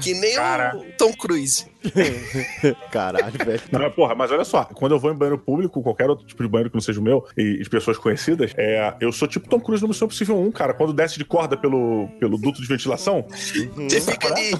Que 0.00 0.14
nem 0.14 0.34
Cara. 0.36 0.76
o 0.76 0.84
Tom 0.96 1.12
Cruise. 1.14 1.66
Caralho, 2.90 3.32
velho. 3.44 3.60
Não, 3.70 3.90
porra, 3.90 4.14
mas 4.14 4.30
olha 4.32 4.44
só, 4.44 4.64
quando 4.64 4.92
eu 4.92 4.98
vou 4.98 5.12
em 5.12 5.14
banheiro 5.14 5.38
público, 5.38 5.80
qualquer 5.82 6.08
outro 6.10 6.26
tipo 6.26 6.42
de 6.42 6.48
banheiro 6.48 6.70
que 6.70 6.76
não 6.76 6.80
seja 6.80 6.98
o 6.98 7.02
meu, 7.02 7.26
e 7.36 7.58
de 7.62 7.68
pessoas 7.70 7.96
conhecidas, 7.98 8.52
é, 8.56 8.94
eu 9.00 9.12
sou 9.12 9.28
tipo 9.28 9.48
Tom 9.48 9.60
Cruise 9.60 9.82
no 9.82 9.88
Missão 9.88 10.08
Possível 10.08 10.36
1, 10.40 10.50
cara. 10.52 10.74
Quando 10.74 10.92
desce 10.92 11.16
de 11.18 11.24
corda 11.24 11.56
pelo, 11.56 12.08
pelo 12.18 12.38
duto 12.38 12.60
de 12.60 12.66
ventilação, 12.66 13.24
Você 13.28 14.00
fica 14.00 14.28
ali. 14.32 14.50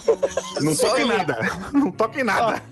não 0.60 0.74
só 0.74 0.88
toca 0.90 1.02
em 1.02 1.06
nada. 1.06 1.38
Não 1.72 1.90
toca 1.90 2.20
em 2.20 2.24
nada. 2.24 2.62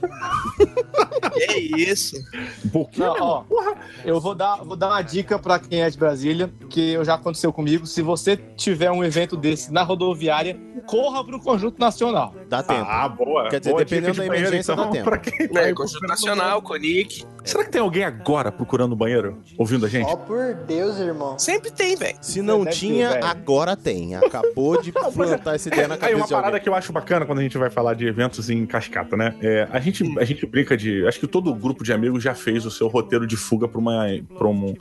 É 1.37 1.59
isso. 1.59 2.17
Um 2.65 2.69
pouquinho, 2.69 3.07
Não, 3.07 3.17
ó, 3.21 3.43
porra. 3.43 3.75
eu 4.05 4.21
vou 4.21 4.35
dar, 4.35 4.57
vou 4.57 4.77
dar 4.77 4.89
uma 4.89 5.03
dica 5.03 5.14
pra 5.23 5.59
quem 5.59 5.83
é 5.83 5.91
de 5.91 5.97
Brasília, 5.99 6.53
que 6.69 7.03
já 7.05 7.15
aconteceu 7.15 7.53
comigo. 7.53 7.87
Se 7.87 8.03
você 8.03 8.37
tiver 8.37 8.91
um 8.91 9.05
evento 9.05 9.37
desse 9.37 9.73
na 9.73 9.83
rodoviária, 9.83 10.59
corra 10.87 11.25
pro 11.25 11.39
Conjunto 11.41 11.79
Nacional. 11.79 12.35
Dá 12.49 12.63
tempo. 12.63 12.87
Ah, 12.89 13.09
boa. 13.09 13.49
Quer 13.49 13.61
dizer, 13.61 13.71
Boa 13.71 13.85
dependendo 13.85 14.13
dica 14.13 14.23
de 14.23 14.29
da 14.29 14.29
banheiro, 14.29 14.49
emergência, 14.49 14.73
então, 14.73 14.85
dá 14.85 14.91
tempo. 14.91 15.05
pra 15.05 15.19
quem 15.19 15.49
tá 15.49 15.61
É, 15.61 15.65
aí 15.67 15.75
Conjunto 15.75 16.07
Nacional, 16.07 16.63
Conic. 16.63 17.25
Será 17.45 17.63
que 17.65 17.71
tem 17.71 17.81
alguém 17.81 18.03
agora 18.05 18.51
procurando 18.51 18.93
o 18.93 18.97
banheiro? 18.97 19.39
Ouvindo 19.59 19.85
a 19.85 19.89
gente? 19.89 20.07
Ó, 20.07 20.17
por 20.17 20.55
Deus, 20.55 20.99
irmão. 20.99 21.39
Sempre 21.39 21.71
tem, 21.71 21.95
velho. 21.95 22.17
Se 22.23 22.41
não 22.41 22.61
Deve 22.65 22.71
ter, 22.71 22.77
tinha, 22.79 23.11
velho. 23.11 23.25
agora 23.27 23.77
tem. 23.77 24.17
Acabou 24.17 24.81
de 24.81 24.91
plantar 25.13 25.55
essa 25.55 25.69
ideia 25.69 25.87
na 25.87 25.95
Aí 25.95 26.01
cabeça 26.01 26.17
uma 26.19 26.27
de 26.27 26.33
alguém. 26.35 26.43
parada 26.45 26.61
que 26.61 26.69
eu 26.69 26.75
acho 26.75 26.93
bacana 26.93 27.27
quando 27.27 27.41
a 27.41 27.43
gente 27.43 27.59
vai 27.59 27.69
falar 27.71 27.95
de 27.95 28.07
eventos 28.07 28.49
em 28.49 28.65
cascata, 28.65 29.17
né? 29.17 29.35
É, 29.43 29.69
a, 29.71 29.79
gente, 29.79 30.03
a 30.19 30.25
gente 30.25 30.47
brinca 30.47 30.77
de. 30.77 31.07
Acho 31.07 31.21
que 31.21 31.27
todo 31.27 31.55
grupo 31.55 31.85
de 31.85 31.93
amigos 31.93 32.23
já 32.23 32.35
fez 32.35 32.65
o 32.65 32.71
seu 32.71 32.89
roteiro 32.89 33.27
de 33.27 33.37
fuga 33.37 33.69
pra, 33.69 33.79
uma, 33.79 34.07
pra, 34.39 34.49
um, 34.49 34.75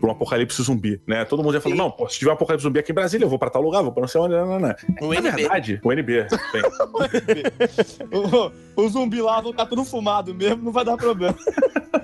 pra 0.00 0.08
um 0.08 0.12
apocalipse 0.12 0.62
zumbi, 0.62 1.00
né? 1.06 1.24
Todo 1.24 1.42
mundo 1.42 1.54
já 1.54 1.60
falou: 1.60 1.76
não, 1.76 1.90
pô, 1.90 2.08
se 2.08 2.18
tiver 2.18 2.30
um 2.30 2.34
apocalipse 2.34 2.62
zumbi 2.62 2.78
aqui 2.78 2.92
em 2.92 2.94
Brasília, 2.94 3.24
eu 3.24 3.28
vou 3.28 3.38
pra 3.38 3.50
tal 3.50 3.60
lugar, 3.62 3.82
vou 3.82 3.90
pra 3.92 4.02
não 4.02 4.08
sei 4.08 4.20
onde. 4.20 4.34
Não, 4.34 4.46
não, 4.46 4.60
não. 4.60 4.74
O 5.00 5.12
Na 5.14 5.20
NB. 5.20 5.30
verdade, 5.36 5.80
o 5.82 5.92
NB. 5.92 6.26
Tem. 6.52 6.62
O, 8.76 8.82
o 8.82 8.88
zumbi 8.88 9.20
lá 9.20 9.40
vão 9.40 9.50
estar 9.50 9.66
tudo 9.66 9.84
fumado 9.84 10.34
mesmo, 10.34 10.62
não 10.62 10.72
vai 10.72 10.84
dar 10.84 10.96
problema. 10.96 11.34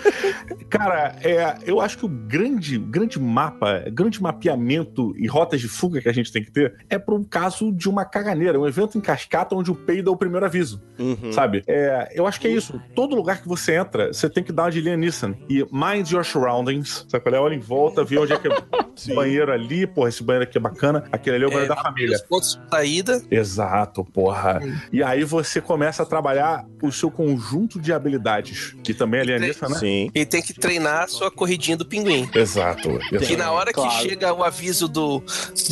Cara, 0.68 1.16
é, 1.22 1.58
eu 1.64 1.80
acho 1.80 1.98
que 1.98 2.04
o 2.04 2.08
grande, 2.08 2.78
grande 2.78 3.20
mapa, 3.20 3.84
grande 3.92 4.20
mapeamento 4.22 5.14
e 5.16 5.26
rotas 5.26 5.60
de 5.60 5.68
fuga 5.68 6.00
que 6.00 6.08
a 6.08 6.12
gente 6.12 6.32
tem 6.32 6.42
que 6.42 6.50
ter 6.50 6.74
é 6.88 6.98
para 6.98 7.14
um 7.14 7.24
caso 7.24 7.72
de 7.72 7.88
uma 7.88 8.04
caganeira, 8.04 8.58
um 8.58 8.66
evento 8.66 8.98
em 8.98 9.00
cascata 9.00 9.54
onde 9.54 9.70
o 9.70 9.74
peido 9.74 10.10
é 10.10 10.12
o 10.12 10.16
primeiro 10.16 10.44
aviso, 10.46 10.82
Uhum. 10.98 11.32
sabe? 11.32 11.62
É, 11.66 12.12
eu 12.14 12.26
acho 12.26 12.40
que 12.40 12.46
é 12.48 12.50
isso. 12.50 12.80
Todo 12.94 13.14
lugar 13.14 13.40
que 13.40 13.48
você 13.48 13.74
entra, 13.76 14.12
você 14.12 14.28
tem 14.28 14.42
que 14.42 14.52
dar 14.52 14.64
uma 14.64 14.70
de 14.70 14.80
Liam 14.80 14.96
Neeson 14.96 15.34
e 15.48 15.64
mind 15.70 16.10
your 16.10 16.24
surroundings, 16.24 17.06
sabe 17.08 17.22
qual 17.22 17.34
é? 17.34 17.38
Olha 17.40 17.54
em 17.54 17.60
volta, 17.60 18.04
vê 18.04 18.18
onde 18.18 18.32
é 18.32 18.38
que 18.38 18.48
é 18.48 18.50
o 19.12 19.14
banheiro 19.14 19.52
ali, 19.52 19.86
porra, 19.86 20.08
esse 20.08 20.22
banheiro 20.22 20.48
aqui 20.48 20.58
é 20.58 20.60
bacana, 20.60 21.04
aquele 21.12 21.36
ali 21.36 21.44
é 21.44 21.48
o 21.48 21.50
banheiro 21.50 21.74
da 21.74 21.80
família. 21.80 22.16
Os 22.16 22.22
pontos 22.22 22.56
de 22.56 22.70
saída. 22.70 23.22
Exato, 23.30 24.04
porra. 24.04 24.60
E 24.92 25.02
aí 25.02 25.24
você 25.24 25.60
começa 25.60 26.02
a 26.02 26.06
trabalhar 26.06 26.64
o 26.82 26.90
seu 26.90 27.10
conjunto 27.10 27.80
de 27.80 27.92
habilidades, 27.92 28.74
que 28.82 28.94
também 28.94 29.20
é 29.20 29.24
Liam 29.24 29.38
Neeson, 29.38 29.68
né? 29.68 29.74
Sim. 29.86 30.10
E 30.14 30.24
tem 30.26 30.42
que 30.42 30.52
treinar 30.52 31.04
a 31.04 31.08
sua 31.08 31.30
corridinha 31.30 31.76
do 31.76 31.86
pinguim. 31.86 32.28
Exato. 32.34 32.98
Exato. 33.12 33.36
na 33.36 33.52
hora 33.52 33.72
Claro. 33.72 33.90
que 33.90 34.08
chega 34.08 34.32
o 34.32 34.42
aviso 34.42 34.88
do, 34.88 35.22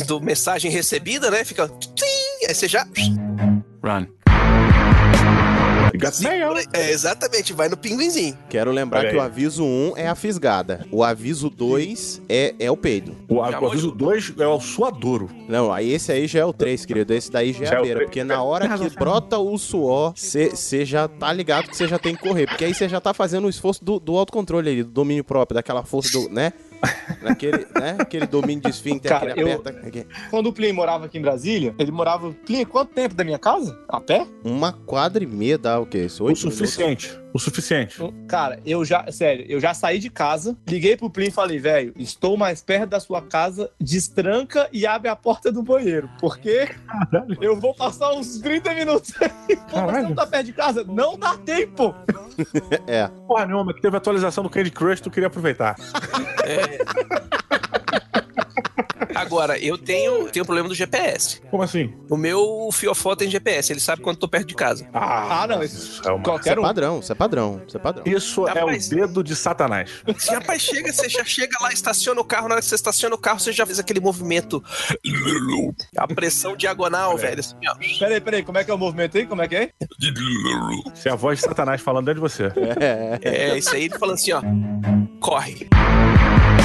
do 0.07 0.21
mensagem 0.21 0.71
recebida, 0.71 1.29
né? 1.29 1.43
Fica. 1.43 1.69
Aí 2.47 2.53
você 2.53 2.67
já. 2.67 2.85
Run. 3.83 4.07
Got 5.97 6.21
mail. 6.23 6.53
É, 6.73 6.91
exatamente, 6.91 7.53
vai 7.53 7.69
no 7.69 7.77
pinguinzinho. 7.77 8.37
Quero 8.49 8.71
lembrar 8.71 8.99
Olha 8.99 9.09
que 9.09 9.15
o 9.15 9.19
aí. 9.21 9.25
aviso 9.25 9.63
1 9.63 9.93
é 9.97 10.07
a 10.07 10.15
fisgada. 10.15 10.85
O 10.91 11.03
aviso 11.03 11.49
2 11.49 12.21
é, 12.29 12.53
é 12.59 12.71
o 12.71 12.77
peido. 12.77 13.15
O, 13.27 13.35
Já 13.49 13.59
o 13.59 13.67
aviso 13.67 13.91
2 13.91 14.33
é 14.39 14.47
o 14.47 14.59
suadouro. 14.59 15.29
Não, 15.47 15.71
aí 15.71 15.91
esse 15.91 16.11
aí 16.11 16.27
já 16.27 16.39
é 16.39 16.45
o 16.45 16.53
3, 16.53 16.85
querido. 16.85 17.13
Esse 17.13 17.31
daí 17.31 17.53
já 17.53 17.65
é 17.65 17.67
Já 17.67 17.75
é 17.75 17.77
a 17.77 17.81
o 17.81 17.83
beira. 17.83 17.99
Porque 18.01 18.23
na 18.23 18.41
hora 18.43 18.67
que 18.77 18.89
brota 18.97 19.37
o 19.37 19.57
suor, 19.57 20.13
você 20.15 20.85
já 20.85 21.07
tá 21.07 21.31
ligado 21.31 21.67
que 21.67 21.75
você 21.75 21.87
já 21.87 21.99
tem 21.99 22.15
que 22.15 22.21
correr. 22.21 22.47
Porque 22.47 22.65
aí 22.65 22.73
você 22.73 22.87
já 22.89 22.99
tá 22.99 23.13
fazendo 23.13 23.45
o 23.45 23.49
esforço 23.49 23.83
do, 23.83 23.99
do 23.99 24.17
autocontrole 24.17 24.69
ali, 24.69 24.83
do 24.83 24.91
domínio 24.91 25.23
próprio, 25.23 25.55
daquela 25.55 25.83
força 25.83 26.11
do, 26.11 26.29
né? 26.29 26.53
Naquele, 27.21 27.65
né? 27.79 27.95
Aquele 27.99 28.25
domínio 28.27 28.63
de 28.63 28.69
esfíncter, 28.69 29.11
Cara, 29.11 29.31
aquele 29.31 29.51
eu- 29.51 29.57
aperta. 29.57 30.05
Quando 30.29 30.47
o 30.47 30.53
Plin 30.53 30.71
morava 30.71 31.05
aqui 31.05 31.17
em 31.17 31.21
Brasília, 31.21 31.73
ele 31.79 31.91
morava. 31.91 32.31
Plin, 32.45 32.65
quanto 32.65 32.93
tempo 32.93 33.15
da 33.15 33.23
minha 33.23 33.39
casa? 33.39 33.77
A 33.87 33.99
pé? 33.99 34.25
Uma 34.43 34.71
quadra 34.73 35.23
e 35.23 35.27
meia 35.27 35.57
dá 35.57 35.79
o 35.79 35.85
quê? 35.85 36.05
Isso, 36.05 36.23
O 36.23 36.35
suficiente. 36.35 37.17
O 37.35 37.39
suficiente. 37.39 37.97
Cara, 38.29 38.61
eu 38.65 38.85
já, 38.85 39.11
sério, 39.11 39.45
eu 39.49 39.59
já 39.59 39.73
saí 39.73 39.99
de 39.99 40.09
casa, 40.09 40.55
liguei 40.65 40.95
pro 40.95 41.09
Plin 41.09 41.25
e 41.25 41.31
falei, 41.31 41.59
velho, 41.59 41.93
estou 41.97 42.37
mais 42.37 42.61
perto 42.61 42.91
da 42.91 42.99
sua 43.01 43.21
casa, 43.21 43.69
destranca 43.77 44.69
e 44.71 44.87
abre 44.87 45.09
a 45.09 45.17
porta 45.17 45.51
do 45.51 45.61
banheiro, 45.61 46.09
porque 46.17 46.69
eu 47.41 47.59
vou 47.59 47.75
passar 47.75 48.13
uns 48.13 48.39
30 48.39 48.73
minutos 48.73 49.13
aí. 49.21 49.57
Você 49.67 50.01
não 50.03 50.15
tá 50.15 50.25
perto 50.25 50.45
de 50.45 50.53
casa? 50.53 50.85
Não 50.85 51.19
dá 51.19 51.37
tempo! 51.37 51.93
É. 52.85 53.07
Porra 53.27 53.45
nenhuma, 53.45 53.73
que 53.73 53.81
teve 53.81 53.95
atualização 53.95 54.43
do 54.43 54.49
Candy 54.49 54.69
Crush, 54.69 54.99
tu 54.99 55.09
queria 55.09 55.27
aproveitar. 55.27 55.75
Agora, 59.13 59.57
eu 59.59 59.77
tenho, 59.77 60.29
tenho 60.29 60.43
um 60.43 60.45
problema 60.45 60.67
do 60.67 60.75
GPS. 60.75 61.41
Como 61.49 61.63
assim? 61.63 61.93
O 62.09 62.17
meu 62.17 62.69
fiofó 62.71 63.15
tem 63.15 63.29
GPS, 63.29 63.71
ele 63.71 63.79
sabe 63.79 64.01
quando 64.01 64.15
eu 64.15 64.19
tô 64.21 64.27
perto 64.27 64.47
de 64.47 64.55
casa. 64.55 64.87
Ah, 64.93 65.45
não, 65.47 65.63
isso 65.63 66.01
é 66.05 66.09
uma... 66.11 66.15
Isso 66.15 66.23
qualquer 66.23 66.57
é 66.57 66.59
um. 66.59 66.63
padrão, 66.63 66.99
isso 66.99 67.11
é 67.11 67.15
padrão, 67.15 67.61
isso 67.67 67.77
é 67.77 67.79
padrão. 67.79 68.03
Isso 68.05 68.47
é 68.47 68.51
o 68.51 68.55
Rapaz. 68.65 68.89
dedo 68.89 69.23
de 69.23 69.35
Satanás. 69.35 70.03
Se 70.17 70.33
rapaz 70.35 70.61
chega, 70.61 70.91
você 70.91 71.09
já 71.09 71.23
chega 71.23 71.57
lá, 71.61 71.71
estaciona 71.71 72.19
o 72.19 72.23
carro, 72.23 72.47
na 72.47 72.55
hora 72.55 72.61
que 72.61 72.67
você 72.67 72.75
estaciona 72.75 73.15
o 73.15 73.17
carro, 73.17 73.39
você 73.39 73.51
já 73.51 73.65
fez 73.65 73.79
aquele 73.79 73.99
movimento. 73.99 74.63
A 75.97 76.07
pressão 76.07 76.55
diagonal, 76.55 77.17
velho. 77.17 77.39
Assim. 77.39 77.55
Peraí, 77.99 78.21
peraí, 78.21 78.43
como 78.43 78.57
é 78.57 78.63
que 78.63 78.71
é 78.71 78.73
o 78.73 78.77
movimento 78.77 79.17
aí? 79.17 79.25
Como 79.25 79.41
é 79.41 79.47
que 79.47 79.55
é? 79.55 79.71
Isso 80.93 81.07
é 81.07 81.11
a 81.11 81.15
voz 81.15 81.39
de 81.39 81.45
Satanás 81.45 81.81
falando 81.81 82.05
dentro 82.05 82.21
de 82.21 82.29
você. 82.29 82.51
É. 82.79 83.19
É, 83.53 83.57
isso 83.57 83.73
aí 83.73 83.85
ele 83.85 83.97
falando 83.97 84.15
assim, 84.15 84.31
ó. 84.31 84.41
Corre. 85.19 85.67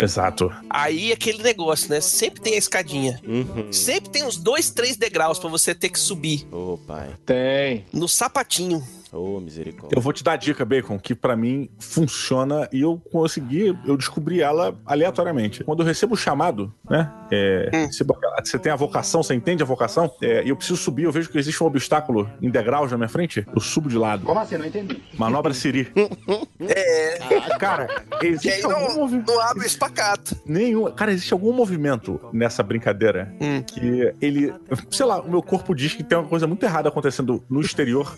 Exato. 0.04 0.52
Aí 0.68 1.12
aquele 1.12 1.42
negócio, 1.42 1.90
né? 1.90 2.00
Sempre 2.00 2.40
tem 2.40 2.54
a 2.54 2.58
escadinha. 2.58 3.20
Uhum. 3.26 3.72
Sempre 3.72 4.10
tem 4.10 4.24
uns 4.24 4.36
dois, 4.36 4.70
três 4.70 4.96
degraus 4.96 5.38
pra 5.38 5.48
você 5.48 5.74
ter 5.74 5.88
que 5.88 5.98
subir. 5.98 6.46
Ô, 6.50 6.78
pai. 6.78 7.10
Tem. 7.24 7.84
No 7.92 8.08
sapatinho. 8.08 8.86
Ô, 9.12 9.40
misericórdia. 9.40 9.96
Eu 9.96 10.00
vou 10.00 10.12
te 10.12 10.22
dar 10.22 10.32
a 10.32 10.36
dica, 10.36 10.64
Bacon, 10.64 10.98
que 10.98 11.14
pra 11.14 11.34
mim 11.36 11.68
funciona 11.78 12.68
e 12.72 12.80
eu 12.80 13.00
consegui, 13.10 13.76
eu 13.86 13.96
descobri 13.96 14.40
ela 14.40 14.78
aleatoriamente. 14.86 15.64
Quando 15.64 15.80
eu 15.80 15.86
recebo 15.86 16.14
o 16.14 16.16
chamado, 16.16 16.72
né? 16.88 17.10
é, 17.32 17.68
recebo 17.72 18.14
aquela- 18.14 18.36
você 18.44 18.58
tem 18.58 18.70
a 18.72 18.76
vocação, 18.76 19.22
você 19.22 19.34
entende 19.34 19.62
a 19.62 19.66
vocação? 19.66 20.10
É, 20.22 20.44
e 20.44 20.48
eu 20.48 20.56
preciso 20.56 20.76
subir, 20.80 21.04
eu 21.04 21.12
vejo 21.12 21.28
que 21.30 21.38
existe 21.38 21.62
um 21.62 21.66
obstáculo 21.66 22.28
em 22.40 22.50
degraus 22.50 22.90
na 22.90 22.96
minha 22.96 23.08
frente, 23.08 23.44
eu 23.54 23.60
subo 23.60 23.88
de 23.88 23.96
lado. 23.98 24.24
Como 24.24 24.38
assim? 24.38 24.56
Não 24.56 24.66
entendi. 24.66 25.02
Manobra 25.16 25.52
Siri. 25.54 25.88
É. 26.60 27.18
Cara, 27.58 28.04
existe 28.22 28.62
não, 28.62 28.76
algum 28.76 28.94
movimento. 29.00 29.32
não 29.32 29.40
abre 29.40 29.66
espacato. 29.66 30.36
Nenhum. 30.44 30.90
Cara, 30.92 31.10
existe 31.12 31.32
algum 31.32 31.52
movimento 31.52 32.20
nessa 32.32 32.62
brincadeira 32.62 33.34
Hum. 33.40 33.62
que 33.62 34.12
ele. 34.20 34.52
Sei 34.90 35.06
lá, 35.06 35.20
o 35.20 35.30
meu 35.30 35.42
corpo 35.42 35.74
diz 35.74 35.94
que 35.94 36.04
tem 36.04 36.18
uma 36.18 36.28
coisa 36.28 36.46
muito 36.46 36.62
errada 36.62 36.88
acontecendo 36.88 37.42
no 37.48 37.60
exterior 37.60 38.14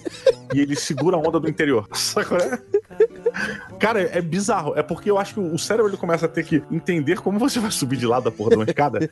e 0.54 0.60
ele 0.60 0.74
segura 0.82 1.16
a 1.16 1.20
onda 1.20 1.38
do 1.40 1.48
interior. 1.48 1.88
É? 2.32 3.71
Cara, 3.82 4.00
é 4.02 4.20
bizarro. 4.20 4.74
É 4.76 4.82
porque 4.82 5.10
eu 5.10 5.18
acho 5.18 5.34
que 5.34 5.40
o 5.40 5.58
cérebro 5.58 5.90
ele 5.90 5.96
começa 5.96 6.26
a 6.26 6.28
ter 6.28 6.44
que 6.44 6.62
entender 6.70 7.20
como 7.20 7.36
você 7.38 7.58
vai 7.58 7.70
subir 7.72 7.96
de 7.96 8.06
lado 8.06 8.22
da 8.24 8.30
porra 8.30 8.50
de 8.50 8.56
uma 8.56 8.64
escada. 8.64 9.10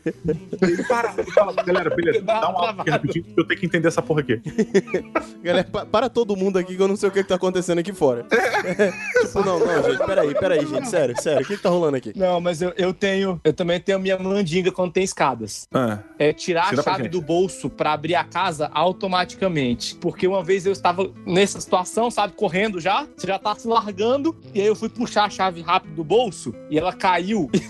Ele 0.62 0.85
para, 0.85 1.12
fala, 1.35 1.53
galera, 1.64 1.91
beleza, 1.95 2.23
dá 2.23 2.41
um 2.51 2.57
alto 2.57 2.81
aqui 2.83 2.91
rapidinho, 2.91 3.25
eu 3.37 3.45
tenho 3.47 3.59
que 3.61 3.66
entender 3.66 3.89
essa 3.89 4.01
porra 4.01 4.21
aqui. 4.21 4.41
Galera, 5.43 5.66
pa- 5.71 5.87
para 5.87 6.09
todo 6.09 6.37
mundo 6.37 6.59
aqui 6.59 6.77
que 6.77 6.83
eu 6.83 6.87
não 6.87 6.97
sei 6.97 7.09
o 7.09 7.12
que, 7.12 7.23
que 7.23 7.29
tá 7.29 7.35
acontecendo 7.35 7.79
aqui 7.79 7.93
fora. 7.93 8.25
tipo, 8.31 9.45
não, 9.45 9.59
não, 9.59 9.83
gente, 9.91 10.07
peraí, 10.07 10.35
peraí, 10.35 10.66
gente, 10.66 10.89
sério, 10.89 11.21
sério, 11.21 11.43
o 11.43 11.47
que, 11.47 11.57
que 11.57 11.62
tá 11.62 11.68
rolando 11.71 11.97
aqui? 11.97 12.12
Não, 12.14 12.41
mas 12.41 12.61
eu, 12.62 12.73
eu 12.77 12.93
tenho. 12.95 13.41
Eu 13.43 13.53
também 13.53 13.81
tenho 13.81 13.99
minha 13.99 14.18
mandinga 14.18 14.71
quando 14.71 14.93
tem 14.93 15.03
escadas. 15.03 15.66
Ah, 15.73 15.99
É 16.18 16.33
tirar 16.33 16.66
Ensina 16.66 16.83
a 16.83 16.85
chave 16.85 17.09
do 17.09 17.21
bolso 17.21 17.68
pra 17.71 17.93
abrir 17.93 18.14
a 18.14 18.23
casa 18.25 18.71
automaticamente. 18.73 19.97
Porque 19.97 20.29
uma 20.29 20.45
vez 20.45 20.66
eu 20.66 20.73
estava 20.73 21.11
nessa 21.27 21.61
situação, 21.61 22.11
sabe, 22.11 22.35
correndo 22.35 22.79
já, 22.81 23.07
você 23.16 23.27
já 23.27 23.39
tá 23.39 23.55
se 23.55 23.66
largando, 23.66 24.37
e 24.55 24.60
aí 24.61 24.67
eu 24.67 24.77
fui 24.77 24.89
puxar 24.89 25.25
a 25.25 25.31
chave 25.31 25.61
rápido 25.63 25.95
do 25.95 26.05
bolso 26.05 26.55
e 26.69 26.79
ela 26.79 26.93
caiu. 26.93 27.51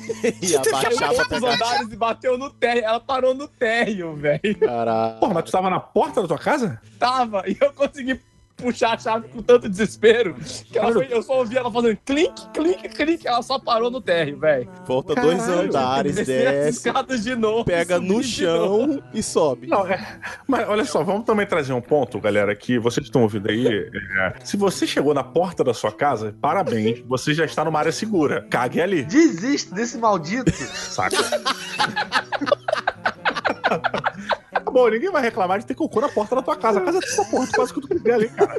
E 0.42 0.58
pra 0.58 0.80
Caiu 0.80 1.22
os 1.22 1.42
andares 1.42 1.92
e 1.92 1.96
bateu 1.96 2.36
no 2.36 2.50
térreo. 2.50 2.84
Ela 2.84 3.00
parou 3.00 3.34
no 3.34 3.48
térreo, 3.48 4.14
velho. 4.16 4.58
Caralho. 4.58 5.18
Porra, 5.18 5.34
mas 5.34 5.44
tu 5.44 5.52
tava 5.52 5.70
na 5.70 5.80
porta 5.80 6.20
da 6.22 6.28
tua 6.28 6.38
casa? 6.38 6.80
Tava, 6.98 7.44
e 7.46 7.56
eu 7.60 7.72
consegui 7.72 8.20
puxar 8.60 8.94
a 8.94 8.98
chave 8.98 9.28
com 9.28 9.42
tanto 9.42 9.68
desespero 9.68 10.34
que 10.70 10.78
ela 10.78 10.92
foi- 10.92 11.08
eu 11.10 11.22
só 11.22 11.38
ouvi 11.38 11.56
ela 11.56 11.70
fazendo 11.70 11.96
clink, 12.04 12.48
clink, 12.52 12.88
clink. 12.90 13.26
Ela 13.26 13.42
só 13.42 13.58
parou 13.58 13.90
no 13.90 14.00
térreo, 14.00 14.38
velho. 14.38 14.68
Volta 14.86 15.14
dois 15.14 15.38
Caralho. 15.38 15.60
andares, 15.68 16.16
Descer 16.16 16.46
as 16.46 16.54
desce, 16.54 16.78
escadas 16.88 17.24
de 17.24 17.34
novo. 17.36 17.64
pega 17.64 17.98
no 17.98 18.22
chão 18.22 19.02
e 19.12 19.22
sobe. 19.22 19.66
Não, 19.66 19.86
é. 19.86 20.18
Mas 20.46 20.68
olha 20.68 20.84
só, 20.84 21.02
vamos 21.02 21.24
também 21.24 21.46
trazer 21.46 21.72
um 21.72 21.80
ponto, 21.80 22.20
galera, 22.20 22.54
que 22.54 22.78
vocês 22.78 23.06
estão 23.06 23.22
ouvindo 23.22 23.50
aí. 23.50 23.66
é, 23.66 24.32
se 24.44 24.56
você 24.56 24.86
chegou 24.86 25.14
na 25.14 25.24
porta 25.24 25.64
da 25.64 25.74
sua 25.74 25.92
casa, 25.92 26.34
parabéns, 26.40 27.00
você 27.06 27.34
já 27.34 27.44
está 27.44 27.64
numa 27.64 27.78
área 27.78 27.92
segura. 27.92 28.46
Cague 28.50 28.80
ali, 28.80 29.02
Desiste 29.04 29.72
desse 29.74 29.98
maldito. 29.98 30.50
saca? 30.52 31.16
Tá 34.70 34.74
bom, 34.74 34.88
ninguém 34.88 35.10
vai 35.10 35.20
reclamar 35.20 35.58
de 35.58 35.66
ter 35.66 35.74
cocô 35.74 36.00
na 36.00 36.08
porta 36.08 36.36
da 36.36 36.42
tua 36.42 36.54
casa. 36.56 36.78
A 36.78 36.82
casa 36.82 36.98
é 36.98 37.00
tua 37.16 37.24
porra, 37.24 37.46
tu 37.48 37.56
faz 37.56 37.70
o 37.70 37.74
que 37.74 37.80
tu 37.80 37.88
quiser 37.88 38.12
ali, 38.14 38.28
cara. 38.28 38.56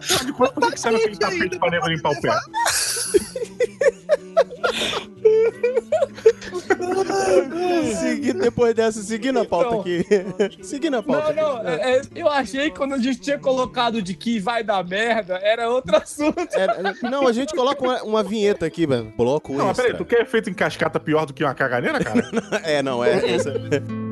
Afinal 0.00 0.24
de 0.24 0.32
contas, 0.32 0.52
por 0.54 0.62
que 0.66 0.72
que 0.72 0.80
serve 0.80 0.96
aquele 0.98 1.16
tapete 1.16 1.58
pra 1.60 1.70
nego 1.70 1.86
limpar 1.86 2.10
o 2.10 2.20
pé? 2.20 2.30
Seguindo 8.00 8.40
depois 8.40 8.74
dessa, 8.74 9.02
seguindo 9.02 9.38
a 9.40 9.44
pauta 9.44 9.68
Então. 9.68 9.80
aqui. 9.80 10.64
seguindo 10.64 10.96
a 10.96 11.02
pauta. 11.02 11.32
Não, 11.32 11.62
não, 11.62 11.68
é- 11.70 11.96
é, 11.98 12.02
eu 12.14 12.28
achei 12.28 12.70
que 12.70 12.76
quando 12.76 12.94
a 12.94 12.98
gente 12.98 13.20
tinha 13.20 13.38
colocado 13.38 14.02
de 14.02 14.14
que 14.14 14.38
vai 14.38 14.62
dar 14.64 14.84
merda, 14.84 15.36
era 15.42 15.68
outro 15.68 15.96
assunto. 15.96 16.36
Era- 16.52 16.94
não, 17.02 17.26
a 17.26 17.32
gente 17.32 17.54
coloca 17.54 17.82
uma, 17.82 18.02
uma 18.02 18.22
vinheta 18.22 18.66
aqui, 18.66 18.86
velho. 18.86 19.12
Bloco 19.16 19.52
Não, 19.52 19.66
mas 19.66 19.78
extra. 19.78 19.84
peraí, 19.84 19.98
tu 19.98 20.04
quer 20.04 20.22
efeito 20.22 20.50
em 20.50 20.54
cascata 20.54 20.98
pior 20.98 21.26
do 21.26 21.32
que 21.32 21.44
uma 21.44 21.54
caganeira, 21.54 22.02
cara? 22.02 22.20
É, 22.64 22.82
não, 22.82 23.04
é. 23.04 23.20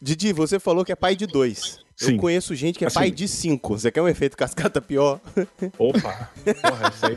Didi, 0.00 0.32
você 0.32 0.58
falou 0.58 0.84
que 0.84 0.90
é 0.90 0.96
pai 0.96 1.14
de 1.14 1.26
dois. 1.28 1.78
Sim. 1.96 2.14
Eu 2.14 2.18
conheço 2.18 2.54
gente 2.56 2.76
que 2.76 2.84
é 2.84 2.88
Assim. 2.88 2.94
pai 2.98 3.10
de 3.10 3.28
cinco. 3.28 3.78
Você 3.78 3.90
quer 3.90 4.02
um 4.02 4.08
efeito 4.08 4.36
cascata 4.36 4.80
pior? 4.82 5.20
Opa, 5.78 6.30
porra, 6.60 6.92
isso 6.92 7.06
aí. 7.06 7.14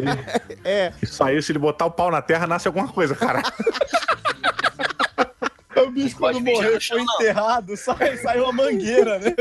É. 0.63 0.93
Isso 1.01 1.23
aí, 1.23 1.41
se 1.41 1.51
ele 1.51 1.57
botar 1.57 1.87
o 1.87 1.91
pau 1.91 2.11
na 2.11 2.21
terra, 2.21 2.45
nasce 2.45 2.67
alguma 2.67 2.87
coisa, 2.87 3.15
cara. 3.15 3.41
Bicho, 6.03 6.17
quando 6.17 6.39
morreu, 6.41 6.79
foi 6.81 7.01
enterrado, 7.01 7.75
sai, 7.77 8.17
saiu 8.17 8.43
uma 8.43 8.51
mangueira, 8.53 9.17
né? 9.19 9.33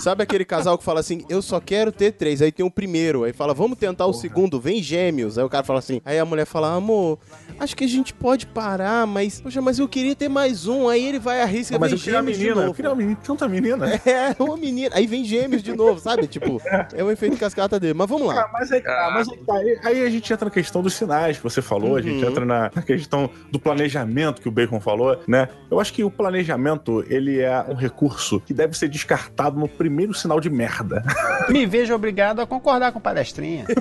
Sabe 0.00 0.22
aquele 0.22 0.44
casal 0.44 0.76
que 0.78 0.84
fala 0.84 1.00
assim, 1.00 1.24
eu 1.28 1.40
só 1.42 1.60
quero 1.60 1.90
ter 1.92 2.12
três, 2.12 2.42
aí 2.42 2.50
tem 2.52 2.64
o 2.64 2.70
primeiro, 2.70 3.24
aí 3.24 3.32
fala, 3.32 3.54
vamos 3.54 3.78
tentar 3.78 4.06
o 4.06 4.12
segundo, 4.12 4.60
vem 4.60 4.82
gêmeos. 4.82 5.38
Aí 5.38 5.44
o 5.44 5.48
cara 5.48 5.64
fala 5.64 5.78
assim, 5.78 6.00
aí 6.04 6.18
a 6.18 6.24
mulher 6.24 6.44
fala, 6.46 6.74
amor, 6.74 7.18
acho 7.58 7.76
que 7.76 7.84
a 7.84 7.88
gente 7.88 8.12
pode 8.12 8.46
parar, 8.46 9.06
mas, 9.06 9.40
poxa, 9.40 9.60
mas 9.60 9.78
eu 9.78 9.88
queria 9.88 10.14
ter 10.14 10.28
mais 10.28 10.66
um. 10.66 10.88
Aí 10.88 11.04
ele 11.06 11.18
vai 11.18 11.40
a 11.42 11.44
risca 11.44 11.76
e 11.76 11.78
mas 11.78 11.90
vem 11.90 11.98
eu 11.98 12.04
queria 12.04 12.20
uma 12.20 12.22
gêmeos 12.32 12.38
de 12.38 12.42
menina, 12.44 12.60
eu 12.60 12.66
novo. 12.66 12.74
queria 12.76 12.90
uma 12.90 12.96
menina, 12.96 13.18
tanta 13.24 13.48
menina. 13.48 13.86
É, 14.08 14.34
uma 14.42 14.56
menina. 14.56 14.94
Aí 14.96 15.06
vem 15.06 15.24
gêmeos 15.24 15.62
de 15.62 15.74
novo, 15.76 16.00
sabe? 16.00 16.26
Tipo, 16.26 16.60
é 16.94 17.02
o 17.04 17.10
efeito 17.10 17.36
cascata 17.36 17.78
dele. 17.78 17.94
Mas 17.94 18.08
vamos 18.08 18.26
lá. 18.28 18.40
Ah, 18.42 18.50
mas 18.52 18.72
aí, 18.72 18.82
ah, 18.86 19.10
mas 19.12 19.28
aí, 19.28 19.36
tá, 19.38 19.54
aí- 19.54 19.78
aí 19.84 20.06
a 20.06 20.10
gente 20.10 20.32
entra 20.32 20.44
na 20.46 20.50
questão 20.50 20.82
dos 20.82 20.94
sinais 20.94 21.36
que 21.36 21.42
você 21.42 21.60
falou, 21.60 21.96
a 21.96 22.00
gente 22.02 22.22
Uhum. 22.24 22.30
entra 22.30 22.44
na, 22.44 22.70
na 22.74 22.82
questão 22.82 23.28
do 23.50 23.58
planejamento 23.60 24.40
que 24.40 24.48
o 24.48 24.50
Bacon 24.52 24.80
falou, 24.80 25.20
né? 25.26 25.48
Eu 25.70 25.78
acho 25.80 25.92
que 25.92 26.02
o 26.02 26.10
planejamento, 26.10 27.04
ele 27.08 27.40
é 27.40 27.60
um 27.68 27.74
recurso 27.74 28.40
que 28.40 28.54
deve 28.54 28.76
ser 28.76 28.88
descartado 28.88 29.58
no 29.58 29.68
primeiro 29.68 30.14
sinal 30.14 30.40
de 30.40 30.48
merda. 30.48 31.02
Me 31.48 31.66
vejo 31.66 31.94
obrigado 31.94 32.40
a 32.40 32.46
concordar 32.46 32.92
com 32.92 32.98
o 32.98 33.02
palestrinha. 33.02 33.66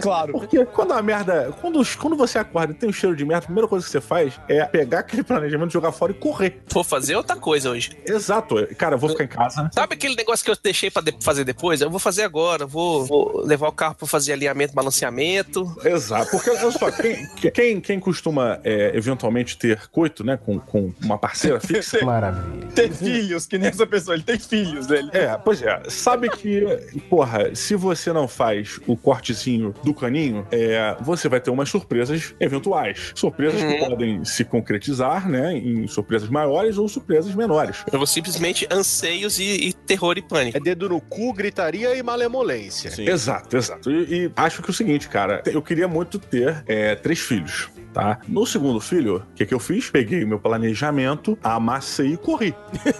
Claro. 0.00 0.32
Porque 0.32 0.64
quando 0.66 0.92
a 0.92 1.02
merda. 1.02 1.52
Quando, 1.60 1.80
quando 1.98 2.16
você 2.16 2.38
acorda 2.38 2.72
e 2.72 2.76
tem 2.76 2.88
um 2.88 2.92
cheiro 2.92 3.16
de 3.16 3.24
merda, 3.24 3.44
a 3.44 3.46
primeira 3.46 3.66
coisa 3.68 3.84
que 3.84 3.90
você 3.90 4.00
faz 4.00 4.38
é 4.48 4.64
pegar 4.64 5.00
aquele 5.00 5.22
planejamento, 5.22 5.72
jogar 5.72 5.90
fora 5.92 6.12
e 6.12 6.14
correr. 6.14 6.62
Vou 6.70 6.84
fazer 6.84 7.16
outra 7.16 7.36
coisa 7.36 7.70
hoje. 7.70 7.96
Exato. 8.06 8.54
Cara, 8.76 8.94
eu 8.94 8.98
vou 8.98 9.10
ficar 9.10 9.24
em 9.24 9.28
casa. 9.28 9.68
Sabe 9.72 9.94
aquele 9.94 10.14
negócio 10.14 10.44
que 10.44 10.50
eu 10.50 10.56
deixei 10.62 10.90
pra 10.90 11.02
de- 11.02 11.16
fazer 11.22 11.44
depois? 11.44 11.80
Eu 11.80 11.90
vou 11.90 11.98
fazer 11.98 12.22
agora. 12.22 12.66
Vou, 12.66 13.04
vou 13.04 13.42
levar 13.44 13.68
o 13.68 13.72
carro 13.72 13.94
pra 13.94 14.06
fazer 14.06 14.32
alinhamento, 14.32 14.74
balanceamento. 14.74 15.74
Exato, 15.84 16.30
porque 16.30 16.50
olha 16.50 16.70
só, 16.70 16.90
quem, 16.90 17.26
quem, 17.52 17.80
quem 17.80 18.00
costuma 18.00 18.60
é, 18.64 18.92
eventualmente 18.96 19.58
ter 19.58 19.88
coito, 19.90 20.22
né, 20.24 20.36
com, 20.36 20.58
com 20.58 20.92
uma 21.06 21.18
parceira 21.18 21.60
fixa. 21.60 21.98
Maravilha. 22.04 22.66
Tem 22.74 22.90
filhos, 22.92 23.46
que 23.46 23.56
nem 23.56 23.68
essa 23.68 23.86
pessoa, 23.86 24.14
ele 24.14 24.22
tem 24.24 24.38
filhos, 24.38 24.86
né? 24.86 24.98
Ele 24.98 25.10
É, 25.12 25.38
pois 25.42 25.62
é, 25.62 25.82
sabe 25.88 26.28
que, 26.28 26.62
porra, 27.08 27.54
se 27.54 27.74
você 27.74 28.12
não 28.12 28.28
faz 28.28 28.78
o 28.86 28.96
cortezinho 28.96 29.74
do 29.82 29.94
caninho, 29.94 30.46
é, 30.50 30.94
você 31.00 31.28
vai 31.28 31.40
ter 31.40 31.50
umas 31.50 31.68
surpresas 31.70 32.34
eventuais. 32.38 33.12
Surpresas 33.14 33.60
que 33.62 33.66
Uhum. 33.66 33.88
podem 33.88 34.24
se 34.24 34.44
concretizar, 34.44 35.28
né, 35.28 35.52
em 35.56 35.86
surpresas 35.86 36.28
maiores 36.28 36.76
ou 36.78 36.88
surpresas 36.88 37.34
menores. 37.34 37.84
Eu 37.90 37.98
vou 37.98 38.06
simplesmente 38.06 38.66
anseios 38.70 39.38
e, 39.38 39.68
e 39.68 39.72
terror 39.72 40.16
e 40.18 40.22
pânico. 40.22 40.56
É 40.56 40.60
dedo 40.60 40.88
no 40.88 41.00
cu, 41.00 41.32
gritaria 41.32 41.94
e 41.94 42.02
malemolência. 42.02 42.90
Exato, 43.00 43.56
exato. 43.56 43.90
E, 43.90 44.26
e 44.26 44.32
acho 44.36 44.62
que 44.62 44.68
é 44.68 44.72
o 44.72 44.74
seguinte, 44.74 45.08
cara, 45.08 45.42
eu 45.46 45.62
queria 45.62 45.88
muito 45.88 46.18
ter 46.18 46.62
é, 46.66 46.94
três 46.94 47.20
filhos. 47.20 47.68
Tá? 47.92 48.18
No 48.28 48.44
segundo 48.44 48.78
filho, 48.78 49.24
o 49.30 49.34
que, 49.34 49.46
que 49.46 49.54
eu 49.54 49.58
fiz? 49.58 49.88
Peguei 49.88 50.22
o 50.22 50.28
meu 50.28 50.38
planejamento, 50.38 50.95
amassei 51.42 52.14
e 52.14 52.16
corri. 52.16 52.54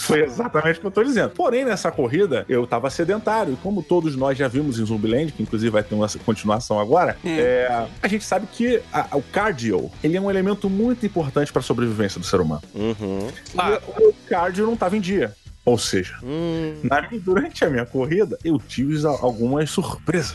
Foi 0.00 0.22
exatamente 0.22 0.78
o 0.78 0.80
que 0.80 0.86
eu 0.86 0.90
tô 0.90 1.02
dizendo. 1.02 1.30
Porém, 1.30 1.64
nessa 1.64 1.90
corrida, 1.90 2.44
eu 2.48 2.66
tava 2.66 2.88
sedentário. 2.90 3.54
E 3.54 3.56
como 3.56 3.82
todos 3.82 4.14
nós 4.16 4.36
já 4.38 4.48
vimos 4.48 4.78
em 4.78 4.84
Zumbiland, 4.84 5.32
que 5.32 5.42
inclusive 5.42 5.70
vai 5.70 5.82
ter 5.82 5.94
uma 5.94 6.08
continuação 6.24 6.78
agora, 6.78 7.16
é, 7.24 7.86
a 8.02 8.08
gente 8.08 8.24
sabe 8.24 8.46
que 8.52 8.80
a- 8.92 9.08
o 9.16 9.22
cardio, 9.22 9.90
ele 10.02 10.16
é 10.16 10.20
um 10.20 10.30
elemento 10.30 10.68
muito 10.70 11.04
importante 11.06 11.52
para 11.52 11.60
a 11.60 11.62
sobrevivência 11.62 12.20
do 12.20 12.26
ser 12.26 12.40
humano. 12.40 12.62
Uhum. 12.74 13.28
E 13.54 13.58
o 13.58 14.00
meu 14.00 14.14
cardio 14.28 14.66
não 14.66 14.76
tava 14.76 14.96
em 14.96 15.00
dia. 15.00 15.34
Ou 15.64 15.78
seja, 15.78 16.16
Hum, 16.22 16.74
na 16.82 17.00
durante 17.12 17.64
a 17.64 17.70
minha 17.70 17.86
corrida, 17.86 18.36
eu 18.44 18.58
tive 18.58 19.06
algumas 19.06 19.70
surpresas. 19.70 20.34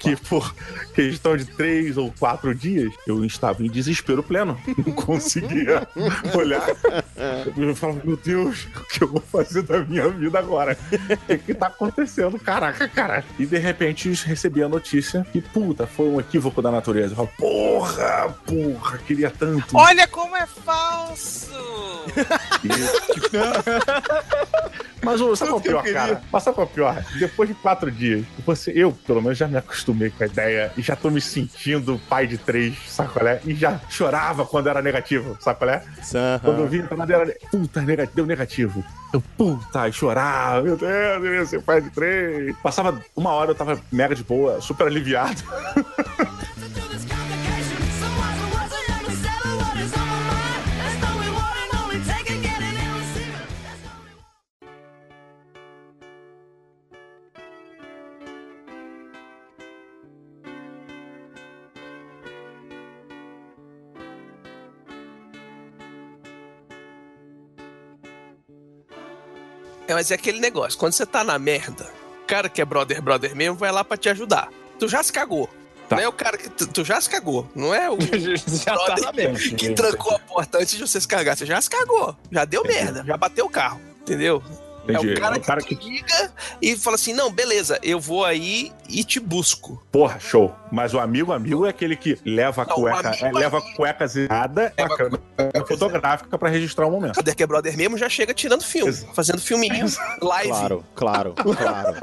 Que 0.00 0.14
por 0.16 0.54
questão 0.94 1.36
de 1.36 1.46
três 1.46 1.96
ou 1.96 2.12
quatro 2.18 2.54
dias, 2.54 2.92
eu 3.06 3.24
estava 3.24 3.64
em 3.64 3.70
desespero 3.70 4.22
pleno. 4.22 4.58
Não 4.84 4.92
conseguia 4.92 5.86
olhar. 6.36 6.66
Eu 7.56 7.74
falava, 7.74 8.00
meu 8.04 8.16
Deus, 8.16 8.66
o 8.76 8.84
que 8.84 9.02
eu 9.02 9.08
vou 9.08 9.20
fazer 9.20 9.62
da 9.62 9.82
minha 9.84 10.08
vida 10.08 10.38
agora? 10.38 10.76
O 10.92 11.16
que, 11.26 11.38
que 11.38 11.54
tá 11.54 11.68
acontecendo? 11.68 12.38
Caraca, 12.38 12.86
cara. 12.88 13.24
E 13.38 13.46
de 13.46 13.58
repente 13.58 14.12
recebi 14.24 14.62
a 14.62 14.68
notícia 14.68 15.26
que, 15.32 15.40
puta, 15.40 15.86
foi 15.86 16.06
um 16.06 16.20
equívoco 16.20 16.60
da 16.60 16.70
natureza. 16.70 17.12
Eu 17.12 17.16
falo, 17.16 17.30
porra, 17.38 18.34
porra, 18.46 18.98
queria 18.98 19.30
tanto. 19.30 19.76
Olha 19.76 20.06
como 20.08 20.36
é 20.36 20.46
falso! 20.46 21.50
Mas 25.04 25.20
ô, 25.20 25.34
sabe 25.34 25.50
qual 25.50 25.60
é 25.60 25.62
pior, 25.64 25.82
cara? 25.92 26.22
Mas 26.32 26.42
sabe 26.44 26.54
qual 26.54 26.66
é 26.66 26.70
pior? 26.70 27.04
Depois 27.18 27.48
de 27.48 27.54
quatro 27.56 27.90
dias, 27.90 28.24
você, 28.46 28.70
eu, 28.72 28.92
pelo 28.92 29.20
menos, 29.20 29.36
já 29.36 29.48
me 29.48 29.56
acostumei 29.56 30.10
com 30.10 30.22
a 30.22 30.26
ideia 30.26 30.72
e 30.76 30.82
já 30.82 30.94
tô 30.94 31.10
me 31.10 31.20
sentindo 31.20 32.00
pai 32.08 32.26
de 32.28 32.38
três, 32.38 32.76
sabe 32.86 33.10
qual 33.12 33.26
é? 33.26 33.40
E 33.44 33.52
já 33.54 33.80
chorava 33.90 34.46
quando 34.46 34.68
era 34.68 34.80
negativo, 34.80 35.36
sabe 35.40 35.58
qual 35.58 35.70
é? 35.70 35.82
Quando 36.44 36.60
eu 36.60 36.68
vi 36.68 36.82
a 36.82 36.86
parada 36.86 37.12
era, 37.14 37.34
puta, 37.50 37.82
nega- 37.82 38.08
deu 38.14 38.24
negativo. 38.26 38.84
Eu, 39.12 39.20
puta, 39.36 39.88
e 39.88 39.92
chorava, 39.92 40.62
meu 40.62 40.76
Deus, 40.76 41.24
eu 41.24 41.34
ia 41.34 41.46
ser 41.46 41.60
pai 41.62 41.80
de 41.80 41.90
três. 41.90 42.56
Passava 42.62 43.02
uma 43.16 43.30
hora, 43.30 43.50
eu 43.50 43.54
tava 43.56 43.80
mega 43.90 44.14
de 44.14 44.22
boa, 44.22 44.60
super 44.60 44.86
aliviado. 44.86 45.42
É, 69.92 69.94
mas 69.94 70.10
é 70.10 70.14
aquele 70.14 70.40
negócio, 70.40 70.78
quando 70.78 70.94
você 70.94 71.04
tá 71.04 71.22
na 71.22 71.38
merda, 71.38 71.86
o 72.22 72.26
cara 72.26 72.48
que 72.48 72.62
é 72.62 72.64
brother, 72.64 73.02
brother 73.02 73.36
mesmo, 73.36 73.56
vai 73.56 73.70
lá 73.70 73.84
pra 73.84 73.96
te 73.98 74.08
ajudar. 74.08 74.48
Tu 74.78 74.88
já 74.88 75.02
se 75.02 75.12
cagou. 75.12 75.50
Não 75.90 75.98
é 75.98 76.08
o 76.08 76.12
cara 76.12 76.38
que. 76.38 76.48
Tu, 76.48 76.66
tu 76.66 76.82
já 76.84 76.98
se 76.98 77.10
cagou. 77.10 77.46
Não 77.54 77.74
é 77.74 77.90
o 77.90 77.98
Já 78.64 78.74
tá 78.74 78.84
brother 78.84 79.04
na 79.04 79.12
merda. 79.12 79.38
que 79.38 79.74
trancou 79.74 80.14
a 80.16 80.18
porta 80.18 80.58
antes 80.58 80.74
de 80.74 80.80
você 80.80 80.98
se 80.98 81.06
cagar. 81.06 81.36
Você 81.36 81.44
já 81.44 81.60
se 81.60 81.68
cagou. 81.68 82.16
Já 82.30 82.46
deu 82.46 82.64
merda. 82.64 83.04
Já 83.06 83.18
bateu 83.18 83.44
o 83.44 83.50
carro. 83.50 83.78
Entendeu? 84.00 84.42
Entendi. 84.84 85.10
É 85.10 85.14
o 85.14 85.20
cara, 85.20 85.36
É 85.36 85.38
o 85.38 85.42
cara 85.42 85.60
que, 85.60 85.76
te 85.76 85.88
liga 85.88 86.32
e 86.60 86.76
fala 86.76 86.96
assim: 86.96 87.12
não, 87.12 87.30
beleza, 87.30 87.78
eu 87.82 88.00
vou 88.00 88.24
aí 88.24 88.72
e 88.88 89.04
te 89.04 89.20
busco. 89.20 89.82
Porra, 89.90 90.18
show. 90.18 90.54
Mas 90.70 90.94
o 90.94 90.98
amigo 90.98 91.32
amigo 91.32 91.66
é 91.66 91.70
aquele 91.70 91.96
que 91.96 92.18
leva 92.24 92.62
a 92.62 92.66
Não, 92.66 92.76
o 92.76 92.80
cueca, 92.80 93.08
amigo 93.08 93.26
é, 93.26 93.32
leva 93.32 93.58
a 93.58 93.60
cueca 93.60 94.06
zerada 94.06 94.72
com 94.76 94.82
a 94.82 94.96
câmera 94.96 95.66
fotográfica 95.66 96.38
pra 96.38 96.48
registrar 96.48 96.86
o 96.86 96.90
momento. 96.90 97.22
Que 97.22 97.42
é 97.42 97.46
brother 97.46 97.76
mesmo 97.76 97.96
já 97.96 98.08
chega 98.08 98.34
tirando 98.34 98.62
filme, 98.62 98.92
fazendo 99.14 99.40
filminho, 99.40 99.86
live. 100.20 100.48
Claro, 100.48 100.84
claro, 100.94 101.34
claro. 101.34 102.02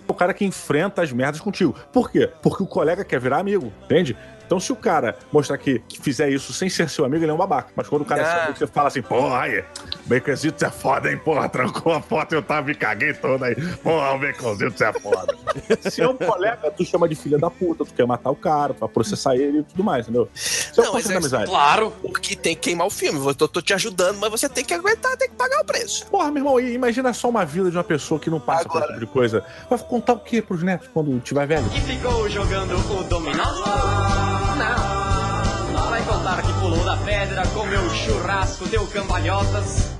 O 0.06 0.14
cara 0.14 0.32
que 0.32 0.44
enfrenta 0.44 1.02
as 1.02 1.12
merdas 1.12 1.40
contigo. 1.40 1.74
Por 1.92 2.10
quê? 2.10 2.30
Porque 2.42 2.62
o 2.62 2.66
colega 2.66 3.04
quer 3.04 3.20
virar 3.20 3.38
amigo, 3.38 3.72
entende? 3.84 4.16
Então, 4.46 4.60
se 4.60 4.72
o 4.72 4.76
cara 4.76 5.16
mostrar 5.32 5.58
que, 5.58 5.80
que 5.80 6.00
fizer 6.00 6.28
isso 6.30 6.52
sem 6.52 6.68
ser 6.70 6.88
seu 6.88 7.04
amigo, 7.04 7.24
ele 7.24 7.30
é 7.30 7.34
um 7.34 7.38
babaca. 7.38 7.70
Mas 7.74 7.88
quando 7.88 8.02
o 8.02 8.04
cara 8.04 8.22
é 8.22 8.24
seu 8.24 8.32
Ah. 8.34 8.42
amigo, 8.44 8.58
você 8.58 8.66
fala 8.66 8.88
assim, 8.88 9.02
porra, 9.02 9.40
aí, 9.40 9.64
baconzito 10.06 10.64
é 10.64 10.70
foda, 10.70 11.10
hein, 11.10 11.18
porra, 11.18 11.48
trancou 11.48 11.92
a 11.92 11.98
e 12.30 12.34
eu 12.34 12.42
tava, 12.42 12.66
me 12.66 12.74
caguei 12.74 13.12
todo 13.12 13.42
aí. 13.44 13.54
Porra, 13.78 14.12
o 14.14 14.18
baconzito 14.18 14.82
é 14.84 14.92
foda. 14.92 15.36
se 15.90 16.00
é 16.00 16.08
um 16.08 16.16
colega, 16.16 16.70
tu 16.70 16.84
chama 16.84 17.08
de 17.08 17.14
filha 17.14 17.38
da 17.38 17.50
puta, 17.50 17.84
tu 17.84 17.92
quer 17.92 18.06
matar 18.06 18.30
o 18.30 18.36
cara, 18.36 18.72
tu 18.74 18.80
vai 18.80 18.88
processar 18.88 19.34
ele 19.36 19.58
e 19.58 19.62
tudo 19.62 19.82
mais, 19.82 20.04
entendeu? 20.06 20.28
Isso 20.34 20.80
é 20.80 20.84
Não, 20.84 20.92
mas 20.92 21.10
é 21.10 21.16
amizade. 21.16 21.46
claro, 21.46 21.90
porque 22.02 22.36
tem 22.36 22.54
que 22.54 22.62
queimar 22.62 22.86
o 22.86 22.90
filme. 22.90 23.18
Eu 23.24 23.34
tô, 23.34 23.48
tô 23.48 23.60
te 23.60 23.74
ajudando, 23.74 24.18
mas 24.18 24.30
você 24.30 24.48
tem 24.48 24.64
que 24.64 24.74
aguentar, 24.74 25.16
tem 25.16 25.28
que 25.28 25.34
pagar 25.34 25.60
o 25.60 25.64
preço. 25.64 26.06
Porra, 26.06 26.30
meu 26.30 26.40
irmão, 26.40 26.60
e 26.60 26.72
imagina 26.72 27.12
só 27.12 27.28
uma 27.28 27.44
vida 27.44 27.70
de 27.70 27.76
uma 27.76 27.84
pessoa 27.84 28.20
que 28.20 28.30
não 28.30 28.40
passa 28.40 28.68
por 28.68 28.78
esse 28.78 28.86
tipo 28.88 29.00
de 29.00 29.06
coisa. 29.06 29.44
Vai 29.68 29.78
contar 29.78 30.12
o 30.14 30.20
quê 30.20 30.40
pros 30.40 30.62
netos 30.62 30.88
quando 30.92 31.18
tiver 31.20 31.46
velho? 31.46 31.66
E 31.74 31.80
ficou 31.80 32.28
jogando 32.28 32.74
o 32.76 33.04
dominó? 33.04 34.35
Não. 34.58 35.88
Vai 35.90 36.02
contar 36.04 36.42
que 36.42 36.52
pulou 36.54 36.84
da 36.84 36.96
pedra, 36.98 37.42
comeu 37.48 37.88
churrasco, 37.90 38.66
deu 38.68 38.86
cambalhotas. 38.86 39.90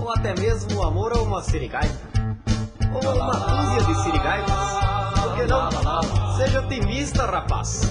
Ou 0.00 0.10
até 0.10 0.34
mesmo 0.38 0.78
o 0.78 0.82
amor 0.82 1.12
a 1.12 1.22
uma 1.22 1.42
sirigaita. 1.42 1.94
Ou 2.92 3.08
a 3.10 3.14
uma 3.14 3.32
dúzia 3.34 3.82
de 3.94 4.02
sirigaitas. 4.02 4.54
Por 5.22 5.34
que 5.36 5.46
não? 5.46 6.36
Seja 6.36 6.60
otimista, 6.60 7.24
rapaz. 7.26 7.82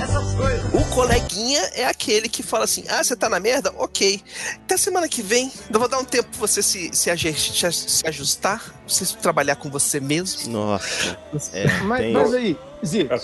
Essas 0.00 0.34
coisas. 0.36 0.72
O 0.72 0.84
coleguinha 0.94 1.60
é 1.74 1.84
aquele 1.86 2.28
que 2.28 2.42
fala 2.42 2.64
assim: 2.64 2.84
ah, 2.88 3.02
você 3.02 3.16
tá 3.16 3.28
na 3.28 3.40
merda? 3.40 3.72
Ok. 3.76 4.22
Até 4.64 4.76
semana 4.76 5.08
que 5.08 5.20
vem, 5.22 5.52
eu 5.72 5.78
vou 5.78 5.88
dar 5.88 5.98
um 5.98 6.04
tempo 6.04 6.28
pra 6.30 6.38
você 6.40 6.62
se, 6.62 6.90
se, 6.94 7.10
aje- 7.10 7.34
se, 7.34 7.72
se 7.72 8.06
ajustar, 8.06 8.62
você 8.86 9.04
trabalhar 9.16 9.56
com 9.56 9.68
você 9.68 9.98
mesmo. 10.00 10.50
Nossa. 10.52 11.18
É, 11.52 11.66
Mas, 11.82 12.00
tem- 12.00 12.12
mas 12.12 12.32
aí, 12.32 12.56
Zito, 12.86 13.14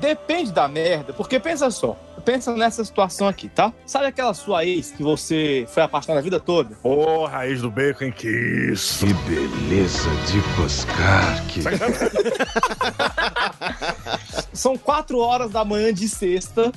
depende 0.00 0.50
da 0.52 0.66
merda, 0.66 1.12
porque 1.12 1.38
pensa 1.38 1.70
só, 1.70 1.96
pensa 2.24 2.54
nessa 2.56 2.84
situação 2.84 3.28
aqui, 3.28 3.48
tá? 3.48 3.72
Sabe 3.86 4.06
aquela 4.06 4.34
sua 4.34 4.64
ex 4.64 4.90
que 4.90 5.02
você 5.02 5.66
foi 5.68 5.82
apaixonado 5.82 6.18
a 6.18 6.22
vida 6.22 6.40
toda? 6.40 6.76
Ô, 6.82 7.26
raiz 7.26 7.60
do 7.60 7.70
bacon, 7.70 8.06
hein? 8.06 8.12
Que 8.12 8.28
isso. 8.72 9.06
Que 9.06 9.12
beleza 9.12 10.10
de 10.26 10.40
coscar, 10.56 11.46
que... 11.46 11.60
São 14.52 14.76
quatro 14.76 15.18
horas 15.18 15.50
da 15.50 15.64
manhã 15.64 15.92
de 15.92 16.08
sexta 16.08 16.72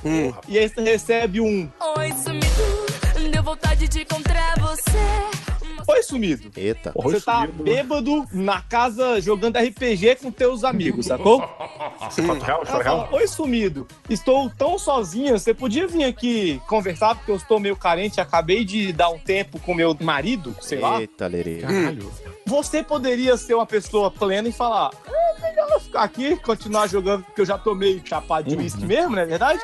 e 0.47 0.57
aí 0.57 0.69
você 0.69 0.81
recebe 0.81 1.41
um 1.41 1.69
Oi, 1.97 2.11
sumido, 2.13 3.31
deu 3.31 3.43
vontade 3.43 3.87
de 3.87 4.01
encontrar 4.01 4.59
você. 4.59 5.42
Oi, 5.87 6.03
sumido. 6.03 6.51
Eita. 6.55 6.91
Você 6.95 7.19
tá 7.19 7.47
bêbado 7.47 8.25
na 8.31 8.61
casa 8.61 9.19
jogando 9.21 9.57
RPG 9.57 10.17
com 10.21 10.31
teus 10.31 10.63
amigos, 10.63 11.07
sacou? 11.07 11.41
Ela 11.41 12.83
fala, 12.83 13.09
Oi, 13.11 13.27
sumido. 13.27 13.87
Estou 14.09 14.49
tão 14.49 14.77
sozinha, 14.77 15.37
você 15.37 15.53
podia 15.53 15.87
vir 15.87 16.03
aqui 16.03 16.61
conversar 16.67 17.15
porque 17.15 17.31
eu 17.31 17.35
estou 17.35 17.59
meio 17.59 17.75
carente, 17.75 18.21
acabei 18.21 18.63
de 18.63 18.93
dar 18.93 19.09
um 19.09 19.19
tempo 19.19 19.59
com 19.59 19.73
meu 19.73 19.95
marido, 19.99 20.55
sei 20.61 20.79
lá. 20.79 20.99
Eita, 20.99 21.27
lerê. 21.27 21.57
Caralho. 21.57 22.11
Você 22.45 22.83
poderia 22.83 23.37
ser 23.37 23.55
uma 23.55 23.65
pessoa 23.65 24.11
plena 24.11 24.47
e 24.47 24.51
falar: 24.51 24.91
é 25.07 25.41
melhor 25.41 25.69
eu 25.71 25.79
ficar 25.79 26.03
aqui, 26.03 26.35
continuar 26.37 26.87
jogando, 26.87 27.23
porque 27.23 27.41
eu 27.41 27.45
já 27.45 27.57
tô 27.57 27.73
meio 27.73 28.01
chapado 28.05 28.49
de 28.49 28.55
uísque 28.55 28.85
mesmo, 28.85 29.15
não 29.15 29.21
é 29.21 29.25
verdade? 29.25 29.59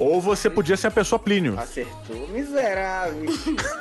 Ou 0.00 0.18
você 0.18 0.48
podia 0.48 0.78
ser 0.78 0.86
a 0.86 0.90
pessoa 0.90 1.18
Plínio. 1.18 1.60
Acertou, 1.60 2.26
miserável. 2.28 3.28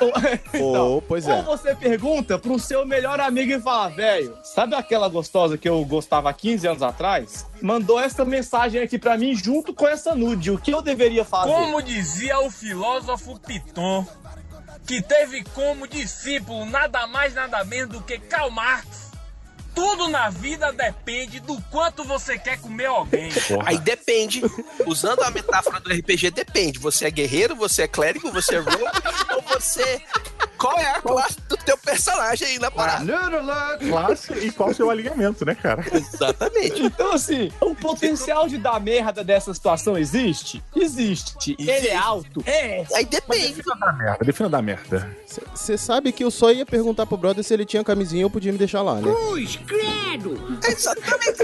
Ou, 0.60 1.02
pois 1.02 1.26
é. 1.26 1.38
Ou 1.38 1.44
você 1.44 1.74
pergunta 1.74 2.38
pro 2.38 2.60
seu 2.60 2.86
melhor 2.86 3.22
amigo 3.22 3.54
e 3.54 3.62
fala, 3.62 3.88
velho, 3.88 4.38
sabe 4.44 4.76
aquela 4.76 5.08
gostosa 5.08 5.58
que 5.58 5.70
eu 5.70 5.84
gostava 5.86 6.30
há 6.30 6.34
15 6.34 6.68
anos 6.68 6.84
atrás? 6.84 7.46
Mandou 7.62 7.98
essa 7.98 8.26
mensagem 8.26 8.82
aqui 8.82 9.00
pra 9.00 9.18
mim 9.18 9.34
junto 9.34 9.74
com 9.74 9.88
essa 9.88 10.14
nude. 10.14 10.52
O 10.52 10.58
que 10.58 10.72
eu 10.72 10.82
deveria 10.82 11.24
fazer? 11.24 11.54
Como 11.54 11.82
dizia 11.82 12.38
o 12.42 12.52
filósofo 12.52 13.40
Piton, 13.40 14.06
que 14.86 15.02
teve 15.02 15.42
como 15.56 15.88
discípulo 15.88 16.66
nada 16.66 17.08
mais 17.08 17.34
nada 17.34 17.64
menos 17.64 17.94
do 17.94 18.02
que 18.02 18.20
Karl 18.20 18.52
Marx, 18.52 19.09
tudo 19.74 20.08
na 20.08 20.30
vida 20.30 20.72
depende 20.72 21.40
do 21.40 21.60
quanto 21.64 22.04
você 22.04 22.38
quer 22.38 22.60
comer 22.60 22.86
alguém. 22.86 23.30
Aí 23.66 23.78
depende. 23.78 24.42
Usando 24.86 25.22
a 25.24 25.32
metáfora 25.32 25.80
do 25.80 25.92
RPG, 25.92 26.32
depende. 26.32 26.80
Você 26.80 27.06
é 27.06 27.12
guerreiro, 27.12 27.56
você 27.56 27.84
é 27.84 27.88
clérigo, 27.88 28.32
você 28.32 28.56
é 28.56 28.60
rogue, 28.60 28.84
ou 29.36 29.42
você. 29.42 30.02
Qual 30.58 30.78
é 30.78 30.92
a 30.92 31.02
classe 31.02 31.40
do 31.48 31.56
teu 31.56 31.78
personagem 31.78 32.48
aí 32.48 32.60
na 32.60 32.70
parada? 32.70 33.06
Classe 33.78 34.34
e 34.34 34.52
qual 34.52 34.70
o 34.70 34.74
seu 34.74 34.90
alinhamento, 34.90 35.46
né, 35.46 35.56
cara? 35.56 35.86
Exatamente. 35.94 36.84
Então, 36.84 37.14
assim, 37.14 37.50
o 37.62 37.74
potencial 37.74 38.48
de 38.48 38.58
dar 38.58 38.80
merda 38.82 39.24
dessa 39.24 39.54
situação 39.54 39.98
existe? 39.98 40.62
Existe. 40.76 41.56
Ele 41.58 41.88
é 41.88 41.96
alto? 41.96 42.44
É. 42.46 42.86
Aí 42.94 43.06
depende. 43.06 43.54
Defina 43.54 43.76
da 43.76 43.94
merda. 43.94 44.26
Defina 44.26 44.50
da 44.50 44.62
merda. 44.62 45.18
Você 45.54 45.78
sabe 45.78 46.12
que 46.12 46.24
eu 46.24 46.32
só 46.32 46.52
ia 46.52 46.66
perguntar 46.66 47.06
pro 47.06 47.16
brother 47.18 47.44
se 47.44 47.54
ele 47.54 47.66
tinha 47.66 47.84
camisinha 47.84 48.26
ou 48.26 48.30
podia 48.30 48.52
me 48.52 48.58
deixar 48.58 48.82
lá, 48.82 48.96
né? 48.96 49.04
Cruz, 49.04 49.60
credo! 49.70 50.60
Exatamente. 50.68 51.44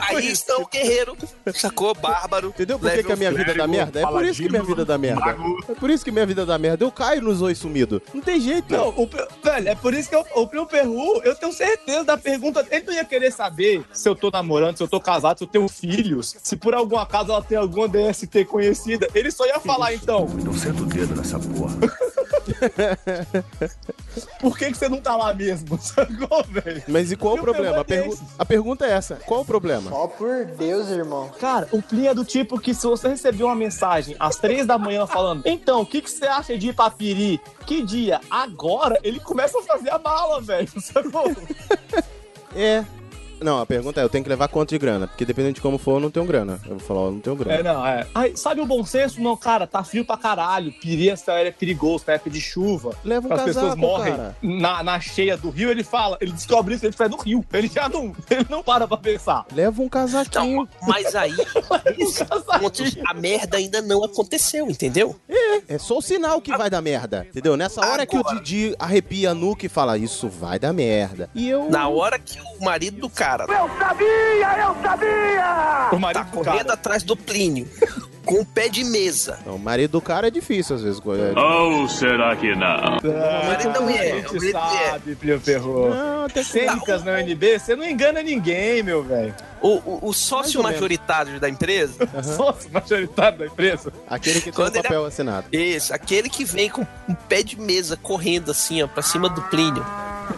Aí 0.00 0.32
está 0.32 0.56
o 0.56 0.66
guerreiro, 0.66 1.16
sacou? 1.54 1.94
Bárbaro. 1.94 2.48
Entendeu 2.48 2.78
por 2.78 2.90
que, 2.90 3.02
que 3.02 3.12
a 3.12 3.16
minha 3.16 3.30
vida 3.30 3.54
dá 3.54 3.66
merda? 3.66 4.00
É 4.00 4.06
por 4.06 4.24
isso 4.24 4.42
que 4.42 4.48
minha 4.48 4.62
vida 4.62 4.84
dá 4.84 4.98
merda. 4.98 5.36
É 5.68 5.74
por 5.74 5.90
isso 5.90 6.04
que 6.04 6.10
minha 6.10 6.26
vida 6.26 6.46
dá 6.46 6.58
merda. 6.58 6.84
Eu 6.84 6.90
caio 6.90 7.20
nos 7.20 7.42
oi 7.42 7.54
sumido. 7.54 8.00
Não 8.14 8.22
tem 8.22 8.40
jeito. 8.40 8.72
Não, 8.72 8.88
o, 8.88 9.08
velho, 9.44 9.68
é 9.68 9.74
por 9.74 9.92
isso 9.92 10.08
que 10.08 10.14
eu, 10.14 10.24
o 10.34 10.46
Primo 10.46 10.66
Perru, 10.66 11.20
eu 11.22 11.34
tenho 11.34 11.52
certeza 11.52 12.04
da 12.04 12.16
pergunta. 12.16 12.66
Ele 12.70 12.84
não 12.86 12.94
ia 12.94 13.04
querer 13.04 13.30
saber 13.30 13.84
se 13.92 14.08
eu 14.08 14.14
tô 14.14 14.30
namorando, 14.30 14.76
se 14.76 14.82
eu 14.82 14.88
tô 14.88 15.00
casado, 15.00 15.38
se 15.38 15.44
eu 15.44 15.48
tenho 15.48 15.68
filhos, 15.68 16.34
se 16.42 16.56
por 16.56 16.74
algum 16.74 16.98
acaso 16.98 17.30
ela 17.30 17.42
tem 17.42 17.58
alguma 17.58 17.88
DST 17.88 18.46
conhecida. 18.46 19.08
Ele 19.14 19.30
só 19.30 19.46
ia 19.46 19.60
falar, 19.60 19.94
então, 19.94 20.26
Não 20.42 20.54
senta 20.54 20.82
o 20.82 20.86
dedo 20.86 21.14
nessa 21.14 21.38
porra. 21.38 21.76
por 24.40 24.56
que, 24.56 24.66
que 24.70 24.76
você 24.76 24.88
não 24.88 25.00
tá 25.00 25.16
lá 25.16 25.32
mesmo? 25.34 25.78
Sacou, 25.82 26.44
velho? 26.44 26.82
Mas 26.88 27.10
e 27.12 27.16
qual 27.16 27.34
o 27.34 27.36
Meu 27.36 27.44
problema? 27.44 27.80
A, 27.80 27.84
pergu- 27.84 28.18
a 28.38 28.44
pergunta 28.44 28.86
é 28.86 28.90
essa. 28.92 29.16
Qual 29.26 29.40
o 29.40 29.44
problema? 29.44 29.90
Ó, 29.92 30.06
por 30.06 30.44
Deus, 30.44 30.88
irmão. 30.88 31.30
Cara, 31.40 31.68
o 31.72 31.82
Plin 31.82 32.06
é 32.06 32.14
do 32.14 32.24
tipo 32.24 32.58
que 32.60 32.74
se 32.74 32.86
você 32.86 33.08
receber 33.08 33.44
uma 33.44 33.54
mensagem 33.54 34.16
às 34.18 34.36
três 34.36 34.66
da 34.66 34.78
manhã 34.78 35.06
falando, 35.06 35.42
então, 35.44 35.80
o 35.82 35.86
que, 35.86 36.00
que 36.00 36.10
você 36.10 36.26
acha 36.26 36.56
de 36.56 36.68
ir 36.68 36.74
pra 36.74 36.90
Piri? 36.90 37.40
Que 37.66 37.82
dia? 37.82 38.20
Agora, 38.30 38.98
ele 39.02 39.20
começa 39.20 39.58
a 39.58 39.62
fazer 39.62 39.90
a 39.90 39.98
mala, 39.98 40.40
velho. 40.40 40.68
Sacou? 40.80 41.34
É. 42.54 42.84
Não, 43.40 43.58
a 43.60 43.66
pergunta 43.66 44.00
é, 44.00 44.04
eu 44.04 44.08
tenho 44.08 44.24
que 44.24 44.30
levar 44.30 44.48
quanto 44.48 44.70
de 44.70 44.78
grana? 44.78 45.06
Porque 45.06 45.24
dependendo 45.24 45.54
de 45.54 45.60
como 45.60 45.78
for, 45.78 45.94
eu 45.94 46.00
não 46.00 46.10
tenho 46.10 46.24
grana. 46.26 46.58
Eu 46.64 46.76
vou 46.76 46.78
falar, 46.78 47.00
eu 47.02 47.12
não 47.12 47.20
tenho 47.20 47.36
grana. 47.36 47.58
É, 47.58 47.62
não, 47.62 47.86
é. 47.86 48.06
Ai, 48.14 48.32
sabe 48.34 48.60
o 48.60 48.66
bom 48.66 48.84
senso? 48.84 49.20
Não, 49.20 49.36
cara, 49.36 49.66
tá 49.66 49.84
frio 49.84 50.04
pra 50.04 50.16
caralho. 50.16 50.72
Piri, 50.72 51.10
essa 51.10 51.32
área 51.32 51.48
é 51.48 51.52
perigoso, 51.52 52.04
tá 52.04 52.12
época 52.14 52.30
de 52.30 52.40
chuva. 52.40 52.96
Leva 53.04 53.28
um 53.28 53.32
As 53.32 53.42
pessoas 53.42 53.64
casaco, 53.64 53.80
morrem 53.80 54.16
cara. 54.16 54.36
na, 54.42 54.82
na 54.82 55.00
cheia 55.00 55.36
do 55.36 55.50
rio. 55.50 55.70
Ele 55.70 55.84
fala, 55.84 56.16
ele 56.20 56.32
descobre 56.32 56.74
isso, 56.74 56.84
ele 56.84 56.90
estiver 56.90 57.10
no 57.10 57.16
rio. 57.18 57.44
Ele 57.52 57.68
já 57.68 57.88
não, 57.88 58.14
ele 58.30 58.46
não 58.48 58.62
para 58.62 58.88
pra 58.88 58.96
pensar. 58.96 59.44
Leva 59.52 59.82
um 59.82 59.88
casaquinho. 59.88 60.66
Mas 60.82 61.14
aí, 61.14 61.36
ponto, 62.60 62.82
a 63.06 63.14
merda 63.14 63.58
ainda 63.58 63.82
não 63.82 64.02
aconteceu, 64.04 64.70
entendeu? 64.70 65.14
É, 65.28 65.74
é 65.74 65.78
só 65.78 65.98
o 65.98 66.02
sinal 66.02 66.40
que 66.40 66.56
vai 66.56 66.70
dar 66.70 66.80
merda. 66.80 67.26
Entendeu? 67.28 67.56
Nessa 67.56 67.86
hora 67.86 68.06
que 68.06 68.16
o 68.16 68.22
Didi 68.22 68.74
arrepia 68.78 69.30
a 69.30 69.34
nuca 69.34 69.66
e 69.66 69.68
fala, 69.68 69.98
isso 69.98 70.28
vai 70.28 70.58
dar 70.58 70.72
merda. 70.72 71.28
E 71.34 71.48
eu. 71.48 71.68
Na 71.70 71.88
hora 71.88 72.18
que 72.18 72.38
o 72.40 72.64
marido 72.64 73.00
do 73.00 73.10
cara 73.10 73.25
Eu 73.26 73.68
sabia, 73.78 74.58
eu 74.58 74.76
sabia! 74.82 75.88
O 75.90 75.98
marido 75.98 76.24
tá 76.24 76.30
correndo 76.30 76.70
atrás 76.70 77.02
do 77.02 77.16
Plínio 77.16 77.68
com 78.26 78.40
o 78.40 78.44
pé 78.44 78.68
de 78.68 78.84
mesa. 78.84 79.38
Então, 79.40 79.54
o 79.54 79.58
marido 79.58 79.92
do 79.92 80.00
cara 80.00 80.26
é 80.26 80.30
difícil 80.30 80.76
às 80.76 80.82
vezes. 80.82 81.00
É, 81.00 81.38
Ou 81.40 81.88
será 81.88 82.34
que 82.36 82.54
não? 82.54 82.98
O 82.98 83.46
marido 83.46 83.72
também 83.72 83.96
é. 83.96 84.12
A 84.12 84.14
o 84.16 84.18
gente 84.40 84.52
marido 84.52 84.58
é. 84.58 84.90
sabe, 84.90 85.14
Plio 85.14 85.40
Ferro. 85.40 85.88
Não, 85.94 86.28
tem 86.28 86.44
Técnicas 86.44 87.04
na 87.04 87.12
UNB, 87.12 87.58
você 87.58 87.74
não 87.76 87.84
engana 87.88 88.22
ninguém, 88.22 88.82
meu 88.82 89.02
velho. 89.02 89.34
O, 89.62 89.68
o, 89.78 89.98
o 90.08 90.12
sócio 90.12 90.62
majoritário 90.62 91.40
da 91.40 91.48
empresa. 91.48 92.06
Sócio 92.22 92.70
majoritário 92.70 93.38
da 93.38 93.46
empresa. 93.46 93.90
Aquele 94.08 94.36
que 94.40 94.44
tem 94.44 94.52
o 94.52 94.54
Quando 94.56 94.74
ele- 94.76 94.82
papel 94.82 95.04
assinado. 95.06 95.46
Isso, 95.50 95.94
aquele 95.94 96.28
que 96.28 96.44
vem 96.44 96.68
com 96.68 96.86
um 97.08 97.14
pé 97.14 97.42
de 97.42 97.58
mesa 97.58 97.96
correndo 97.96 98.50
assim, 98.50 98.82
ó, 98.82 98.86
pra 98.86 99.02
cima 99.02 99.28
do 99.28 99.40
Plínio. 99.42 99.84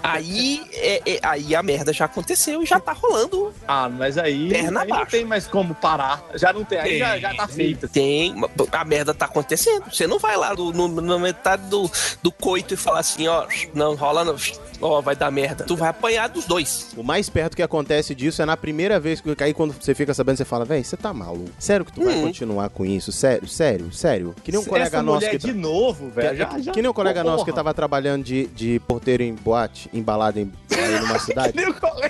Aí, 0.03 0.63
é, 0.75 1.03
é- 1.15 1.21
aí 1.23 1.55
a 1.57 1.63
merda 1.63 1.93
já 1.93 2.05
aconteceu 2.05 2.63
e 2.63 2.67
já 2.67 2.79
tá 2.79 2.93
rolando. 2.93 3.53
Ah, 3.67 3.89
mas 3.89 4.17
aí, 4.19 4.49
Perna 4.51 4.83
aí 4.83 4.89
não 4.89 5.07
tem 5.07 5.25
mais 5.25 5.47
como 5.47 5.75
parar. 5.75 6.23
Já 6.35 6.53
não 6.53 6.63
tem, 6.65 6.79
aí 6.79 6.99
já, 6.99 7.19
já 7.19 7.35
tá 7.35 7.49
feita. 7.79 7.89
Tem, 7.89 8.35
a 8.73 8.85
merda 8.85 9.15
tá 9.15 9.27
acontecendo. 9.27 9.85
Você 9.93 10.07
não 10.07 10.19
vai 10.19 10.37
lá 10.37 10.55
no, 10.55 10.73
no- 10.73 11.01
na 11.01 11.19
metade 11.19 11.63
do, 11.69 11.91
do 12.23 12.31
coito 12.33 12.75
e 12.75 12.77
falar 12.77 13.01
assim, 13.01 13.27
ó, 13.29 13.47
não 13.75 13.95
rola 13.95 14.25
não, 14.25 14.37
ó, 14.81 15.01
vai 15.01 15.15
dar 15.17 15.31
merda. 15.31 15.65
Tu 15.65 15.77
vai 15.77 15.89
apanhar 15.89 16.29
dos 16.29 16.45
dois. 16.45 16.89
O 16.97 17.03
mais 17.03 17.29
perto 17.29 17.57
que 17.57 17.63
acontece 17.63 18.15
disso 18.15 18.43
é 18.43 18.45
na 18.47 18.57
primeira 18.57 18.99
vez 19.01 19.21
que 19.21 19.35
aí 19.43 19.55
quando 19.55 19.73
você 19.81 19.95
fica 19.95 20.13
sabendo, 20.15 20.37
você 20.39 20.45
fala, 20.45 20.65
véi, 20.65 20.83
você 20.85 20.97
tá 20.97 21.13
maluco. 21.13 21.51
Sério 21.59 21.85
que 21.85 21.93
tu 21.93 22.05
vai 22.05 22.15
Hum. 22.17 22.23
continuar 22.23 22.69
com 22.71 22.85
isso? 22.85 23.13
Sério, 23.13 23.47
sério, 23.49 23.93
sério. 23.93 24.35
Que 24.43 24.51
nem 24.53 24.61
um 24.61 24.65
colega 24.65 24.87
Essa 24.99 25.03
nosso 25.03 25.29
que 25.31 25.39
de 25.39 25.47
tra- 25.47 25.55
novo, 25.55 26.11
velho. 26.11 26.31
que, 26.31 26.37
já- 26.37 26.47
que- 26.47 26.63
já- 26.63 26.73
que 26.73 26.83
nem 26.83 26.91
um 26.91 26.95
colega 26.95 27.23
Porra. 27.23 27.33
nosso 27.33 27.45
que 27.45 27.53
tava 27.53 27.73
trabalhando 27.75 28.25
de, 28.25 28.47
de 28.49 28.81
porteiro 28.81 29.23
em 29.23 29.35
boate, 29.35 29.89
embalado 29.93 30.39
em, 30.41 30.53
aí 30.71 31.01
numa 31.01 31.19
cidade. 31.21 31.53
Nem 31.57 31.69
o 31.69 31.75
colega. 31.75 32.09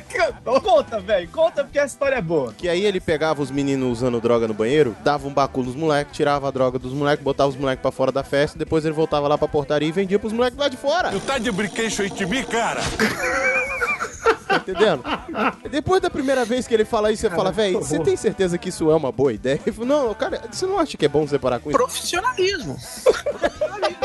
Conta, 0.62 1.00
velho. 1.00 1.28
Conta 1.30 1.64
porque 1.64 1.78
a 1.78 1.84
história 1.84 2.16
é 2.16 2.22
boa. 2.22 2.52
Que 2.56 2.68
aí 2.68 2.84
ele 2.84 3.00
pegava 3.00 3.42
os 3.42 3.50
meninos 3.50 3.98
usando 3.98 4.20
droga 4.20 4.46
no 4.48 4.54
banheiro, 4.54 4.96
dava 5.02 5.26
um 5.26 5.32
bacu 5.32 5.57
nos 5.62 5.74
moleques, 5.74 6.16
tirava 6.16 6.48
a 6.48 6.50
droga 6.50 6.78
dos 6.78 6.92
moleques, 6.92 7.24
botava 7.24 7.48
os 7.48 7.56
moleques 7.56 7.82
pra 7.82 7.90
fora 7.90 8.10
da 8.12 8.22
festa, 8.24 8.58
depois 8.58 8.84
ele 8.84 8.94
voltava 8.94 9.28
lá 9.28 9.36
pra 9.36 9.48
portaria 9.48 9.88
e 9.88 9.92
vendia 9.92 10.18
pros 10.18 10.32
moleques 10.32 10.58
lá 10.58 10.68
de 10.68 10.76
fora. 10.76 11.10
Tu 11.10 11.20
tá 11.20 11.38
de 11.38 11.50
brinquedo 11.50 12.00
aí 12.00 12.10
de 12.10 12.26
mim, 12.26 12.44
cara? 12.44 12.80
Tá 14.48 14.56
entendendo? 14.56 15.02
Depois 15.70 16.00
da 16.00 16.08
primeira 16.10 16.44
vez 16.44 16.66
que 16.66 16.74
ele 16.74 16.84
fala 16.84 17.12
isso, 17.12 17.22
você 17.22 17.30
fala, 17.30 17.52
véi, 17.52 17.72
você 17.74 17.98
tem 17.98 18.16
certeza 18.16 18.56
que 18.58 18.70
isso 18.70 18.90
é 18.90 18.94
uma 18.94 19.12
boa 19.12 19.32
ideia? 19.32 19.60
Ele 19.64 19.74
falou, 19.76 19.88
não, 20.06 20.14
cara, 20.14 20.40
você 20.50 20.64
não 20.66 20.78
acha 20.78 20.96
que 20.96 21.04
é 21.04 21.08
bom 21.08 21.26
separar 21.26 21.60
com 21.60 21.70
isso? 21.70 21.78
Profissionalismo. 21.78 22.76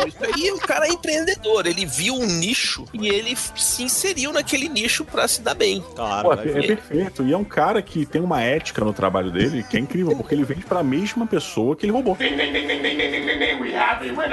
Isso 0.08 0.18
aí, 0.36 0.52
o 0.52 0.58
cara 0.60 0.86
é 0.88 0.90
empreendedor. 0.90 1.66
Ele 1.66 1.86
viu 1.86 2.16
um 2.16 2.26
nicho 2.26 2.86
e 2.94 3.08
ele 3.08 3.36
se 3.56 3.84
inseriu 3.84 4.34
naquele 4.34 4.68
nicho 4.68 5.06
pra 5.06 5.28
se 5.28 5.42
dar 5.42 5.54
bem. 5.56 5.84
Claro, 5.96 6.28
Pô, 6.30 6.34
é 6.34 6.38
ver. 6.46 6.68
perfeito. 6.68 7.24
E 7.24 7.32
é 7.34 7.38
um 7.38 7.44
cara 7.44 7.82
que 7.82 8.06
tem 8.06 8.22
uma 8.22 8.42
ética 8.42 8.84
no 8.84 8.92
trabalho 8.94 9.32
dele 9.32 9.64
que 9.64 9.78
é 9.78 9.80
incrível, 9.80 10.16
porque 10.16 10.36
ele 10.36 10.44
vende 10.44 10.66
pra 10.66 10.84
mesma 10.84 11.26
pessoa 11.26 11.76
que 11.76 11.86
ele 11.86 11.94
roubou. 11.94 12.18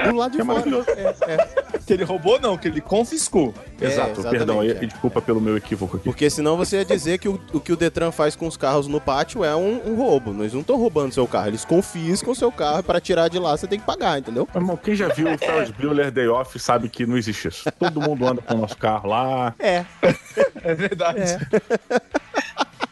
do 0.09 0.15
lado 0.15 0.31
de 0.31 0.41
É 0.41 0.45
fora. 0.45 0.59
maravilhoso. 0.59 0.85
Que 1.85 1.93
ele 1.93 2.03
roubou, 2.03 2.39
não, 2.39 2.57
que 2.57 2.67
ele 2.67 2.81
confiscou. 2.81 3.53
Exato, 3.79 4.11
exatamente, 4.21 4.29
perdão, 4.37 4.61
é. 4.61 4.67
e- 4.67 4.85
desculpa 4.85 5.21
pelo 5.21 5.41
meu 5.41 5.57
equívoco 5.57 5.97
aqui. 5.97 6.09
Porque 6.11 6.29
senão 6.29 6.57
você 6.57 6.79
ia 6.79 6.85
dizer 6.85 7.19
que 7.19 7.29
o, 7.29 7.39
o 7.53 7.59
que 7.61 7.71
o 7.71 7.77
Detran 7.77 8.11
faz 8.11 8.35
com 8.35 8.45
os 8.45 8.57
carros 8.57 8.85
no 8.85 8.99
pátio 8.99 9.45
é 9.45 9.55
um, 9.55 9.81
um 9.85 9.95
roubo. 9.95 10.31
Eles 10.41 10.51
não 10.51 10.59
estão 10.59 10.75
roubando 10.75 11.13
seu 11.13 11.25
carro, 11.25 11.47
eles 11.47 11.63
confiscam 11.63 12.33
o 12.33 12.35
seu 12.35 12.51
carro 12.51 12.81
e 12.81 12.83
pra 12.83 12.99
tirar 12.99 13.29
de 13.29 13.39
lá 13.39 13.55
você 13.55 13.65
tem 13.65 13.79
que 13.79 13.85
pagar, 13.85 14.19
entendeu? 14.19 14.45
Meu 14.53 14.61
irmão, 14.61 14.75
quem 14.75 14.93
já 14.93 15.07
viu 15.07 15.33
o 15.33 15.37
Ferris 15.37 15.71
Bueller 15.71 16.11
Day 16.11 16.27
Off 16.27 16.59
sabe 16.59 16.89
que 16.89 17.05
não 17.05 17.17
existe 17.17 17.47
isso. 17.47 17.71
Todo 17.79 18.01
mundo 18.01 18.27
anda 18.27 18.41
com 18.41 18.55
o 18.55 18.57
nosso 18.57 18.75
carro 18.77 19.09
lá. 19.09 19.55
É. 19.57 19.85
É 20.63 20.75
verdade. 20.75 21.21
E 21.21 22.30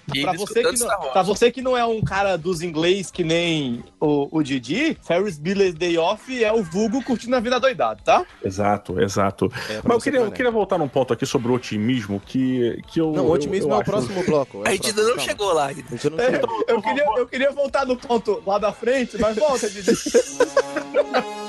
Pra 0.09 0.31
ele 0.33 0.37
você, 0.37 0.63
que 0.63 0.79
não, 0.79 0.99
pra 1.11 1.21
você 1.21 1.51
que 1.51 1.61
não 1.61 1.77
é 1.77 1.85
um 1.85 2.01
cara 2.01 2.37
dos 2.37 2.61
inglês 2.61 3.09
que 3.11 3.23
nem 3.23 3.83
o, 3.99 4.27
o 4.37 4.43
Didi, 4.43 4.97
Ferris 5.05 5.37
Bueller's 5.37 5.73
Day 5.75 5.97
Off 5.97 6.43
é 6.43 6.51
o 6.51 6.63
vulgo 6.63 7.03
curtindo 7.03 7.35
a 7.35 7.39
vida 7.39 7.59
doidado, 7.59 8.01
tá? 8.03 8.25
Exato, 8.43 8.99
exato. 9.01 9.51
É, 9.69 9.79
Mas 9.83 9.93
eu 9.95 9.99
queria, 10.01 10.19
eu 10.21 10.31
queria 10.31 10.51
voltar 10.51 10.77
num 10.77 10.87
ponto 10.87 11.13
aqui 11.13 11.25
sobre 11.25 11.51
o 11.51 11.55
otimismo 11.55 12.19
que, 12.25 12.81
que 12.87 12.99
eu. 13.01 13.11
Não, 13.11 13.25
o 13.25 13.31
otimismo 13.31 13.71
eu, 13.71 13.71
eu 13.71 13.75
é 13.75 13.77
o 13.77 13.81
acho- 13.81 13.91
próximo 13.91 14.23
bloco. 14.23 14.61
é 14.65 14.69
A 14.69 14.71
gente 14.71 14.87
ainda 14.89 15.01
não 15.01 15.09
calma. 15.09 15.21
chegou 15.23 15.53
lá. 15.53 15.67
não 15.73 16.19
É, 16.19 16.31
chegou. 16.31 16.63
eu, 16.67 16.81
queria, 16.81 17.05
eu 17.17 17.27
queria 17.27 17.51
voltar 17.51 17.85
no 17.85 17.95
ponto 17.97 18.41
lá 18.45 18.57
da 18.57 18.71
frente, 18.71 19.17
mas 19.19 19.35
volta, 19.37 19.69
Didi. 19.69 19.91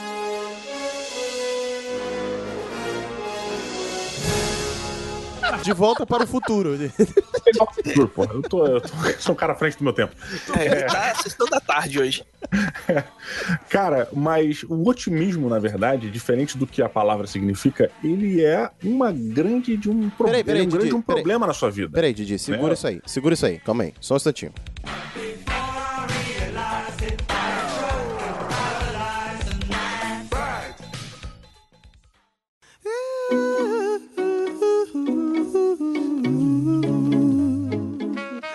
De 5.58 5.72
volta 5.72 6.06
para 6.06 6.24
o 6.24 6.26
futuro. 6.26 6.78
Pô, 8.14 8.24
eu, 8.24 8.42
tô, 8.42 8.66
eu 8.66 8.80
tô- 8.80 8.88
sou 9.18 9.32
um 9.32 9.36
cara 9.36 9.52
à 9.52 9.56
frente 9.56 9.76
do 9.78 9.84
meu 9.84 9.92
tempo. 9.92 10.14
É, 10.58 10.82
tá 10.84 11.14
sextão 11.16 11.46
da 11.48 11.60
tarde 11.60 11.98
hoje. 12.00 12.24
Cara, 13.68 14.08
mas 14.12 14.62
o 14.64 14.88
otimismo, 14.88 15.48
na 15.48 15.58
verdade, 15.58 16.10
diferente 16.10 16.56
do 16.58 16.66
que 16.66 16.82
a 16.82 16.88
palavra 16.88 17.26
significa, 17.26 17.90
ele 18.02 18.42
é 18.44 18.70
uma 18.82 19.12
grande 19.12 19.76
de 19.76 19.88
um, 19.90 20.10
pro... 20.10 20.26
Peraí, 20.26 20.42
peraí, 20.44 20.62
é 20.62 20.64
um 20.64 20.68
grande 20.68 20.84
Didi, 20.86 20.96
um 20.96 21.02
peraí. 21.02 21.16
problema 21.22 21.46
na 21.46 21.52
sua 21.52 21.70
vida. 21.70 21.90
Peraí, 21.92 22.12
Didi, 22.12 22.38
segura 22.38 22.68
Né? 22.68 22.74
isso 22.74 22.86
aí. 22.86 23.00
Segura 23.06 23.34
isso 23.34 23.46
aí. 23.46 23.58
Calma 23.60 23.84
aí. 23.84 23.94
Só 24.00 24.14
um 24.14 24.16
instantinho. 24.16 24.52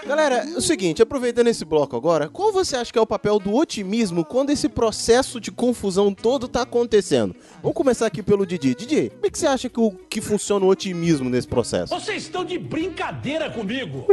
Galera, 0.05 0.49
é 0.49 0.57
o 0.57 0.61
seguinte, 0.61 1.01
aproveitando 1.01 1.47
esse 1.47 1.65
bloco 1.65 1.95
agora, 1.95 2.29
qual 2.29 2.51
você 2.51 2.75
acha 2.77 2.91
que 2.91 2.97
é 2.97 3.01
o 3.01 3.05
papel 3.05 3.37
do 3.37 3.53
otimismo 3.53 4.23
quando 4.23 4.49
esse 4.49 4.69
processo 4.69 5.41
de 5.41 5.51
confusão 5.51 6.13
todo 6.13 6.47
tá 6.47 6.61
acontecendo? 6.61 7.35
Vamos 7.61 7.75
começar 7.75 8.05
aqui 8.05 8.23
pelo 8.23 8.45
Didi. 8.45 8.73
Didi, 8.75 9.09
como 9.09 9.25
é 9.25 9.29
que 9.29 9.37
você 9.37 9.45
acha 9.45 9.69
que, 9.69 9.79
o, 9.79 9.91
que 9.91 10.21
funciona 10.21 10.65
o 10.65 10.69
otimismo 10.69 11.29
nesse 11.29 11.47
processo? 11.47 11.93
Vocês 11.93 12.23
estão 12.23 12.45
de 12.45 12.57
brincadeira 12.57 13.49
comigo? 13.49 14.05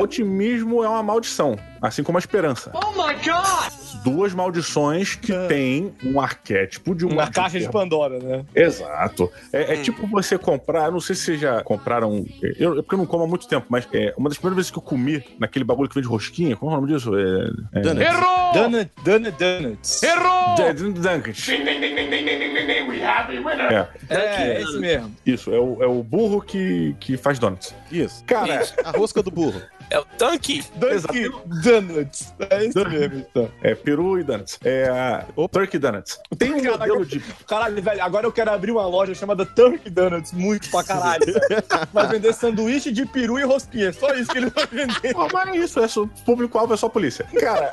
Otimismo 0.00 0.84
é 0.84 0.88
uma 0.88 1.02
maldição, 1.02 1.56
assim 1.80 2.02
como 2.02 2.18
a 2.18 2.20
esperança. 2.20 2.70
Oh 2.74 2.90
my 2.92 3.14
god! 3.14 3.72
Duas 4.04 4.32
maldições 4.32 5.14
que 5.14 5.32
têm 5.46 5.94
um 6.04 6.18
arquétipo 6.20 6.94
de 6.94 7.04
uma, 7.04 7.14
Uma 7.24 7.30
caixa 7.30 7.60
de 7.60 7.68
Pandora, 7.68 8.18
né? 8.18 8.44
Exato. 8.54 9.30
É, 9.52 9.74
é 9.74 9.82
tipo 9.82 10.06
você 10.06 10.38
comprar, 10.38 10.86
eu 10.86 10.92
não 10.92 11.00
sei 11.00 11.14
se 11.14 11.22
vocês 11.24 11.40
já 11.40 11.62
compraram. 11.62 12.24
Eu, 12.58 12.72
é 12.78 12.82
porque 12.82 12.94
eu 12.94 12.98
não 12.98 13.06
como 13.06 13.24
há 13.24 13.26
muito 13.26 13.46
tempo, 13.46 13.66
mas 13.68 13.86
é, 13.92 14.14
uma 14.16 14.28
das 14.30 14.38
primeiras 14.38 14.56
vezes 14.56 14.70
que 14.70 14.78
eu 14.78 14.82
comi 14.82 15.22
naquele 15.38 15.64
bagulho 15.64 15.88
que 15.88 15.94
vende 15.94 16.08
rosquinha, 16.08 16.56
como 16.56 16.72
é 16.72 16.74
o 16.74 16.80
nome 16.80 16.92
disso? 16.92 17.12
É, 17.14 17.78
é, 17.78 17.80
Donuts. 17.82 18.06
Errou! 18.06 18.52
Donut, 18.54 18.90
donut, 19.04 19.36
donuts. 19.38 20.02
Errou! 20.02 20.54
D- 20.56 20.72
Dunkers. 21.00 21.48
É, 21.48 21.56
É, 24.08 24.18
é 24.58 24.62
esse 24.62 24.78
mesmo. 24.78 25.14
isso, 25.24 25.52
é 25.52 25.58
o, 25.58 25.82
é 25.82 25.86
o 25.86 26.02
burro 26.02 26.40
que, 26.40 26.94
que 27.00 27.16
faz 27.16 27.38
donuts. 27.38 27.74
Isso. 27.90 28.22
Cara, 28.24 28.62
A 28.84 28.90
rosca 28.90 29.22
do 29.22 29.30
burro. 29.30 29.60
É 29.90 29.98
o 29.98 30.04
tanque. 30.04 30.62
Dunkin' 30.76 31.30
Donuts. 31.62 32.32
É 32.38 32.64
esse 32.64 32.84
mesmo, 32.84 33.26
então. 33.30 33.50
é 33.62 33.74
peru 33.74 34.18
e 34.18 34.22
donuts. 34.22 34.58
É 34.64 34.88
a 34.88 35.24
Turkey 35.48 35.78
Donuts. 35.78 36.20
Tem 36.38 36.52
um 36.52 36.62
modelo 36.62 37.04
de. 37.04 37.20
Caralho, 37.46 37.82
velho, 37.82 38.02
agora 38.02 38.26
eu 38.26 38.32
quero 38.32 38.52
abrir 38.52 38.70
uma 38.70 38.86
loja 38.86 39.14
chamada 39.14 39.44
Turkey 39.44 39.90
Donuts, 39.90 40.32
muito 40.32 40.70
pra 40.70 40.84
caralho. 40.84 41.24
Vai 41.92 42.06
vender 42.06 42.32
sanduíche 42.32 42.92
de 42.92 43.04
peru 43.04 43.38
e 43.38 43.42
rosquinha. 43.42 43.92
Só 43.92 44.14
isso 44.14 44.30
que 44.30 44.38
ele 44.38 44.50
vai 44.50 44.66
vender. 44.66 45.12
Oh, 45.16 45.28
mas 45.32 45.48
é 45.48 45.56
isso, 45.56 45.80
é 45.80 45.86
o 46.00 46.06
público-alvo 46.24 46.74
é 46.74 46.76
só 46.76 46.88
polícia. 46.88 47.26
Cara. 47.40 47.70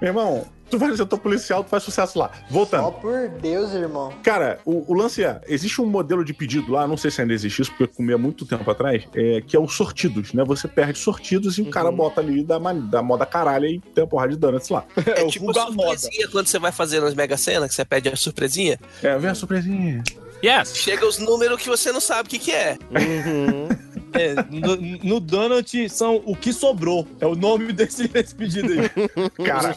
Meu 0.00 0.08
irmão, 0.08 0.46
tu 0.70 0.78
vai 0.78 0.88
no 0.88 0.96
setor 0.96 1.18
policial, 1.18 1.62
tu 1.62 1.68
faz 1.68 1.82
sucesso 1.82 2.18
lá. 2.18 2.30
Voltando. 2.48 2.84
Ó, 2.84 2.90
por 2.90 3.28
Deus, 3.28 3.72
irmão. 3.72 4.12
Cara, 4.22 4.58
o, 4.64 4.90
o 4.90 4.94
lance 4.94 5.22
é, 5.22 5.40
existe 5.46 5.80
um 5.80 5.86
modelo 5.86 6.24
de 6.24 6.32
pedido 6.32 6.72
lá, 6.72 6.86
não 6.86 6.96
sei 6.96 7.10
se 7.10 7.20
ainda 7.20 7.34
existe 7.34 7.60
isso, 7.62 7.70
porque 7.72 7.84
eu 7.84 7.88
comi 7.88 8.12
há 8.12 8.18
muito 8.18 8.46
tempo 8.46 8.68
atrás, 8.70 9.04
é, 9.14 9.42
que 9.42 9.56
é 9.56 9.60
os 9.60 9.74
sortidos, 9.74 10.32
né? 10.32 10.44
Você 10.44 10.68
perde 10.68 10.98
sortidos 10.98 11.58
e 11.58 11.62
o 11.62 11.70
cara 11.70 11.90
bota 11.90 12.20
ali 12.20 12.42
da, 12.42 12.58
da 12.58 13.02
moda 13.02 13.26
caralho 13.26 13.66
e 13.66 13.80
tem 13.80 14.04
uma 14.04 14.08
porrada 14.08 14.32
de 14.32 14.38
donuts 14.38 14.68
lá. 14.68 14.84
É, 15.10 15.24
o 15.24 15.28
tipo 15.28 15.58
a 15.58 15.62
à 15.62 15.70
moda. 15.70 15.98
surpresinha 15.98 16.28
quando 16.28 16.46
você 16.46 16.58
vai 16.58 16.70
fazer 16.70 17.00
nas 17.00 17.14
Mega 17.14 17.36
Sena, 17.36 17.66
que 17.66 17.74
você 17.74 17.84
pede 17.84 18.08
a 18.08 18.16
surpresinha. 18.16 18.78
É, 19.02 19.18
vem 19.18 19.30
a 19.30 19.34
surpresinha. 19.34 20.04
Yes! 20.42 20.74
Chega 20.76 21.06
os 21.06 21.18
números 21.18 21.60
que 21.60 21.68
você 21.68 21.92
não 21.92 22.00
sabe 22.00 22.26
o 22.26 22.30
que, 22.30 22.38
que 22.38 22.52
é. 22.52 22.78
É, 24.12 24.34
no, 24.50 24.76
no 25.14 25.20
Donut 25.20 25.88
são 25.88 26.22
o 26.24 26.34
que 26.36 26.52
sobrou. 26.52 27.06
É 27.20 27.26
o 27.26 27.34
nome 27.34 27.72
desse, 27.72 28.08
desse 28.08 28.34
pedido 28.34 28.72
aí. 28.72 28.88
Cara, 29.44 29.74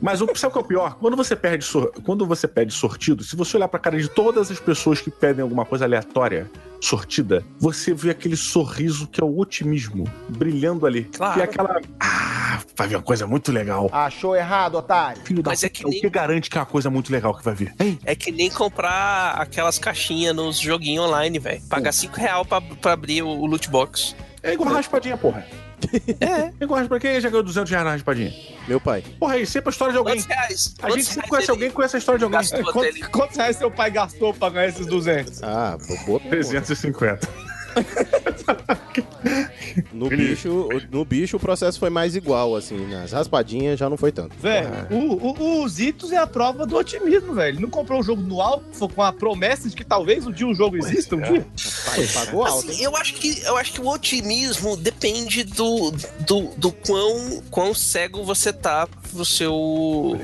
mas 0.00 0.20
o, 0.20 0.26
sabe 0.36 0.50
o 0.50 0.52
que 0.52 0.58
é 0.58 0.60
o 0.60 0.64
pior? 0.64 0.96
Quando 0.98 1.16
você 1.16 1.34
perde 1.36 1.64
sor- 1.64 1.92
quando 2.04 2.26
você 2.26 2.46
pede 2.46 2.72
sortido, 2.72 3.22
se 3.24 3.34
você 3.36 3.56
olhar 3.56 3.68
pra 3.68 3.78
cara 3.80 3.98
de 4.00 4.08
todas 4.08 4.50
as 4.50 4.60
pessoas 4.60 5.00
que 5.00 5.10
pedem 5.10 5.42
alguma 5.42 5.64
coisa 5.64 5.84
aleatória, 5.84 6.50
sortida, 6.82 7.44
você 7.60 7.94
vê 7.94 8.10
aquele 8.10 8.36
sorriso 8.36 9.06
que 9.06 9.20
é 9.22 9.24
o 9.24 9.38
otimismo 9.38 10.04
brilhando 10.28 10.84
ali. 10.84 11.04
Claro. 11.04 11.34
Que 11.34 11.40
é 11.40 11.44
aquela. 11.44 11.80
Ah, 12.00 12.60
vai 12.76 12.88
vir 12.88 12.96
uma 12.96 13.02
coisa 13.02 13.24
muito 13.26 13.52
legal. 13.52 13.88
Achou 13.92 14.34
errado, 14.34 14.74
otário. 14.74 15.22
Filho 15.24 15.42
da 15.42 15.50
Mas 15.52 15.62
é 15.62 15.68
que 15.68 15.86
o 15.86 15.88
nem- 15.88 16.00
que 16.00 16.10
garante 16.10 16.50
que 16.50 16.58
é 16.58 16.60
uma 16.60 16.66
coisa 16.66 16.90
muito 16.90 17.12
legal 17.12 17.34
que 17.36 17.44
vai 17.44 17.54
vir? 17.54 17.72
Hein? 17.78 17.98
É 18.04 18.16
que 18.16 18.32
nem 18.32 18.50
comprar 18.50 19.34
aquelas 19.40 19.78
caixinhas 19.78 20.34
nos 20.34 20.58
joguinhos 20.58 21.06
online, 21.06 21.38
velho. 21.38 21.62
Pagar 21.68 21.92
5 21.92 22.16
real 22.18 22.44
pra, 22.44 22.60
pra 22.60 22.92
abrir 22.92 23.22
o, 23.22 23.28
o 23.28 23.46
loot 23.46 23.70
box. 23.70 24.16
É 24.42 24.52
igual 24.52 24.70
a 24.70 24.74
raspadinha, 24.78 25.16
porra. 25.16 25.46
É. 26.20 26.52
Quem 26.58 26.68
conhece 26.68 26.88
pra 26.88 27.00
quem 27.00 27.20
já 27.20 27.28
ganhou 27.28 27.42
200 27.42 27.70
reais 27.70 27.84
na 27.84 27.92
raspadinha? 27.92 28.32
Meu 28.68 28.80
pai. 28.80 29.02
Porra, 29.18 29.34
aí 29.34 29.46
sempre 29.46 29.70
a 29.70 29.72
história 29.72 29.92
de 29.92 29.98
alguém. 29.98 30.14
Quantos 30.14 30.26
reais? 30.26 30.74
A 30.82 30.90
gente 30.90 31.04
sempre 31.04 31.28
conhece 31.28 31.50
alguém 31.50 31.68
que 31.68 31.74
conhece 31.74 31.96
a 31.96 31.98
história 31.98 32.18
de 32.18 32.24
alguém. 32.24 32.40
Gastou 32.40 32.72
Quantos, 32.72 33.06
quantos 33.08 33.36
reais 33.36 33.56
seu 33.56 33.70
pai 33.70 33.90
gastou 33.90 34.34
pra 34.34 34.50
ganhar 34.50 34.68
esses 34.68 34.86
200? 34.86 35.42
Ah, 35.42 35.76
boa 36.06 36.20
pergunta. 36.20 36.30
350. 36.30 37.28
No 39.92 40.08
bicho, 40.08 40.68
no 40.90 41.04
bicho 41.04 41.36
o 41.36 41.40
processo 41.40 41.78
foi 41.78 41.90
mais 41.90 42.16
igual, 42.16 42.56
assim. 42.56 42.86
Nas 42.86 43.12
raspadinhas 43.12 43.78
já 43.78 43.88
não 43.88 43.96
foi 43.96 44.12
tanto. 44.12 44.34
Velho, 44.38 44.68
o, 44.90 45.28
o, 45.28 45.62
o 45.62 45.68
Zitos 45.68 46.12
é 46.12 46.16
a 46.16 46.26
prova 46.26 46.66
do 46.66 46.76
otimismo, 46.76 47.34
velho. 47.34 47.56
Ele 47.56 47.62
não 47.62 47.70
comprou 47.70 48.00
o 48.00 48.02
jogo 48.02 48.22
no 48.22 48.40
alto 48.40 48.88
com 48.88 49.02
a 49.02 49.12
promessa 49.12 49.68
de 49.68 49.76
que 49.76 49.84
talvez 49.84 50.26
um 50.26 50.32
dia 50.32 50.46
o 50.46 50.54
jogo 50.54 50.76
exista, 50.76 51.16
um 51.16 51.20
dia. 51.20 51.46
Pai, 51.86 52.06
pagou 52.06 52.44
alto. 52.44 52.70
Assim, 52.70 52.82
eu 52.82 52.96
acho 52.96 53.14
que 53.14 53.42
eu 53.42 53.56
acho 53.56 53.72
que 53.72 53.80
o 53.80 53.88
otimismo 53.88 54.76
depende 54.76 55.44
do, 55.44 55.90
do, 56.26 56.42
do 56.56 56.72
quão, 56.72 57.42
quão 57.50 57.74
cego 57.74 58.24
você 58.24 58.52
tá 58.52 58.86
pro 58.86 59.24
seu 59.24 60.18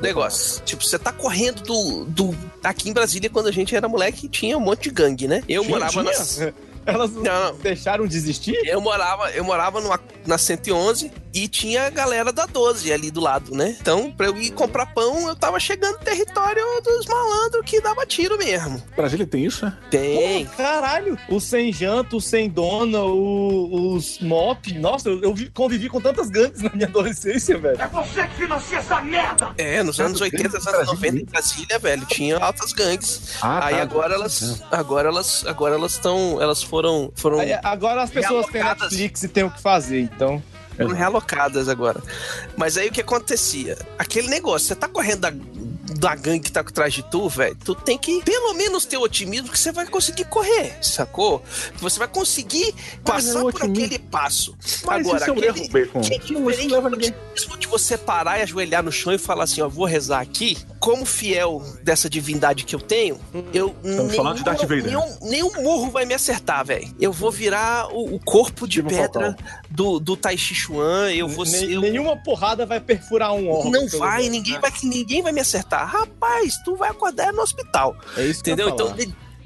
negócio. 0.00 0.62
Tipo, 0.64 0.84
você 0.84 0.98
tá 0.98 1.12
correndo 1.12 1.62
do, 1.62 2.04
do. 2.04 2.36
Aqui 2.62 2.90
em 2.90 2.92
Brasília, 2.92 3.30
quando 3.30 3.48
a 3.48 3.52
gente 3.52 3.74
era 3.74 3.88
moleque, 3.88 4.28
tinha 4.28 4.56
um 4.56 4.60
monte 4.60 4.84
de 4.84 4.90
gangue, 4.90 5.26
né? 5.26 5.42
Eu 5.48 5.62
Tinha? 5.62 5.74
morava 5.74 5.92
Tinha? 5.92 6.46
na. 6.46 6.52
Elas 6.86 7.10
não, 7.12 7.22
Não. 7.22 7.54
deixaram 7.56 8.06
de 8.06 8.16
existir? 8.16 8.56
Eu 8.66 8.80
morava, 8.80 9.30
eu 9.30 9.44
morava 9.44 9.80
numa, 9.80 9.98
na 10.26 10.38
111 10.38 11.10
e 11.32 11.48
tinha 11.48 11.86
a 11.86 11.90
galera 11.90 12.32
da 12.32 12.46
12 12.46 12.92
ali 12.92 13.10
do 13.10 13.20
lado, 13.20 13.54
né? 13.54 13.76
Então, 13.80 14.10
pra 14.12 14.26
eu 14.26 14.36
ir 14.40 14.50
comprar 14.52 14.86
pão, 14.86 15.26
eu 15.28 15.34
tava 15.34 15.58
chegando 15.58 15.94
no 15.98 16.04
território 16.04 16.62
dos 16.84 17.06
malandros 17.06 17.62
que 17.66 17.80
dava 17.80 18.06
tiro 18.06 18.38
mesmo. 18.38 18.80
Brasília 18.94 19.26
tem 19.26 19.44
isso, 19.44 19.64
né? 19.66 19.76
Tem. 19.90 20.46
Pô, 20.46 20.52
caralho! 20.56 21.18
O 21.28 21.40
sem 21.40 21.72
janta, 21.72 22.14
o 22.16 22.20
sem 22.20 22.48
dona, 22.48 23.00
o- 23.02 23.94
os 23.94 24.20
mop. 24.20 24.72
Nossa, 24.78 25.08
eu, 25.08 25.22
eu 25.22 25.34
vi- 25.34 25.50
convivi 25.50 25.88
com 25.88 26.00
tantas 26.00 26.30
gangues 26.30 26.62
na 26.62 26.70
minha 26.70 26.86
adolescência, 26.86 27.58
velho. 27.58 27.80
É 27.80 27.88
você 27.88 28.26
que 28.28 28.34
financia 28.36 28.78
essa 28.78 29.00
merda! 29.00 29.50
É, 29.58 29.82
nos 29.82 29.98
anos 29.98 30.20
80, 30.20 30.48
nos 30.58 30.66
anos 30.68 30.86
90 30.86 31.16
em 31.18 31.24
Brasília, 31.24 31.78
velho, 31.80 32.06
tinha 32.06 32.38
altas 32.38 32.72
gangues. 32.72 33.36
Ah, 33.42 33.66
Aí 33.66 33.74
tá. 33.76 33.82
agora 33.82 34.14
elas, 34.14 34.62
agora 34.70 35.08
elas, 35.08 35.44
agora 35.46 35.74
elas 35.74 35.92
estão, 35.92 36.40
elas 36.40 36.62
foram, 36.74 37.12
foram, 37.14 37.38
Aí, 37.38 37.52
agora 37.62 38.02
as 38.02 38.10
pessoas 38.10 38.46
têm. 38.46 38.62
Netflix 38.64 39.22
e 39.22 39.28
têm 39.28 39.44
o 39.44 39.50
que 39.50 39.62
fazer, 39.62 40.00
então. 40.00 40.42
foram 40.76 40.90
realocadas 40.90 41.68
agora. 41.68 42.02
Mas 42.56 42.76
aí 42.76 42.88
o 42.88 42.92
que 42.92 43.00
acontecia? 43.00 43.78
Aquele 43.96 44.26
negócio, 44.28 44.66
você 44.66 44.74
tá 44.74 44.88
correndo 44.88 45.20
da, 45.20 45.32
da 46.00 46.16
gangue 46.16 46.40
que 46.40 46.50
tá 46.50 46.60
atrás 46.60 46.92
de 46.92 47.04
tu, 47.04 47.28
velho, 47.28 47.56
tu 47.64 47.76
tem 47.76 47.96
que 47.96 48.20
pelo 48.24 48.54
menos 48.54 48.84
ter 48.84 48.96
otimismo 48.96 49.50
que 49.50 49.58
você 49.58 49.70
vai 49.70 49.86
conseguir 49.86 50.24
correr, 50.24 50.76
sacou? 50.82 51.44
Que 51.76 51.80
você 51.80 51.96
vai 51.96 52.08
conseguir 52.08 52.74
Mas 53.06 53.24
passar 53.26 53.38
é 53.38 53.42
por 53.42 53.54
otimismo. 53.54 53.84
aquele 53.84 53.98
passo. 54.00 54.56
Mas 54.84 55.06
agora, 55.06 55.18
isso 55.20 55.30
é 55.30 55.32
um 55.32 55.36
aquele, 55.38 55.46
erro, 55.60 55.68
Bacon. 55.70 56.00
que 56.00 56.14
é 56.14 56.18
Não, 56.32 56.50
isso 56.50 56.58
diferente 56.58 56.68
não 56.68 56.74
leva 56.76 56.90
do 56.90 56.96
ninguém. 56.96 57.10
otimismo 57.30 57.56
de 57.56 57.66
você 57.68 57.96
parar 57.96 58.38
e 58.40 58.42
ajoelhar 58.42 58.82
no 58.82 58.90
chão 58.90 59.12
e 59.12 59.18
falar 59.18 59.44
assim, 59.44 59.62
ó, 59.62 59.68
vou 59.68 59.86
rezar 59.86 60.20
aqui, 60.20 60.58
como 60.84 61.06
fiel 61.06 61.62
dessa 61.82 62.10
divindade 62.10 62.62
que 62.64 62.74
eu 62.74 62.80
tenho, 62.80 63.18
eu 63.54 63.74
Estamos 63.82 64.14
falando 64.14 64.36
de 64.36 64.44
Darth 64.44 64.60
Vader. 64.60 64.84
nenhum, 64.84 65.16
nenhum 65.22 65.62
murro 65.62 65.90
vai 65.90 66.04
me 66.04 66.12
acertar, 66.12 66.62
velho. 66.62 66.94
Eu 67.00 67.10
vou 67.10 67.30
virar 67.30 67.88
o, 67.90 68.16
o 68.16 68.20
corpo 68.20 68.68
de 68.68 68.82
Tipo 68.82 68.90
pedra 68.90 69.34
do, 69.70 69.98
do 69.98 70.14
Tai 70.14 70.36
Chi 70.36 70.54
Chuan, 70.54 71.10
eu 71.10 71.26
vou 71.26 71.46
ser... 71.46 71.70
eu- 71.70 71.80
Nenhuma 71.80 72.18
porrada 72.22 72.66
vai 72.66 72.80
perfurar 72.80 73.32
um 73.32 73.48
órgão. 73.48 73.70
não 73.70 73.88
vai, 73.88 74.28
ninguém 74.28 74.52
né? 74.54 74.58
vai, 74.60 74.70
ninguém 74.82 75.22
vai 75.22 75.32
me 75.32 75.40
acertar. 75.40 75.88
Rapaz, 75.90 76.58
tu 76.62 76.76
vai 76.76 76.90
acordar 76.90 77.32
no 77.32 77.40
hospital. 77.40 77.96
É 78.18 78.26
isso 78.26 78.44
que 78.44 78.50
Entendeu? 78.50 78.68
Então, 78.74 78.94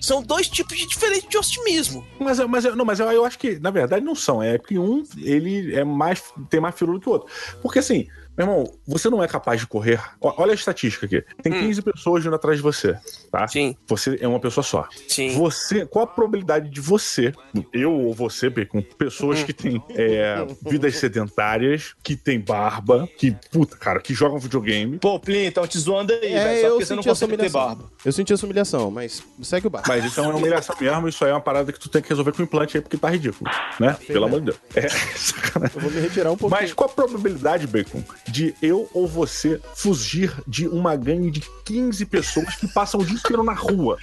são 0.01 0.20
dois 0.22 0.49
tipos 0.49 0.76
de 0.76 0.89
diferentes 0.89 1.28
de 1.28 1.39
otimismo. 1.39 2.05
Mas, 2.18 2.41
eu- 2.41 2.49
mas, 2.49 2.64
eu- 2.64 2.74
não, 2.74 2.84
mas 2.84 2.99
eu, 2.99 3.11
eu 3.12 3.24
acho 3.24 3.39
que, 3.39 3.61
na 3.61 3.70
verdade, 3.70 4.05
não 4.05 4.14
são. 4.16 4.43
É 4.43 4.59
que 4.59 4.76
um, 4.76 5.05
ele 5.18 5.72
é 5.74 5.84
mais, 5.84 6.20
tem 6.51 6.59
mais 6.61 6.74
firula 6.74 6.99
que 6.99 7.09
o 7.09 7.12
outro. 7.12 7.28
Porque 7.62 7.78
assim, 7.78 8.09
meu 8.39 8.47
irmão, 8.47 8.72
você 8.86 9.11
não 9.11 9.22
é 9.22 9.28
capaz 9.28 9.61
de 9.61 9.66
correr. 9.66 10.01
Olha 10.20 10.53
a 10.53 10.55
estatística 10.55 11.07
aqui. 11.07 11.22
Tem 11.43 11.53
15 11.53 11.82
pessoas 11.82 12.22
vindo 12.24 12.34
atrás 12.36 12.57
de 12.59 12.62
você, 12.62 12.97
tá? 13.30 13.45
Hum. 13.45 13.49
Sim. 13.49 13.76
Você 13.89 14.18
é 14.20 14.28
uma 14.28 14.41
pessoa 14.41 14.62
só. 14.64 14.86
Sim. 15.09 15.34
Você, 15.36 15.84
qual 15.86 16.05
a 16.05 16.07
probabilidade 16.07 16.68
de 16.70 16.80
você, 16.80 17.32
eu 17.72 17.93
ou 17.93 18.14
você, 18.14 18.49
com 18.66 18.78
Hum. 18.78 18.84
pessoas 18.97 19.43
que 19.43 19.53
têm 19.53 19.82
é, 19.91 20.47
vidas 20.62 20.97
sedentárias, 20.97 21.95
que 22.03 22.16
têm 22.16 22.39
barba, 22.41 23.09
que, 23.18 23.34
puta, 23.51 23.76
cara, 23.76 24.01
que 24.01 24.14
jogam 24.14 24.39
videogame. 24.39 24.99
Pô, 24.99 25.18
Plin, 25.18 25.47
então 25.47 25.66
te 25.66 25.78
zoando 25.78 26.12
aí, 26.12 26.32
É, 26.32 26.45
velho. 26.45 26.61
Só 26.61 26.66
eu 26.66 26.70
porque 26.72 26.84
você 26.86 26.95
não 26.95 27.03
consegue 27.03 27.36
ter 27.36 27.51
barba. 27.51 27.84
Eu 28.05 28.12
senti 28.12 28.32
essa 28.32 28.45
humilhação, 28.47 28.91
mas 28.91 29.22
segue 29.43 29.66
o 29.66 29.70
barco. 29.70 29.89
Mas 29.89 30.05
isso 30.05 30.20
é 30.20 30.22
uma 30.22 30.36
humilhação 30.36 30.76
mesmo, 30.80 31.09
isso 31.09 31.24
aí 31.24 31.30
é 31.30 31.34
uma 31.34 31.41
parada 31.41 31.72
que 31.72 31.78
tu 31.80 31.89
tem 31.89 32.01
que 32.01 32.09
resolver 32.09 32.32
com 32.32 32.41
o 32.43 32.45
implante 32.45 32.76
aí, 32.76 32.80
porque 32.82 32.97
tá 32.97 33.11
ridículo, 33.11 33.51
né? 33.80 33.97
Pelo 34.07 34.24
amor 34.26 34.41
de 34.41 34.47
Deus. 34.47 34.59
É, 34.74 34.89
sacanagem. 35.16 35.76
Eu 35.76 35.82
vou 35.82 35.91
me 35.91 36.01
retirar 36.01 36.30
um 36.30 36.36
pouquinho. 36.36 36.61
Mas 36.61 36.72
qual 36.72 36.89
a 36.89 36.93
probabilidade, 36.93 37.66
Bacon, 37.66 38.03
de 38.30 38.54
eu 38.62 38.88
ou 38.92 39.06
você 39.06 39.60
fugir 39.74 40.34
de 40.46 40.66
uma 40.68 40.96
gangue 40.96 41.30
de 41.30 41.42
15 41.64 42.06
pessoas 42.06 42.54
que 42.56 42.68
passam 42.68 43.00
o 43.00 43.04
dia 43.04 43.16
inteiro 43.16 43.42
na 43.42 43.54
rua? 43.54 43.98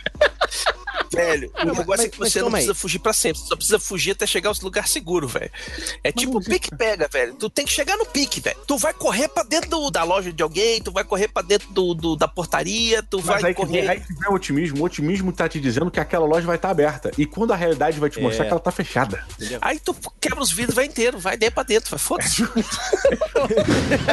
Velho, 1.14 1.50
o 1.50 1.66
mas- 1.68 1.78
negócio 1.78 2.06
é 2.06 2.10
que 2.10 2.20
mas 2.20 2.32
você 2.32 2.40
não 2.40 2.46
calma 2.46 2.58
aí. 2.58 2.64
precisa 2.66 2.76
fugir 2.82 3.00
pra 3.00 3.14
sempre, 3.14 3.40
você 3.42 3.48
só 3.48 3.56
precisa 3.56 3.80
fugir 3.80 4.12
até 4.12 4.26
chegar 4.28 4.50
aos 4.50 4.60
lugares 4.62 4.90
seguros, 4.92 5.32
velho. 5.32 5.52
É 6.04 6.12
tipo 6.12 6.44
pique-pega, 6.44 7.08
velho. 7.12 7.36
Tu 7.36 7.50
tem 7.50 7.66
que 7.66 7.72
chegar 7.72 7.96
no 7.98 8.06
pique, 8.06 8.40
velho. 8.42 8.58
Tu 8.68 8.78
vai 8.78 8.94
correr 8.94 9.28
pra 9.30 9.44
dentro 9.44 9.70
do- 9.70 9.90
da 9.92 10.04
loja 10.04 10.32
de 10.34 10.44
alguém, 10.44 10.82
tu 10.82 10.92
vai 10.92 11.04
correr 11.04 11.28
pra 11.28 11.42
dentro 11.42 11.70
do, 11.72 11.94
do- 11.94 12.16
da 12.16 12.28
portaria, 12.28 13.02
tu 13.04 13.18
Mas 13.18 13.42
vai 13.42 13.52
aí 13.52 13.56
que, 13.56 13.66
vem, 13.66 13.82
correr. 13.82 13.90
aí 13.90 14.00
que 14.00 14.14
vem 14.14 14.30
o 14.30 14.34
otimismo. 14.34 14.82
O 14.82 14.86
otimismo 14.86 15.32
tá 15.32 15.48
te 15.48 15.60
dizendo 15.60 15.90
que 15.92 16.00
aquela 16.00 16.26
loja 16.26 16.46
vai 16.46 16.56
estar 16.58 16.70
aberta. 16.70 17.12
E 17.18 17.26
quando 17.26 17.52
a 17.54 17.56
realidade 17.56 18.00
vai 18.00 18.10
te 18.10 18.20
mostrar 18.20 18.46
É. 18.46 18.48
que 18.48 18.52
ela 18.54 18.60
tá 18.62 18.72
fechada. 18.72 19.26
Aí 19.62 19.80
tu 19.80 19.96
quebra 20.20 20.42
os 20.42 20.52
vidros, 20.52 20.76
vai 20.76 20.86
inteiro, 20.86 21.18
vai 21.20 21.38
dentro 21.38 21.56
pra 21.56 21.64
dentro, 21.64 21.90
vai 21.90 22.00
foda-se. 22.00 22.44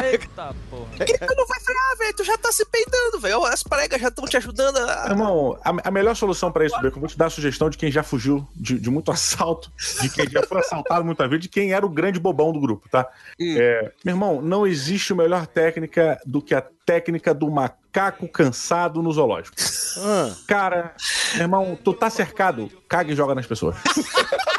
Eita 0.03 0.55
porra. 0.69 0.85
Por 0.97 1.05
que 1.05 1.17
tu 1.17 1.35
não 1.35 1.45
vai 1.47 1.59
frear, 1.59 1.97
velho? 1.97 2.13
Tu 2.15 2.23
já 2.23 2.37
tá 2.37 2.51
se 2.51 2.65
peitando, 2.65 3.19
velho. 3.19 3.43
As 3.45 3.63
pregas 3.63 3.99
já 4.01 4.07
estão 4.09 4.25
te 4.25 4.37
ajudando 4.37 4.77
a. 4.77 5.07
Irmão, 5.09 5.57
a, 5.63 5.87
a 5.87 5.91
melhor 5.91 6.15
solução 6.15 6.51
pra 6.51 6.65
isso, 6.65 6.72
Bacon, 6.81 6.97
eu 6.97 6.99
vou 7.01 7.07
te 7.07 7.17
dar 7.17 7.27
a 7.27 7.29
sugestão 7.29 7.69
de 7.69 7.77
quem 7.77 7.91
já 7.91 8.03
fugiu 8.03 8.47
de, 8.55 8.79
de 8.79 8.89
muito 8.89 9.11
assalto, 9.11 9.71
de 10.01 10.09
quem 10.09 10.29
já 10.29 10.43
foi 10.43 10.59
assaltado 10.59 11.05
muitas 11.05 11.29
vezes, 11.29 11.43
de 11.43 11.49
quem 11.49 11.73
era 11.73 11.85
o 11.85 11.89
grande 11.89 12.19
bobão 12.19 12.51
do 12.51 12.59
grupo, 12.59 12.87
tá? 12.89 13.07
É, 13.39 13.91
meu 14.03 14.13
irmão, 14.13 14.41
não 14.41 14.65
existe 14.65 15.13
melhor 15.13 15.47
técnica 15.47 16.19
do 16.25 16.41
que 16.41 16.53
a 16.55 16.63
técnica 16.85 17.33
do 17.33 17.49
macaco 17.49 18.27
cansado 18.27 19.01
no 19.01 19.11
zoológico. 19.11 19.55
Ah, 19.97 20.35
Cara, 20.47 20.95
meu 21.33 21.43
irmão, 21.43 21.77
tu 21.81 21.93
tá 21.93 22.09
cercado, 22.09 22.69
caga 22.87 23.11
e 23.11 23.15
joga 23.15 23.35
nas 23.35 23.45
pessoas. 23.45 23.75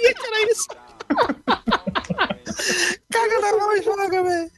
sabia 0.00 0.14
que 0.14 0.26
era 0.26 0.50
isso. 0.50 0.66
Caga 3.12 3.40
na 3.40 3.52
mão 3.56 3.76
e 3.76 3.82
joga, 3.82 4.22
velho. 4.22 4.50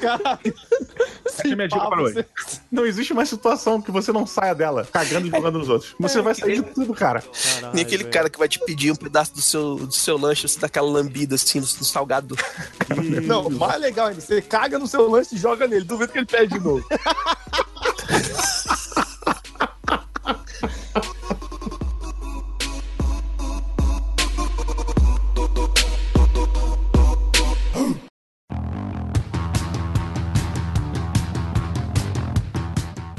Caralho. 0.00 0.54
Essa 1.24 1.48
é 1.48 1.52
a 1.52 1.56
minha 1.56 1.68
dica 1.68 1.80
pá, 1.80 1.88
para 1.88 2.02
hoje. 2.02 2.14
você- 2.14 2.26
Não 2.70 2.84
existe 2.86 3.12
uma 3.12 3.24
situação 3.26 3.80
que 3.80 3.90
você 3.90 4.12
não 4.12 4.26
saia 4.26 4.54
dela, 4.54 4.86
cagando 4.92 5.26
e 5.26 5.30
jogando 5.30 5.58
nos 5.58 5.68
outros. 5.68 5.94
Você 5.98 6.20
vai 6.22 6.34
sair 6.34 6.62
de 6.62 6.70
tudo, 6.74 6.92
cara. 6.94 7.22
Nem 7.72 7.84
aquele 7.84 8.04
cara 8.04 8.28
que 8.28 8.38
vai 8.38 8.48
te 8.48 8.58
pedir 8.60 8.90
um 8.92 8.96
pedaço 8.96 9.32
do 9.34 9.40
seu, 9.42 9.76
do 9.76 9.92
seu 9.92 10.16
lanche, 10.18 10.46
você 10.48 10.58
dá 10.58 10.66
aquela 10.66 10.88
lambida 10.88 11.34
assim 11.34 11.58
no, 11.60 11.66
no 11.66 11.84
salgado. 11.84 12.36
Não, 13.24 13.48
mais 13.50 13.80
legal 13.80 14.08
ainda. 14.08 14.20
Você 14.20 14.40
caga 14.42 14.78
no 14.78 14.86
seu 14.86 15.08
lanche 15.10 15.34
e 15.34 15.38
joga 15.38 15.66
nele. 15.66 15.84
Duvido 15.84 16.12
que 16.12 16.18
ele 16.18 16.26
pede 16.26 16.54
de 16.58 16.60
novo. 16.64 16.84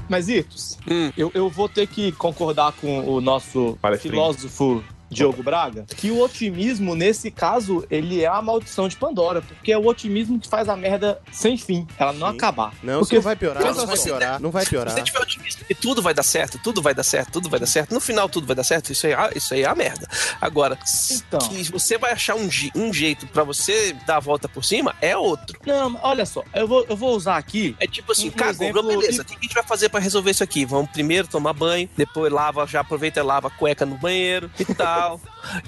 Mas, 0.10 0.30
Itos, 0.30 0.78
Hum. 0.90 1.12
eu, 1.18 1.32
eu 1.34 1.50
vou 1.50 1.68
ter 1.68 1.88
que 1.88 2.12
concordar 2.12 2.72
com 2.74 3.00
o 3.08 3.20
nosso 3.20 3.78
Palestrinha. 3.82 4.14
filósofo 4.14 4.84
Diogo 5.10 5.42
Braga, 5.44 5.86
que 5.96 6.12
o 6.12 6.20
otimismo, 6.22 6.96
nesse 6.96 7.30
caso, 7.32 7.86
ele 7.90 8.22
é 8.24 8.28
a 8.28 8.42
maldição 8.42 8.88
de 8.88 8.96
Pandora, 8.96 9.42
porque 9.42 9.72
é 9.72 9.78
o 9.78 9.86
otimismo 9.86 10.40
que 10.40 10.48
faz 10.48 10.68
a 10.70 10.76
merda 10.76 11.20
sem 11.32 11.58
fim, 11.58 11.88
ela 11.98 12.12
não 12.14 12.30
Sim. 12.32 12.36
acabar. 12.38 12.74
não, 12.84 13.00
Porque 13.00 13.16
não 13.16 13.22
vai 13.22 13.36
piorar, 13.36 13.64
não 13.76 13.86
vai 13.88 13.98
piorar, 13.98 14.40
não 14.42 14.52
vai 14.52 14.64
Se 14.64 14.70
piorar. 14.70 14.94
você 14.94 15.02
tiver 15.04 15.20
otimista 15.22 15.64
que 15.66 15.76
tudo 15.76 16.02
vai 16.02 16.14
dar 16.14 16.24
certo, 16.24 16.60
tudo 16.64 16.82
vai 16.82 16.94
dar 16.94 17.04
certo, 17.04 17.32
tudo 17.34 17.50
vai 17.50 17.60
dar 17.60 17.66
certo, 17.66 17.94
no 17.94 18.00
final 18.00 18.28
tudo 18.30 18.48
vai 18.48 18.56
dar 18.56 18.64
certo, 18.64 18.92
isso 18.92 19.06
aí, 19.08 19.14
é- 19.14 19.32
isso 19.36 19.54
aí 19.54 19.62
é 19.64 19.68
a 19.68 19.76
merda. 19.76 20.08
Agora, 20.42 20.78
Então. 21.12 21.40
que 21.40 21.64
você 21.72 21.98
vai 21.98 22.12
achar 22.12 22.36
um, 22.36 22.50
um 22.76 22.94
jeito 22.94 23.28
pra 23.28 23.44
você 23.44 23.94
dar 24.06 24.18
a 24.18 24.20
volta 24.20 24.48
por 24.50 24.64
cima, 24.64 24.96
é 25.02 25.16
outro. 25.16 25.60
Não, 25.66 25.92
mas 25.92 26.02
olha 26.04 26.26
só, 26.26 26.44
eu 26.54 26.68
vou, 26.68 26.86
eu 26.90 26.96
vou 26.96 27.16
usar 27.16 27.38
aqui. 27.38 27.76
É 27.80 27.88
tipo 27.88 28.12
assim, 28.12 28.28
Um 28.30 28.32
cagou, 28.32 28.52
exemplo- 28.68 28.84
beleza, 28.88 29.22
o 29.22 29.26
que 29.26 29.36
a 29.36 29.40
gente 29.42 29.54
vai 29.54 29.64
fazer 29.64 29.90
pra 29.90 30.00
resolver 30.00 30.32
isso 30.32 30.44
aqui? 30.44 30.66
Vamos 30.66 30.90
primeiro 30.92 31.28
tomar 31.28 31.54
banho, 31.54 31.90
depois 31.96 32.32
lava, 32.32 32.66
já 32.68 32.80
aproveita 32.82 33.20
e 33.20 33.24
lava 33.24 33.48
a 33.48 33.52
cueca 33.52 33.86
no 33.86 33.98
banheiro 33.98 34.50
e 34.60 34.66
tal, 34.66 34.95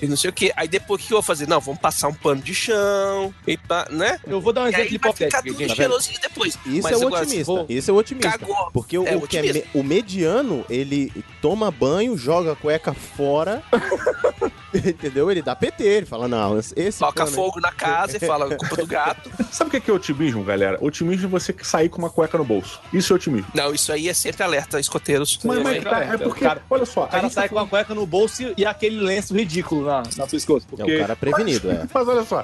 e 0.02 0.08
não 0.08 0.18
sei 0.18 0.30
o 0.30 0.34
que. 0.34 0.52
Aí 0.56 0.68
depois 0.68 1.02
o 1.04 1.08
que 1.08 1.14
eu 1.14 1.18
vou 1.18 1.24
fazer? 1.24 1.48
Não, 1.48 1.60
vamos 1.60 1.80
passar 1.80 2.08
um 2.08 2.14
pano 2.14 2.42
de 2.42 2.54
chão, 2.54 3.34
e 3.46 3.58
pá, 3.58 3.88
né? 3.90 4.20
Eu 4.26 4.42
vou 4.42 4.52
dar 4.54 4.62
um 4.64 4.68
exemplo 4.68 4.84
vai 5.00 5.14
ficar 5.14 5.28
hipotético, 5.30 5.58
tudo 5.58 5.76
cheirosinho 5.76 6.20
depois. 6.22 6.58
Isso 6.66 6.84
Mas 6.84 7.02
é 7.02 7.06
o 7.06 7.08
otimista. 7.14 7.44
vou- 7.46 7.66
Isso 7.70 7.92
é 7.92 7.94
o 7.94 7.98
otimista. 7.98 8.32
Cagou. 8.38 8.72
Porque 8.72 8.98
o, 8.98 9.08
É, 9.08 9.16
o 9.16 9.22
que 9.28 9.38
é 9.38 9.42
me- 9.54 9.64
o 9.74 9.84
mediano, 9.84 10.66
ele 10.70 11.12
toma 11.42 11.70
banho, 11.72 12.18
joga 12.18 12.54
a 12.54 12.56
cueca 12.56 12.94
fora 12.94 13.62
Entendeu? 14.88 15.30
Ele 15.32 15.42
dá 15.42 15.56
PT, 15.56 15.84
ele 15.84 16.06
fala, 16.06 16.28
não, 16.28 16.58
esse 16.60 17.00
Toca 17.00 17.24
plano 17.24 17.32
fogo 17.32 17.60
na 17.60 17.72
casa 17.72 18.18
e 18.18 18.20
fala, 18.20 18.56
culpa 18.56 18.76
do 18.76 18.88
gato. 18.88 19.30
Sabe 19.52 19.68
o 19.70 19.72
que 19.72 19.78
é, 19.78 19.80
que 19.80 19.92
é 19.92 19.94
otimismo, 19.94 20.44
galera? 20.44 20.78
Otimismo 20.82 21.28
é 21.28 21.30
você 21.30 21.56
sair 21.62 21.90
com 21.90 21.98
uma 22.00 22.10
cueca 22.10 22.38
no 22.38 22.44
bolso. 22.46 22.80
Isso 22.94 23.14
é 23.14 23.16
otimismo. 23.16 23.48
Não, 23.54 23.74
isso 23.74 23.92
aí 23.92 24.10
é 24.10 24.14
sempre 24.14 24.44
alerta, 24.44 24.80
escoteiros. 24.80 25.40
Mas, 25.44 25.62
mas, 25.64 25.84
cara, 25.84 26.06
é 26.06 26.18
porque, 26.18 26.44
cara- 26.44 26.62
olha 26.70 26.86
só, 26.86 27.06
O 27.06 27.08
cara 27.08 27.30
sai 27.30 27.50
com 27.50 27.60
a 27.60 27.68
cueca 27.68 27.94
no 27.96 28.06
bolso 28.06 28.44
e- 28.44 28.54
e 28.58 28.66
aquele 28.66 29.00
lenço 29.00 29.34
ridículo 29.36 29.86
na, 29.86 30.04
na 30.18 30.28
pescoço. 30.28 30.68
É 30.78 30.84
o 30.84 31.00
cara 31.00 31.16
prevenido, 31.16 31.72
é. 31.72 31.86
Mas 31.94 32.08
olha 32.08 32.24
só, 32.24 32.44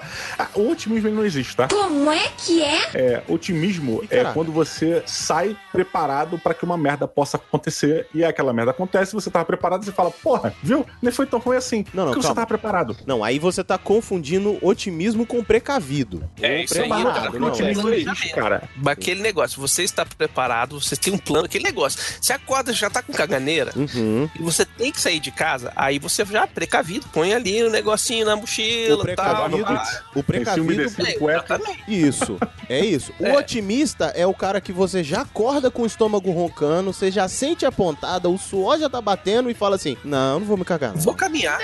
o 0.55 0.69
otimismo 0.71 1.07
ele 1.09 1.15
não 1.15 1.25
existe, 1.25 1.55
tá? 1.55 1.67
Como 1.67 2.09
é 2.11 2.29
que 2.37 2.61
é? 2.63 2.81
É, 2.93 3.23
otimismo 3.27 4.01
é 4.09 4.17
caraca. 4.17 4.33
quando 4.33 4.51
você 4.51 5.03
sai 5.05 5.55
preparado 5.71 6.37
pra 6.39 6.53
que 6.53 6.63
uma 6.63 6.77
merda 6.77 7.07
possa 7.07 7.37
acontecer 7.37 8.07
e 8.13 8.23
aquela 8.23 8.53
merda 8.53 8.71
acontece, 8.71 9.13
você 9.13 9.29
tava 9.29 9.45
preparado 9.45 9.81
e 9.83 9.85
você 9.85 9.91
fala, 9.91 10.09
porra, 10.11 10.53
viu? 10.63 10.85
Nem 11.01 11.11
foi 11.11 11.25
tão 11.25 11.39
ruim 11.39 11.57
assim. 11.57 11.85
Não, 11.93 12.05
não, 12.05 12.12
porque 12.13 12.21
você 12.21 12.27
calma. 12.27 12.35
tava 12.35 12.47
preparado. 12.47 12.97
Não, 13.05 13.23
aí 13.23 13.39
você 13.39 13.63
tá 13.63 13.77
confundindo 13.77 14.57
otimismo 14.61 15.25
com 15.25 15.43
precavido. 15.43 16.23
É, 16.41 16.63
isso 16.63 16.73
aí, 16.75 16.89
preparado, 16.89 17.13
cara. 17.13 17.39
não, 17.39 17.47
otimismo 17.47 17.89
é- 17.89 18.03
cara. 18.33 18.63
Mas 18.75 18.93
Aquele 18.93 19.21
negócio, 19.21 19.59
você 19.59 19.83
está 19.83 20.05
preparado, 20.05 20.79
você 20.79 20.95
tem 20.95 21.13
um 21.13 21.17
plano, 21.17 21.45
aquele 21.45 21.63
negócio. 21.63 21.99
Você 22.21 22.31
acorda, 22.33 22.71
já 22.73 22.89
tá 22.89 23.01
com 23.01 23.11
caganeira, 23.11 23.71
Uhum. 23.75 24.29
e 24.39 24.41
você 24.41 24.65
tem 24.65 24.91
que 24.91 25.01
sair 25.01 25.19
de 25.19 25.31
casa, 25.31 25.71
aí 25.75 25.99
você 25.99 26.23
já 26.25 26.45
precavido, 26.47 27.05
põe 27.11 27.33
ali 27.33 27.63
o 27.63 27.69
negocinho 27.69 28.25
na 28.25 28.35
mochila, 28.35 28.95
O 28.95 29.01
precavido, 29.01 29.63
tal. 29.63 29.83
o 30.15 30.23
precavido 30.23 30.81
É. 30.83 31.91
Isso, 31.91 32.37
é 32.69 32.79
isso. 32.85 33.11
O 33.19 33.25
É. 33.33 33.37
otimista 33.37 34.05
é 34.15 34.25
o 34.27 34.33
cara 34.33 34.61
que 34.61 34.71
você 34.71 35.03
já 35.03 35.21
acorda 35.21 35.69
com 35.71 35.81
o 35.81 35.85
estômago 35.85 36.31
roncando, 36.31 36.93
você 36.93 37.09
já 37.11 37.27
sente 37.27 37.65
a 37.65 37.71
pontada, 37.71 38.29
o 38.29 38.37
suor 38.37 38.77
já 38.79 38.89
tá 38.89 39.01
batendo 39.01 39.49
e 39.49 39.53
fala 39.53 39.75
assim: 39.75 39.97
Não, 40.03 40.39
não 40.39 40.45
vou 40.47 40.57
me 40.57 40.63
cagar. 40.65 40.93
não. 40.93 41.01
Vou 41.01 41.13
caminhar. 41.15 41.59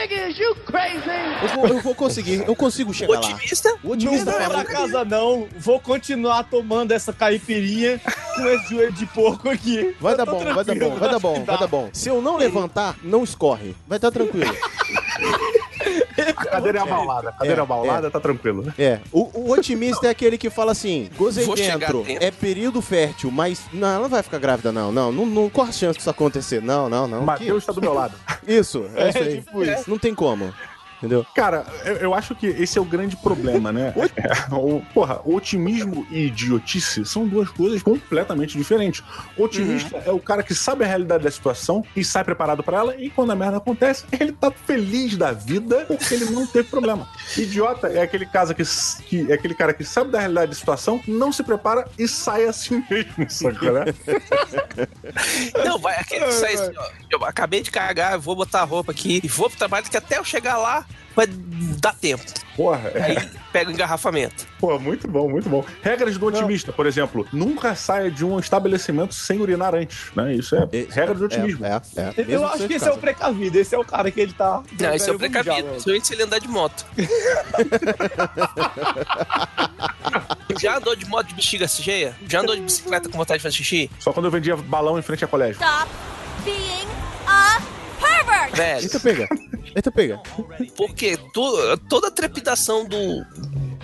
Eu 1.41 1.47
vou, 1.49 1.67
eu 1.67 1.81
vou 1.81 1.95
conseguir, 1.95 2.43
eu 2.47 2.55
consigo 2.55 2.93
chegar 2.93 3.19
lá. 3.19 3.19
Otimista? 3.19 3.69
O 3.83 3.87
Não 3.87 3.91
otimista 3.93 4.31
vou 4.31 4.41
fala, 4.41 4.63
pra 4.63 4.65
casa, 4.65 5.05
não. 5.05 5.47
Vou 5.57 5.79
continuar 5.79 6.43
tomando 6.43 6.91
essa 6.91 7.11
caipirinha 7.11 7.99
com 8.35 8.45
esse 8.47 8.69
joelho 8.69 8.93
de 8.93 9.05
porco 9.07 9.49
aqui. 9.49 9.95
Vai 9.99 10.15
dar 10.15 10.25
bom, 10.25 10.39
vai 10.39 10.63
dar 10.63 10.75
bom, 10.75 10.95
vai 10.95 11.09
dar 11.09 11.19
bom, 11.19 11.43
vai 11.43 11.57
dar 11.57 11.67
bom. 11.67 11.89
Se 11.93 12.09
eu 12.09 12.21
não 12.21 12.37
levantar, 12.37 12.95
não 13.03 13.23
escorre. 13.23 13.75
Vai 13.87 13.97
estar 13.97 14.11
tranquilo. 14.11 14.53
A 16.35 16.45
cadeira 16.45 16.79
é 16.79 16.81
abalada, 16.81 17.29
a 17.29 17.31
cadeira 17.33 17.61
É, 17.61 17.63
abalada, 17.63 18.11
tá 18.11 18.19
tranquilo. 18.19 18.73
É, 18.77 18.99
o, 19.11 19.29
o 19.39 19.51
otimista 19.51 20.07
é 20.07 20.09
aquele 20.09 20.37
que 20.37 20.49
fala 20.49 20.71
assim: 20.71 21.09
gozei 21.17 21.45
dentro, 21.55 22.03
tempo. 22.03 22.23
é 22.23 22.31
período 22.31 22.81
fértil, 22.81 23.31
mas 23.31 23.61
não, 23.73 23.87
ela 23.87 24.01
não 24.03 24.09
vai 24.09 24.23
ficar 24.23 24.37
grávida, 24.39 24.71
não, 24.71 24.91
não, 24.91 25.11
não, 25.11 25.25
não 25.25 25.49
corre 25.49 25.71
chance 25.73 25.97
disso 25.97 26.09
acontecer, 26.09 26.61
não, 26.61 26.89
não, 26.89 27.07
não. 27.07 27.21
Matheus 27.23 27.65
tá 27.65 27.71
do 27.71 27.81
meu 27.81 27.93
lado. 27.93 28.15
Que- 28.45 28.53
Isso, 28.53 28.85
é, 28.95 29.09
isso 29.09 29.17
É, 29.17 29.21
aí. 29.21 29.37
tipo 29.41 29.63
isso. 29.63 29.89
Não 29.89 29.97
tem 29.97 30.13
como, 30.15 30.53
entendeu? 30.99 31.25
Cara, 31.33 31.65
eu, 31.83 31.95
eu 31.95 32.13
acho 32.13 32.35
que 32.35 32.45
esse 32.45 32.77
é 32.77 32.81
o 32.81 32.85
grande 32.85 33.15
problema, 33.15 33.71
né? 33.71 33.93
É, 34.15 34.53
o, 34.53 34.81
porra, 34.93 35.21
otimismo 35.25 36.05
e 36.11 36.27
idiotice 36.27 37.05
são 37.05 37.27
duas 37.27 37.49
coisas 37.49 37.81
completamente 37.81 38.57
diferentes. 38.57 39.03
Otimista 39.37 39.97
é 40.05 40.11
o 40.11 40.19
cara 40.19 40.43
que 40.43 40.53
sabe 40.53 40.83
a 40.83 40.87
realidade 40.87 41.23
da 41.23 41.31
situação 41.31 41.83
e 41.95 42.03
sai 42.03 42.23
preparado 42.23 42.61
pra 42.61 42.77
ela, 42.77 42.95
e 42.95 43.09
quando 43.09 43.31
a 43.31 43.35
merda 43.35 43.57
acontece, 43.57 44.05
ele 44.11 44.31
tá 44.31 44.51
feliz 44.51 45.17
da 45.17 45.31
vida 45.31 45.85
porque 45.87 46.13
ele 46.13 46.25
não 46.25 46.45
teve 46.45 46.69
problema. 46.69 47.07
Idiota 47.37 47.87
é 47.87 48.01
aquele, 48.01 48.25
caso 48.25 48.53
que, 48.53 48.63
que 49.05 49.31
é 49.31 49.35
aquele 49.35 49.55
cara 49.55 49.73
que 49.73 49.83
sabe 49.83 50.11
da 50.11 50.19
realidade 50.19 50.47
da 50.47 50.55
situação, 50.55 51.01
não 51.07 51.31
se 51.31 51.43
prepara 51.43 51.87
e 51.97 52.07
sai 52.07 52.45
assim 52.45 52.83
mesmo, 52.89 53.29
saca, 53.29 53.71
né? 53.71 53.85
Não, 55.65 55.79
vai 55.79 55.95
aquele 55.95 56.25
que 56.25 56.33
sai 56.33 56.53
assim, 56.53 56.71
ó. 56.77 56.89
Eu 57.09 57.25
acabei 57.25 57.61
de 57.61 57.71
cagar, 57.71 58.13
eu 58.13 58.21
vou 58.21 58.35
botar 58.35 58.61
a 58.61 58.63
roupa 58.63 58.91
aqui 58.91 59.19
e 59.23 59.27
vou 59.27 59.49
pro 59.49 59.57
trabalho 59.57 59.85
que 59.89 59.97
até 59.97 60.17
eu 60.17 60.23
chegar 60.23 60.57
lá 60.57 60.85
vai 61.15 61.27
dar 61.27 61.93
tempo. 61.95 62.23
Porra, 62.55 62.91
é. 62.93 63.01
Aí 63.01 63.29
pega 63.51 63.69
o 63.69 63.73
engarrafamento. 63.73 64.47
Pô, 64.59 64.77
muito 64.79 65.07
bom, 65.07 65.29
muito 65.29 65.49
bom. 65.49 65.63
Regras 65.81 66.17
do 66.17 66.25
otimista, 66.25 66.71
por 66.71 66.85
exemplo, 66.85 67.27
nunca 67.31 67.75
saia 67.75 68.11
de 68.11 68.23
um 68.25 68.39
estabelecimento 68.39 69.13
sem 69.13 69.39
urinar 69.39 69.75
antes, 69.75 70.11
né? 70.15 70.33
Isso 70.33 70.55
é 70.55 70.67
regra 70.89 71.13
do 71.13 71.25
otimismo. 71.25 71.65
É, 71.65 71.81
é, 71.95 72.01
é. 72.01 72.25
Eu 72.27 72.45
acho 72.45 72.67
que 72.67 72.73
esse 72.73 72.87
é 72.87 72.91
o 72.91 72.97
precavido. 72.97 73.57
Esse 73.57 73.75
é 73.75 73.77
o 73.77 73.83
cara 73.83 74.11
que 74.11 74.19
ele 74.19 74.33
tá. 74.33 74.61
Não, 74.79 74.93
esse 74.93 75.09
é 75.09 75.13
o 75.13 75.17
precavido. 75.17 75.69
Principalmente 75.69 76.07
se 76.07 76.13
ele 76.13 76.23
andar 76.23 76.39
de 76.39 76.47
moto. 76.47 76.85
Já 80.59 80.77
andou 80.77 80.95
de 80.95 81.05
moto 81.05 81.27
de 81.27 81.35
bexiga 81.35 81.67
cheia? 81.67 82.15
Já 82.27 82.41
andou 82.41 82.55
de 82.55 82.61
bicicleta 82.61 83.09
com 83.09 83.17
vontade 83.17 83.39
de 83.39 83.43
fazer 83.43 83.55
xixi? 83.55 83.89
Só 83.99 84.11
quando 84.11 84.25
eu 84.25 84.31
vendia 84.31 84.55
balão 84.57 84.97
em 84.97 85.01
frente 85.01 85.23
a 85.23 85.27
colégio. 85.27 85.61
Stop 85.61 85.89
being 86.43 86.87
a 87.27 87.61
pervert! 87.99 88.55
Velho, 88.55 88.81
Eita, 88.81 88.99
pega. 88.99 89.27
Eita, 89.79 89.91
pega. 89.91 90.21
porque 90.75 91.15
to- 91.33 91.77
toda 91.89 92.07
a 92.09 92.11
trepidação 92.11 92.85
do, 92.85 93.23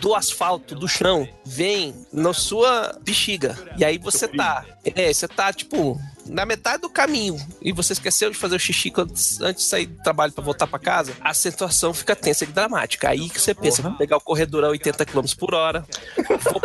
do 0.02 0.14
asfalto, 0.14 0.76
do 0.76 0.88
chão, 0.88 1.28
vem 1.46 1.96
na 2.12 2.34
sua 2.34 2.98
bexiga. 3.02 3.58
E 3.78 3.86
aí 3.86 3.98
você 3.98 4.28
tá. 4.28 4.66
É, 4.84 5.12
você 5.14 5.28
tá, 5.28 5.54
tipo, 5.54 5.98
na 6.26 6.46
metade 6.46 6.82
do 6.82 6.90
caminho 6.90 7.38
e 7.62 7.72
você 7.72 7.94
esqueceu 7.94 8.30
de 8.30 8.36
fazer 8.38 8.56
o 8.56 8.60
xixi 8.60 8.92
quando- 8.92 9.12
antes 9.42 9.64
de 9.64 9.70
sair 9.70 9.86
do 9.86 10.04
trabalho 10.04 10.34
pra 10.34 10.44
voltar 10.44 10.68
pra 10.68 10.80
casa, 10.80 11.14
a 11.22 11.34
situação 11.34 11.94
fica 11.94 12.16
tensa 12.16 12.44
e 12.44 12.48
dramática. 12.48 13.10
Aí 13.10 13.30
que 13.30 13.40
você 13.40 13.54
pensa, 13.54 13.82
vou 13.82 13.94
pegar 13.94 14.18
o 14.18 14.22
corredor 14.22 14.64
a 14.66 14.70
80 14.70 15.06
km 15.06 15.22
por 15.40 15.54
hora, 15.56 15.86
vou, 16.28 16.62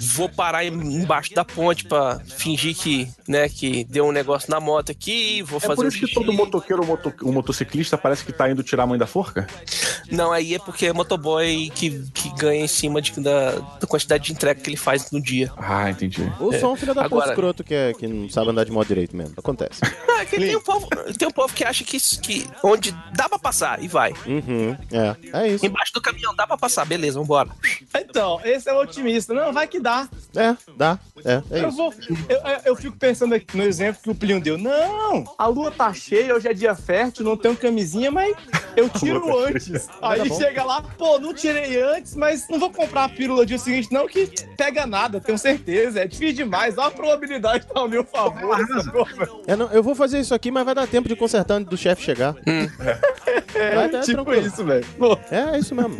vou 0.00 0.28
parar 0.28 0.64
em- 0.64 0.72
embaixo 0.72 1.34
da 1.34 1.44
ponte 1.44 1.84
pra 1.84 2.18
fingir 2.20 2.74
que, 2.76 3.08
né, 3.28 3.48
que 3.48 3.84
deu 3.84 4.06
um 4.06 4.12
negócio 4.12 4.50
na 4.50 4.60
moto 4.60 4.90
aqui, 4.92 5.42
vou 5.42 5.58
É 5.58 5.60
fazer 5.60 5.74
por 5.76 5.84
um 5.84 5.88
isso 5.88 5.98
que 5.98 6.06
xixi. 6.06 6.14
todo 6.14 6.32
motoqueiro 6.32 6.82
ou 6.82 6.88
moto, 6.88 7.12
o 7.22 7.32
motociclista 7.32 7.96
parece 7.98 8.24
que 8.24 8.32
tá 8.32 8.50
indo 8.50 8.62
tirar 8.62 8.84
a 8.84 8.86
mãe 8.86 8.98
da 8.98 9.06
forca? 9.06 9.46
Não, 10.10 10.32
aí 10.32 10.54
é 10.54 10.58
porque 10.58 10.86
é 10.86 10.92
motoboy 10.92 11.70
que, 11.74 11.90
que 12.12 12.28
ganha 12.36 12.64
em 12.64 12.68
cima 12.68 13.00
de- 13.02 13.18
da, 13.20 13.52
da 13.52 13.86
quantidade 13.86 14.24
de 14.24 14.32
entrega 14.32 14.60
que 14.60 14.68
ele 14.70 14.76
faz 14.76 15.10
no 15.10 15.20
dia. 15.20 15.50
Ah, 15.56 15.90
entendi. 15.90 16.30
Ou 16.38 16.52
só 16.52 16.72
um 16.72 16.76
filho 16.76 16.94
da 16.94 17.02
puta 17.04 17.14
Agora- 17.16 17.30
escroto 17.30 17.64
que, 17.64 17.74
é, 17.74 17.92
que 17.94 18.06
não 18.06 18.28
sabe 18.30 18.50
andar 18.50 18.64
de 18.64 18.70
modo 18.72 18.86
direito 18.86 19.16
mesmo. 19.16 19.34
Acontece. 19.36 19.80
Que 20.30 20.38
tem, 20.38 20.56
um 20.56 20.62
povo, 20.62 20.88
tem 21.18 21.28
um 21.28 21.30
povo 21.30 21.52
que 21.52 21.62
acha 21.62 21.84
que, 21.84 21.98
que 22.00 22.46
onde 22.62 22.90
dá 23.14 23.28
pra 23.28 23.38
passar 23.38 23.82
e 23.82 23.86
vai. 23.86 24.12
Uhum, 24.26 24.74
é. 24.90 25.14
É 25.44 25.48
isso. 25.48 25.66
Embaixo 25.66 25.92
do 25.92 26.00
caminhão 26.00 26.34
dá 26.34 26.46
pra 26.46 26.56
passar, 26.56 26.86
beleza, 26.86 27.18
vambora. 27.20 27.50
Então, 27.94 28.40
esse 28.42 28.68
é 28.68 28.72
o 28.72 28.80
otimista. 28.80 29.34
Não, 29.34 29.52
vai 29.52 29.68
que 29.68 29.78
dá. 29.86 30.08
É, 30.34 30.56
dá. 30.76 30.98
É, 31.24 31.32
é 31.50 31.64
eu, 31.64 31.68
isso. 31.68 31.76
vou, 31.76 31.94
eu, 32.28 32.38
eu- 32.64 32.76
fico 32.76 32.96
pensando 32.96 33.34
aqui 33.34 33.56
no 33.56 33.62
exemplo 33.62 34.02
que 34.02 34.10
o 34.10 34.14
Plínio 34.14 34.40
deu. 34.40 34.58
Não, 34.58 35.24
a 35.38 35.46
lua 35.46 35.70
tá 35.70 35.92
cheia, 35.94 36.34
hoje 36.34 36.48
é 36.48 36.52
dia 36.52 36.74
fértil, 36.74 37.24
não 37.24 37.36
tenho 37.36 37.56
camisinha, 37.56 38.10
mas 38.10 38.36
eu 38.76 38.88
tiro 38.88 39.38
antes. 39.46 39.88
Aí 40.02 40.18
Tá 40.18 40.24
bom. 40.28 40.36
chega 40.36 40.64
lá, 40.64 40.82
pô, 40.82 41.18
não 41.20 41.32
tirei 41.32 41.80
antes, 41.80 42.14
mas 42.16 42.48
não 42.48 42.58
vou 42.58 42.70
comprar 42.70 43.04
a 43.04 43.08
pílula 43.08 43.46
dia 43.46 43.58
seguinte, 43.58 43.88
não, 43.92 44.06
que 44.08 44.26
pega 44.56 44.86
nada, 44.86 45.20
tenho 45.20 45.38
certeza. 45.38 46.00
É 46.00 46.06
difícil 46.06 46.44
demais, 46.44 46.76
olha 46.76 46.88
a 46.88 46.90
probabilidade 46.90 47.66
tá 47.66 47.80
ao 47.80 47.88
meu 47.88 48.04
favor. 48.04 48.58
É, 49.46 49.54
não, 49.56 49.70
eu 49.72 49.82
vou 49.82 49.94
fazer 49.94 50.18
isso 50.20 50.34
aqui, 50.34 50.50
mas 50.50 50.64
vai 50.64 50.74
dar 50.74 50.86
tempo 50.88 51.08
de 51.08 51.14
consertar 51.16 51.54
antes 51.54 51.70
do 51.70 51.76
chefe 51.76 52.02
chegar. 52.02 52.34
É, 52.46 53.25
Vai 53.74 53.88
dar 53.90 54.00
tipo 54.02 54.24
tranquilo. 54.24 54.46
isso, 54.46 54.64
velho. 54.64 54.84
É, 55.30 55.56
é 55.56 55.58
isso 55.58 55.74
mesmo. 55.74 55.96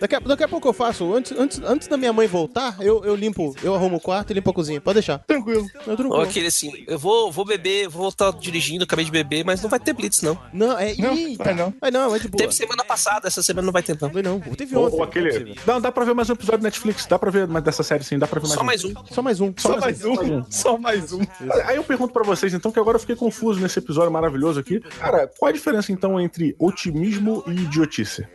Daqui 0.00 0.14
a, 0.14 0.18
daqui 0.20 0.44
a 0.44 0.48
pouco 0.48 0.68
eu 0.68 0.72
faço. 0.72 1.12
Antes, 1.14 1.32
antes, 1.38 1.60
antes 1.64 1.88
da 1.88 1.96
minha 1.96 2.12
mãe 2.12 2.26
voltar, 2.26 2.76
eu, 2.80 3.04
eu 3.04 3.14
limpo, 3.14 3.54
eu 3.62 3.74
arrumo 3.74 3.96
o 3.96 4.00
quarto 4.00 4.30
e 4.30 4.34
limpo 4.34 4.50
a 4.50 4.54
cozinha. 4.54 4.80
Pode 4.80 4.94
deixar. 4.94 5.18
Tranquilo. 5.20 5.66
É 5.74 5.90
Ou 5.90 5.96
tranquilo. 5.96 6.20
aquele 6.20 6.46
assim, 6.48 6.84
eu 6.86 6.98
vou, 6.98 7.30
vou 7.30 7.44
beber, 7.44 7.88
vou 7.88 8.02
voltar 8.02 8.32
dirigindo, 8.32 8.84
acabei 8.84 9.04
de 9.04 9.10
beber, 9.10 9.44
mas 9.44 9.62
não 9.62 9.68
vai 9.70 9.78
ter 9.80 9.92
blitz, 9.92 10.22
não. 10.22 10.38
Não, 10.52 10.78
é. 10.78 10.94
Não, 10.96 11.14
Eita. 11.14 11.44
vai 11.44 11.54
não. 11.54 11.74
Vai 11.80 11.90
não, 11.90 12.14
é 12.14 12.18
de 12.18 12.28
boa. 12.28 12.38
Teve 12.38 12.54
semana 12.54 12.84
passada, 12.84 13.26
essa 13.28 13.42
semana 13.42 13.66
não 13.66 13.72
vai 13.72 13.82
ter, 13.82 13.96
não. 14.00 14.10
Foi 14.10 14.22
não. 14.22 14.40
Teve 14.40 14.76
Ou, 14.76 14.84
ontem. 14.86 14.92
ou 14.94 14.98
não 14.98 15.04
é 15.04 15.08
aquele. 15.08 15.54
Não, 15.66 15.80
dá 15.80 15.92
pra 15.92 16.04
ver 16.04 16.14
mais 16.14 16.28
um 16.30 16.32
episódio 16.32 16.60
do 16.60 16.64
Netflix. 16.64 17.06
Dá 17.06 17.18
pra 17.18 17.30
ver 17.30 17.46
mais 17.46 17.64
dessa 17.64 17.82
série 17.82 18.04
sim, 18.04 18.18
dá 18.18 18.26
pra 18.26 18.40
ver 18.40 18.48
mais 18.48 18.54
Só 18.54 18.62
um. 18.62 18.64
mais 18.64 18.84
um. 18.84 18.94
Só 19.10 19.22
mais 19.22 19.40
um. 19.40 19.54
Só 19.56 19.78
mais 19.78 20.04
um, 20.04 20.44
só 20.50 20.78
mais 20.78 21.12
um. 21.12 21.20
Aí 21.66 21.76
eu 21.76 21.84
pergunto 21.84 22.12
pra 22.12 22.22
vocês, 22.24 22.52
então, 22.54 22.70
que 22.70 22.78
agora 22.78 22.96
eu 22.96 23.00
fiquei 23.00 23.16
confuso 23.16 23.60
nesse 23.60 23.78
episódio 23.78 24.10
maravilhoso 24.10 24.60
aqui. 24.60 24.80
Cara, 24.98 25.30
qual 25.38 25.48
a 25.48 25.52
diferença 25.52 25.92
então 25.92 26.20
entre 26.20 26.54
otimismo 26.68 27.42
e 27.46 27.52
idiotice? 27.52 28.26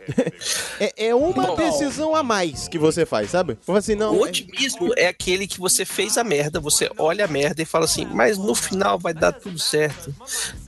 É, 0.80 1.08
é 1.08 1.14
uma 1.14 1.32
Bom. 1.48 1.56
decisão 1.56 2.14
a 2.14 2.22
mais 2.22 2.68
que 2.68 2.78
você 2.78 3.06
faz, 3.06 3.30
sabe? 3.30 3.56
Assim, 3.68 3.94
não. 3.94 4.16
O 4.18 4.24
é- 4.26 4.28
otimismo 4.28 4.92
é 4.96 5.06
aquele 5.06 5.46
que 5.46 5.58
você 5.58 5.84
fez 5.84 6.18
a 6.18 6.24
merda, 6.24 6.58
você 6.60 6.90
olha 6.98 7.24
a 7.24 7.28
merda 7.28 7.62
e 7.62 7.64
fala 7.64 7.84
assim, 7.84 8.06
mas 8.06 8.36
no 8.38 8.54
final 8.54 8.98
vai 8.98 9.14
dar 9.14 9.32
tudo 9.32 9.58
certo, 9.58 10.14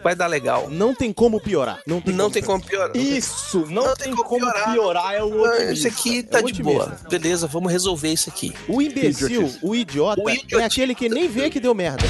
vai 0.02 0.14
dar 0.14 0.26
legal. 0.26 0.68
Não 0.70 0.94
tem 0.94 1.12
como 1.12 1.40
piorar. 1.40 1.80
Não 1.86 2.00
tem 2.00 2.14
Não 2.14 2.24
como 2.24 2.34
tem 2.34 2.42
como 2.42 2.62
piorar. 2.64 2.96
Isso, 2.96 3.66
não, 3.70 3.84
Não 3.86 3.94
tem, 3.96 4.14
como 4.14 4.52
piorar, 4.72 5.14
é 5.14 5.22
o 5.22 5.42
otimista. 5.42 5.72
Isso 5.72 5.88
aqui 5.88 6.22
tá 6.22 6.38
É 6.40 6.42
o 6.42 6.50
de 6.50 6.62
boa. 6.62 6.96
Beleza, 7.10 7.46
vamos 7.46 7.70
resolver 7.72 8.12
isso 8.12 8.28
aqui. 8.30 8.52
O 8.68 8.80
imbecil, 8.82 9.52
o 9.62 9.74
idiota, 9.74 10.20
O 10.22 10.28
é 10.30 10.34
idiotice. 10.34 10.62
aquele 10.62 10.94
que 10.94 11.08
nem 11.08 11.28
vê 11.28 11.50
que 11.50 11.60
deu 11.60 11.74
merda. 11.74 12.04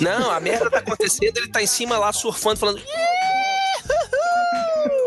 Não, 0.00 0.30
a 0.30 0.40
merda 0.40 0.70
tá 0.70 0.78
acontecendo, 0.78 1.36
ele 1.36 1.48
tá 1.48 1.62
em 1.62 1.66
cima 1.66 1.98
lá 1.98 2.12
surfando, 2.12 2.58
falando. 2.58 2.80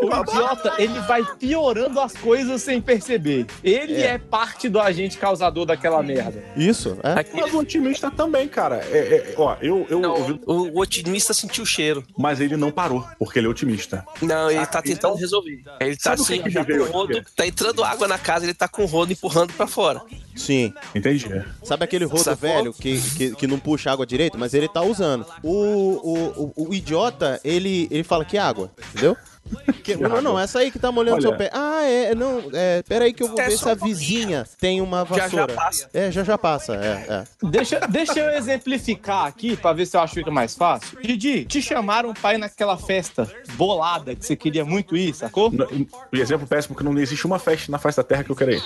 O 0.02 0.20
idiota, 0.22 0.74
ele 0.78 0.98
vai 1.00 1.22
piorando 1.38 2.00
as 2.00 2.12
coisas 2.14 2.62
sem 2.62 2.80
perceber. 2.80 3.46
Ele 3.62 4.00
é, 4.02 4.18
parte 4.18 4.68
do 4.68 4.80
agente 4.80 5.18
causador 5.18 5.64
daquela 5.64 6.02
merda. 6.02 6.42
Isso, 6.56 6.96
é. 7.02 7.24
Mas 7.34 7.52
o 7.54 7.58
otimista 7.58 8.10
também, 8.10 8.48
cara. 8.48 8.76
É, 8.90 8.98
é, 8.98 9.34
ó, 9.36 9.56
eu. 9.60 9.86
eu, 9.88 10.00
Não, 10.00 10.16
eu- 10.28 10.40
o, 10.46 10.52
o 10.76 10.80
otimista 10.80 11.32
sentiu 11.32 11.64
o 11.64 11.66
cheiro. 11.66 12.04
Mas 12.18 12.40
ele 12.40 12.56
não 12.56 12.70
parou, 12.70 13.06
porque 13.18 13.38
ele 13.38 13.46
é 13.46 13.50
otimista. 13.50 14.04
Não, 14.20 14.50
ele 14.50 14.66
tá 14.66 14.82
tentando 14.82 15.14
resolver. 15.14 15.62
Ele 15.80 15.96
tá 15.96 16.16
sabe 16.16 16.22
assim, 16.22 16.42
que 16.42 16.78
com 16.78 16.84
rodo, 16.92 17.22
tá 17.36 17.46
entrando 17.46 17.84
água 17.84 18.08
na 18.08 18.18
casa, 18.18 18.44
ele 18.44 18.54
tá 18.54 18.68
com 18.68 18.82
o 18.82 18.86
rodo 18.86 19.12
empurrando 19.12 19.52
pra 19.52 19.66
fora. 19.66 20.02
Sim. 20.34 20.72
Entendi. 20.94 21.26
Sabe 21.62 21.84
aquele 21.84 22.04
rodo 22.04 22.22
Sacou? 22.24 22.48
velho 22.48 22.72
que, 22.72 23.00
que, 23.16 23.34
que 23.34 23.46
não 23.46 23.58
puxa 23.58 23.90
água 23.92 24.06
direito, 24.06 24.38
mas 24.38 24.54
ele 24.54 24.68
tá 24.68 24.82
usando. 24.82 25.26
O, 25.42 25.52
o, 25.52 26.52
o, 26.56 26.68
o 26.68 26.74
idiota, 26.74 27.40
ele, 27.44 27.86
ele 27.90 28.02
fala 28.02 28.24
que 28.24 28.38
água, 28.38 28.70
entendeu? 28.90 29.16
Que- 29.82 29.96
não, 29.96 30.22
não, 30.22 30.38
essa 30.38 30.60
aí 30.60 30.70
que 30.70 30.78
tá 30.78 30.92
molhando 30.92 31.16
Olha. 31.16 31.22
seu 31.22 31.36
pé. 31.36 31.50
Ah, 31.52 31.82
é, 31.82 32.14
não, 32.14 32.40
é, 32.52 32.82
pera 32.84 33.04
aí 33.04 33.12
que 33.12 33.20
eu 33.22 33.26
vou 33.28 33.40
É 33.40 33.48
ver 33.48 33.58
se 33.58 33.68
a 33.68 33.74
vizinha 33.74 34.46
tem 34.60 34.80
uma 34.80 35.04
Já, 35.04 35.14
já 35.16 35.22
vassoura. 35.24 35.54
passa. 35.54 35.90
É, 35.92 36.10
já 36.12 36.22
já 36.22 36.38
passa, 36.38 36.74
é, 36.76 37.06
é. 37.08 37.24
Deixa, 37.48 37.80
deixa 37.88 38.20
eu 38.20 38.30
exemplificar 38.34 39.26
aqui 39.26 39.56
pra 39.56 39.72
ver 39.72 39.86
se 39.86 39.96
eu 39.96 40.00
acho 40.00 40.14
que 40.14 40.20
fica 40.20 40.30
mais 40.30 40.54
fácil. 40.54 40.96
Didi, 41.02 41.44
te 41.44 41.60
chamaram 41.60 42.14
pra 42.14 42.34
ir 42.34 42.38
naquela 42.38 42.76
festa 42.78 43.28
bolada 43.54 44.14
que 44.14 44.24
você 44.24 44.36
queria 44.36 44.64
muito 44.64 44.96
ir, 44.96 45.12
sacou? 45.14 45.50
Um 45.50 46.16
exemplo 46.16 46.46
péssimo 46.46 46.76
que 46.76 46.84
não 46.84 46.96
existe 46.98 47.26
uma 47.26 47.40
festa 47.40 47.70
na 47.72 47.78
face 47.78 47.96
da 47.96 48.04
Terra 48.04 48.22
que 48.22 48.30
eu 48.30 48.36
quero 48.36 48.52
ir. 48.52 48.62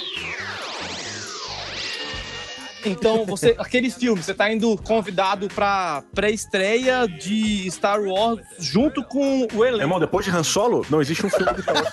Então, 2.86 3.26
você, 3.26 3.54
aquele 3.58 3.90
filme, 3.90 4.22
você 4.22 4.32
tá 4.32 4.50
indo 4.52 4.76
convidado 4.78 5.48
pra 5.48 6.02
pré-estreia 6.14 7.06
de 7.06 7.70
Star 7.70 8.00
Wars 8.00 8.40
junto 8.58 9.02
com 9.02 9.46
o 9.54 9.64
elenco. 9.64 9.82
Irmão, 9.82 10.00
depois 10.00 10.24
de 10.24 10.30
Han 10.30 10.42
Solo, 10.42 10.86
não 10.88 11.00
existe 11.00 11.26
um 11.26 11.30
filme 11.30 11.52
de 11.54 11.62
Star 11.62 11.74
Wars. 11.74 11.90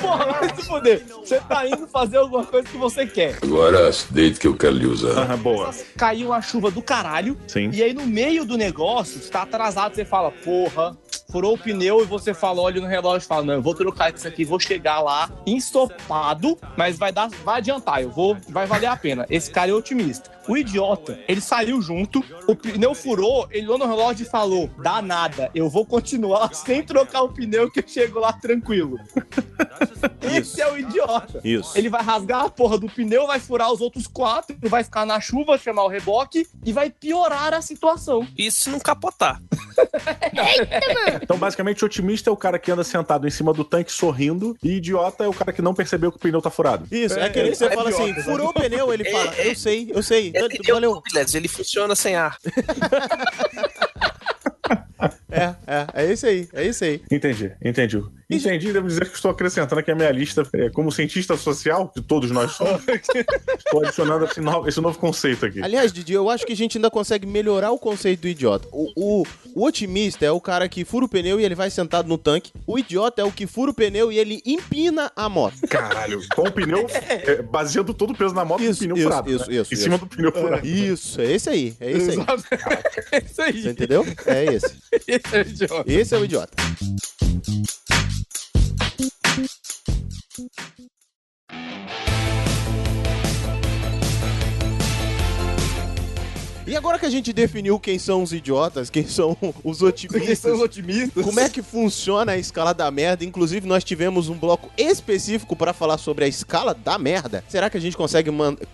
Porra, 0.00 0.24
vai 0.26 0.54
se 0.54 0.62
fuder. 0.62 1.04
Você 1.06 1.40
tá 1.40 1.66
indo 1.66 1.86
fazer 1.86 2.16
alguma 2.16 2.44
coisa 2.44 2.68
que 2.68 2.76
você 2.76 3.06
quer. 3.06 3.38
Agora, 3.42 3.90
deite 4.10 4.40
que 4.40 4.46
eu 4.46 4.56
quero 4.56 4.74
lhe 4.74 4.86
usar. 4.86 5.22
Aham, 5.22 5.38
boa. 5.38 5.70
Caiu 5.96 6.28
uma 6.28 6.42
chuva 6.42 6.70
do 6.70 6.82
caralho. 6.82 7.36
Sim. 7.46 7.70
E 7.72 7.82
aí, 7.82 7.92
no 7.92 8.06
meio 8.06 8.44
do 8.44 8.56
negócio, 8.56 9.20
você 9.20 9.30
tá 9.30 9.42
atrasado, 9.42 9.94
você 9.94 10.04
fala, 10.04 10.30
porra, 10.30 10.96
furou 11.30 11.54
o 11.54 11.58
pneu 11.58 12.02
e 12.02 12.04
você 12.04 12.34
fala, 12.34 12.60
olha 12.60 12.80
no 12.80 12.86
relógio 12.86 13.24
e 13.24 13.28
fala, 13.28 13.44
não, 13.44 13.54
eu 13.54 13.62
vou 13.62 13.74
trocar 13.74 14.14
isso 14.14 14.26
aqui, 14.26 14.44
vou 14.44 14.60
chegar 14.60 15.00
lá 15.00 15.30
ensopado, 15.46 16.58
mas 16.76 16.98
vai 16.98 17.12
dar, 17.12 17.28
vai 17.44 17.58
adiantar, 17.58 18.02
eu 18.02 18.10
vou, 18.10 18.36
vai 18.48 18.66
valer 18.66 18.86
a 18.86 18.96
pena. 18.96 19.26
Esse 19.30 19.50
cara 19.50 19.70
é 19.70 19.74
otimista. 19.74 20.30
O 20.48 20.56
idiota, 20.56 21.18
ele 21.28 21.40
saiu 21.40 21.80
junto, 21.80 22.24
o 22.46 22.56
pneu 22.56 22.94
furou, 22.94 23.46
ele 23.50 23.66
olhou 23.66 23.78
no 23.78 23.86
relógio 23.86 24.24
e 24.24 24.28
falou, 24.28 24.70
dá 24.82 25.00
nada, 25.00 25.50
eu 25.54 25.68
vou 25.68 25.86
continuar 25.86 26.52
sem 26.54 26.82
trocar 26.82 27.22
o 27.22 27.28
pneu 27.28 27.70
que 27.70 27.80
eu 27.80 27.84
chego 27.86 28.18
lá 28.18 28.32
tranquilo. 28.32 28.98
Esse 30.20 30.60
é 30.60 30.70
o 30.70 30.78
idiota. 30.78 31.40
Isso. 31.44 31.76
Ele 31.76 31.88
vai 31.88 32.02
rasgar 32.02 32.44
a 32.44 32.50
porra 32.50 32.78
do 32.78 32.88
pneu, 32.88 33.26
vai 33.26 33.38
furar 33.40 33.72
os 33.72 33.80
outros 33.80 34.06
quatro, 34.06 34.56
vai 34.62 34.82
ficar 34.84 35.04
na 35.04 35.20
chuva, 35.20 35.58
chamar 35.58 35.84
o 35.84 35.88
reboque 35.88 36.46
e 36.64 36.72
vai 36.72 36.90
piorar 36.90 37.54
a 37.54 37.60
situação. 37.60 38.26
Isso 38.36 38.62
se 38.62 38.70
não 38.70 38.80
capotar. 38.80 39.40
Então, 41.22 41.38
basicamente, 41.38 41.84
otimista 41.84 42.28
é 42.30 42.32
o 42.32 42.36
cara 42.36 42.58
que 42.58 42.70
anda 42.70 42.84
sentado 42.84 43.26
em 43.26 43.30
cima 43.30 43.52
do 43.52 43.64
tanque 43.64 43.92
sorrindo, 43.92 44.56
e 44.62 44.76
idiota 44.76 45.24
é 45.24 45.28
o 45.28 45.32
cara 45.32 45.52
que 45.52 45.62
não 45.62 45.74
percebeu 45.74 46.10
que 46.10 46.16
o 46.16 46.20
pneu 46.20 46.40
tá 46.42 46.50
furado. 46.50 46.86
Isso, 46.90 47.18
é, 47.18 47.24
aquele 47.24 47.50
que 47.50 47.56
você 47.56 47.66
é 47.66 47.70
fala 47.70 47.90
idiota, 47.90 48.12
assim, 48.12 48.22
furou 48.22 48.48
o 48.48 48.54
pneu, 48.54 48.92
ele 48.92 49.04
fala, 49.10 49.34
É, 49.36 49.42
é. 49.42 49.50
eu 49.50 49.56
sei, 49.56 49.90
eu 49.94 50.02
sei, 50.02 50.31
Ele, 50.34 50.54
ele, 50.54 50.72
valeu. 50.72 51.02
Guilherme, 51.02 51.30
ele 51.34 51.48
funciona 51.48 51.94
sem 51.94 52.16
ar. 52.16 52.38
É, 55.30 55.54
é, 55.66 55.86
é 55.94 56.12
isso 56.12 56.26
aí, 56.26 56.48
é 56.52 56.66
isso 56.66 56.84
aí. 56.84 57.02
Entendi, 57.10 57.52
entendi. 57.64 58.02
Entendi, 58.30 58.72
devo 58.72 58.88
dizer 58.88 59.08
que 59.08 59.14
estou 59.14 59.30
acrescentando 59.30 59.80
aqui 59.80 59.90
a 59.90 59.94
minha 59.94 60.10
lista 60.10 60.42
é, 60.54 60.70
como 60.70 60.90
cientista 60.90 61.36
social, 61.36 61.88
que 61.88 62.00
todos 62.00 62.30
nós 62.30 62.52
somos. 62.52 62.82
estou 63.58 63.84
adicionando 63.84 64.24
esse 64.24 64.40
novo, 64.40 64.68
esse 64.68 64.80
novo 64.80 64.98
conceito 64.98 65.44
aqui. 65.44 65.62
Aliás, 65.62 65.92
Didi, 65.92 66.14
eu 66.14 66.30
acho 66.30 66.46
que 66.46 66.52
a 66.52 66.56
gente 66.56 66.78
ainda 66.78 66.90
consegue 66.90 67.26
melhorar 67.26 67.72
o 67.72 67.78
conceito 67.78 68.20
do 68.20 68.28
idiota. 68.28 68.66
O, 68.72 68.90
o, 68.96 69.26
o 69.54 69.64
otimista 69.66 70.24
é 70.24 70.30
o 70.30 70.40
cara 70.40 70.68
que 70.68 70.84
fura 70.84 71.04
o 71.04 71.08
pneu 71.08 71.38
e 71.38 71.44
ele 71.44 71.54
vai 71.54 71.70
sentado 71.70 72.08
no 72.08 72.16
tanque. 72.16 72.52
O 72.66 72.78
idiota 72.78 73.20
é 73.20 73.24
o 73.24 73.30
que 73.30 73.46
fura 73.46 73.70
o 73.70 73.74
pneu 73.74 74.10
e 74.10 74.18
ele 74.18 74.40
empina 74.46 75.12
a 75.14 75.28
moto. 75.28 75.56
Caralho, 75.68 76.20
com 76.34 76.42
o 76.42 76.52
pneu, 76.52 76.86
é, 77.08 77.42
baseando 77.42 77.92
todo 77.92 78.12
o 78.12 78.16
peso 78.16 78.34
na 78.34 78.44
moto 78.44 78.62
Isso, 78.62 78.82
no 78.82 78.94
pneu 78.94 78.96
isso, 78.96 79.04
furado. 79.04 79.30
isso, 79.30 79.50
né? 79.50 79.56
isso, 79.56 79.74
Em 79.74 79.76
cima 79.76 79.96
isso. 79.96 80.04
do 80.06 80.16
pneu 80.16 80.32
furado. 80.32 80.66
Isso, 80.66 81.20
é 81.20 81.32
esse 81.32 81.50
aí, 81.50 81.76
é 81.78 81.90
esse 81.90 82.10
aí. 82.12 82.16
É 83.12 83.18
isso 83.18 83.42
aí. 83.42 83.62
Você 83.62 83.70
entendeu? 83.70 84.06
É 84.26 84.44
esse. 84.44 84.74
Esse 84.92 85.36
é 85.36 85.40
o 85.40 85.48
idiota. 85.48 85.92
Esse 85.92 86.14
é 86.14 86.18
o 86.18 86.24
idiota. 86.24 86.56
E 96.72 96.76
agora 96.76 96.98
que 96.98 97.04
a 97.04 97.10
gente 97.10 97.34
definiu 97.34 97.78
quem 97.78 97.98
são 97.98 98.22
os 98.22 98.32
idiotas, 98.32 98.88
quem 98.88 99.06
são 99.06 99.36
os 99.62 99.78
Quem 99.80 99.88
otimistas, 99.88 100.38
são 100.38 100.54
os 100.54 100.60
otimistas? 100.62 101.22
como 101.22 101.38
é 101.38 101.46
que 101.50 101.60
funciona 101.60 102.32
a 102.32 102.38
escala 102.38 102.72
da 102.72 102.90
merda? 102.90 103.26
Inclusive, 103.26 103.66
nós 103.66 103.84
tivemos 103.84 104.30
um 104.30 104.38
bloco 104.38 104.70
específico 104.78 105.54
para 105.54 105.74
falar 105.74 105.98
sobre 105.98 106.24
a 106.24 106.28
escala 106.28 106.72
da 106.72 106.98
merda. 106.98 107.44
Será 107.46 107.68
que 107.68 107.76
a 107.76 107.80
gente 107.80 107.94
consegue 107.94 108.30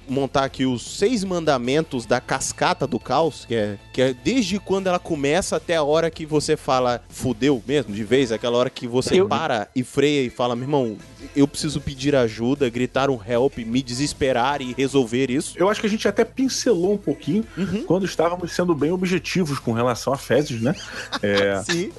montar 0.08 0.44
aqui 0.44 0.64
os 0.64 0.96
seis 0.96 1.24
mandamentos 1.24 2.06
da 2.06 2.20
cascata 2.20 2.86
do 2.86 3.00
caos? 3.00 3.44
Que 3.46 3.54
é, 3.56 3.78
que 3.92 4.00
é 4.00 4.14
desde 4.14 4.60
quando 4.60 4.86
ela 4.86 5.00
começa 5.00 5.56
até 5.56 5.74
a 5.74 5.82
hora 5.82 6.08
que 6.08 6.24
você 6.24 6.56
fala 6.56 7.02
fudeu 7.08 7.60
mesmo, 7.66 7.92
de 7.92 8.04
vez, 8.04 8.30
aquela 8.30 8.56
hora 8.58 8.70
que 8.70 8.86
você 8.86 9.20
Eu- 9.20 9.26
para 9.28 9.66
e 9.74 9.82
freia 9.82 10.22
e 10.24 10.30
fala, 10.30 10.54
meu 10.54 10.66
irmão, 10.66 10.96
eu 11.34 11.48
preciso 11.48 11.80
pedir 11.80 12.14
ajuda, 12.14 12.70
gritar 12.70 13.10
um 13.10 13.18
help, 13.26 13.58
me 13.58 13.82
desesperar 13.82 14.62
e 14.62 14.72
resolver 14.72 15.32
isso. 15.32 15.58
Eu 15.58 15.68
acho 15.68 15.80
que 15.80 15.86
a 15.88 15.90
gente 15.90 16.06
até 16.06 16.24
pincelou 16.24 16.92
um 16.92 16.96
pouquinho 16.98 17.44
Uhum. 17.56 17.87
Quando 17.88 18.04
estávamos 18.04 18.52
sendo 18.52 18.74
bem 18.74 18.92
objetivos 18.92 19.58
com 19.58 19.72
relação 19.72 20.12
a 20.12 20.18
fezes, 20.18 20.60
né? 20.60 20.74
É, 21.22 21.62
Sim. 21.64 21.90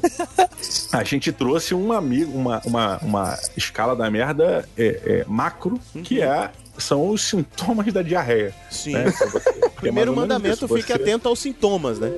a 0.94 1.04
gente 1.04 1.32
trouxe 1.32 1.74
um 1.74 1.92
amigo, 1.92 2.32
uma, 2.38 2.62
uma, 2.64 2.98
uma 3.00 3.40
escala 3.58 3.96
da 3.96 4.08
merda 4.12 4.70
é, 4.78 4.86
é, 5.04 5.26
macro, 5.28 5.80
que 6.04 6.22
é, 6.22 6.52
são 6.78 7.10
os 7.10 7.24
sintomas 7.24 7.92
da 7.92 8.04
diarreia. 8.04 8.54
Sim. 8.70 8.94
né? 8.94 9.06
Primeiro 9.82 10.16
mandamento, 10.16 10.66
isso, 10.66 10.68
fique 10.68 10.94
você- 10.94 10.94
atento 10.94 11.28
aos 11.28 11.40
sintomas, 11.40 11.98
né? 11.98 12.12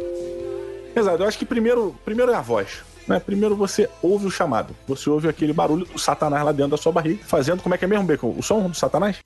Exato, 0.93 1.23
eu 1.23 1.27
acho 1.29 1.37
que 1.37 1.45
primeiro, 1.45 1.95
primeiro 2.03 2.29
é 2.29 2.35
a 2.35 2.41
voz. 2.41 2.83
Né? 3.07 3.19
Primeiro 3.19 3.55
você 3.55 3.89
ouve 4.01 4.27
o 4.27 4.31
chamado. 4.31 4.75
Você 4.87 5.09
ouve 5.09 5.27
aquele 5.27 5.53
barulho 5.53 5.85
do 5.85 5.99
satanás 5.99 6.43
lá 6.43 6.51
dentro 6.51 6.71
da 6.71 6.77
sua 6.77 6.91
barriga, 6.91 7.23
fazendo 7.25 7.61
como 7.61 7.75
é 7.75 7.77
que 7.77 7.85
é 7.85 7.87
mesmo, 7.87 8.05
Bacon? 8.05 8.33
O 8.37 8.43
som 8.43 8.67
do 8.67 8.75
satanás? 8.75 9.17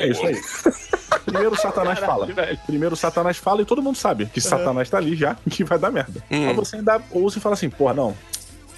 É 0.00 0.08
isso 0.08 0.26
aí. 0.26 0.40
Primeiro 1.24 1.52
o 1.52 1.56
satanás 1.56 1.98
fala. 1.98 2.28
Primeiro 2.66 2.94
o 2.94 2.96
satanás 2.96 3.38
fala 3.38 3.62
e 3.62 3.64
todo 3.64 3.82
mundo 3.82 3.96
sabe 3.96 4.26
que 4.26 4.40
satanás 4.40 4.90
tá 4.90 4.98
ali 4.98 5.16
já 5.16 5.36
e 5.46 5.50
que 5.50 5.64
vai 5.64 5.78
dar 5.78 5.90
merda. 5.90 6.22
Hum. 6.30 6.48
Aí 6.48 6.54
você 6.54 6.76
ainda 6.76 7.00
ouve 7.10 7.38
e 7.38 7.40
fala 7.40 7.54
assim, 7.54 7.70
porra, 7.70 7.94
não. 7.94 8.14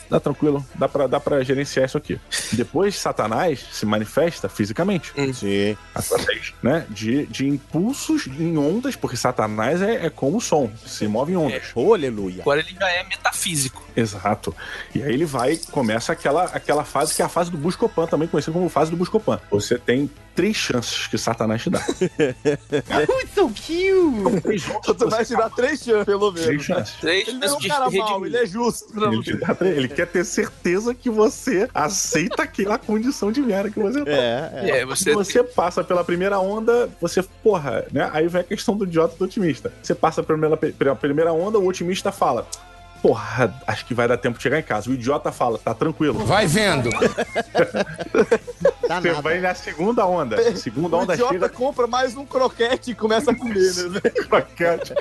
Tá 0.09 0.21
tranquilo, 0.21 0.65
dá 0.75 0.89
pra, 0.89 1.07
dá 1.07 1.19
pra 1.21 1.43
gerenciar 1.43 1.87
isso 1.87 1.99
aqui. 1.99 2.19
Depois, 2.53 2.97
Satanás 2.97 3.65
se 3.73 3.85
manifesta 3.85 4.49
fisicamente. 4.49 5.13
Sim. 5.35 5.77
Através 5.95 6.55
né, 6.63 6.87
de, 6.91 7.27
de 7.27 7.47
impulsos 7.49 8.27
em 8.27 8.57
ondas, 8.57 8.95
porque 8.97 9.17
Satanás 9.17 9.83
é, 9.83 10.07
é 10.07 10.11
como 10.11 10.37
o 10.39 10.41
som, 10.41 10.71
se 10.87 11.07
move 11.09 11.33
em 11.33 11.37
ondas. 11.37 11.65
Oh, 11.75 11.93
aleluia. 11.95 12.43
Agora 12.43 12.61
ele 12.61 12.75
já 12.79 12.89
é 12.89 13.03
metafísico. 13.05 13.85
Exato. 13.97 14.55
E 14.95 15.03
aí 15.03 15.13
ele 15.13 15.25
vai, 15.25 15.57
começa 15.71 16.13
aquela, 16.13 16.45
aquela 16.45 16.85
fase 16.85 17.15
que 17.15 17.23
é 17.23 17.25
a 17.25 17.29
fase 17.29 17.51
do 17.51 17.57
Buscopan, 17.59 18.07
também 18.07 18.29
conhecida 18.29 18.53
como 18.53 18.69
fase 18.69 18.91
do 18.91 18.97
Buscopan. 18.97 19.41
Você 19.51 19.79
tem 19.79 20.11
três 20.35 20.55
chances 20.57 21.07
que 21.07 21.17
Satanás 21.17 21.63
te 21.63 21.71
dá. 21.71 21.81
so 23.35 23.49
cute! 23.49 24.41
Três 24.43 24.65
vai 25.09 25.25
te 25.25 25.35
dar 25.37 25.51
três 25.51 25.83
chances, 25.83 26.05
pelo 26.05 26.33
Três 26.33 26.47
menos. 26.49 26.65
chances. 26.65 26.95
Três 27.01 27.29
Ele 27.29 27.39
não 27.39 27.49
é 27.49 27.53
um 27.53 27.61
cara 27.69 27.91
mau, 27.91 28.27
ele 28.27 28.37
é 28.37 28.47
justo. 28.47 28.93
pra 28.93 29.13
Ele, 29.13 29.37
dá 29.39 29.55
três- 29.55 29.77
ele 29.79 29.89
quer 29.97 30.07
ter 30.07 30.25
certeza 30.27 30.95
que 30.95 31.09
você 31.09 31.69
aceita 31.75 32.43
aquela 32.43 32.77
condição 32.79 33.33
de 33.33 33.41
merda 33.41 33.71
que 33.71 33.81
você 33.81 34.05
tá. 34.05 34.11
É, 34.11 34.51
é. 34.53 34.71
É, 34.81 34.87
Você... 34.87 35.15
você, 35.15 35.43
passa 35.43 35.83
pela 35.83 36.05
primeira 36.05 36.39
onda, 36.39 36.91
você, 37.01 37.23
porra, 37.43 37.87
né? 37.91 38.11
Aí 38.13 38.29
vem 38.29 38.43
a 38.43 38.45
questão 38.45 38.77
do 38.77 38.85
idiota 38.85 39.15
e 39.15 39.19
do 39.19 39.25
otimista. 39.25 39.73
Você 39.83 39.95
passa 39.95 40.23
pela 40.23 40.39
primeira, 40.39 40.75
pela 40.75 40.95
primeira 40.95 41.33
onda, 41.33 41.59
o 41.59 41.67
otimista 41.67 42.13
fala. 42.13 42.47
Porra, 43.01 43.55
acho 43.67 43.87
que 43.87 43.95
vai 43.95 44.07
dar 44.07 44.19
tempo 44.19 44.37
de 44.37 44.43
chegar 44.43 44.59
em 44.59 44.63
casa. 44.63 44.91
O 44.91 44.93
idiota 44.93 45.33
fala, 45.33 45.59
tá 45.59 45.73
tranquilo. 45.73 46.27
Vai 46.27 46.47
vendo. 46.47 46.91
Dá 48.89 49.01
Você 49.01 49.09
nada. 49.09 49.23
vai 49.23 49.41
na 49.41 49.55
segunda 49.55 50.07
onda. 50.07 50.37
Segunda 50.57 50.97
O 50.97 51.01
onda 51.01 51.15
idiota 51.15 51.33
chega 51.33 51.49
compra 51.49 51.87
mais 51.87 52.17
um 52.17 52.25
croquete 52.25 52.93
e 52.93 52.95
começa 52.95 53.31
a 53.31 53.35
comer, 53.35 53.73
né? 53.91 54.01
croquete 54.29 54.95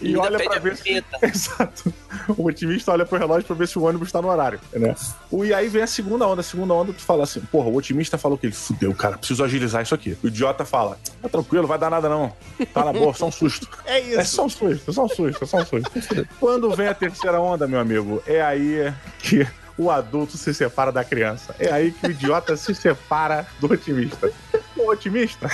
e 0.00 0.08
Ainda 0.08 0.20
olha 0.20 0.38
pra 0.38 0.56
a 0.56 0.58
ver 0.58 0.76
se... 0.76 1.04
Exato. 1.22 1.92
O 2.36 2.46
otimista 2.46 2.92
olha 2.92 3.06
pro 3.06 3.18
relógio 3.18 3.46
pra 3.46 3.56
ver 3.56 3.68
se 3.68 3.78
o 3.78 3.82
ônibus 3.82 4.10
tá 4.10 4.20
no 4.20 4.28
horário, 4.28 4.60
né? 4.72 4.94
O, 5.30 5.44
e 5.44 5.54
aí 5.54 5.68
vem 5.68 5.82
a 5.82 5.86
segunda 5.86 6.26
onda. 6.26 6.40
A 6.40 6.44
segunda 6.44 6.74
onda, 6.74 6.92
tu 6.92 7.02
fala 7.02 7.24
assim, 7.24 7.40
porra, 7.40 7.68
o 7.68 7.76
otimista 7.76 8.18
falou 8.18 8.36
que 8.36 8.46
ele 8.46 8.54
fudeu, 8.54 8.94
cara, 8.94 9.18
preciso 9.18 9.44
agilizar 9.44 9.82
isso 9.82 9.94
aqui. 9.94 10.16
O 10.22 10.26
idiota 10.28 10.64
fala, 10.64 10.98
tá 11.22 11.28
tranquilo, 11.28 11.66
vai 11.66 11.78
dar 11.78 11.90
nada 11.90 12.08
não. 12.08 12.32
Tá 12.72 12.84
na 12.84 12.92
boa, 12.92 13.14
só 13.14 13.26
um 13.26 13.32
susto. 13.32 13.68
É 13.84 14.00
isso. 14.00 14.20
É 14.20 14.24
só 14.24 14.44
um 14.44 14.48
susto, 14.48 14.90
é 14.90 14.92
só 14.92 15.04
um 15.04 15.08
susto, 15.08 15.44
é 15.44 15.46
só 15.46 15.56
um 15.58 15.64
susto. 15.64 16.28
Quando 16.40 16.70
vem 16.74 16.88
a 16.88 16.94
terceira 16.94 17.40
onda, 17.40 17.66
meu 17.66 17.80
amigo, 17.80 18.22
é 18.26 18.42
aí 18.42 18.92
que 19.18 19.46
o 19.78 19.90
adulto 19.90 20.36
se 20.36 20.52
separa 20.52 20.90
da 20.90 21.04
criança. 21.04 21.54
É 21.58 21.72
aí 21.72 21.92
que 21.92 22.06
o 22.06 22.10
idiota 22.10 22.56
se 22.56 22.74
separa 22.74 23.46
do 23.60 23.72
otimista. 23.72 24.30
O 24.76 24.90
otimista, 24.90 25.48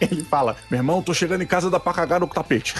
ele 0.00 0.24
fala: 0.24 0.56
Meu 0.70 0.78
irmão, 0.78 1.02
tô 1.02 1.14
chegando 1.14 1.42
em 1.42 1.46
casa, 1.46 1.70
dá 1.70 1.78
pra 1.78 1.94
cagar 1.94 2.20
no 2.20 2.26
tapete. 2.26 2.74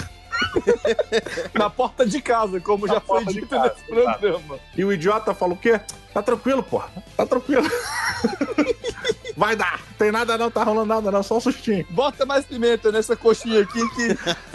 Na 1.53 1.69
porta 1.69 2.05
de 2.05 2.21
casa, 2.21 2.59
como 2.59 2.85
Na 2.85 2.95
já 2.95 2.99
foi 2.99 3.25
dito 3.25 3.47
casa, 3.47 3.73
nesse 3.73 3.83
programa. 3.85 4.59
E 4.75 4.85
o 4.85 4.93
idiota 4.93 5.33
fala 5.33 5.53
o 5.53 5.57
quê? 5.57 5.79
Tá 6.13 6.21
tranquilo, 6.21 6.61
porra. 6.61 6.89
Tá 7.15 7.25
tranquilo. 7.25 7.67
Vai 9.35 9.55
dar. 9.55 9.79
Tem 9.97 10.11
nada 10.11 10.37
não, 10.37 10.49
tá 10.49 10.63
rolando 10.63 10.87
nada 10.87 11.11
não, 11.11 11.21
só 11.21 11.37
um 11.37 11.39
sustinho. 11.39 11.85
Bota 11.91 12.25
mais 12.25 12.45
pimenta 12.45 12.91
nessa 12.91 13.15
coxinha 13.15 13.61
aqui 13.61 13.87
que. 13.89 14.07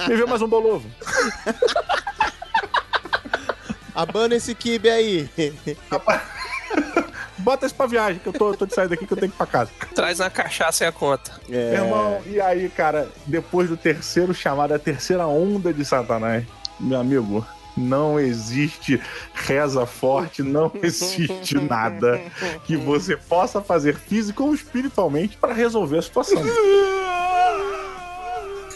Me 0.09 0.16
vê 0.16 0.26
mais 0.26 0.43
um 0.43 0.48
bolovo. 0.48 0.89
Abana 3.94 4.35
esse 4.35 4.55
kibe 4.55 4.89
aí. 4.89 5.28
Bota 7.39 7.66
isso 7.66 7.74
pra 7.74 7.86
viagem, 7.86 8.20
que 8.20 8.28
eu 8.28 8.32
tô, 8.32 8.55
tô 8.55 8.66
de 8.66 8.74
sair 8.74 8.89
daqui 8.89 9.05
que 9.05 9.12
eu 9.12 9.16
tenho 9.16 9.31
que 9.31 9.36
ir 9.36 9.39
pra 9.39 9.47
casa. 9.47 9.70
Traz 9.94 10.20
uma 10.20 10.31
cachaça 10.31 10.85
e 10.85 10.86
a 10.86 10.93
conta. 10.93 11.32
É. 11.51 11.73
Meu 11.73 11.85
irmão, 11.85 12.23
e 12.27 12.40
aí, 12.40 12.69
cara, 12.69 13.09
depois 13.27 13.69
do 13.69 13.77
terceiro 13.77 14.32
chamado, 14.32 14.73
a 14.73 14.78
terceira 14.78 15.27
onda 15.27 15.73
de 15.73 15.85
Satanás, 15.85 16.44
meu 16.78 17.01
amigo, 17.01 17.44
não 17.77 18.19
existe 18.20 19.01
reza 19.35 19.85
forte, 19.86 20.43
não 20.43 20.70
existe 20.82 21.55
nada 21.55 22.20
que 22.64 22.77
você 22.77 23.16
possa 23.16 23.60
fazer 23.60 23.97
físico 23.97 24.44
ou 24.44 24.55
espiritualmente 24.55 25.36
pra 25.36 25.52
resolver 25.52 25.98
a 25.98 26.02
situação. 26.02 26.43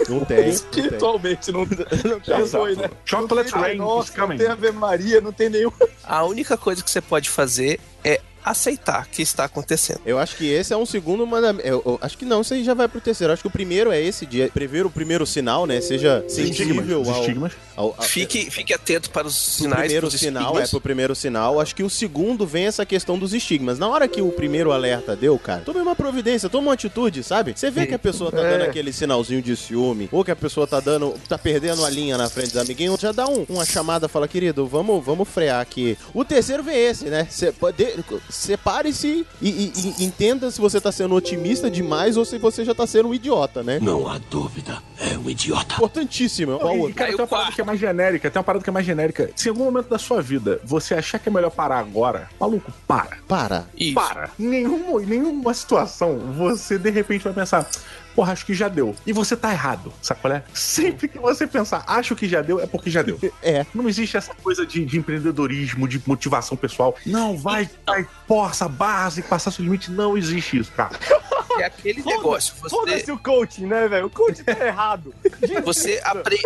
Não 0.01 0.05
tem. 0.05 0.17
não 0.19 0.25
tem. 0.25 0.49
Espiritualmente 0.49 1.53
não, 1.53 1.61
não 1.61 2.21
já 2.23 2.41
Exato. 2.41 2.65
foi, 2.65 2.77
né? 2.77 2.91
Chocolate 3.05 3.53
Não 3.53 3.63
tem 3.63 3.71
Rain 3.71 3.79
Nossa, 3.79 4.27
não 4.27 4.37
tem 4.37 4.47
Ave 4.47 4.73
Maria, 4.73 5.21
não 5.21 5.33
tem 5.33 5.49
nenhum. 5.49 5.73
A 6.05 6.25
única 6.25 6.57
coisa 6.57 6.83
que 6.83 6.91
você 6.91 7.01
pode 7.01 7.31
fazer 7.31 7.81
é 8.05 8.21
aceitar 8.51 9.07
que 9.09 9.21
está 9.23 9.45
acontecendo. 9.45 10.01
Eu 10.07 10.19
acho 10.19 10.37
que 10.37 10.47
esse 10.49 10.73
é 10.73 10.77
um 10.77 10.87
segundo 10.87 11.27
mandamento. 11.27 11.67
Eu, 11.67 11.83
eu 11.85 11.99
acho 12.01 12.17
que 12.17 12.25
não, 12.25 12.41
isso 12.43 12.55
aí 12.55 12.63
já 12.65 12.75
vai 12.75 12.87
pro 12.87 13.01
terceiro. 13.01 13.31
Eu 13.31 13.35
acho 13.35 13.43
que 13.43 13.49
o 13.49 13.51
primeiro 13.51 13.91
é 13.91 14.01
esse 14.01 14.25
de 14.25 14.47
prever 14.49 14.87
o 14.87 14.91
primeiro 14.91 15.27
sinal, 15.27 15.67
né? 15.67 15.81
Seja 15.81 16.25
sensível 16.29 17.03
ao, 17.11 17.21
estigmas. 17.21 17.53
ao, 17.75 17.87
ao- 17.99 18.03
Fique, 18.05 18.49
fique 18.51 18.73
atento 18.73 19.11
para 19.11 19.27
os 19.27 19.35
sinais 19.35 19.81
primeiro 19.83 20.11
sinal, 20.11 20.43
estigmas. 20.45 20.69
é 20.69 20.71
pro 20.71 20.81
primeiro 20.81 21.15
sinal. 21.15 21.61
Acho 21.61 21.75
que 21.75 21.83
o 21.83 21.91
segundo 21.91 22.47
vem 22.47 22.67
essa 22.67 22.87
questão 22.87 23.19
dos 23.19 23.35
estigmas. 23.35 23.79
Na 23.79 23.89
hora 23.89 24.07
que 24.07 24.23
o 24.23 24.31
primeiro 24.31 24.71
alerta 24.71 25.17
deu, 25.17 25.37
cara, 25.39 25.63
tome 25.63 25.81
uma 25.81 25.97
providência, 25.97 26.49
toma 26.49 26.69
uma 26.69 26.75
atitude, 26.75 27.25
sabe? 27.25 27.53
Você 27.57 27.71
vê 27.71 27.87
que 27.87 27.95
a 27.95 27.99
pessoa 27.99 28.31
tá 28.31 28.39
dando 28.43 28.63
É. 28.63 28.69
aquele 28.69 28.93
sinalzinho 28.93 29.43
de 29.43 29.57
ciúme, 29.57 30.09
ou 30.13 30.25
que 30.25 30.31
a 30.31 30.37
pessoa 30.37 30.67
tá 30.67 30.79
dando, 30.79 31.15
tá 31.29 31.37
perdendo 31.37 31.85
a 31.85 31.91
linha 31.91 32.17
na 32.17 32.29
frente 32.31 32.53
dos 32.53 32.59
amiguinhos, 32.63 33.01
já 33.01 33.11
dá 33.13 33.27
um- 33.27 33.45
uma 33.49 33.65
chamada, 33.65 34.09
fala, 34.09 34.29
querido, 34.29 34.67
vamos, 34.67 35.05
vamos 35.05 35.29
frear 35.29 35.61
aqui. 35.61 35.99
O 36.15 36.25
terceiro 36.25 36.63
vem 36.63 36.77
esse, 36.77 37.07
né? 37.07 37.27
Cê 37.31 37.51
pode- 37.51 37.77
Separe-se 38.37 39.27
e, 39.41 39.49
e- 39.49 39.73
e 39.99 40.05
entenda 40.05 40.51
se 40.51 40.61
você 40.61 40.81
tá 40.81 40.93
sendo 40.93 41.15
otimista 41.15 41.71
demais 41.71 42.17
ou 42.17 42.25
se 42.25 42.39
você 42.39 42.65
já 42.65 42.75
tá 42.75 42.87
sendo 42.87 43.09
um 43.09 43.15
idiota, 43.15 43.63
né? 43.63 43.79
Não 43.81 44.07
há 44.09 44.19
dúvida, 44.31 44.83
é 45.01 45.17
um 45.19 45.29
idiota. 45.29 45.75
Importantíssimo. 45.75 46.59
Qual 46.59 46.77
E, 46.77 46.79
outro? 46.81 46.95
cara, 46.95 47.11
tem 47.11 47.21
uma 47.21 47.27
parada 47.27 47.53
que 47.53 47.61
é 47.61 47.65
mais 47.65 47.81
genérica, 47.81 48.31
tem 48.31 48.39
uma 48.39 48.45
parada 48.45 48.63
que 48.63 48.71
é 48.71 48.73
mais 48.73 48.87
genérica. 48.87 49.31
Se 49.35 49.49
em 49.49 49.51
algum 49.51 49.65
momento 49.65 49.89
da 49.89 49.99
sua 49.99 50.21
vida 50.23 50.61
você 50.65 50.95
achar 50.95 51.19
que 51.19 51.29
é 51.29 51.33
melhor 51.33 51.51
parar 51.51 51.79
agora, 51.79 52.29
maluco, 52.39 52.71
para. 52.87 53.17
Para. 53.27 53.65
Isso. 53.77 53.95
Para. 53.95 54.31
Em 54.39 54.47
nenhuma, 54.49 55.03
em 55.03 55.07
nenhuma 55.07 55.55
situação 55.55 56.19
você 56.37 56.79
de 56.79 56.91
repente 56.91 57.23
vai 57.25 57.33
pensar, 57.33 57.69
porra, 58.17 58.33
acho 58.33 58.47
que 58.47 58.55
já 58.55 58.67
deu. 58.67 58.97
E 59.07 59.13
você 59.13 59.37
tá 59.37 59.53
errado, 59.53 59.93
sabe 60.01 60.23
qual 60.23 60.33
é? 60.33 60.43
Sempre 60.55 61.07
que 61.07 61.19
você 61.19 61.47
pensar, 61.47 61.85
acho 61.87 62.17
que 62.17 62.27
já 62.27 62.41
deu, 62.41 62.59
é 62.59 62.67
porque 62.67 62.91
já 62.91 63.03
deu. 63.03 63.21
É. 63.43 63.67
Não 63.75 63.87
existe 63.87 64.17
essa 64.17 64.35
coisa 64.35 64.67
de, 64.67 64.85
de 64.87 64.99
empreendedorismo, 64.99 65.87
de 65.87 66.03
motivação 66.07 66.57
pessoal. 66.57 66.97
Não, 67.05 67.37
vai, 67.37 67.69
vai, 67.87 68.09
força, 68.27 68.67
base, 68.67 69.21
passar 69.21 69.51
seu 69.51 69.63
limite. 69.63 69.91
Não 69.91 70.17
existe 70.17 70.59
isso, 70.59 70.73
cara. 70.73 70.99
É 71.59 71.65
aquele 71.65 72.03
negócio. 72.03 72.55
Você, 72.61 72.75
Foda-se 72.75 73.11
o 73.11 73.19
coaching, 73.19 73.67
né, 73.67 73.89
velho? 73.89 74.07
O 74.07 74.11
coaching 74.11 74.45
tá 74.45 74.67
errado. 74.67 75.15
você, 75.65 76.01
apre... 76.05 76.39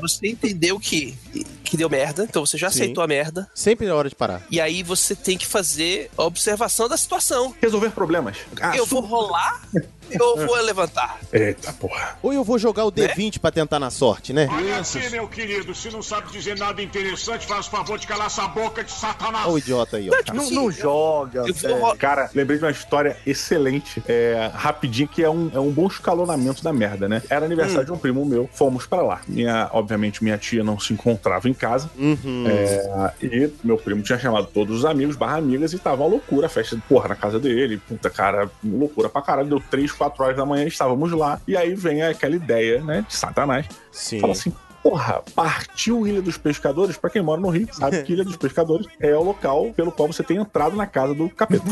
você 0.00 0.28
entendeu 0.28 0.78
que, 0.78 1.16
que 1.64 1.76
deu 1.76 1.88
merda, 1.88 2.24
então 2.24 2.44
você 2.44 2.58
já 2.58 2.70
Sim. 2.70 2.82
aceitou 2.82 3.02
a 3.02 3.06
merda. 3.06 3.50
Sempre 3.54 3.86
é 3.86 3.92
hora 3.92 4.08
de 4.08 4.14
parar. 4.14 4.42
E 4.50 4.60
aí 4.60 4.82
você 4.82 5.14
tem 5.14 5.38
que 5.38 5.46
fazer 5.46 6.10
a 6.16 6.24
observação 6.24 6.88
da 6.88 6.96
situação. 6.96 7.54
Resolver 7.60 7.90
problemas. 7.90 8.36
Ah, 8.60 8.76
eu 8.76 8.84
vou 8.84 9.00
rolar 9.00 9.62
eu 10.12 10.46
vou 10.46 10.56
levantar. 10.62 11.18
Eita, 11.32 11.72
porra. 11.74 12.18
Ou 12.22 12.32
eu 12.32 12.42
vou 12.44 12.58
jogar 12.58 12.84
o 12.84 12.92
D20 12.92 13.38
pra 13.38 13.50
tentar 13.50 13.78
na 13.78 13.90
sorte, 13.90 14.32
né? 14.32 14.48
Olha 14.50 14.78
aqui, 14.78 15.08
meu 15.10 15.26
querido, 15.28 15.74
se 15.74 15.90
não 15.90 16.02
sabe 16.02 16.30
dizer 16.32 16.56
nada 16.58 16.80
interessante, 16.82 17.46
faz 17.46 17.66
o 17.66 17.70
favor 17.70 17.98
de 17.98 18.06
calar 18.06 18.26
essa 18.26 18.46
boca 18.48 18.82
de 18.84 18.90
satanás. 18.92 19.44
Olha 19.46 19.54
o 19.54 19.58
idiota 19.58 19.96
aí, 19.96 20.08
ó. 20.10 20.34
Não, 20.34 20.50
não 20.50 20.70
joga. 20.70 21.42
Vou 21.42 21.52
velho. 21.52 21.78
ro- 21.80 21.96
Cara, 21.96 22.30
lembrei 22.34 22.58
de 22.58 22.64
uma 22.64 22.70
história 22.70 23.16
excelente, 23.26 24.02
é, 24.08 24.50
rapidinho, 24.54 25.08
que 25.08 25.22
é 25.22 25.30
um, 25.30 25.50
é 25.54 25.58
um 25.60 25.70
bom 25.70 25.86
escalonamento 25.86 26.62
da 26.62 26.72
merda, 26.72 27.08
né? 27.08 27.22
Era 27.28 27.44
aniversário 27.46 27.84
de 27.86 27.92
um 27.92 27.98
primo 27.98 28.24
meu, 28.24 28.48
fomos 28.52 28.86
pra 28.86 29.02
lá. 29.02 29.20
Minha, 29.26 29.68
obviamente, 29.72 30.22
minha 30.22 30.38
tia 30.38 30.62
não 30.62 30.78
se 30.78 30.92
encontrava 30.92 31.48
em 31.48 31.54
casa. 31.54 31.90
Uhum. 31.98 32.44
É, 32.48 33.12
e 33.22 33.50
meu 33.64 33.76
primo 33.78 34.02
tinha 34.02 34.18
chamado 34.18 34.46
todos 34.52 34.78
os 34.78 34.84
amigos, 34.84 35.16
barra 35.16 35.38
amigas, 35.38 35.72
e 35.72 35.78
tava 35.78 36.02
uma 36.02 36.08
loucura, 36.10 36.46
a 36.46 36.50
festa, 36.50 36.76
porra, 36.88 37.08
na 37.08 37.16
casa 37.16 37.38
dele. 37.38 37.78
Puta, 37.88 38.10
cara, 38.10 38.50
loucura 38.64 39.08
pra 39.08 39.22
caralho. 39.22 39.48
Deu 39.48 39.62
3, 39.70 39.90
4 40.00 40.24
horas 40.24 40.36
da 40.38 40.46
manhã, 40.46 40.64
estávamos 40.66 41.12
lá. 41.12 41.38
E 41.46 41.54
aí 41.54 41.74
vem 41.74 42.02
aquela 42.02 42.34
ideia, 42.34 42.80
né, 42.80 43.04
de 43.06 43.14
Satanás. 43.14 43.66
Sim. 43.92 44.18
Fala 44.18 44.32
assim, 44.32 44.50
porra, 44.82 45.22
partiu 45.34 46.06
Ilha 46.06 46.22
dos 46.22 46.36
Pescadores, 46.36 46.96
pra 46.96 47.10
quem 47.10 47.22
mora 47.22 47.40
no 47.40 47.48
Rio, 47.48 47.68
sabe 47.72 48.02
que 48.02 48.12
Ilha 48.12 48.24
dos 48.24 48.36
Pescadores 48.36 48.86
é 48.98 49.14
o 49.14 49.22
local 49.22 49.72
pelo 49.74 49.92
qual 49.92 50.08
você 50.08 50.22
tem 50.22 50.36
entrado 50.36 50.76
na 50.76 50.86
casa 50.86 51.14
do 51.14 51.28
capeta. 51.30 51.64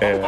É. 0.00 0.20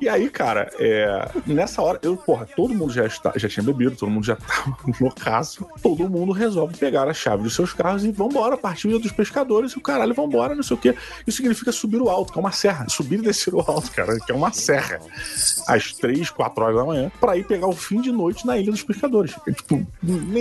E 0.00 0.08
aí, 0.08 0.30
cara, 0.30 0.70
é, 0.78 1.28
nessa 1.46 1.82
hora, 1.82 1.98
eu, 2.02 2.16
porra, 2.16 2.46
todo 2.46 2.72
mundo 2.72 2.92
já, 2.92 3.04
está, 3.04 3.32
já 3.34 3.48
tinha 3.48 3.64
bebido, 3.64 3.96
todo 3.96 4.10
mundo 4.10 4.24
já 4.24 4.36
tava 4.36 4.76
loucaço. 5.00 5.66
Todo 5.82 6.08
mundo 6.08 6.32
resolve 6.32 6.76
pegar 6.76 7.08
a 7.08 7.14
chave 7.14 7.42
dos 7.42 7.54
seus 7.54 7.72
carros 7.72 8.04
e 8.04 8.12
vambora, 8.12 8.56
partiu 8.56 8.90
Ilha 8.90 9.00
dos 9.00 9.10
Pescadores 9.10 9.72
e 9.72 9.78
o 9.78 9.80
caralho, 9.80 10.14
vambora, 10.14 10.54
não 10.54 10.62
sei 10.62 10.76
o 10.76 10.80
quê. 10.80 10.94
Isso 11.26 11.38
significa 11.38 11.72
subir 11.72 12.00
o 12.00 12.08
alto, 12.08 12.32
que 12.32 12.38
é 12.38 12.40
uma 12.40 12.52
serra. 12.52 12.88
Subir 12.88 13.18
e 13.18 13.22
descer 13.22 13.54
o 13.54 13.60
alto, 13.60 13.90
cara, 13.90 14.18
que 14.20 14.30
é 14.30 14.34
uma 14.34 14.52
serra. 14.52 15.00
Às 15.66 15.92
três, 15.92 16.30
quatro 16.30 16.62
horas 16.62 16.76
da 16.76 16.84
manhã, 16.84 17.10
pra 17.20 17.36
ir 17.36 17.44
pegar 17.44 17.66
o 17.66 17.72
fim 17.72 18.00
de 18.00 18.12
noite 18.12 18.46
na 18.46 18.56
Ilha 18.56 18.70
dos 18.70 18.82
Pescadores. 18.82 19.34
É, 19.46 19.52
tipo, 19.52 19.84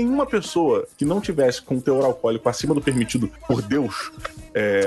nenhuma 0.08 0.26
pessoa 0.26 0.88
que 0.98 1.04
não 1.04 1.20
tivesse 1.20 1.62
com 1.62 1.80
teor 1.80 2.06
alcoólico 2.06 2.48
acima 2.48 2.74
do 2.74 2.82
permitido 2.82 3.30
por 3.46 3.62
Deus, 3.62 4.12
é, 4.54 4.82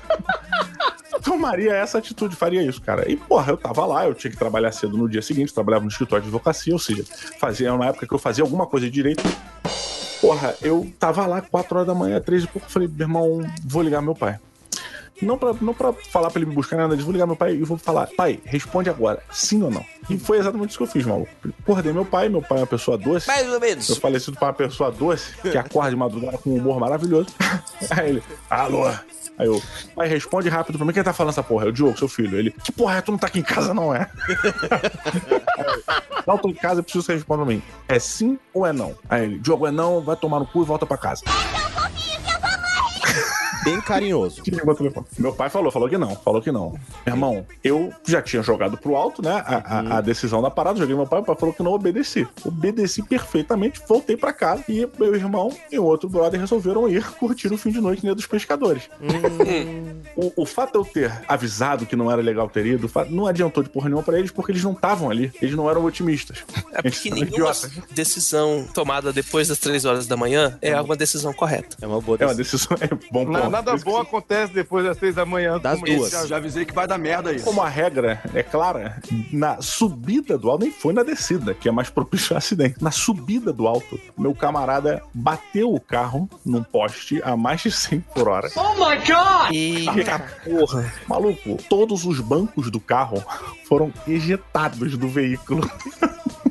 tomaria 1.24 1.74
essa 1.74 1.98
atitude, 1.98 2.36
faria 2.36 2.62
isso, 2.62 2.80
cara. 2.80 3.10
E, 3.10 3.16
porra, 3.16 3.52
eu 3.52 3.56
tava 3.56 3.84
lá, 3.86 4.06
eu 4.06 4.14
tinha 4.14 4.30
que 4.30 4.36
trabalhar 4.36 4.70
cedo 4.72 4.96
no 4.96 5.08
dia 5.08 5.22
seguinte, 5.22 5.52
trabalhava 5.52 5.84
no 5.84 5.90
escritório 5.90 6.22
de 6.22 6.28
advocacia, 6.28 6.72
ou 6.72 6.78
seja, 6.78 7.04
fazia 7.40 7.72
uma 7.72 7.86
época 7.86 8.06
que 8.06 8.14
eu 8.14 8.18
fazia 8.18 8.44
alguma 8.44 8.66
coisa 8.66 8.86
de 8.86 8.92
direito. 8.92 9.24
Porra, 10.20 10.54
eu 10.62 10.90
tava 10.98 11.26
lá, 11.26 11.40
4 11.40 11.76
horas 11.76 11.86
da 11.86 11.94
manhã, 11.94 12.20
3 12.20 12.44
e 12.44 12.46
pouco, 12.46 12.70
falei, 12.70 12.88
meu 12.88 13.04
irmão, 13.06 13.40
vou 13.64 13.82
ligar 13.82 14.00
meu 14.00 14.14
pai. 14.14 14.38
Não 15.22 15.38
pra, 15.38 15.54
não 15.60 15.72
pra 15.72 15.92
falar 15.92 16.30
pra 16.30 16.40
ele 16.40 16.48
me 16.48 16.54
buscar 16.54 16.76
nada, 16.76 16.94
disso, 16.94 17.06
vou 17.06 17.12
ligar 17.12 17.26
meu 17.26 17.36
pai 17.36 17.54
e 17.54 17.62
vou 17.62 17.78
falar, 17.78 18.08
pai, 18.16 18.38
responde 18.44 18.90
agora, 18.90 19.22
sim 19.30 19.62
ou 19.62 19.70
não. 19.70 19.84
E 20.10 20.18
foi 20.18 20.38
exatamente 20.38 20.70
isso 20.70 20.78
que 20.78 20.84
eu 20.84 20.88
fiz, 20.88 21.04
maluco. 21.06 21.30
Acordei 21.62 21.92
meu 21.92 22.04
pai, 22.04 22.28
meu 22.28 22.42
pai 22.42 22.58
é 22.58 22.60
uma 22.60 22.66
pessoa 22.66 22.98
doce. 22.98 23.26
Mais 23.26 23.50
ou 23.50 23.58
menos. 23.58 23.88
Eu 23.88 23.96
falecido 23.96 24.36
pra 24.36 24.48
uma 24.48 24.52
pessoa 24.54 24.90
doce, 24.92 25.34
que 25.40 25.56
acorda 25.56 25.90
de 25.90 25.96
madrugada 25.96 26.38
com 26.38 26.50
um 26.50 26.56
humor 26.56 26.78
maravilhoso. 26.78 27.28
Aí 27.90 28.10
ele, 28.10 28.22
alô? 28.50 28.86
Aí 29.38 29.46
eu, 29.46 29.62
pai, 29.94 30.08
responde 30.08 30.48
rápido 30.48 30.78
pra 30.78 30.86
mim, 30.86 30.92
quem 30.92 31.02
tá 31.02 31.12
falando 31.12 31.32
essa 31.32 31.42
porra? 31.42 31.66
É 31.66 31.68
o 31.68 31.72
Diogo, 31.72 31.98
seu 31.98 32.08
filho. 32.08 32.38
Ele, 32.38 32.50
que 32.50 32.72
porra 32.72 32.96
é? 32.96 33.02
Tu 33.02 33.10
não 33.10 33.18
tá 33.18 33.26
aqui 33.26 33.40
em 33.40 33.42
casa, 33.42 33.74
não 33.74 33.94
é? 33.94 34.08
Eu, 34.28 35.42
não, 36.26 36.38
tô 36.38 36.48
em 36.48 36.54
casa, 36.54 36.80
eu 36.80 36.84
preciso 36.84 37.04
que 37.04 37.06
você 37.06 37.14
responda 37.14 37.44
pra 37.44 37.54
mim. 37.54 37.62
É 37.86 37.98
sim 37.98 38.38
ou 38.54 38.66
é 38.66 38.72
não? 38.72 38.94
Aí 39.08 39.24
ele, 39.24 39.38
Diogo, 39.38 39.66
é 39.66 39.70
não, 39.70 40.00
vai 40.00 40.16
tomar 40.16 40.40
no 40.40 40.46
cu 40.46 40.62
e 40.62 40.64
volta 40.64 40.86
pra 40.86 40.96
casa. 40.96 41.22
Bem 43.66 43.80
carinhoso. 43.80 44.42
Meu 45.18 45.32
pai 45.32 45.50
falou, 45.50 45.70
falou 45.70 45.88
que 45.88 45.98
não, 45.98 46.14
falou 46.16 46.40
que 46.40 46.50
não. 46.52 46.70
Meu 47.04 47.14
irmão, 47.14 47.46
eu 47.62 47.92
já 48.06 48.22
tinha 48.22 48.42
jogado 48.42 48.76
pro 48.76 48.96
alto, 48.96 49.20
né? 49.22 49.42
A, 49.46 49.78
a- 49.78 49.98
a 49.98 50.00
decisão 50.00 50.40
da 50.40 50.50
parada, 50.50 50.78
joguei 50.78 50.94
meu 50.94 51.06
pai, 51.06 51.18
meu 51.20 51.26
pai 51.26 51.36
falou 51.36 51.54
que 51.54 51.62
não 51.62 51.72
obedeci. 51.72 52.26
Obedeci 52.44 53.02
perfeitamente, 53.02 53.80
voltei 53.88 54.16
pra 54.16 54.32
casa 54.32 54.62
e 54.68 54.88
meu 54.98 55.14
irmão 55.14 55.52
e 55.70 55.78
o 55.78 55.84
outro 55.84 56.08
brother 56.08 56.38
resolveram 56.40 56.88
ir 56.88 57.04
curtir 57.12 57.52
o 57.52 57.58
fim 57.58 57.70
de 57.70 57.80
noite 57.80 58.04
né, 58.06 58.14
dos 58.14 58.26
pescadores. 58.26 58.84
O, 60.16 60.32
o 60.42 60.46
fato 60.46 60.72
de 60.72 60.78
eu 60.78 60.84
ter 60.84 61.12
avisado 61.28 61.84
que 61.84 61.94
não 61.94 62.10
era 62.10 62.22
legal 62.22 62.48
ter 62.48 62.64
ido, 62.64 62.90
não 63.10 63.26
adiantou 63.26 63.62
de 63.62 63.68
porra 63.68 63.88
nenhuma 63.88 64.02
pra 64.02 64.18
eles, 64.18 64.30
porque 64.30 64.50
eles 64.50 64.64
não 64.64 64.72
estavam 64.72 65.10
ali. 65.10 65.30
Eles 65.42 65.54
não 65.54 65.68
eram 65.68 65.84
otimistas. 65.84 66.38
É 66.72 66.80
porque 66.80 67.10
nenhuma 67.10 67.30
idiotas. 67.32 67.70
decisão 67.92 68.66
tomada 68.72 69.12
depois 69.12 69.48
das 69.48 69.58
três 69.58 69.84
horas 69.84 70.06
da 70.06 70.16
manhã 70.16 70.56
é 70.62 70.80
uma 70.80 70.96
decisão 70.96 71.34
correta. 71.34 71.76
É 71.82 71.86
uma 71.86 72.00
boa 72.00 72.16
É 72.20 72.24
uma 72.24 72.34
decisão. 72.34 72.76
É 72.80 72.88
bom 73.12 73.26
Na- 73.26 73.40
ponto. 73.40 73.50
Nada 73.56 73.76
bom 73.84 73.98
acontece 74.00 74.52
depois 74.52 74.84
das 74.84 74.96
três 74.96 75.14
da 75.14 75.24
manhã. 75.26 75.58
Das 75.58 75.80
duas. 75.80 76.12
esse- 76.12 76.28
Já 76.28 76.36
avisei 76.36 76.64
que 76.64 76.72
vai 76.74 76.86
dar 76.86 76.98
merda 76.98 77.32
isso. 77.32 77.44
Como 77.44 77.60
a 77.62 77.68
regra 77.68 78.20
é 78.34 78.42
clara, 78.42 79.00
na 79.32 79.60
subida 79.60 80.36
do 80.38 80.50
alto, 80.50 80.62
nem 80.64 80.72
foi 80.72 80.92
na 80.92 81.02
descida, 81.02 81.54
que 81.54 81.68
é 81.68 81.72
mais 81.72 81.90
propício 81.90 82.34
a 82.34 82.38
acidente. 82.38 82.82
Na 82.82 82.90
subida 82.90 83.52
do 83.52 83.66
alto, 83.66 83.98
meu 84.16 84.34
camarada 84.34 85.02
bateu 85.14 85.72
o 85.74 85.80
carro 85.80 86.28
num 86.44 86.62
poste 86.62 87.20
a 87.24 87.36
mais 87.36 87.60
de 87.60 87.70
100 87.70 88.00
por 88.14 88.28
hora. 88.28 88.50
Oh 88.56 88.74
my 88.74 88.96
god! 88.96 89.52
Eita 89.52 90.18
porra. 90.44 90.92
Maluco, 91.08 91.56
todos 91.68 92.04
os 92.04 92.20
bancos 92.20 92.70
do 92.70 92.80
carro 92.80 93.22
foram 93.68 93.92
ejetados 94.06 94.96
do 94.96 95.08
veículo. 95.08 95.68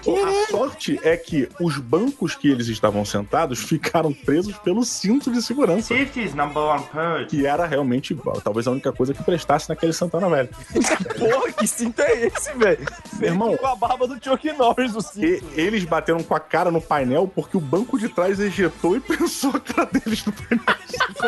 A 0.00 0.46
sorte 0.50 0.98
é 1.02 1.16
que 1.16 1.48
os 1.60 1.76
bancos 1.78 2.34
que 2.34 2.48
eles 2.50 2.68
estavam 2.68 3.04
sentados 3.04 3.58
ficaram 3.60 4.12
presos 4.12 4.56
pelo 4.58 4.84
cinto 4.84 5.30
de 5.30 5.42
segurança. 5.42 5.88
Safety 5.94 6.24
is 6.24 6.34
number 6.34 6.62
one 6.62 6.82
priority. 6.84 7.36
Que 7.36 7.46
era 7.46 7.66
realmente, 7.66 8.16
talvez, 8.42 8.66
a 8.66 8.70
única 8.70 8.92
coisa 8.92 9.12
que 9.12 9.22
prestasse 9.22 9.68
naquele 9.68 9.92
Santana 9.92 10.28
Velho. 10.28 10.48
Porra, 11.18 11.52
que 11.52 11.66
cinto 11.66 12.00
é 12.00 12.26
esse, 12.26 12.52
velho? 12.56 12.86
Meu 13.18 13.28
irmão, 13.28 13.56
Com 13.56 13.66
a 13.66 13.76
barba 13.76 14.06
do 14.06 14.14
Chuck 14.22 14.50
Norris, 14.52 14.94
o 14.96 15.00
cinto. 15.02 15.26
E- 15.26 15.42
eles 15.54 15.84
bateram 15.84 16.22
com 16.22 16.34
a 16.34 16.40
cara 16.40 16.70
no 16.70 16.80
painel 16.80 17.28
porque 17.28 17.56
o 17.56 17.60
banco 17.60 17.98
de 17.98 18.08
trás 18.08 18.40
ejetou 18.40 18.96
e 18.96 19.00
pensou 19.00 19.50
a 19.54 19.60
cara 19.60 19.88
deles 19.92 20.24
no 20.24 20.32
painel. 20.32 20.64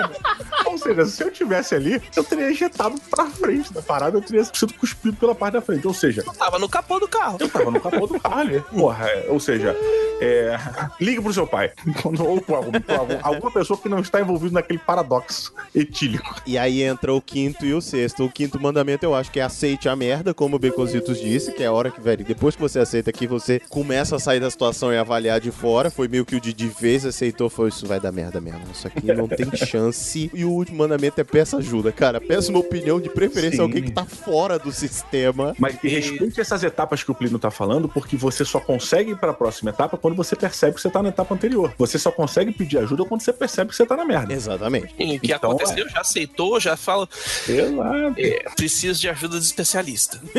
Ou 0.66 0.78
seja, 0.78 1.04
se 1.04 1.22
eu 1.22 1.30
tivesse 1.30 1.74
ali, 1.74 2.00
eu 2.16 2.24
teria 2.24 2.50
ejetado 2.50 2.98
pra 3.10 3.26
frente 3.26 3.72
da 3.72 3.82
parada, 3.82 4.16
eu 4.16 4.22
teria 4.22 4.44
sido 4.44 4.72
cuspido 4.74 5.16
pela 5.16 5.34
parte 5.34 5.54
da 5.54 5.60
frente. 5.60 5.86
Ou 5.86 5.92
seja, 5.92 6.22
Tava 6.38 6.58
no 6.58 6.68
capô 6.68 6.98
do 6.98 7.06
carro. 7.06 7.36
eu 7.40 7.48
tava 7.48 7.70
no 7.70 7.80
capô 7.80 8.06
do 8.06 8.18
carro 8.18 8.38
ali. 8.40 8.61
Porra, 8.70 9.08
ou 9.28 9.38
seja, 9.40 9.76
é, 10.20 10.56
ligue 11.00 11.20
pro 11.20 11.32
seu 11.32 11.46
pai. 11.46 11.72
Ou 12.04 12.56
algum- 12.56 12.76
algum- 12.94 13.18
alguma 13.22 13.50
pessoa 13.50 13.78
que 13.78 13.88
não 13.88 14.00
está 14.00 14.20
envolvida 14.20 14.54
naquele 14.54 14.78
paradoxo 14.78 15.52
etílico. 15.74 16.40
E 16.46 16.56
aí 16.56 16.82
entra 16.82 17.12
o 17.12 17.20
quinto 17.20 17.64
e 17.66 17.74
o 17.74 17.80
sexto. 17.80 18.24
O 18.24 18.30
quinto 18.30 18.60
mandamento 18.60 19.04
eu 19.04 19.14
acho 19.14 19.30
que 19.30 19.40
é 19.40 19.42
aceite 19.42 19.88
a 19.88 19.96
merda, 19.96 20.32
como 20.32 20.56
o 20.56 20.58
Becositos 20.58 21.18
disse, 21.20 21.52
que 21.52 21.62
é 21.62 21.66
a 21.66 21.72
hora 21.72 21.90
que, 21.90 22.00
velho, 22.00 22.24
depois 22.24 22.54
que 22.54 22.62
você 22.62 22.78
aceita 22.78 23.12
que 23.12 23.26
você 23.26 23.60
começa 23.68 24.16
a 24.16 24.18
sair 24.18 24.40
da 24.40 24.50
situação 24.50 24.92
e 24.92 24.96
avaliar 24.96 25.40
de 25.40 25.50
fora. 25.50 25.90
Foi 25.90 26.06
meio 26.08 26.24
que 26.24 26.36
o 26.36 26.40
Didi 26.40 26.68
fez, 26.68 27.04
aceitou, 27.04 27.48
foi 27.50 27.68
isso 27.68 27.86
vai 27.86 27.98
dar 28.00 28.12
merda 28.12 28.40
mesmo. 28.40 28.62
Isso 28.72 28.86
aqui 28.86 29.12
não 29.12 29.26
tem 29.26 29.46
chance. 29.56 30.30
E 30.32 30.44
o 30.44 30.50
último 30.50 30.78
mandamento 30.78 31.20
é 31.20 31.24
peça 31.24 31.56
ajuda, 31.56 31.90
cara. 31.90 32.20
Peça 32.20 32.50
uma 32.50 32.60
opinião 32.60 33.00
de 33.00 33.08
preferência 33.08 33.56
Sim. 33.56 33.62
alguém 33.62 33.82
que 33.82 33.90
tá 33.90 34.04
fora 34.04 34.58
do 34.58 34.70
sistema. 34.70 35.54
Mas 35.58 35.76
e 35.82 35.88
respeite 35.88 36.40
essas 36.40 36.62
etapas 36.62 37.02
que 37.02 37.10
o 37.10 37.14
Plínio 37.14 37.38
tá 37.38 37.50
falando, 37.50 37.88
porque 37.88 38.16
você 38.16 38.44
só 38.52 38.60
consegue 38.60 39.12
ir 39.12 39.16
pra 39.16 39.32
próxima 39.32 39.70
etapa 39.70 39.96
quando 39.96 40.14
você 40.14 40.36
percebe 40.36 40.74
que 40.74 40.80
você 40.82 40.90
tá 40.90 41.02
na 41.02 41.08
etapa 41.08 41.34
anterior. 41.34 41.72
Você 41.78 41.98
só 41.98 42.10
consegue 42.12 42.52
pedir 42.52 42.78
ajuda 42.78 43.04
quando 43.04 43.22
você 43.22 43.32
percebe 43.32 43.70
que 43.70 43.76
você 43.76 43.86
tá 43.86 43.96
na 43.96 44.04
merda. 44.04 44.32
Exatamente. 44.32 44.94
E 44.98 45.16
o 45.16 45.20
que 45.20 45.32
Então, 45.32 45.52
aconteceu? 45.52 45.88
Já 45.88 46.00
aceitou, 46.00 46.60
já 46.60 46.76
fala. 46.76 47.08
Exato. 47.48 48.14
É, 48.18 48.44
preciso 48.54 49.00
de 49.00 49.08
ajuda 49.08 49.38
de 49.38 49.46
especialista. 49.46 50.20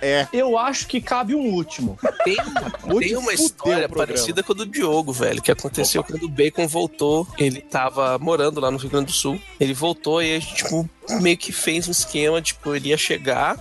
É. 0.00 0.26
Eu 0.32 0.58
acho 0.58 0.86
que 0.86 1.00
cabe 1.00 1.34
um 1.34 1.52
último. 1.54 1.98
Tem, 2.24 2.36
tem 3.00 3.16
uma 3.16 3.32
história 3.32 3.88
parecida 3.88 4.42
com 4.42 4.52
a 4.52 4.56
do 4.56 4.66
Diogo, 4.66 5.12
velho, 5.12 5.42
que 5.42 5.50
aconteceu 5.50 6.02
quando 6.02 6.24
o 6.24 6.28
Bacon 6.28 6.66
voltou. 6.66 7.26
Ele 7.38 7.60
tava 7.60 8.18
morando 8.18 8.60
lá 8.60 8.70
no 8.70 8.78
Rio 8.78 8.90
Grande 8.90 9.06
do 9.06 9.12
Sul. 9.12 9.40
Ele 9.58 9.74
voltou 9.74 10.22
e 10.22 10.36
a 10.36 10.38
gente, 10.38 10.54
tipo, 10.54 10.88
meio 11.20 11.36
que 11.36 11.52
fez 11.52 11.88
um 11.88 11.90
esquema, 11.90 12.40
tipo, 12.40 12.74
ele 12.74 12.90
ia 12.90 12.96
chegar. 12.96 13.56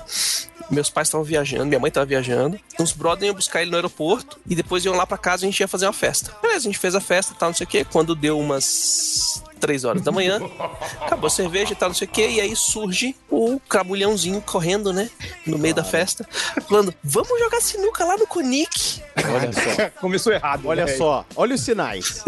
Meus 0.69 0.89
pais 0.89 1.07
estavam 1.07 1.23
viajando, 1.23 1.65
minha 1.65 1.79
mãe 1.79 1.91
tava 1.91 2.05
viajando. 2.05 2.59
Uns 2.79 2.91
brothers 2.91 3.27
iam 3.27 3.35
buscar 3.35 3.61
ele 3.61 3.71
no 3.71 3.77
aeroporto 3.77 4.39
e 4.47 4.55
depois 4.55 4.83
iam 4.83 4.95
lá 4.95 5.05
pra 5.05 5.17
casa 5.17 5.43
e 5.43 5.47
a 5.47 5.51
gente 5.51 5.59
ia 5.59 5.67
fazer 5.67 5.85
uma 5.85 5.93
festa. 5.93 6.31
Beleza, 6.41 6.67
a 6.67 6.71
gente 6.71 6.79
fez 6.79 6.95
a 6.95 7.01
festa 7.01 7.33
e 7.33 7.37
tal, 7.37 7.49
não 7.49 7.55
sei 7.55 7.65
o 7.65 7.67
quê. 7.67 7.85
Quando 7.85 8.15
deu 8.15 8.39
umas 8.39 9.43
três 9.59 9.83
horas 9.83 10.01
da 10.01 10.11
manhã, 10.11 10.39
acabou 11.01 11.27
a 11.27 11.29
cerveja 11.29 11.73
e 11.73 11.75
tal, 11.75 11.89
não 11.89 11.95
sei 11.95 12.07
o 12.07 12.11
quê. 12.11 12.27
E 12.29 12.41
aí 12.41 12.55
surge 12.55 13.15
o 13.29 13.59
crabulhãozinho 13.59 14.41
correndo, 14.41 14.91
né? 14.91 15.09
No 15.45 15.57
meio 15.57 15.75
da 15.75 15.83
festa, 15.83 16.27
falando: 16.67 16.93
vamos 17.03 17.39
jogar 17.39 17.61
sinuca 17.61 18.03
lá 18.03 18.17
no 18.17 18.27
Conic. 18.27 19.01
Olha 19.17 19.51
só. 19.53 19.89
Começou 20.01 20.33
errado. 20.33 20.67
Olha 20.67 20.85
velho. 20.85 20.97
só, 20.97 21.25
olha 21.35 21.55
os 21.55 21.61
sinais. 21.61 22.23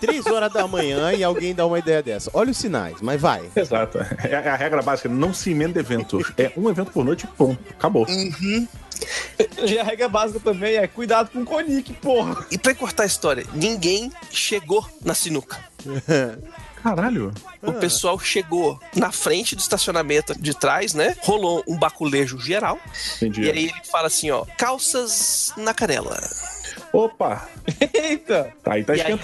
Três 0.00 0.26
horas 0.26 0.52
da 0.52 0.66
manhã 0.66 1.12
e 1.12 1.22
alguém 1.22 1.54
dá 1.54 1.66
uma 1.66 1.78
ideia 1.78 2.02
dessa. 2.02 2.30
Olha 2.32 2.50
os 2.50 2.56
sinais, 2.56 2.96
mas 3.00 3.20
vai. 3.20 3.48
Exato. 3.54 3.98
É 4.22 4.36
a 4.36 4.56
regra 4.56 4.82
básica, 4.82 5.08
não 5.08 5.32
se 5.34 5.50
emenda 5.50 5.80
eventos. 5.80 6.32
É 6.36 6.52
um 6.56 6.68
evento 6.68 6.90
por 6.92 7.04
noite 7.04 7.26
ponto. 7.26 7.58
Acabou. 7.70 8.06
E 9.64 9.78
a 9.78 9.84
regra 9.84 10.08
básica 10.08 10.40
também 10.40 10.76
é 10.76 10.86
cuidado 10.86 11.30
com 11.30 11.40
o 11.40 11.44
Conic, 11.44 11.92
porra. 11.94 12.44
E 12.50 12.58
pra 12.58 12.72
encurtar 12.72 13.04
a 13.04 13.06
história, 13.06 13.46
ninguém 13.54 14.10
chegou 14.30 14.84
na 15.04 15.14
sinuca. 15.14 15.58
Caralho. 16.82 17.32
O 17.60 17.72
pessoal 17.72 18.18
chegou 18.18 18.78
na 18.94 19.10
frente 19.10 19.56
do 19.56 19.60
estacionamento 19.60 20.40
de 20.40 20.54
trás, 20.54 20.94
né? 20.94 21.16
Rolou 21.22 21.62
um 21.66 21.76
baculejo 21.76 22.38
geral. 22.38 22.78
Entendi. 23.16 23.42
E 23.42 23.50
aí 23.50 23.64
ele 23.64 23.74
fala 23.90 24.06
assim, 24.06 24.30
ó, 24.30 24.44
calças 24.56 25.52
na 25.56 25.74
canela. 25.74 26.16
Opa! 26.92 27.48
Eita! 27.92 28.52
Tá 28.62 28.74
aí, 28.74 28.84
tá 28.84 28.94
E 28.94 29.00
aí, 29.00 29.18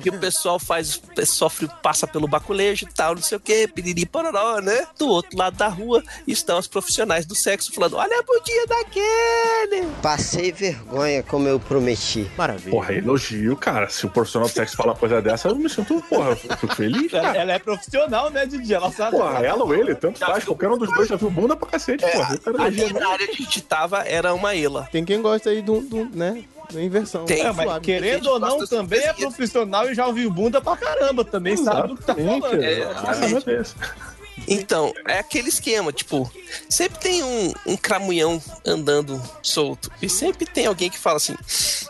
que 0.00 0.10
o 0.10 0.18
pessoal 0.18 0.58
faz, 0.58 1.00
sofre, 1.26 1.68
passa 1.82 2.06
pelo 2.06 2.26
baculejo 2.26 2.86
e 2.86 2.92
tal, 2.92 3.14
não 3.14 3.22
sei 3.22 3.36
o 3.36 3.40
que, 3.40 3.68
piriri 3.68 4.06
pororó, 4.06 4.60
né? 4.60 4.86
Do 4.98 5.08
outro 5.08 5.36
lado 5.36 5.56
da 5.56 5.68
rua 5.68 6.02
estão 6.26 6.58
os 6.58 6.66
profissionais 6.66 7.26
do 7.26 7.34
sexo 7.34 7.72
falando: 7.72 7.96
olha 7.96 8.18
a 8.18 8.22
bundinha 8.22 8.66
daquele! 8.66 9.86
Passei 10.02 10.52
vergonha, 10.52 11.22
como 11.22 11.46
eu 11.48 11.58
prometi. 11.60 12.30
Maravilha. 12.36 12.70
Porra, 12.70 12.92
elogio, 12.94 13.56
cara. 13.56 13.88
Se 13.88 14.06
o 14.06 14.10
profissional 14.10 14.48
do 14.48 14.52
sexo 14.52 14.76
falar 14.76 14.92
uma 14.92 14.98
coisa 14.98 15.20
dessa, 15.22 15.48
eu 15.48 15.56
me 15.56 15.68
sinto, 15.68 16.02
porra, 16.08 16.30
eu 16.30 16.36
fico 16.36 16.74
feliz, 16.74 17.12
Ela, 17.12 17.22
cara. 17.22 17.38
ela 17.38 17.52
é 17.52 17.58
profissional, 17.58 18.30
né, 18.30 18.46
Didi? 18.46 18.72
Ela 18.74 18.90
sabe. 18.90 19.16
Porra, 19.16 19.38
ela 19.44 19.64
ou 19.64 19.74
ele, 19.74 19.94
tanto 19.94 20.18
faz. 20.18 20.44
Qualquer 20.44 20.68
um 20.68 20.78
dos 20.78 20.92
dois 20.94 21.08
já 21.08 21.16
viu 21.16 21.30
bunda 21.30 21.56
pra 21.56 21.68
cacete, 21.68 22.04
porra. 22.10 22.38
Quero 22.38 22.62
Ali 22.62 22.80
elogio, 22.80 23.00
na 23.00 23.08
área 23.10 23.26
que 23.26 23.42
a 23.42 23.44
gente 23.44 23.60
tava 23.62 24.02
era 24.04 24.34
uma 24.34 24.54
ela. 24.54 24.88
Tem 24.90 25.04
quem 25.04 25.20
gosta 25.20 25.50
aí 25.50 25.62
do, 25.62 25.80
do 25.80 26.04
né? 26.16 26.44
Inversão. 26.74 27.24
Tem, 27.24 27.40
É, 27.40 27.52
mas 27.52 27.66
Suave. 27.66 27.84
querendo 27.84 28.26
ou 28.26 28.38
não, 28.38 28.66
também 28.66 29.00
é 29.00 29.12
profissional 29.12 29.90
e 29.90 29.94
já 29.94 30.06
ouviu 30.06 30.30
bunda 30.30 30.60
pra 30.60 30.76
caramba. 30.76 31.24
Também 31.24 31.56
sabe 31.56 31.88
do 31.88 31.96
que 31.96 32.02
tá 32.04 32.14
falando. 32.14 32.62
É, 32.62 32.80
exatamente 32.80 33.50
esse. 33.50 33.74
Então, 34.48 34.92
é 35.06 35.18
aquele 35.18 35.48
esquema, 35.50 35.92
tipo, 35.92 36.30
sempre 36.68 36.98
tem 36.98 37.22
um, 37.22 37.52
um 37.66 37.76
cramunhão 37.76 38.42
andando 38.64 39.20
solto. 39.42 39.90
E 40.00 40.08
sempre 40.08 40.46
tem 40.46 40.66
alguém 40.66 40.88
que 40.90 40.98
fala 40.98 41.16
assim: 41.16 41.36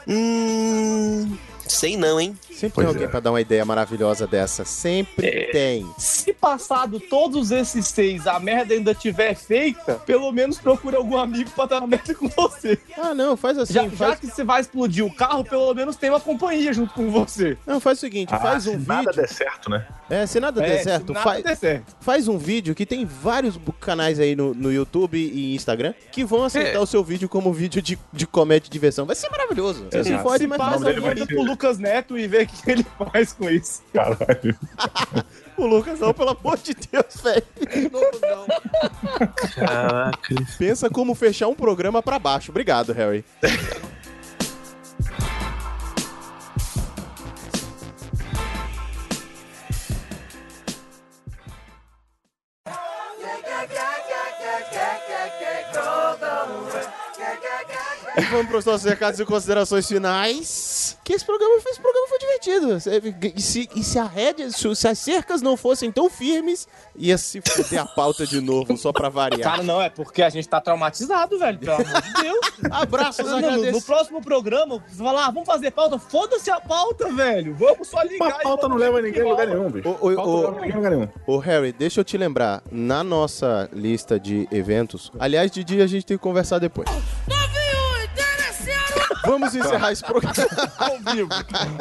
Hum. 0.06 1.36
Sei 1.66 1.96
não, 1.96 2.20
hein? 2.20 2.36
Sempre 2.60 2.74
Pois 2.74 2.86
tem 2.86 2.94
alguém 2.94 3.06
é. 3.06 3.10
pra 3.10 3.20
dar 3.20 3.30
uma 3.32 3.40
ideia 3.40 3.64
maravilhosa 3.64 4.26
dessa. 4.26 4.64
Sempre 4.64 5.48
tem. 5.50 5.86
Se 5.96 6.32
passado 6.32 7.00
todos 7.00 7.50
esses 7.50 7.86
seis 7.86 8.26
a 8.26 8.38
merda 8.38 8.74
ainda 8.74 8.94
tiver 8.94 9.34
feita, 9.34 9.94
pelo 10.06 10.30
menos 10.30 10.58
procure 10.58 10.94
algum 10.96 11.16
amigo 11.16 11.50
pra 11.50 11.64
dar 11.66 11.86
merda 11.86 12.14
com 12.14 12.28
você. 12.28 12.78
Ah, 12.98 13.14
não, 13.14 13.36
faz 13.36 13.56
assim. 13.58 13.72
Já, 13.72 13.88
faz... 13.90 13.98
já 14.10 14.16
que 14.16 14.26
você 14.26 14.44
vai 14.44 14.60
explodir 14.60 15.04
o 15.04 15.12
carro, 15.14 15.42
pelo 15.44 15.72
menos 15.74 15.96
tem 15.96 16.10
uma 16.10 16.20
companhia 16.20 16.72
junto 16.72 16.92
com 16.92 17.10
você. 17.10 17.56
Não, 17.66 17.80
faz 17.80 17.98
o 17.98 18.00
seguinte, 18.02 18.34
Ah, 18.34 18.38
faz 18.38 18.64
se 18.64 18.70
um 18.70 18.78
nada 18.86 19.10
vídeo. 19.10 19.14
der 19.22 19.28
certo, 19.28 19.70
né? 19.70 19.86
É, 20.10 20.26
se 20.26 20.38
nada 20.40 20.62
É, 20.62 20.68
der 20.68 20.78
se 20.78 20.84
certo, 20.84 21.12
nada 21.12 21.24
faz, 21.24 21.42
der 21.44 21.56
certo. 21.56 21.96
faz 22.00 22.28
um 22.28 22.36
vídeo 22.36 22.74
que 22.74 22.84
tem 22.84 23.04
vários 23.06 23.58
canais 23.80 24.18
aí 24.20 24.34
no, 24.36 24.52
no 24.52 24.72
YouTube 24.72 25.16
e 25.16 25.54
Instagram 25.54 25.94
que 26.12 26.24
vão 26.24 26.44
aceitar 26.44 26.74
É. 26.74 26.78
o 26.78 26.86
seu 26.86 27.02
vídeo 27.02 27.28
como 27.28 27.52
vídeo 27.52 27.80
de, 27.80 27.98
de 28.12 28.26
comédia 28.26 28.68
e 28.68 28.70
diversão. 28.70 29.06
Vai 29.06 29.16
ser 29.16 29.30
maravilhoso. 29.30 29.86
Você 29.90 29.98
Exato. 29.98 30.22
pode 30.22 30.42
Se 30.42 30.46
mais 30.48 30.60
vai 30.60 30.94
manda 31.00 31.16
ser- 31.16 31.26
pro 31.26 31.42
Lucas 31.42 31.78
Neto 31.78 32.18
e 32.18 32.26
vê 32.26 32.42
o 32.42 32.46
que 32.62 32.70
ele 32.70 32.86
faz 32.98 33.32
com 33.32 33.48
isso. 33.48 33.82
Caralho. 33.92 34.56
O 35.56 35.66
Lucas, 35.66 36.00
não, 36.00 36.14
pelo 36.14 36.30
amor 36.30 36.56
de 36.58 36.74
Deus, 36.74 37.20
velho. 37.22 37.46
Não, 37.92 38.00
não. 38.28 38.46
Caraca. 39.54 40.34
Pensa 40.58 40.88
como 40.88 41.14
fechar 41.14 41.48
um 41.48 41.54
programa 41.54 42.02
pra 42.02 42.18
baixo. 42.18 42.50
Obrigado, 42.50 42.92
Harry. 42.92 43.24
E 58.16 58.20
vamos 58.22 58.46
para 58.46 58.58
os 58.58 58.64
nossos 58.64 58.84
recados 58.84 59.20
e 59.20 59.24
considerações 59.24 59.86
finais. 59.86 60.96
que 61.04 61.12
esse 61.12 61.24
programa, 61.24 61.56
esse 61.56 61.80
programa 61.80 62.08
foi 62.08 62.18
divertido. 62.18 63.32
E 63.36 63.40
se, 63.40 63.68
e 63.74 63.84
se 63.84 63.98
a 63.98 64.04
rédea, 64.04 64.50
se, 64.50 64.88
as 64.88 64.98
cercas 64.98 65.42
não 65.42 65.56
fossem 65.56 65.90
tão 65.92 66.10
firmes, 66.10 66.66
ia 66.96 67.16
se 67.16 67.40
fuder 67.40 67.80
a 67.80 67.86
pauta 67.86 68.26
de 68.26 68.40
novo, 68.40 68.76
só 68.76 68.92
pra 68.92 69.08
variar. 69.08 69.50
Cara, 69.50 69.62
não, 69.62 69.80
é 69.80 69.88
porque 69.88 70.22
a 70.22 70.30
gente 70.30 70.48
tá 70.48 70.60
traumatizado, 70.60 71.38
velho. 71.38 71.58
Pelo 71.58 71.74
amor 71.74 72.02
de 72.02 72.12
Deus. 72.22 72.38
Abraços, 72.70 73.24
Não, 73.24 73.40
no, 73.40 73.46
agradeço. 73.46 73.72
no 73.72 73.82
próximo 73.82 74.20
programa, 74.20 74.82
você 74.88 75.02
vai 75.02 75.14
lá, 75.14 75.26
ah, 75.26 75.30
vamos 75.30 75.46
fazer 75.46 75.70
pauta. 75.70 75.98
Foda-se 75.98 76.50
a 76.50 76.60
pauta, 76.60 77.12
velho. 77.12 77.54
Vamos 77.54 77.88
só 77.88 78.02
ligar. 78.02 78.26
Uma 78.26 78.38
pauta 78.38 78.68
não 78.68 78.76
leva 78.76 79.00
ninguém 79.00 79.22
a 79.22 79.26
lugar 79.26 79.46
nenhum, 79.46 79.70
bicho. 79.70 79.88
Não 79.88 80.18
a 80.20 80.76
lugar 80.76 80.90
nenhum. 80.90 81.08
Ô, 81.26 81.38
Harry, 81.38 81.72
deixa 81.72 82.00
eu 82.00 82.04
te 82.04 82.16
lembrar, 82.16 82.62
na 82.70 83.02
nossa 83.04 83.68
lista 83.72 84.18
de 84.18 84.48
eventos, 84.50 85.10
aliás, 85.18 85.50
Didi, 85.50 85.80
a 85.80 85.86
gente 85.86 86.04
tem 86.04 86.16
que 86.16 86.22
conversar 86.22 86.58
depois. 86.58 86.88
Vamos 89.24 89.54
encerrar 89.54 89.92
esse 89.92 90.04
programa. 90.04 90.34
ao 90.78 90.98
vivo. 91.14 91.28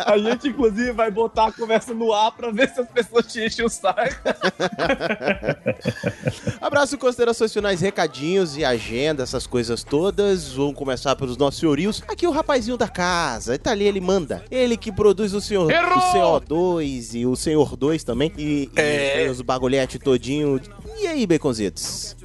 A 0.05 0.17
gente, 0.17 0.49
inclusive, 0.49 0.91
vai 0.91 1.09
botar 1.11 1.47
a 1.47 1.51
conversa 1.51 1.93
no 1.93 2.13
ar 2.13 2.31
pra 2.31 2.51
ver 2.51 2.69
se 2.69 2.79
as 2.81 2.87
pessoas 2.89 3.25
te 3.27 3.45
enchem 3.45 3.65
o 3.65 3.69
saco. 3.69 3.99
Abraço, 6.61 6.97
considerações 6.97 7.51
finais, 7.53 7.81
recadinhos 7.81 8.57
e 8.57 8.65
agenda, 8.65 9.23
essas 9.23 9.47
coisas 9.47 9.83
todas. 9.83 10.53
Vamos 10.53 10.75
começar 10.75 11.15
pelos 11.15 11.37
nossos 11.37 11.59
senhorios. 11.59 12.03
Aqui 12.07 12.27
o 12.27 12.31
rapazinho 12.31 12.77
da 12.77 12.87
casa, 12.87 13.57
tá 13.57 13.71
ali, 13.71 13.85
ele 13.85 14.01
manda. 14.01 14.43
Ele 14.51 14.77
que 14.77 14.91
produz 14.91 15.33
o 15.33 15.41
senhor 15.41 15.71
o 15.71 16.13
CO2 16.13 17.13
e 17.15 17.25
o 17.25 17.35
senhor 17.35 17.75
2 17.75 18.03
também. 18.03 18.31
E, 18.37 18.69
e 18.75 18.79
É. 18.79 19.13
tem 19.17 19.29
os 19.29 19.41
bagulhetes 19.41 19.99
todinho. 19.99 20.59
E 21.01 21.07
aí, 21.07 21.25
Baconzitos? 21.25 22.15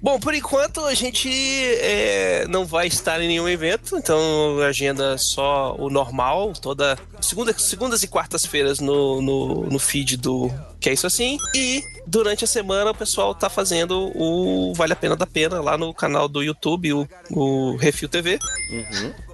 Bom, 0.00 0.18
por 0.18 0.32
enquanto 0.32 0.84
a 0.84 0.94
gente 0.94 1.28
é, 1.28 2.46
não 2.48 2.64
vai 2.64 2.86
estar 2.86 3.20
em 3.20 3.28
nenhum 3.28 3.48
evento, 3.48 3.96
então 3.96 4.60
a 4.62 4.66
agenda 4.66 5.14
é 5.14 5.18
só 5.18 5.74
o 5.76 5.90
normal, 5.90 6.52
toda 6.52 6.96
segunda, 7.20 7.52
segundas 7.58 8.02
e 8.02 8.08
quartas-feiras 8.08 8.78
no, 8.80 9.20
no, 9.20 9.66
no 9.66 9.78
feed 9.78 10.16
do 10.16 10.50
Que 10.80 10.90
é 10.90 10.92
Isso 10.92 11.06
Assim. 11.06 11.36
E 11.54 11.82
durante 12.06 12.44
a 12.44 12.46
semana 12.46 12.92
o 12.92 12.94
pessoal 12.94 13.34
tá 13.34 13.50
fazendo 13.50 14.10
o 14.14 14.72
Vale 14.74 14.92
a 14.92 14.96
Pena 14.96 15.16
da 15.16 15.26
Pena 15.26 15.60
lá 15.60 15.76
no 15.76 15.92
canal 15.92 16.28
do 16.28 16.42
YouTube, 16.42 16.92
o, 16.92 17.08
o 17.30 17.76
Refil 17.76 18.08
TV. 18.08 18.38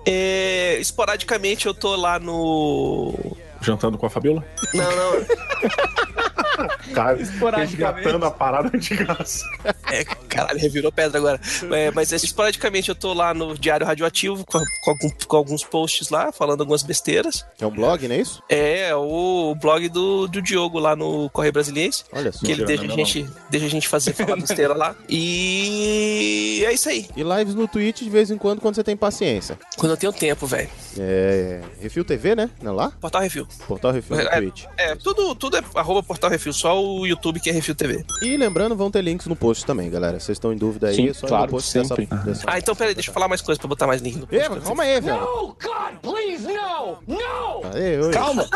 É, 0.07 0.79
esporadicamente 0.81 1.67
eu 1.67 1.75
tô 1.75 1.95
lá 1.95 2.19
no. 2.19 3.15
Jantando 3.61 3.97
com 3.97 4.07
a 4.07 4.11
Fabiola? 4.11 4.45
Não, 4.73 4.85
não. 4.85 6.34
Cara, 6.95 7.21
Esporadicamente. 7.21 7.77
resgatando 7.77 8.25
a 8.27 8.31
parada 8.31 8.79
de 8.79 8.95
graça. 8.97 9.45
É, 9.91 10.05
caralho, 10.05 10.59
revirou 10.59 10.91
pedra 10.93 11.19
agora. 11.19 11.41
É, 11.73 11.91
mas 11.91 12.13
é, 12.13 12.17
esporadicamente 12.17 12.89
eu 12.89 12.95
tô 12.95 13.13
lá 13.13 13.33
no 13.35 13.57
Diário 13.57 13.87
Radioativo 13.87 14.45
com, 14.45 14.59
com 14.59 14.91
algum- 14.91 15.11
com 15.27 15.37
alguns 15.37 15.65
posts 15.65 16.11
lá, 16.11 16.33
falando 16.33 16.61
algumas 16.61 16.83
besteiras. 16.83 17.45
É 17.61 17.67
um 17.67 17.71
blog, 17.71 18.07
não 18.09 18.15
é 18.15 18.19
isso? 18.19 18.43
É, 18.49 18.95
o 18.95 19.55
blog 19.61 19.89
do, 19.89 20.27
do 20.29 20.41
Diogo 20.43 20.79
lá 20.79 20.95
no 20.97 21.29
Correio 21.31 21.53
Brasiliense. 21.53 22.05
Olha 22.13 22.33
só. 22.33 22.45
Que 22.45 22.53
ele 22.53 22.65
deixa 22.65 22.85
a, 22.85 22.89
gente, 22.89 23.27
deixa 23.51 23.67
a 23.67 23.71
gente 23.71 23.89
fazer 23.89 24.13
falar 24.13 24.37
besteira 24.37 24.75
lá. 24.75 24.95
E 25.09 26.63
é 26.67 26.73
isso 26.73 26.89
aí. 26.89 27.09
E 27.17 27.23
lives 27.23 27.55
no 27.55 27.67
Twitch 27.69 28.03
de 28.03 28.11
vez 28.11 28.31
em 28.31 28.37
quando, 28.39 28.61
quando 28.61 28.75
você 28.75 28.85
tem 28.85 28.97
paciência. 28.97 29.59
Quando 29.77 29.93
eu 29.93 29.97
tenho 29.97 30.13
tempo, 30.13 30.47
velho. 30.47 30.69
É. 30.99 31.61
Refil 31.81 32.05
TV, 32.05 32.35
né? 32.35 32.51
Não 32.63 32.73
é 32.73 32.75
lá? 32.75 32.91
Portal 33.01 33.21
Refil. 33.23 33.47
Portal 33.67 33.93
Refil 33.93 34.17
no 34.17 34.23
É, 34.23 34.37
Twitch. 34.41 34.65
é, 34.77 34.95
tudo, 34.97 35.35
tudo 35.35 35.57
é 35.57 35.63
arroba 35.75 36.03
Portal 36.03 36.31
Refil, 36.31 36.53
só 36.53 36.83
o 36.83 37.07
YouTube 37.07 37.41
que 37.41 37.51
é 37.51 37.53
Refil 37.53 37.75
TV. 37.75 38.05
E 38.23 38.37
lembrando, 38.37 38.77
vão 38.77 38.91
ter 38.91 39.03
links 39.03 39.27
no 39.27 39.37
post 39.37 39.65
também, 39.67 39.91
galera. 39.91 40.19
Vocês 40.21 40.37
estão 40.37 40.53
em 40.53 40.57
dúvida 40.57 40.89
aí, 40.89 40.97
Sim, 40.97 41.09
é 41.09 41.13
só 41.15 41.27
ir 41.27 41.29
claro, 41.29 41.45
no 41.47 41.51
post 41.51 41.71
sempre. 41.71 42.07
dessa, 42.07 42.23
dessa... 42.25 42.45
Ah, 42.47 42.59
então 42.59 42.75
peraí, 42.75 42.95
deixa 42.95 43.11
eu 43.11 43.15
falar 43.15 43.29
mais 43.29 43.41
coisa 43.41 43.59
pra 43.61 43.69
botar 43.69 43.87
mais 43.87 44.01
link 44.01 44.17
no 44.17 44.29
Ei, 44.31 44.49
mas 44.49 44.63
calma 44.65 44.83
aí, 44.83 45.01
velho. 45.01 45.21
No, 45.21 45.47
God, 45.49 45.95
please, 46.03 46.47
no! 46.47 46.99
No! 47.07 47.75
Aê, 47.75 48.01
oi. 48.01 48.11
Calma. 48.13 48.47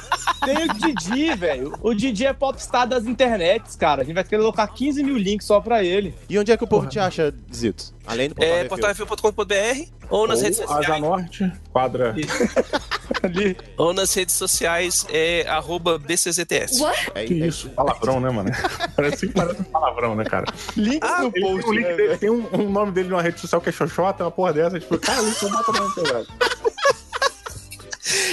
Tem 0.44 0.56
o 0.69 0.74
Didi, 0.74 1.35
velho. 1.35 1.74
O 1.82 1.94
Didi 1.94 2.27
é 2.27 2.32
popstar 2.32 2.86
das 2.86 3.06
internets, 3.06 3.74
cara. 3.77 4.02
A 4.02 4.05
gente 4.05 4.15
vai 4.15 4.24
querer 4.24 4.40
colocar 4.40 4.66
15 4.69 5.02
mil 5.02 5.16
links 5.16 5.47
só 5.47 5.60
pra 5.60 5.82
ele. 5.82 6.15
E 6.28 6.39
onde 6.39 6.52
é 6.52 6.56
que 6.56 6.65
o 6.65 6.66
povo 6.66 6.86
te 6.86 6.98
acha, 6.98 7.35
Zitos? 7.52 7.93
Além 8.06 8.28
do 8.31 8.35
Portal 8.35 8.55
É 8.55 8.62
Refil. 8.62 9.06
portalrefil.com.br 9.06 9.93
ou 10.10 10.27
nas 10.27 10.39
Ou 10.39 10.44
redes 10.44 10.60
Asa 10.60 10.74
sociais. 10.74 11.01
Norte, 11.02 11.52
quadra. 11.73 12.15
Ou 13.76 13.92
nas 13.92 14.12
redes 14.14 14.34
sociais 14.34 15.06
é 15.10 15.46
arroba 15.48 15.98
BCZTS. 15.98 16.82
É, 17.14 17.24
Que 17.24 17.34
isso, 17.34 17.68
palavrão, 17.70 18.20
né, 18.20 18.30
mano? 18.30 18.50
Parece 18.94 19.26
que 19.28 19.32
parece 19.32 19.60
um 19.60 19.64
palavrão, 19.64 20.14
né, 20.14 20.24
cara? 20.24 20.46
Links 20.76 21.09
Ah, 21.10 21.22
no 21.22 21.26
Ele 21.28 21.32
tem, 21.32 21.42
post, 21.42 21.68
um 21.68 21.72
link 21.72 21.84
né, 21.86 21.94
dele, 21.94 22.18
tem 22.18 22.30
um, 22.30 22.46
um 22.52 22.70
nome 22.70 22.92
dele 22.92 23.09
numa 23.09 23.22
rede 23.22 23.40
social 23.40 23.60
que 23.60 23.68
é 23.68 23.72
Xoxota, 23.72 24.24
uma 24.24 24.30
porra 24.30 24.52
dessa. 24.52 24.78
Tipo, 24.80 24.98
cara, 24.98 25.22
isso 25.22 25.48
não 25.48 25.62
bota 25.62 25.72
no 25.72 25.94
teu 25.94 26.05
velho. 26.05 26.26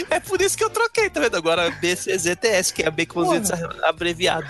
É 0.09 0.19
por 0.19 0.41
isso 0.41 0.57
que 0.57 0.63
eu 0.63 0.69
troquei, 0.69 1.09
tá 1.09 1.19
vendo? 1.19 1.35
Agora 1.35 1.69
BCZTS, 1.69 2.73
que 2.73 2.83
é 2.83 2.89
Baconzitos 2.89 3.51
abreviado. 3.83 4.47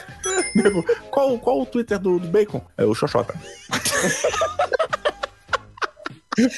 Qual, 1.10 1.38
qual 1.40 1.62
o 1.62 1.66
Twitter 1.66 1.98
do, 1.98 2.20
do 2.20 2.28
Bacon? 2.28 2.62
É 2.78 2.86
o 2.86 2.94
Xoxota. 2.94 3.34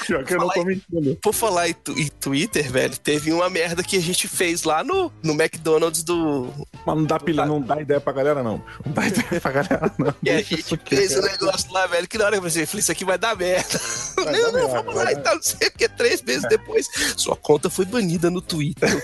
Pior 0.05 0.23
que 0.23 0.33
eu 0.33 0.39
não 0.39 0.49
tô 0.49 0.63
mentindo. 0.65 1.15
Por 1.21 1.33
falar 1.33 1.69
em, 1.69 1.73
tu- 1.73 1.97
em 1.97 2.07
Twitter, 2.07 2.71
velho, 2.71 2.97
teve 2.97 3.31
uma 3.31 3.49
merda 3.49 3.83
que 3.83 3.95
a 3.97 4.01
gente 4.01 4.27
fez 4.27 4.63
lá 4.63 4.83
no, 4.83 5.11
no 5.23 5.33
McDonald's 5.33 6.03
do. 6.03 6.51
Mas 6.85 6.95
não 6.95 7.03
dá 7.05 7.19
pilha, 7.19 7.45
não 7.45 7.61
dá 7.61 7.79
ideia 7.81 7.99
pra 8.01 8.13
galera, 8.13 8.41
não. 8.43 8.61
Não 8.85 8.91
dá 8.93 9.07
ideia 9.07 9.39
pra 9.41 9.51
galera, 9.51 9.91
não. 9.97 10.13
E 10.23 10.29
a 10.29 10.37
gente 10.37 10.47
fez 10.63 10.71
o 10.71 10.77
quieto. 10.77 11.21
negócio 11.21 11.71
lá, 11.71 11.85
velho, 11.87 12.07
que 12.07 12.17
na 12.17 12.25
hora 12.25 12.35
eu 12.37 12.41
pensei, 12.41 12.65
falei, 12.65 12.79
isso 12.79 12.91
aqui 12.91 13.05
vai 13.05 13.17
dar 13.17 13.35
merda. 13.35 13.79
Vai 14.15 14.25
não, 14.33 14.41
dar 14.41 14.51
não, 14.51 14.67
merda, 14.67 14.81
vamos 14.81 14.95
lá 14.95 15.11
e 15.11 15.15
tal, 15.17 15.35
não 15.35 15.43
sei 15.43 15.67
o 15.67 15.71
que, 15.71 15.87
três 15.89 16.21
meses 16.21 16.47
depois, 16.49 16.87
sua 17.15 17.35
conta 17.35 17.69
foi 17.69 17.85
banida 17.85 18.29
no 18.29 18.41
Twitter. 18.41 18.89
No 18.93 19.01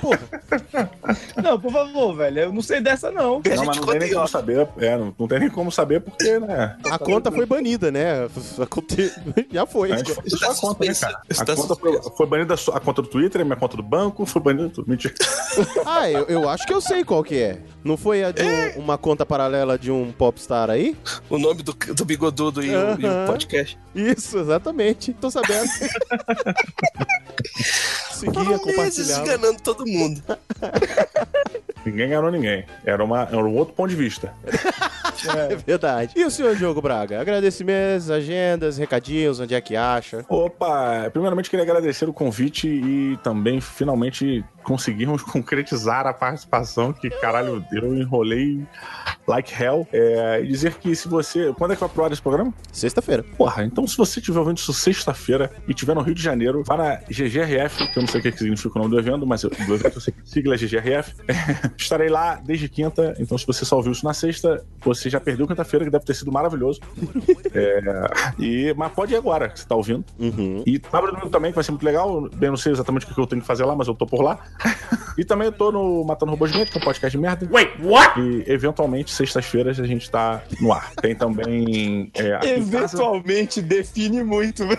Twitter. 0.00 0.28
Não, 1.42 1.58
por 1.60 1.72
favor, 1.72 2.16
velho. 2.16 2.38
Eu 2.40 2.52
não 2.52 2.62
sei 2.62 2.80
dessa, 2.80 3.10
não. 3.10 3.36
A 3.44 3.48
Não, 3.48 3.56
gente 3.56 3.66
mas 3.66 3.76
não 3.76 3.86
tem 3.86 3.98
nem 4.00 4.12
como 4.12 4.28
saber. 4.28 4.68
É, 4.78 4.96
não, 4.96 5.14
não 5.18 5.28
tem 5.28 5.38
nem 5.40 5.50
como 5.50 5.72
saber 5.72 6.00
porque, 6.00 6.38
né? 6.38 6.76
A 6.90 6.98
conta 6.98 7.30
foi 7.30 7.46
banida, 7.46 7.90
né? 7.90 8.28
Aconte- 8.60 9.12
Já 9.58 9.66
foi. 9.66 9.88
Gente 9.88 10.14
fez 10.14 10.38
só 10.38 10.52
a 10.52 10.54
conta, 10.54 10.84
né, 10.86 10.94
cara? 10.94 11.16
A 11.18 11.22
Está 11.28 11.56
conta 11.56 11.74
foi, 11.74 12.00
foi 12.16 12.26
banida 12.26 12.54
a 12.54 12.80
conta 12.80 13.02
do 13.02 13.08
Twitter, 13.08 13.40
a 13.40 13.44
minha 13.44 13.56
conta 13.56 13.76
do 13.76 13.82
banco, 13.82 14.24
foi 14.24 14.40
banida 14.40 14.68
tudo. 14.70 14.88
Mentira. 14.88 15.12
Ah, 15.84 16.08
eu, 16.08 16.24
eu 16.26 16.48
acho 16.48 16.64
que 16.66 16.72
eu 16.72 16.80
sei 16.80 17.02
qual 17.02 17.24
que 17.24 17.34
é. 17.36 17.58
Não 17.82 17.96
foi 17.96 18.22
a 18.22 18.30
de 18.30 18.42
um- 18.44 18.78
uma 18.82 18.96
conta 18.96 19.26
paralela 19.26 19.76
de 19.76 19.90
um 19.90 20.12
popstar 20.12 20.70
aí? 20.70 20.96
O 21.28 21.36
nome 21.38 21.62
do, 21.64 21.72
do 21.72 22.04
bigodudo 22.04 22.62
e, 22.62 22.68
o, 22.68 23.00
e 23.00 23.06
o 23.06 23.26
podcast. 23.26 23.76
Isso, 23.94 24.38
exatamente. 24.38 25.12
Tô 25.14 25.28
sabendo. 25.30 25.68
Seguia, 28.12 28.58
compartilhava. 28.58 29.22
enganando 29.22 29.60
todo 29.62 29.86
mundo. 29.86 30.22
Ninguém 31.84 32.06
enganou 32.06 32.30
ninguém. 32.30 32.64
Era, 32.84 33.02
uma, 33.04 33.22
era 33.22 33.36
um 33.44 33.56
outro 33.56 33.74
ponto 33.74 33.90
de 33.90 33.96
vista. 33.96 34.32
É 35.48 35.56
verdade. 35.56 36.12
E 36.16 36.24
o 36.24 36.30
senhor 36.30 36.56
Diogo 36.56 36.80
Braga? 36.80 37.20
Agradecimentos, 37.20 38.10
agendas, 38.10 38.76
recadinhos, 38.78 39.40
onde 39.40 39.54
é 39.54 39.60
que 39.60 39.76
acha? 39.76 40.24
Opa, 40.28 41.08
primeiramente 41.10 41.48
queria 41.48 41.64
agradecer 41.64 42.08
o 42.08 42.12
convite 42.12 42.68
e 42.68 43.16
também 43.22 43.60
finalmente 43.60 44.44
conseguimos 44.62 45.22
concretizar 45.24 46.06
a 46.06 46.12
participação 46.12 46.92
que, 46.92 47.08
caralho, 47.08 47.64
eu 47.72 47.96
enrolei 47.96 48.66
like 49.26 49.50
hell. 49.62 49.86
É, 49.92 50.40
e 50.42 50.46
dizer 50.46 50.74
que 50.74 50.94
se 50.94 51.08
você... 51.08 51.52
Quando 51.56 51.72
é 51.72 51.74
que 51.74 51.80
vai 51.80 51.88
pro 51.88 52.04
ar 52.04 52.12
esse 52.12 52.20
programa? 52.20 52.52
Sexta-feira. 52.72 53.22
Porra, 53.36 53.64
então 53.64 53.86
se 53.86 53.96
você 53.96 54.20
estiver 54.20 54.38
ouvindo 54.38 54.58
isso 54.58 54.72
sexta-feira 54.72 55.50
e 55.66 55.70
estiver 55.70 55.94
no 55.94 56.02
Rio 56.02 56.14
de 56.14 56.22
Janeiro, 56.22 56.62
vá 56.64 56.76
na 56.76 56.96
GGRF, 57.08 57.88
que 57.92 57.98
eu 57.98 58.02
não 58.02 58.08
sei 58.08 58.20
o 58.20 58.22
que 58.22 58.32
que 58.32 58.38
significa 58.38 58.78
o 58.78 58.82
nome 58.82 58.94
do 58.94 58.98
evento, 58.98 59.26
mas 59.26 59.42
eu, 59.42 59.50
do 59.50 59.74
evento 59.74 59.96
eu 59.96 60.00
sei 60.00 60.12
que 60.12 60.28
sigla 60.28 60.54
é 60.54 60.58
GGRF. 60.58 61.14
Estarei 61.76 62.08
lá 62.08 62.36
desde 62.36 62.68
quinta, 62.68 63.14
então 63.18 63.38
se 63.38 63.46
você 63.46 63.64
só 63.64 63.76
ouviu 63.76 63.92
isso 63.92 64.04
na 64.04 64.12
sexta, 64.12 64.64
você 64.80 65.07
já 65.08 65.20
perdeu 65.20 65.46
quinta-feira, 65.46 65.84
que 65.84 65.90
deve 65.90 66.04
ter 66.04 66.14
sido 66.14 66.30
maravilhoso. 66.32 66.80
É, 67.54 67.80
e, 68.38 68.74
mas 68.76 68.92
pode 68.92 69.14
ir 69.14 69.16
agora, 69.16 69.48
que 69.48 69.58
você 69.60 69.66
tá 69.66 69.74
ouvindo. 69.74 70.04
Uhum. 70.18 70.62
E 70.66 70.80
sábado 70.90 71.12
domingo 71.12 71.30
também, 71.30 71.50
que 71.50 71.54
vai 71.54 71.64
ser 71.64 71.70
muito 71.72 71.84
legal. 71.84 72.28
Eu 72.40 72.50
não 72.50 72.56
sei 72.56 72.72
exatamente 72.72 73.06
o 73.06 73.14
que 73.14 73.20
eu 73.20 73.26
tenho 73.26 73.40
que 73.42 73.46
fazer 73.46 73.64
lá, 73.64 73.74
mas 73.74 73.88
eu 73.88 73.94
tô 73.94 74.06
por 74.06 74.22
lá. 74.22 74.38
e 75.16 75.24
também 75.24 75.46
eu 75.46 75.52
tô 75.52 75.70
no 75.72 76.04
Matando 76.04 76.32
Robôs 76.32 76.50
Gigante, 76.50 76.70
que 76.70 76.78
é 76.78 76.80
um 76.80 76.84
podcast 76.84 77.16
de 77.16 77.20
merda. 77.22 77.48
Wait, 77.50 77.70
what? 77.82 78.20
E 78.20 78.44
eventualmente, 78.46 79.10
sextas-feiras, 79.12 79.78
a 79.80 79.86
gente 79.86 80.10
tá 80.10 80.42
no 80.60 80.72
ar. 80.72 80.92
Tem 80.96 81.14
também. 81.14 82.10
É, 82.14 82.56
em 82.56 82.68
casa- 82.70 82.96
Eventualmente 82.96 83.62
define 83.62 84.22
muito, 84.22 84.66
velho. 84.66 84.78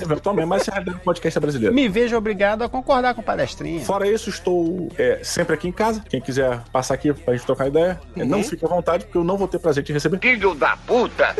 Eventualmente, 0.00 0.46
mas 0.48 0.62
esse 0.62 0.70
é 0.70 0.80
o 0.90 0.98
podcast 1.00 1.40
brasileiro. 1.40 1.74
Me 1.74 1.88
vejo 1.88 2.16
obrigado 2.16 2.62
a 2.62 2.68
concordar 2.68 3.14
com 3.14 3.22
palestrinha. 3.22 3.80
Fora 3.80 4.08
isso, 4.08 4.30
estou 4.30 4.88
é, 4.98 5.20
sempre 5.22 5.54
aqui 5.54 5.68
em 5.68 5.72
casa. 5.72 6.02
Quem 6.08 6.20
quiser 6.20 6.60
passar 6.72 6.94
aqui 6.94 7.12
pra 7.12 7.34
gente 7.34 7.46
trocar 7.46 7.68
ideia, 7.68 8.00
é, 8.16 8.24
não 8.24 8.42
fique 8.42 8.64
à 8.64 8.68
vontade, 8.68 9.04
porque 9.04 9.18
eu 9.18 9.24
não 9.24 9.36
vou 9.36 9.48
ter 9.48 9.55
prazer 9.58 9.82
de 9.82 9.92
receber. 9.92 10.18
Filho 10.20 10.54
da 10.54 10.76
puta! 10.76 11.26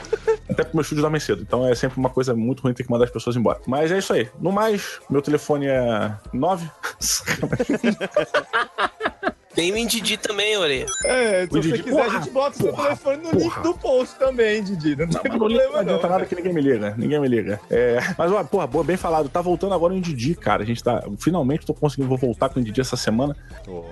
Até 0.48 0.62
porque 0.62 0.76
meus 0.76 0.88
filhos 0.88 1.02
dormem 1.02 1.20
cedo. 1.20 1.42
Então 1.42 1.66
é 1.66 1.74
sempre 1.74 1.98
uma 1.98 2.10
coisa 2.10 2.34
muito 2.34 2.62
ruim 2.62 2.72
ter 2.72 2.84
que 2.84 2.90
mandar 2.90 3.04
as 3.04 3.10
pessoas 3.10 3.36
embora. 3.36 3.60
Mas 3.66 3.92
é 3.92 3.98
isso 3.98 4.12
aí. 4.12 4.28
No 4.40 4.52
mais, 4.52 5.00
meu 5.10 5.20
telefone 5.20 5.66
é 5.66 6.12
9. 6.32 6.70
Tem 9.56 9.72
o 9.72 9.76
Indidi 9.76 10.16
também, 10.18 10.56
Orelha. 10.56 10.86
É, 11.04 11.40
se 11.40 11.58
O 11.58 11.62
você 11.62 11.70
Didi, 11.72 11.82
quiser, 11.82 12.00
a 12.00 12.04
porra, 12.04 12.18
gente 12.20 12.30
bota 12.32 12.58
o 12.58 12.62
seu 12.62 12.72
telefone 12.74 13.16
no 13.16 13.30
link 13.32 13.42
porra. 13.42 13.62
do 13.62 13.74
post 13.74 14.18
também, 14.18 14.62
Didi. 14.62 14.94
Não, 14.94 15.06
Não, 15.06 15.12
tem 15.12 15.14
mas 15.14 15.24
link 15.24 15.32
não 15.32 15.38
problema, 15.38 15.80
adianta 15.80 16.08
nada 16.08 16.26
que 16.26 16.34
ninguém 16.36 16.52
me 16.52 16.60
liga. 16.60 16.94
Ninguém 16.96 17.18
me 17.20 17.26
liga. 17.28 17.58
É, 17.70 17.98
mas, 18.18 18.30
ó, 18.30 18.44
porra, 18.44 18.66
boa, 18.66 18.84
bem 18.84 18.96
falado. 18.96 19.28
Tá 19.30 19.40
voltando 19.40 19.74
agora 19.74 19.94
o 19.94 19.96
Indidi, 19.96 20.34
cara. 20.34 20.62
A 20.62 20.66
gente 20.66 20.84
tá. 20.84 21.02
Finalmente 21.18 21.64
tô 21.66 21.72
conseguindo, 21.74 22.08
vou 22.08 22.18
voltar 22.18 22.50
com 22.50 22.58
o 22.58 22.62
Indidi 22.62 22.80
essa 22.80 22.96
semana. 22.96 23.34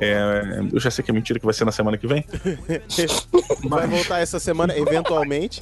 É, 0.01 0.61
eu 0.73 0.79
já 0.79 0.91
sei 0.91 1.03
que 1.03 1.11
é 1.11 1.15
mentira 1.15 1.39
que 1.39 1.45
vai 1.47 1.55
ser 1.55 1.65
na 1.65 1.73
semana 1.73 1.97
que 1.97 2.07
vem. 2.07 2.25
Vai 3.69 3.87
voltar 3.87 4.21
essa 4.21 4.39
semana, 4.39 4.77
eventualmente. 4.77 5.61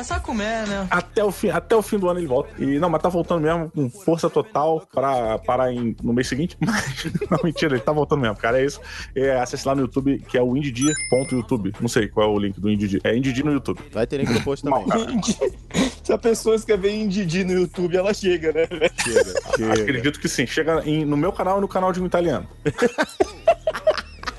É, 0.00 0.02
só 0.02 0.18
comer, 0.18 0.66
né? 0.66 0.86
Até 0.90 1.22
o, 1.22 1.30
fim, 1.30 1.48
até 1.50 1.76
o 1.76 1.82
fim 1.82 1.98
do 1.98 2.08
ano 2.08 2.18
ele 2.20 2.26
volta. 2.26 2.50
E 2.58 2.78
não, 2.78 2.88
mas 2.88 3.02
tá 3.02 3.08
voltando 3.10 3.42
mesmo 3.42 3.70
com 3.70 3.90
força 3.90 4.30
total 4.30 4.86
pra 4.92 5.38
parar 5.38 5.72
em, 5.72 5.94
no 6.02 6.12
mês 6.14 6.26
seguinte. 6.26 6.56
Mas, 6.64 7.04
não, 7.30 7.38
mentira, 7.44 7.74
ele 7.74 7.82
tá 7.82 7.92
voltando 7.92 8.20
mesmo, 8.20 8.36
cara. 8.36 8.60
É 8.60 8.64
isso. 8.64 8.80
É, 9.14 9.38
acesse 9.38 9.66
lá 9.68 9.74
no 9.74 9.82
YouTube, 9.82 10.18
que 10.26 10.38
é 10.38 10.42
o 10.42 10.56
indidi.youtube. 10.56 11.72
Não 11.80 11.88
sei 11.88 12.08
qual 12.08 12.30
é 12.30 12.32
o 12.34 12.38
link 12.38 12.58
do 12.60 12.70
Indidi. 12.70 12.98
É 13.04 13.14
Indidi 13.16 13.42
no 13.42 13.52
YouTube. 13.52 13.80
Vai 13.92 14.06
ter 14.06 14.18
link 14.18 14.30
no 14.32 14.42
post 14.42 14.64
também. 14.64 14.86
Se 16.02 16.12
a 16.14 16.18
pessoa 16.18 16.56
escrever 16.56 16.90
em 16.90 17.06
Didi 17.06 17.44
no 17.44 17.52
YouTube, 17.52 17.96
ela 17.96 18.12
chega, 18.14 18.52
né? 18.52 18.66
velho? 18.66 18.90
Chega, 19.56 19.72
Acredito 19.74 20.18
que 20.18 20.28
sim. 20.28 20.46
Chega 20.46 20.82
em- 20.84 21.04
no 21.04 21.16
meu 21.16 21.30
canal 21.32 21.58
e 21.58 21.60
no 21.60 21.68
canal 21.68 21.92
de 21.92 22.00
um 22.02 22.06
italiano. 22.06 22.48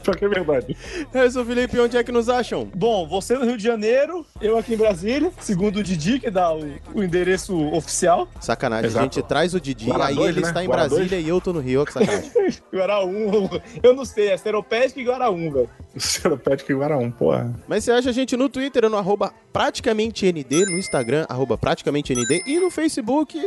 Só 0.05 0.13
que 0.13 0.25
é 0.25 0.27
verdade. 0.27 0.75
Harrison 1.13 1.45
Felipe, 1.45 1.79
onde 1.79 1.97
é 1.97 2.03
que 2.03 2.11
nos 2.11 2.29
acham? 2.29 2.69
Bom, 2.73 3.07
você 3.07 3.37
no 3.37 3.45
Rio 3.45 3.57
de 3.57 3.63
Janeiro, 3.63 4.25
eu 4.41 4.57
aqui 4.57 4.73
em 4.73 4.77
Brasília, 4.77 5.31
segundo 5.39 5.77
o 5.77 5.83
Didi, 5.83 6.19
que 6.19 6.29
dá 6.29 6.53
o, 6.53 6.65
o 6.93 7.03
endereço 7.03 7.57
oficial. 7.73 8.27
Sacanagem, 8.39 8.87
Exato. 8.87 8.99
a 8.99 9.03
gente 9.03 9.21
traz 9.23 9.53
o 9.53 9.61
Didi, 9.61 9.85
Guará 9.85 10.07
aí 10.07 10.15
dois, 10.15 10.29
ele 10.29 10.41
né? 10.41 10.47
está 10.47 10.63
em 10.63 10.67
Guará 10.67 10.87
Brasília 10.87 11.19
e 11.19 11.27
eu 11.27 11.39
tô 11.39 11.53
no 11.53 11.59
Rio, 11.59 11.85
que 11.85 11.93
sacanagem. 11.93 12.31
Guaraum, 12.73 13.49
eu 13.83 13.93
não 13.95 14.05
sei, 14.05 14.29
é 14.29 14.37
Seropédica 14.37 14.99
e 14.99 15.03
Guaraum, 15.03 15.51
velho. 15.51 15.69
Seropédica 15.97 16.71
e 16.71 16.75
Guaraum, 16.75 17.11
porra. 17.11 17.53
Mas 17.67 17.83
você 17.83 17.91
acha 17.91 18.09
a 18.09 18.13
gente 18.13 18.35
no 18.35 18.49
Twitter, 18.49 18.89
no 18.89 18.97
arroba 18.97 19.33
praticamente 19.51 20.25
ND, 20.31 20.65
no 20.65 20.77
Instagram, 20.77 21.25
arroba 21.27 21.57
praticamente 21.57 22.13
ND, 22.13 22.43
e 22.45 22.59
no 22.59 22.71
Facebook, 22.71 23.39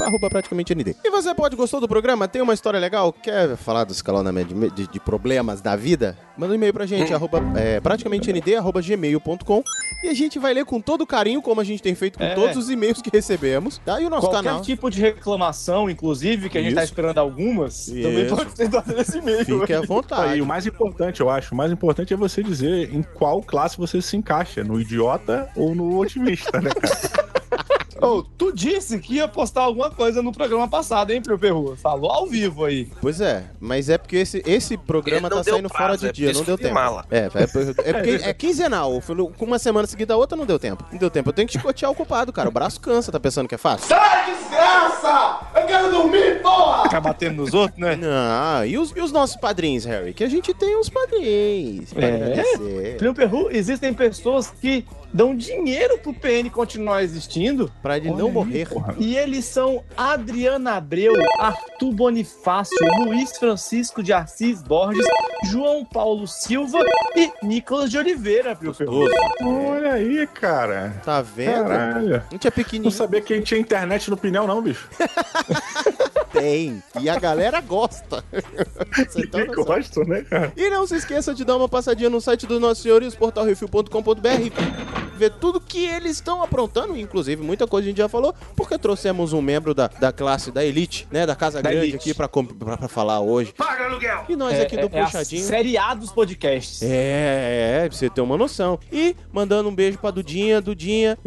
arroba 0.00 0.28
praticamente 0.28 0.74
ND. 0.74 0.96
E 1.04 1.10
você 1.10 1.34
pode, 1.34 1.56
gostou 1.56 1.80
do 1.80 1.88
programa? 1.88 2.26
Tem 2.26 2.42
uma 2.42 2.54
história 2.54 2.78
legal? 2.78 3.12
Quer 3.12 3.56
falar 3.56 3.84
do 3.84 3.92
escalonamento 3.92 4.52
de, 4.54 4.70
de, 4.70 4.86
de 4.88 5.00
problemas 5.00 5.60
da 5.60 5.76
vida? 5.78 6.18
Manda 6.36 6.52
um 6.52 6.56
e-mail 6.56 6.72
pra 6.74 6.84
gente, 6.86 7.12
arroba, 7.14 7.40
é, 7.56 7.80
praticamente 7.80 8.30
ND, 8.32 8.56
arroba 8.56 8.80
gmail.com, 8.82 9.62
e 10.04 10.08
a 10.08 10.14
gente 10.14 10.38
vai 10.38 10.52
ler 10.54 10.64
com 10.64 10.80
todo 10.80 11.06
carinho, 11.06 11.40
como 11.42 11.60
a 11.60 11.64
gente 11.64 11.82
tem 11.82 11.94
feito 11.94 12.18
com 12.18 12.24
É. 12.24 12.34
todos 12.34 12.56
os 12.56 12.70
e-mails 12.70 13.00
que 13.02 13.10
recebemos, 13.12 13.78
tá? 13.84 14.00
E 14.00 14.06
o 14.06 14.10
nosso 14.10 14.28
Qualquer 14.28 14.44
canal. 14.48 14.62
tipo 14.62 14.90
de 14.90 15.00
reclamação, 15.00 15.88
inclusive, 15.88 16.48
que 16.50 16.58
a 16.58 16.62
gente 16.62 16.74
tá 16.74 16.82
Isso. 16.84 16.92
esperando 16.92 17.18
algumas, 17.18 17.86
também 17.86 18.26
Isso. 18.26 18.36
pode 18.36 18.56
ser 18.56 18.68
dado 18.68 18.94
nesse 18.94 19.18
e-mail. 19.18 19.44
Fique 19.44 19.72
à 19.72 19.80
vontade. 19.86 20.40
o 20.40 20.46
mais 20.46 20.66
importante, 20.66 21.20
eu 21.20 21.30
acho, 21.30 21.54
o 21.54 21.56
mais 21.56 21.72
importante 21.72 22.12
é 22.12 22.16
você 22.16 22.42
dizer 22.42 22.94
em 22.94 23.02
qual 23.02 23.40
classe 23.42 23.76
você 23.78 24.02
se 24.02 24.16
encaixa, 24.16 24.62
no 24.62 24.80
idiota 24.80 25.48
ou 25.56 25.74
no 25.74 25.98
otimista, 25.98 26.60
né, 26.60 26.70
cara? 26.70 27.28
Ô, 28.00 28.22
tu 28.22 28.52
disse 28.52 28.98
que 28.98 29.14
ia 29.16 29.26
postar 29.26 29.62
alguma 29.62 29.90
coisa 29.90 30.22
no 30.22 30.32
programa 30.32 30.68
passado, 30.68 31.10
hein, 31.10 31.20
Pio 31.20 31.38
Perrua? 31.38 31.76
Falou 31.76 32.10
ao 32.10 32.26
vivo 32.26 32.64
aí. 32.64 32.88
Pois 33.00 33.20
é, 33.20 33.44
mas 33.60 33.88
é 33.88 33.98
porque 33.98 34.16
esse, 34.16 34.42
esse 34.46 34.76
programa 34.76 35.28
tá 35.28 35.42
saindo 35.42 35.68
prazo, 35.68 35.84
fora 35.84 35.96
de 35.98 36.06
é 36.06 36.12
dia, 36.12 36.32
não 36.32 36.44
deu 36.44 36.56
tempo. 36.56 36.74
mala. 36.74 37.04
É, 37.10 37.18
é, 37.18 37.88
é 37.88 37.92
porque 37.92 38.10
é 38.22 38.34
quinzenal. 38.34 39.00
Com 39.36 39.44
uma 39.44 39.58
semana 39.58 39.86
seguida 39.86 40.14
a 40.14 40.16
outra 40.16 40.36
não 40.36 40.46
deu 40.46 40.58
tempo. 40.58 40.84
Não 40.92 40.98
deu 40.98 41.10
tempo. 41.10 41.30
Eu 41.30 41.32
tenho 41.32 41.48
que 41.48 41.54
chicotear 41.54 41.90
o 41.90 41.94
culpado, 41.94 42.32
cara. 42.32 42.48
O 42.48 42.52
braço 42.52 42.80
cansa, 42.80 43.10
tá 43.10 43.18
pensando 43.18 43.48
que 43.48 43.54
é 43.54 43.58
fácil? 43.58 43.88
Sai, 43.88 44.32
desgraça! 44.32 45.40
Eu 45.56 45.66
quero 45.66 45.90
dormir, 45.90 46.40
porra! 46.40 46.84
Ficar 46.84 47.00
batendo 47.00 47.42
nos 47.42 47.54
outros, 47.54 47.78
né? 47.78 47.96
Não, 47.96 48.64
e 48.64 48.78
os, 48.78 48.90
e 48.96 49.00
os 49.00 49.10
nossos 49.10 49.36
padrinhos, 49.36 49.84
Harry? 49.84 50.14
Que 50.14 50.24
a 50.24 50.28
gente 50.28 50.54
tem 50.54 50.78
uns 50.78 50.88
padrinhos. 50.88 51.90
É? 51.96 52.94
Pio 52.94 53.14
Perru, 53.14 53.48
existem 53.50 53.92
pessoas 53.92 54.50
que 54.60 54.84
dão 55.12 55.34
dinheiro 55.34 55.98
pro 55.98 56.12
PN 56.12 56.48
continuar 56.50 57.02
existindo. 57.02 57.70
Pra 57.82 57.96
ele 57.96 58.08
Olha 58.10 58.18
não 58.18 58.26
aí, 58.26 58.32
morrer. 58.32 58.68
E 58.98 59.16
eles 59.16 59.44
são 59.44 59.82
Adriana 59.96 60.72
Abreu, 60.74 61.12
Arthur 61.38 61.92
Bonifácio, 61.92 62.76
Luiz 63.00 63.36
Francisco 63.38 64.02
de 64.02 64.12
Assis 64.12 64.62
Borges, 64.62 65.06
João 65.44 65.84
Paulo 65.84 66.26
Silva 66.26 66.78
e 67.16 67.30
Nicolas 67.42 67.90
de 67.90 67.98
Oliveira, 67.98 68.54
Pio 68.54 68.74
Perru. 68.74 69.06
Olha 69.42 69.92
aí, 69.94 70.26
cara. 70.26 71.00
Tá 71.04 71.22
vendo? 71.22 71.68
Caralho. 71.68 72.16
A 72.16 72.32
gente 72.32 72.46
é 72.46 72.50
Não 72.50 72.54
pequenininho. 72.54 72.90
sabia 72.92 73.20
que 73.20 73.40
tinha 73.40 73.60
internet 73.60 74.10
no 74.10 74.16
pneu, 74.16 74.46
não, 74.46 74.60
bicho. 74.62 74.88
Tem. 76.32 76.82
E 77.00 77.08
a 77.08 77.18
galera 77.18 77.60
gosta. 77.60 78.24
Você 79.08 79.26
tá 79.26 79.44
gosto, 79.46 80.04
né, 80.04 80.22
cara? 80.22 80.52
E 80.56 80.68
não 80.70 80.86
se 80.86 80.96
esqueça 80.96 81.34
de 81.34 81.44
dar 81.44 81.56
uma 81.56 81.68
passadinha 81.68 82.10
no 82.10 82.20
site 82.20 82.46
dos 82.46 82.60
nossos 82.60 82.82
senhores, 82.82 83.14
portalrefil.com.br, 83.14 84.18
ver 85.16 85.30
tudo 85.40 85.60
que 85.60 85.84
eles 85.84 86.12
estão 86.12 86.42
aprontando, 86.42 86.96
inclusive 86.96 87.42
muita 87.42 87.66
coisa 87.66 87.86
a 87.86 87.88
gente 87.88 87.98
já 87.98 88.08
falou, 88.08 88.34
porque 88.56 88.78
trouxemos 88.78 89.32
um 89.32 89.42
membro 89.42 89.74
da, 89.74 89.88
da 89.88 90.12
classe 90.12 90.50
da 90.52 90.64
Elite, 90.64 91.08
né, 91.10 91.26
da 91.26 91.34
Casa 91.34 91.60
Da 91.62 91.70
Grande 91.70 91.86
elite. 91.88 91.96
aqui 91.96 92.14
pra, 92.14 92.28
pra, 92.28 92.76
pra 92.76 92.88
falar 92.88 93.20
hoje. 93.20 93.52
Paga 93.52 93.86
aluguel! 93.86 94.24
E 94.28 94.36
nós 94.36 94.54
É, 94.54 94.62
aqui 94.62 94.76
do 94.76 94.88
é, 94.94 94.98
é 94.98 95.00
a 95.00 95.04
Puxadinho. 95.06 95.44
série 95.44 95.76
A 95.76 95.94
dos 95.94 96.12
podcasts. 96.12 96.82
É, 96.82 97.82
é, 97.84 97.88
pra 97.88 97.96
você 97.96 98.08
ter 98.10 98.20
uma 98.20 98.36
noção. 98.36 98.78
E 98.92 99.16
mandando 99.32 99.68
um 99.68 99.74
beijo 99.74 99.98
pra 99.98 100.10
Dudinha. 100.10 100.60
Dudinha, 100.60 101.18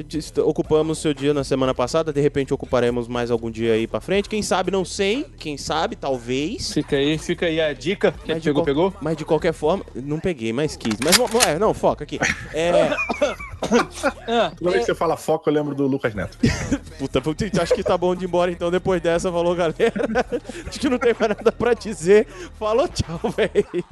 ocupamos 0.45 0.99
seu 0.99 1.13
dia 1.13 1.33
na 1.33 1.43
semana 1.43 1.73
passada, 1.73 2.13
de 2.13 2.21
repente 2.21 2.53
ocuparemos 2.53 3.07
mais 3.07 3.29
algum 3.31 3.51
dia 3.51 3.73
aí 3.73 3.87
pra 3.87 3.99
frente. 3.99 4.29
Quem 4.29 4.41
sabe, 4.41 4.71
não 4.71 4.85
sei. 4.91 5.25
Quem 5.37 5.57
sabe, 5.57 5.95
talvez. 5.95 6.71
Fica 6.71 6.95
aí, 6.95 7.17
fica 7.17 7.45
aí 7.45 7.59
a 7.59 7.73
dica. 7.73 8.13
Quem 8.25 8.35
Mas 8.35 8.43
pegou, 8.43 8.61
qual- 8.61 8.65
pegou? 8.65 8.93
Mas 9.01 9.17
de 9.17 9.25
qualquer 9.25 9.53
forma, 9.53 9.83
não 9.95 10.19
peguei, 10.19 10.51
mas 10.53 10.75
quis. 10.75 10.95
Mas 11.03 11.17
não, 11.17 11.25
é, 11.41 11.57
não, 11.57 11.73
foca 11.73 12.03
aqui. 12.03 12.19
É. 12.53 12.89
Toda 14.57 14.71
vez 14.71 14.81
que 14.81 14.85
você 14.91 14.95
fala 14.95 15.17
foco, 15.17 15.49
eu 15.49 15.53
lembro 15.53 15.73
do 15.73 15.87
Lucas 15.87 16.13
Neto. 16.13 16.37
Puta, 16.99 17.19
puta, 17.21 17.45
acho 17.61 17.73
que 17.73 17.83
tá 17.83 17.97
bom 17.97 18.15
de 18.15 18.25
ir 18.25 18.27
embora 18.27 18.51
então 18.51 18.69
depois 18.69 19.01
dessa. 19.01 19.31
Falou, 19.31 19.55
galera. 19.55 19.91
Acho 20.67 20.79
que 20.79 20.89
não 20.89 20.99
tem 20.99 21.15
mais 21.19 21.29
nada 21.35 21.51
pra 21.51 21.73
dizer. 21.73 22.27
Falou, 22.59 22.87
tchau, 22.87 23.19
velho. 23.35 23.83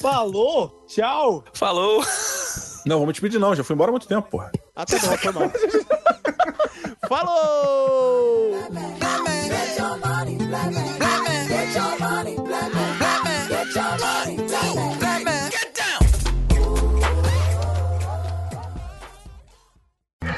Falou, 0.00 0.84
tchau. 0.88 1.44
Falou. 1.52 2.02
Não, 2.86 3.00
vamos 3.00 3.14
te 3.14 3.20
pedir 3.20 3.38
não, 3.38 3.54
já 3.54 3.62
fui 3.64 3.74
embora 3.74 3.90
há 3.90 3.92
muito 3.92 4.06
tempo, 4.06 4.28
porra. 4.30 4.50
Ah, 4.74 4.84
tá 4.84 4.98
bom, 4.98 5.16
foi 5.16 5.32
mal. 5.32 5.50
Falou! 7.08 8.52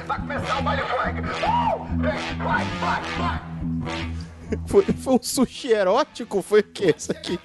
Vai 0.07 0.19
começar 0.19 0.59
o 0.59 0.63
baile 0.63 0.83
funk! 0.83 1.21
Uh! 1.21 1.85
Vem, 2.03 2.39
vai, 2.39 2.65
vai, 2.81 3.03
vai! 3.19 4.20
Foi, 4.67 4.83
foi 4.85 5.15
um 5.15 5.19
sushi 5.23 5.73
erótico? 5.73 6.43
Foi 6.43 6.61
o 6.61 6.65
que 6.65 6.95
isso 6.97 7.11
aqui? 7.13 7.39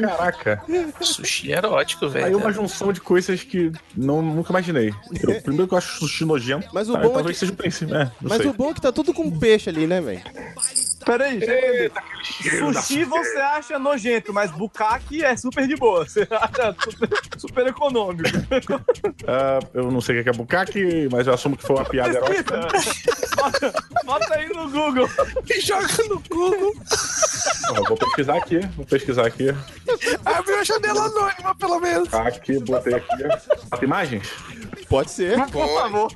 Caraca. 0.00 0.62
Sushi 1.00 1.52
erótico, 1.52 2.08
velho. 2.08 2.26
Aí 2.26 2.34
uma 2.34 2.52
junção 2.52 2.92
de 2.92 3.00
coisas 3.00 3.42
que 3.42 3.72
não, 3.96 4.22
nunca 4.22 4.50
imaginei. 4.50 4.92
Eu, 5.22 5.40
primeiro 5.42 5.68
que 5.68 5.74
eu 5.74 5.78
acho 5.78 5.98
sushi 5.98 6.24
nojento. 6.24 6.68
Mas 6.72 6.88
o 6.88 6.92
tá, 6.94 7.00
bom 7.00 7.20
é 7.20 7.24
que- 7.24 7.34
seja 7.34 7.52
o 7.52 7.56
princípio. 7.56 7.94
É, 7.94 8.04
não 8.20 8.28
Mas 8.28 8.38
sei. 8.38 8.50
o 8.50 8.52
bom 8.52 8.70
é 8.70 8.74
que 8.74 8.80
tá 8.80 8.92
tudo 8.92 9.12
com 9.12 9.30
peixe 9.38 9.68
ali, 9.70 9.86
né, 9.86 10.00
velho? 10.00 10.22
Peraí, 11.06 11.40
Eita, 11.40 12.02
Sushi 12.82 13.04
você 13.04 13.38
acha 13.38 13.78
nojento, 13.78 14.32
mas 14.32 14.50
bukkake 14.50 15.24
é 15.24 15.36
super 15.36 15.68
de 15.68 15.76
boa. 15.76 16.04
Você 16.04 16.26
acha 16.28 16.74
super, 16.82 17.08
super 17.38 17.66
econômico. 17.68 18.28
Ah, 19.24 19.60
eu 19.72 19.88
não 19.92 20.00
sei 20.00 20.18
o 20.18 20.24
que 20.24 20.28
é 20.28 20.32
bukkake, 20.32 21.08
mas 21.12 21.28
eu 21.28 21.34
assumo 21.34 21.56
que 21.56 21.62
foi 21.64 21.76
uma 21.76 21.84
piada 21.84 22.16
erótica. 22.18 22.60
bota, 23.36 23.72
bota 24.04 24.34
aí 24.34 24.48
no 24.48 24.68
Google. 24.68 25.08
Joga 25.62 25.86
no 26.08 26.20
Google. 26.28 26.72
Eu 27.76 27.84
vou 27.84 27.96
pesquisar 27.96 28.36
aqui, 28.38 28.58
vou 28.76 28.84
pesquisar 28.84 29.26
aqui. 29.26 29.54
Abriu 30.24 30.58
a 30.58 30.64
janela 30.64 31.04
anônima, 31.06 31.54
pelo 31.54 31.78
menos. 31.78 32.12
Aqui, 32.12 32.58
botei 32.58 32.94
aqui. 32.94 33.22
Bota 33.70 33.84
imagens? 33.84 34.28
Pode 34.88 35.10
ser. 35.12 35.38
Por 35.50 35.68
favor. 35.68 36.12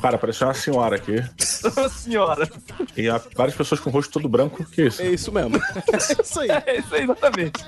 Cara, 0.00 0.18
pareceu 0.18 0.46
uma 0.46 0.54
senhora 0.54 0.96
aqui. 0.96 1.16
Nossa 1.64 1.88
senhora. 1.90 2.48
E 2.96 3.08
há 3.08 3.20
várias 3.34 3.56
pessoas 3.56 3.80
com 3.80 3.87
o 3.88 3.90
rosto 3.90 4.12
todo 4.12 4.28
branco. 4.28 4.64
Que 4.64 4.86
isso? 4.86 5.02
É 5.02 5.06
isso 5.08 5.32
mesmo. 5.32 5.58
É 5.92 6.22
isso 6.22 6.40
aí. 6.40 6.48
É 6.66 6.78
isso 6.78 6.94
aí, 6.94 7.02
exatamente. 7.02 7.64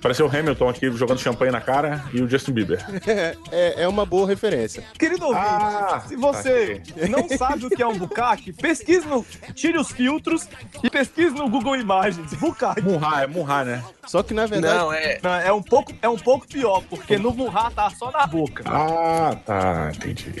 Pareceu 0.00 0.26
o 0.26 0.28
Hamilton 0.28 0.68
aqui 0.68 0.90
jogando 0.92 1.18
champanhe 1.18 1.50
na 1.50 1.60
cara 1.60 2.04
e 2.12 2.20
o 2.22 2.28
Justin 2.28 2.52
Bieber. 2.52 2.84
É, 3.06 3.36
é, 3.50 3.82
é 3.82 3.88
uma 3.88 4.04
boa 4.06 4.26
referência. 4.26 4.84
Querido 4.98 5.26
ouvinte, 5.26 5.44
Ah, 5.44 6.02
se 6.06 6.14
você 6.16 6.82
não 7.08 7.28
sabe 7.36 7.66
o 7.66 7.70
que 7.70 7.82
é 7.82 7.86
um 7.86 7.96
bukkake, 7.98 8.52
pesquise 8.52 9.06
no... 9.06 9.24
Tire 9.54 9.78
os 9.78 9.90
filtros 9.90 10.48
e 10.82 10.90
pesquise 10.90 11.34
no 11.34 11.48
Google 11.48 11.76
Imagens. 11.76 12.32
Bukkake. 12.34 12.82
Munha, 12.82 13.22
é 13.22 13.26
Munha, 13.26 13.64
né? 13.64 13.84
Só 14.06 14.22
que 14.22 14.32
na 14.34 14.46
verdade. 14.46 14.78
Não, 14.78 14.92
é. 14.92 15.18
Não, 15.22 15.34
é, 15.34 15.52
um 15.52 15.62
pouco, 15.62 15.92
é 16.00 16.08
um 16.08 16.18
pouco 16.18 16.46
pior, 16.46 16.82
porque 16.88 17.18
no 17.18 17.32
Munha 17.32 17.70
tá 17.74 17.90
só 17.90 18.10
na 18.12 18.26
boca. 18.26 18.62
Ah, 18.66 19.36
tá. 19.44 19.90
Entendi. 19.94 20.32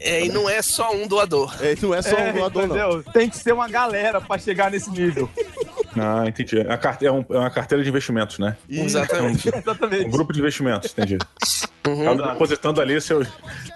É. 0.00 0.24
E 0.24 0.28
não 0.28 0.48
é 0.48 0.60
só 0.62 0.92
um 0.94 1.06
doador. 1.06 1.54
é, 1.60 1.74
não 1.80 1.94
é 1.94 2.02
só 2.02 2.16
um 2.16 2.32
doador, 2.32 2.66
não. 2.66 2.76
entendeu? 2.76 3.12
Tem 3.12 3.28
que 3.28 3.36
ser 3.36 3.52
uma 3.52 3.68
galera 3.68 4.20
pra 4.20 4.38
chegar 4.38 4.70
nesse 4.70 4.90
nível. 4.90 5.28
Ah, 5.96 6.24
entendi. 6.26 6.58
É, 6.58 6.72
a 6.72 6.78
carte- 6.78 7.04
é 7.06 7.08
é 7.08 7.12
uma 7.12 7.50
carteira 7.50 7.82
de 7.82 7.90
investimentos, 7.90 8.38
né? 8.38 8.56
Exatamente. 8.68 9.48
Um, 9.50 9.58
Exatamente. 9.58 10.06
um 10.06 10.10
grupo 10.10 10.32
de 10.32 10.40
investimentos, 10.40 10.90
entendi. 10.90 11.18
Cada 11.82 12.12
um 12.12 12.32
depositando 12.32 12.80
ali 12.80 13.00
seus, 13.00 13.26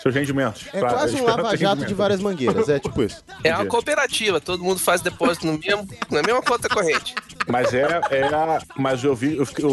seus 0.00 0.14
rendimentos. 0.14 0.66
É 0.72 0.78
Pra- 0.78 0.90
quase 0.90 1.20
um 1.20 1.24
lava-jato 1.24 1.84
de 1.84 1.92
várias 1.94 2.20
mangueiras, 2.20 2.68
é 2.68 2.78
tipo 2.78 3.02
isso. 3.02 3.24
É 3.42 3.52
uma 3.54 3.66
cooperativa, 3.66 4.40
todo 4.40 4.62
mundo 4.62 4.78
faz 4.78 5.00
depósito 5.00 5.46
no 5.46 5.58
mesmo, 5.58 5.88
na 6.10 6.22
mesma 6.22 6.40
conta 6.40 6.68
corrente. 6.68 7.14
Mas 7.48 7.74
é, 7.74 8.00
é 8.10 8.24
a- 8.26 8.60
mas 8.76 9.02
eu 9.02 9.14
vi, 9.14 9.36
eu, 9.36 9.44
fiquei- 9.46 9.64
eu 9.64 9.70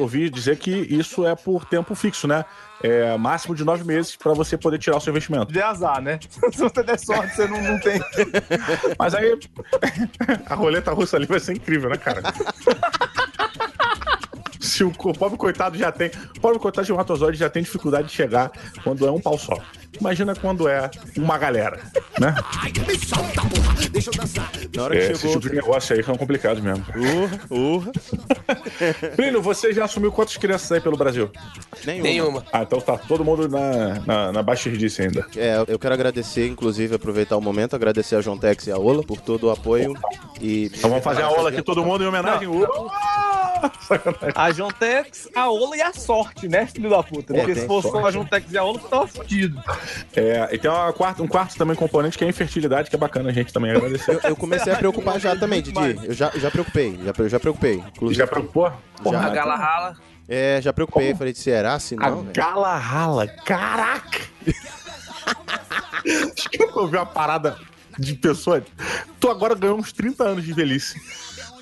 ouvi 0.00 0.28
dizer 0.30 0.56
que 0.58 0.70
isso 0.70 1.26
é 1.26 1.34
por 1.34 1.64
tempo 1.64 1.94
fixo, 1.94 2.26
né? 2.28 2.44
É 2.82 3.16
máximo 3.16 3.54
de 3.54 3.64
nove 3.64 3.84
meses 3.84 4.16
pra 4.16 4.32
você 4.34 4.58
poder 4.58 4.76
tirar 4.78 4.96
o 4.96 5.00
seu 5.00 5.10
investimento. 5.12 5.52
De 5.52 5.62
azar, 5.62 6.02
né? 6.02 6.18
Se 6.52 6.58
você 6.58 6.82
der 6.82 6.98
sorte, 6.98 7.34
você 7.36 7.46
não, 7.46 7.62
não 7.62 7.78
tem. 7.80 8.00
Mas 8.98 9.14
aí 9.14 9.38
a 10.46 10.54
roleta 10.54 10.92
russa 10.92 11.16
ali 11.16 11.26
vai 11.26 11.38
ser 11.40 11.52
incrível, 11.52 11.88
né, 11.90 11.96
cara? 11.96 12.22
Se 14.66 14.84
o 14.84 14.90
pobre 14.92 15.36
coitado 15.36 15.76
já 15.76 15.90
tem. 15.90 16.10
O 16.36 16.40
pobre 16.40 16.58
coitado 16.58 16.86
de 16.86 16.92
matozoide 16.92 17.36
já 17.38 17.50
tem 17.50 17.62
dificuldade 17.62 18.08
de 18.08 18.14
chegar 18.14 18.50
quando 18.84 19.06
é 19.06 19.10
um 19.10 19.20
pau 19.20 19.36
só. 19.36 19.58
Imagina 20.00 20.34
quando 20.34 20.66
é 20.68 20.90
uma 21.18 21.36
galera, 21.36 21.78
né? 22.18 22.34
Na 24.74 24.82
hora 24.84 24.96
É, 24.96 25.06
que 25.06 25.12
esse 25.12 25.20
chegou. 25.20 25.36
tipo 25.40 25.50
de 25.50 25.56
negócio 25.56 25.94
aí 25.94 26.02
são 26.02 26.16
complicados 26.16 26.62
mesmo. 26.62 26.84
Urra, 26.96 27.40
urra. 27.50 27.92
Plínio, 29.16 29.42
você 29.42 29.72
já 29.72 29.84
assumiu 29.84 30.10
quantas 30.10 30.36
crianças 30.36 30.72
aí 30.72 30.80
pelo 30.80 30.96
Brasil? 30.96 31.30
Nenhuma. 31.84 32.02
Nenhuma. 32.08 32.44
Ah, 32.52 32.62
então 32.62 32.80
tá 32.80 32.96
todo 32.96 33.24
mundo 33.24 33.48
na, 33.48 34.00
na, 34.06 34.32
na 34.32 34.42
baixa 34.42 34.68
herdice 34.68 35.02
ainda. 35.02 35.26
É, 35.36 35.62
eu 35.68 35.78
quero 35.78 35.92
agradecer, 35.94 36.48
inclusive, 36.48 36.94
aproveitar 36.94 37.36
o 37.36 37.40
momento, 37.40 37.76
agradecer 37.76 38.16
a 38.16 38.20
Jontex 38.20 38.66
e 38.68 38.72
a 38.72 38.78
Ola 38.78 39.02
por 39.02 39.20
todo 39.20 39.48
o 39.48 39.50
apoio. 39.50 39.94
E 40.40 40.70
Então 40.74 40.88
vamos 40.88 41.04
fazer 41.04 41.22
a 41.22 41.26
aula 41.26 41.50
aqui, 41.50 41.60
todo 41.62 41.84
mundo 41.84 42.02
em 42.02 42.06
homenagem. 42.06 42.48
A 44.34 44.50
Jontex, 44.50 45.28
a 45.34 45.50
Ola 45.50 45.76
e 45.76 45.82
a 45.82 45.92
sorte, 45.92 46.48
né, 46.48 46.66
filho 46.66 46.90
da 46.90 47.02
puta? 47.02 47.34
É, 47.34 47.38
Porque 47.38 47.52
tem 47.54 47.62
se 47.62 47.68
fosse 47.68 47.90
só 47.90 48.06
a 48.06 48.10
Jontex 48.10 48.52
e 48.52 48.58
a 48.58 48.64
Ola, 48.64 48.78
você 48.78 48.88
tava 48.88 49.06
fudido. 49.06 49.62
É, 50.14 50.48
e 50.52 50.58
tem 50.58 50.70
uma 50.70 50.92
quarta, 50.92 51.22
um 51.22 51.28
quarto 51.28 51.56
também 51.56 51.76
componente 51.76 52.18
que 52.18 52.24
é 52.24 52.26
a 52.26 52.30
infertilidade, 52.30 52.90
que 52.90 52.96
é 52.96 52.98
bacana 52.98 53.30
a 53.30 53.32
gente 53.32 53.52
também 53.52 53.70
agradecer. 53.70 54.14
Eu, 54.14 54.30
eu 54.30 54.36
comecei 54.36 54.72
a 54.72 54.76
preocupar 54.76 55.20
já 55.20 55.36
também, 55.36 55.62
Didi. 55.62 55.78
Eu 56.04 56.12
já, 56.14 56.30
já 56.34 56.50
preocupei, 56.50 56.98
já, 57.04 57.12
eu 57.16 57.28
já 57.28 57.40
preocupei. 57.40 57.74
Inclusive, 57.94 58.18
Já 58.18 58.26
preocupou? 58.26 58.72
Já. 59.10 59.26
A 59.26 59.30
gala 59.30 59.56
rala. 59.56 59.96
É, 60.28 60.60
já 60.62 60.72
preocupei. 60.72 61.14
Falei, 61.14 61.34
será 61.34 61.78
se 61.78 61.94
A 61.98 62.10
não? 62.10 62.22
velho? 62.22 62.32
gala 62.34 62.76
rala. 62.76 63.26
Caraca! 63.26 64.20
Acho 66.36 66.50
que 66.50 66.62
eu 66.62 66.66
nunca 66.66 66.80
ouvi 66.80 66.96
uma 66.96 67.06
parada 67.06 67.56
de 67.98 68.14
pessoa. 68.14 68.62
Tu 69.20 69.28
agora 69.30 69.54
ganhou 69.54 69.78
uns 69.78 69.92
30 69.92 70.24
anos 70.24 70.44
de 70.44 70.52
velhice. 70.52 71.00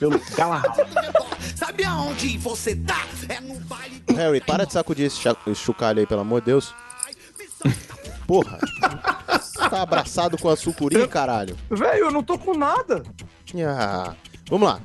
Pelo 0.01 0.19
gala 0.35 0.57
rala. 0.57 0.75
Sabe 1.55 1.85
aonde 1.85 2.39
você 2.39 2.75
tá? 2.75 3.07
É 3.29 3.39
no 3.39 3.61
baile 3.61 4.03
Harry, 4.17 4.41
para 4.41 4.65
de 4.65 4.73
sacudir 4.73 5.07
esse 5.07 5.21
chocalho 5.55 6.01
aí, 6.01 6.07
pelo 6.07 6.23
amor 6.23 6.41
de 6.41 6.47
Deus. 6.47 6.75
Porra. 8.27 8.59
Tá 9.69 9.83
abraçado 9.83 10.39
com 10.39 10.49
a 10.49 10.57
sucuri, 10.57 11.07
caralho. 11.07 11.57
Velho, 11.71 12.07
eu 12.07 12.11
não 12.11 12.23
tô 12.23 12.39
com 12.39 12.57
nada. 12.57 13.03
Ah, 13.67 14.15
vamos 14.49 14.69
lá. 14.69 14.81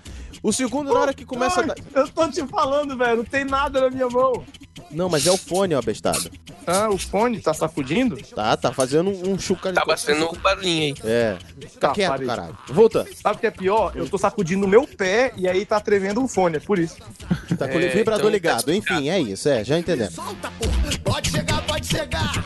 O 0.46 0.54
segundo, 0.54 0.94
na 0.94 1.00
hora 1.00 1.12
que 1.12 1.26
começa 1.26 1.62
a 1.62 1.64
dar... 1.64 1.76
Eu 1.96 2.08
tô 2.08 2.28
te 2.30 2.46
falando, 2.46 2.96
velho, 2.96 3.18
não 3.18 3.24
tem 3.26 3.44
nada 3.44 3.82
na 3.82 3.90
minha 3.90 4.08
mão. 4.08 4.46
Não, 4.92 5.10
mas 5.10 5.26
é 5.26 5.32
o 5.32 5.38
fone, 5.38 5.74
ó, 5.74 5.82
bestado. 5.82 6.30
Ah, 6.68 6.88
o 6.88 7.00
fone 7.00 7.40
tá 7.40 7.52
sacudindo? 7.52 8.16
Tá, 8.28 8.56
tá 8.56 8.72
fazendo 8.72 9.10
um, 9.10 9.32
um 9.34 9.40
chocalho. 9.40 9.74
Tava 9.76 9.98
sendo 9.98 10.30
um 10.30 10.34
barulhinho 10.34 10.96
aí. 11.04 11.10
É. 11.10 11.38
Fica 11.62 11.80
Tá, 11.80 11.90
quieto, 11.94 12.10
parei. 12.12 12.28
caralho. 12.28 12.58
Voltando. 12.68 13.10
Sabe 13.16 13.38
o 13.38 13.40
que 13.40 13.48
é 13.48 13.52
pior? 13.52 13.94
Eu 13.96 14.08
tô 14.08 14.20
sacudindo 14.20 14.68
o 14.68 14.70
meu 14.70 14.86
pé 14.88 15.34
e 15.36 15.48
aí 15.48 15.66
tá 15.66 15.80
tremendo 15.80 16.24
o 16.24 16.28
fone, 16.28 16.58
é 16.58 16.60
por 16.60 16.78
isso. 16.78 16.98
Tá 17.58 17.68
com 17.68 17.78
o 17.80 17.82
É, 17.82 17.88
vibrador 17.88 18.20
então, 18.26 18.30
ligado. 18.30 18.72
Enfim, 18.72 19.10
é 19.10 19.20
isso, 19.20 19.50
é, 19.50 19.64
já 19.64 19.80
entendemos. 19.80 20.14
Pode 21.04 21.32
chegar, 21.32 21.62
pode 21.66 21.88
chegar. 21.88 22.46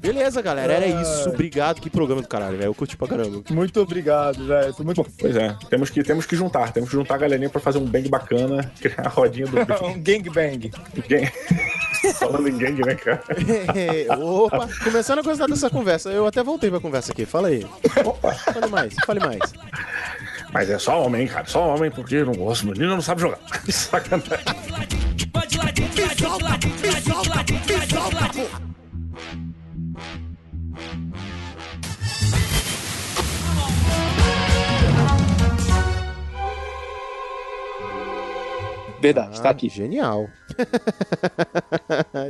Beleza, 0.00 0.40
galera, 0.40 0.72
era 0.72 0.86
isso. 0.86 1.28
Obrigado. 1.28 1.80
Que 1.80 1.90
programa 1.90 2.22
do 2.22 2.28
caralho, 2.28 2.56
velho. 2.56 2.68
Eu 2.68 2.74
curti 2.74 2.96
pra 2.96 3.06
caramba. 3.06 3.42
Muito 3.50 3.80
obrigado, 3.80 4.46
velho. 4.46 4.72
Tô 4.74 4.82
muito 4.82 5.06
Pois 5.18 5.36
é, 5.36 5.54
temos 5.68 5.90
que, 5.90 6.02
temos 6.02 6.24
que 6.26 6.34
juntar, 6.36 6.72
temos 6.72 6.88
que 6.88 6.96
juntar 6.96 7.14
a 7.16 7.18
galerinha 7.18 7.50
pra 7.50 7.60
fazer 7.60 7.78
um 7.78 7.84
bang 7.84 8.08
bacana, 8.08 8.70
criar 8.80 9.06
a 9.06 9.08
rodinha 9.08 9.46
do 9.46 9.58
um 9.60 10.00
gangbang. 10.00 10.70
gang. 11.08 11.30
Falando 12.14 12.48
em 12.48 12.56
gang, 12.56 12.80
né, 12.82 12.94
cara? 12.94 13.22
Opa, 14.18 14.68
começando 14.82 15.18
a 15.18 15.22
gostar 15.22 15.46
dessa 15.46 15.68
conversa. 15.68 16.08
Eu 16.10 16.26
até 16.26 16.42
voltei 16.42 16.70
pra 16.70 16.80
conversa 16.80 17.12
aqui. 17.12 17.26
Fala 17.26 17.48
aí. 17.48 17.66
Opa, 18.04 18.32
Fale 18.32 18.66
mais, 18.68 18.94
fale 19.04 19.20
mais. 19.20 19.40
mas 20.52 20.70
é 20.70 20.78
só 20.78 21.04
homem, 21.04 21.26
cara, 21.26 21.44
só 21.46 21.74
homem, 21.74 21.90
porque 21.90 22.16
eu 22.16 22.26
não 22.26 22.34
gosto, 22.34 22.66
menino 22.66 22.88
não 22.88 23.02
sabe 23.02 23.20
jogar. 23.20 23.38
Sacanagem. 23.68 24.38
Verdade, 39.00 39.40
tá 39.40 39.50
aqui. 39.50 39.68
Genial. 39.68 40.28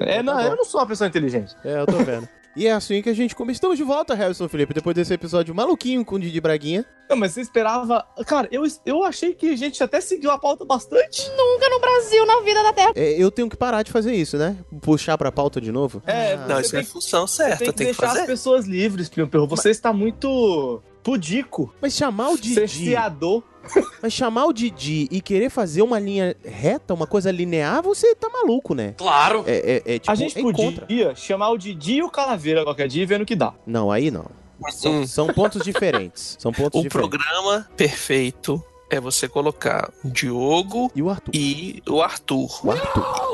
É, 0.00 0.22
não, 0.22 0.40
eu 0.40 0.56
não 0.56 0.64
sou 0.64 0.80
uma 0.80 0.86
pessoa 0.86 1.08
inteligente. 1.08 1.54
É, 1.64 1.80
eu 1.80 1.86
tô 1.86 1.98
vendo. 1.98 2.28
E 2.56 2.66
é 2.66 2.72
assim 2.72 3.00
que 3.00 3.08
a 3.08 3.14
gente 3.14 3.34
começa. 3.34 3.56
Estamos 3.58 3.76
de 3.76 3.84
volta, 3.84 4.14
Harrison 4.14 4.48
Felipe, 4.48 4.74
depois 4.74 4.94
desse 4.94 5.14
episódio 5.14 5.54
maluquinho 5.54 6.04
com 6.04 6.16
o 6.16 6.18
Didi 6.18 6.40
Braguinha. 6.40 6.84
Não, 7.08 7.16
mas 7.16 7.32
você 7.32 7.40
esperava. 7.40 8.04
Cara, 8.26 8.48
eu, 8.50 8.64
eu 8.84 9.04
achei 9.04 9.34
que 9.34 9.50
a 9.50 9.56
gente 9.56 9.82
até 9.82 10.00
seguiu 10.00 10.30
a 10.30 10.38
pauta 10.38 10.64
bastante. 10.64 11.28
Nunca 11.36 11.68
no 11.68 11.80
Brasil, 11.80 12.26
na 12.26 12.40
vida 12.40 12.62
da 12.62 12.72
Terra. 12.72 12.92
É, 12.96 13.12
eu 13.22 13.30
tenho 13.30 13.48
que 13.48 13.56
parar 13.56 13.82
de 13.82 13.92
fazer 13.92 14.14
isso, 14.14 14.36
né? 14.36 14.56
Puxar 14.80 15.16
pra 15.16 15.30
pauta 15.30 15.60
de 15.60 15.70
novo. 15.70 16.02
É, 16.06 16.36
Não, 16.36 16.56
você 16.56 16.60
isso 16.62 16.70
tem 16.72 16.80
é 16.80 16.84
função 16.84 17.26
certa, 17.26 17.58
tem 17.58 17.68
que 17.68 17.72
tem 17.72 17.86
que 17.92 17.98
deixar 18.00 18.20
as 18.20 18.26
pessoas 18.26 18.66
livres, 18.66 19.08
Perro. 19.08 19.46
Você 19.46 19.70
está 19.70 19.92
muito 19.92 20.82
pudico, 21.02 21.72
Mas 21.80 21.94
chamar 21.94 22.30
o 22.30 22.36
Didi. 22.36 22.54
cerceador. 22.54 23.42
Mas 24.02 24.12
chamar 24.12 24.46
o 24.46 24.52
Didi 24.52 25.06
e 25.10 25.20
querer 25.20 25.50
fazer 25.50 25.82
uma 25.82 25.98
linha 25.98 26.34
reta, 26.44 26.94
uma 26.94 27.06
coisa 27.06 27.30
linear, 27.30 27.82
você 27.82 28.14
tá 28.14 28.28
maluco, 28.28 28.74
né? 28.74 28.94
Claro. 28.96 29.44
É, 29.46 29.82
é, 29.86 29.94
é 29.94 29.98
tipo, 29.98 30.10
a 30.10 30.14
gente 30.14 30.38
é 30.38 30.42
podia 30.42 31.14
chamar 31.14 31.50
o 31.50 31.58
Didi 31.58 31.96
e 31.96 32.02
o 32.02 32.10
Calaveira 32.10 32.64
qualquer 32.64 32.88
dia 32.88 33.02
e 33.02 33.06
vendo 33.06 33.24
que 33.26 33.36
dá. 33.36 33.52
Não, 33.66 33.90
aí 33.90 34.10
não. 34.10 34.26
São, 34.70 34.92
Hum. 35.02 35.06
são 35.06 35.26
pontos 35.28 35.62
diferentes. 35.62 36.36
São 36.38 36.52
pontos 36.52 36.80
O 36.80 36.82
diferentes. 36.84 37.18
programa 37.18 37.66
perfeito 37.76 38.62
é 38.90 38.98
você 39.00 39.28
colocar 39.28 39.90
o 40.04 40.08
Diogo 40.10 40.90
E 40.94 41.00
o 41.02 41.08
Arthur. 41.08 41.30
e 41.34 41.82
o 41.88 42.02
Arthur. 42.02 42.66
O 42.66 42.70
Arthur. 42.72 43.29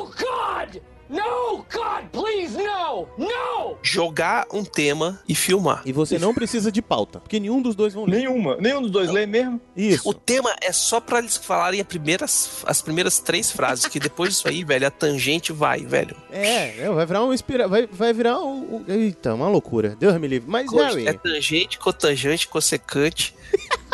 God! 1.09 1.37
No, 1.47 1.65
God, 1.73 2.05
please, 2.13 2.57
no! 2.57 3.09
No! 3.17 3.77
Jogar 3.83 4.47
um 4.53 4.65
tema 4.65 5.21
e 5.29 5.35
filmar. 5.35 5.83
E 5.85 5.93
você 5.93 6.19
não 6.19 6.35
precisa 6.35 6.71
de 6.71 6.83
pauta, 6.83 7.21
porque 7.21 7.39
nenhum 7.39 7.63
dos 7.63 7.75
dois 7.75 7.95
vão 7.95 8.05
ler. 8.05 8.19
Nenhuma. 8.19 8.57
Nenhum 8.57 8.83
dos 8.83 8.91
dois 8.91 9.11
lê 9.11 9.27
mesmo. 9.27 9.61
Isso. 9.77 10.09
O 10.09 10.15
tema 10.15 10.55
é 10.61 10.73
só 10.73 11.01
pra 11.01 11.19
eles 11.19 11.37
falarem 11.37 11.81
as 11.81 11.87
primeiras, 11.87 12.63
as 12.67 12.83
primeiras 12.83 13.19
três 13.21 13.51
frases, 13.51 13.87
que 13.87 13.99
depois 14.01 14.31
disso 14.31 14.49
aí, 14.49 14.65
velho, 14.65 14.87
a 14.87 14.91
tangente 14.91 15.53
vai, 15.53 15.81
velho. 15.81 16.17
É, 16.31 16.81
é, 16.81 16.91
vai 16.91 17.07
virar 17.07 17.25
um 17.25 17.33
inspira... 17.33 17.69
vai, 17.69 17.87
vai 17.87 18.13
virar 18.13 18.41
um, 18.41 18.85
Eita, 18.89 19.35
uma 19.35 19.49
loucura. 19.49 19.97
Deus 19.97 20.19
me 20.19 20.29
livre. 20.29 20.49
Mas, 20.51 20.73
Harry... 20.73 21.07
É 21.07 21.13
tangente, 21.13 21.79
cotangente, 21.79 22.49
cossecante. 22.49 23.35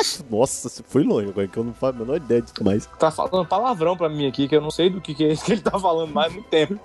Nossa, 0.31 0.69
você 0.69 0.83
foi 0.83 1.03
longe 1.03 1.29
agora, 1.29 1.47
que 1.49 1.57
eu 1.57 1.65
não 1.65 1.75
faço 1.75 1.97
a 1.97 2.01
menor 2.01 2.17
ideia 2.17 2.43
disso 2.43 2.55
mais. 2.63 2.87
Tá 2.99 3.11
falando 3.11 3.47
palavrão 3.47 3.97
pra 3.97 4.09
mim 4.09 4.27
aqui, 4.27 4.49
que 4.49 4.57
eu 4.57 4.61
não 4.61 4.71
sei 4.71 4.91
do 4.91 5.01
que, 5.01 5.15
que 5.15 5.25
é 5.25 5.33
isso 5.33 5.45
que 5.45 5.53
ele 5.53 5.61
tá 5.61 5.79
falando 5.79 6.13
mais 6.13 6.31
há 6.31 6.35
muito 6.35 6.49
tempo. 6.49 6.79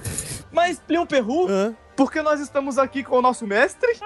Mas, 0.52 0.78
Plion 0.78 1.04
Perru, 1.06 1.48
Hã? 1.48 1.74
Porque 1.96 2.22
nós 2.22 2.40
estamos 2.40 2.78
aqui 2.78 3.02
com 3.04 3.18
o 3.18 3.22
nosso 3.22 3.46
mestre? 3.46 3.96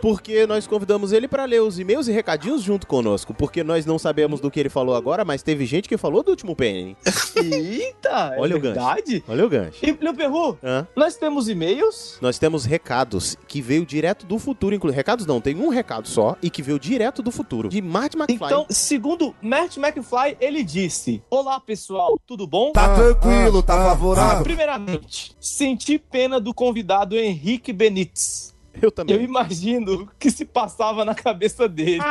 Porque 0.00 0.46
nós 0.46 0.66
convidamos 0.66 1.12
ele 1.12 1.26
pra 1.26 1.44
ler 1.44 1.62
os 1.62 1.78
e-mails 1.78 2.08
e 2.08 2.12
recadinhos 2.12 2.62
junto 2.62 2.86
conosco. 2.86 3.32
Porque 3.32 3.64
nós 3.64 3.86
não 3.86 3.98
sabemos 3.98 4.40
do 4.40 4.50
que 4.50 4.60
ele 4.60 4.68
falou 4.68 4.94
agora, 4.94 5.24
mas 5.24 5.42
teve 5.42 5.64
gente 5.64 5.88
que 5.88 5.96
falou 5.96 6.22
do 6.22 6.30
último 6.30 6.54
Penny. 6.54 6.96
Eita, 7.36 8.34
Olha 8.38 8.52
é 8.52 8.56
o 8.56 8.60
gancho. 8.60 8.74
verdade? 8.74 9.24
Olha 9.26 9.46
o 9.46 9.48
gancho. 9.48 9.78
E, 9.82 9.92
Plion 9.92 10.14
Perru, 10.14 10.58
Hã? 10.62 10.86
nós 10.94 11.16
temos 11.16 11.48
e-mails? 11.48 12.18
Nós 12.20 12.38
temos 12.38 12.64
recados 12.64 13.36
que 13.48 13.62
veio 13.62 13.86
direto 13.86 14.26
do 14.26 14.38
futuro. 14.38 14.74
Inclu... 14.74 14.90
Recados 14.90 15.26
não, 15.26 15.40
tem 15.40 15.56
um 15.56 15.68
recado 15.68 16.06
só 16.06 16.36
e 16.42 16.50
que 16.50 16.62
veio 16.62 16.78
direto 16.78 17.22
do 17.22 17.30
futuro. 17.30 17.68
De 17.68 17.80
Marty 17.80 18.16
McFly. 18.16 18.46
Então, 18.46 18.66
segundo 18.68 19.34
Matt 19.40 19.76
McFly, 19.76 20.36
ele 20.40 20.62
disse: 20.62 21.22
Olá 21.30 21.58
pessoal, 21.58 22.18
tudo 22.26 22.46
bom? 22.46 22.72
Tá 22.72 22.94
tranquilo, 22.94 23.62
tá 23.62 23.74
favorável. 23.76 24.44
Primeiramente, 24.44 25.34
senti 25.40 25.98
pena 25.98 26.38
do 26.44 26.54
convidado 26.54 27.16
Henrique 27.16 27.72
Benítez. 27.72 28.54
eu 28.80 28.92
também. 28.92 29.16
Eu 29.16 29.22
imagino 29.22 30.02
o 30.02 30.08
que 30.18 30.30
se 30.30 30.44
passava 30.44 31.04
na 31.04 31.14
cabeça 31.14 31.68
dele. 31.68 32.02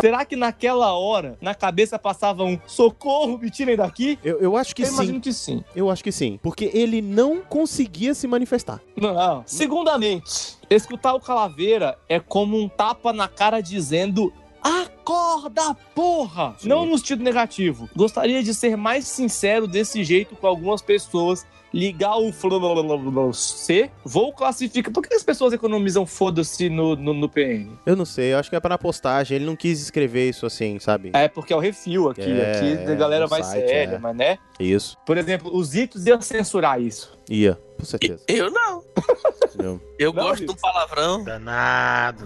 Será 0.00 0.24
que 0.24 0.34
naquela 0.34 0.92
hora, 0.94 1.38
na 1.40 1.54
cabeça 1.54 1.98
passava 1.98 2.42
um 2.42 2.58
socorro, 2.66 3.38
me 3.38 3.50
tirem 3.50 3.76
daqui? 3.76 4.18
Eu, 4.24 4.40
eu 4.40 4.56
acho 4.56 4.74
que 4.74 4.82
Eu 4.82 4.86
sim. 4.86 4.94
imagino 4.94 5.20
que 5.20 5.32
sim. 5.32 5.64
Eu 5.76 5.90
acho 5.90 6.02
que 6.02 6.10
sim. 6.10 6.38
Porque 6.42 6.70
ele 6.72 7.00
não 7.00 7.40
conseguia 7.42 8.14
se 8.14 8.26
manifestar. 8.26 8.80
Não. 8.96 9.42
Segundamente, 9.46 10.56
escutar 10.68 11.14
o 11.14 11.20
Calaveira 11.20 11.98
é 12.08 12.18
como 12.18 12.58
um 12.58 12.68
tapa 12.68 13.12
na 13.12 13.28
cara 13.28 13.60
dizendo 13.60 14.32
Concorda, 15.10 15.74
porra! 15.92 16.54
Não 16.62 16.86
no 16.86 16.96
sentido 16.96 17.24
negativo. 17.24 17.90
Gostaria 17.96 18.42
de 18.44 18.54
ser 18.54 18.76
mais 18.76 19.08
sincero 19.08 19.66
desse 19.66 20.04
jeito 20.04 20.36
com 20.36 20.46
algumas 20.46 20.80
pessoas. 20.82 21.44
Ligar 21.72 22.18
o 22.18 22.32
C, 23.32 23.90
vou 24.04 24.32
classificar. 24.32 24.92
Por 24.92 25.02
que 25.02 25.14
as 25.14 25.22
pessoas 25.22 25.52
economizam 25.52 26.04
foda-se 26.04 26.68
no, 26.68 26.96
no, 26.96 27.14
no 27.14 27.28
PN? 27.28 27.70
Eu 27.86 27.94
não 27.94 28.04
sei, 28.04 28.32
eu 28.32 28.38
acho 28.38 28.50
que 28.50 28.56
é 28.56 28.60
pra 28.60 28.76
postagem. 28.76 29.36
Ele 29.36 29.44
não 29.44 29.54
quis 29.54 29.80
escrever 29.80 30.28
isso 30.28 30.46
assim, 30.46 30.78
sabe? 30.78 31.10
É 31.14 31.28
porque 31.28 31.52
é 31.52 31.56
o 31.56 31.60
refil 31.60 32.10
aqui. 32.10 32.22
É, 32.22 32.52
aqui 32.52 32.92
a 32.92 32.94
galera 32.94 33.26
vai 33.26 33.42
site, 33.42 33.68
séria, 33.68 33.96
é. 33.96 33.98
mas 33.98 34.16
né? 34.16 34.38
Isso. 34.58 34.96
Por 35.06 35.16
exemplo, 35.16 35.54
os 35.54 35.74
Ictus 35.74 36.06
iam 36.06 36.20
censurar 36.20 36.80
isso. 36.80 37.18
Ia, 37.28 37.58
com 37.78 37.84
certeza. 37.84 38.24
Eu 38.26 38.50
não. 38.50 38.82
Não. 39.56 39.80
Eu 39.98 40.12
Não, 40.12 40.22
gosto 40.24 40.46
do 40.46 40.56
palavrão. 40.56 41.24
Danado. 41.24 42.24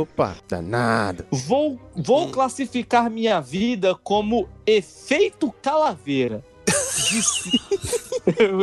Opa, 0.00 0.36
danado. 0.48 1.24
Vou, 1.30 1.78
vou 1.96 2.30
classificar 2.30 3.10
minha 3.10 3.40
vida 3.40 3.94
como 3.94 4.48
efeito 4.66 5.52
calaveira. 5.62 6.44
De 6.66 7.20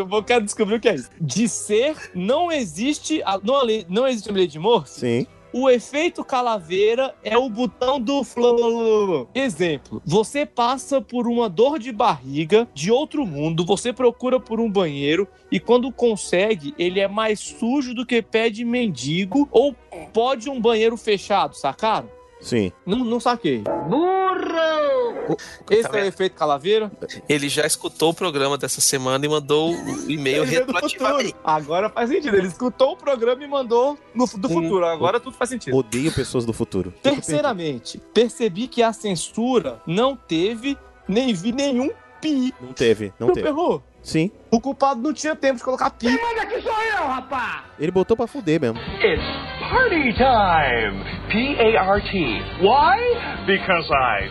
vou- 0.08 0.24
quero 0.24 0.44
descobrir 0.46 0.76
o 0.76 0.80
que 0.80 0.90
é 0.90 0.96
isso. 0.96 1.10
De 1.20 1.48
ser, 1.48 1.96
não 2.14 2.52
existe. 2.52 3.22
a- 3.24 3.40
Não, 3.44 3.62
não 3.90 4.08
existe 4.08 4.30
a 4.30 4.34
lei 4.34 4.48
de 4.48 4.60
Morse? 4.60 5.00
Sim. 5.00 5.28
O 5.54 5.70
efeito 5.70 6.24
calaveira 6.24 7.14
é 7.22 7.38
o 7.38 7.50
botão 7.50 8.00
do 8.00 8.24
flo. 8.24 9.28
Exemplo: 9.36 10.02
você 10.06 10.46
passa 10.46 11.02
por 11.02 11.28
uma 11.28 11.50
dor 11.50 11.78
de 11.78 11.92
barriga 11.92 12.66
de 12.74 12.90
outro 12.90 13.26
mundo, 13.26 13.66
você 13.66 13.92
procura 13.92 14.40
por 14.40 14.62
um 14.62 14.72
banheiro 14.72 15.28
e 15.52 15.60
quando 15.60 15.92
consegue, 15.92 16.74
ele 16.80 17.02
é 17.02 17.08
mais 17.08 17.42
sujo 17.42 17.94
do 17.94 18.06
que 18.06 18.22
pé 18.22 18.50
de 18.50 18.64
mendigo 18.64 19.50
ou 19.52 19.76
pode 20.14 20.50
um 20.50 20.60
banheiro 20.62 20.96
fechado, 20.96 21.54
sacaram? 21.54 22.10
Sim. 22.42 22.72
Não, 22.86 22.98
não 23.00 23.20
saquei. 23.20 23.64
Burro! 23.88 25.38
Esse 25.70 25.88
é 25.98 26.02
o 26.04 26.06
efeito 26.06 26.36
calaveira? 26.36 26.92
Ele 27.30 27.48
já 27.48 27.66
escutou 27.66 28.10
o 28.10 28.14
programa 28.14 28.58
dessa 28.58 28.82
semana 28.82 29.24
e 29.26 29.30
mandou 29.30 29.74
o 29.74 30.12
e-mail 30.12 30.44
retroativamente. 30.44 31.36
Agora 31.44 31.90
faz 31.90 32.10
sentido. 32.10 32.36
Ele 32.36 32.48
escutou 32.48 32.94
o 32.94 32.98
programa 32.98 33.44
e 33.44 33.48
mandou 33.48 33.98
no, 34.14 34.26
do 34.26 34.50
futuro. 34.50 34.86
Agora 34.86 35.20
tudo 35.20 35.36
faz 35.36 35.50
sentido. 35.52 35.76
Odeio 35.78 36.12
pessoas 36.12 36.46
do 36.46 36.52
futuro. 36.54 36.94
Terceiramente, 37.02 38.02
percebi 38.14 38.68
que 38.68 38.82
a 38.84 38.92
censura 38.92 39.80
não 39.86 40.16
teve, 40.16 40.78
nem 41.08 41.34
vi 41.34 41.52
nenhum 41.52 41.92
pi. 42.20 42.54
Não 42.60 42.74
teve, 42.74 43.14
não 43.20 43.28
Não 43.28 43.34
teve. 43.36 43.48
errou? 43.48 43.84
Sim. 44.02 44.32
O 44.50 44.60
culpado 44.60 45.02
não 45.02 45.14
tinha 45.14 45.36
tempo 45.36 45.58
de 45.58 45.64
colocar 45.64 45.90
pi. 45.92 46.08
Manda 46.10 46.46
que 46.46 46.62
sou 46.62 46.82
eu, 46.84 47.08
rapá! 47.08 47.66
Ele 47.80 47.92
botou 47.92 48.18
pra 48.18 48.28
fuder 48.28 48.60
mesmo. 48.60 48.80
It's 49.00 49.24
party 49.70 50.14
time! 50.14 51.04
P-A-R-T. 51.30 52.42
Why? 52.62 53.46
Because 53.46 53.88
I 53.94 54.30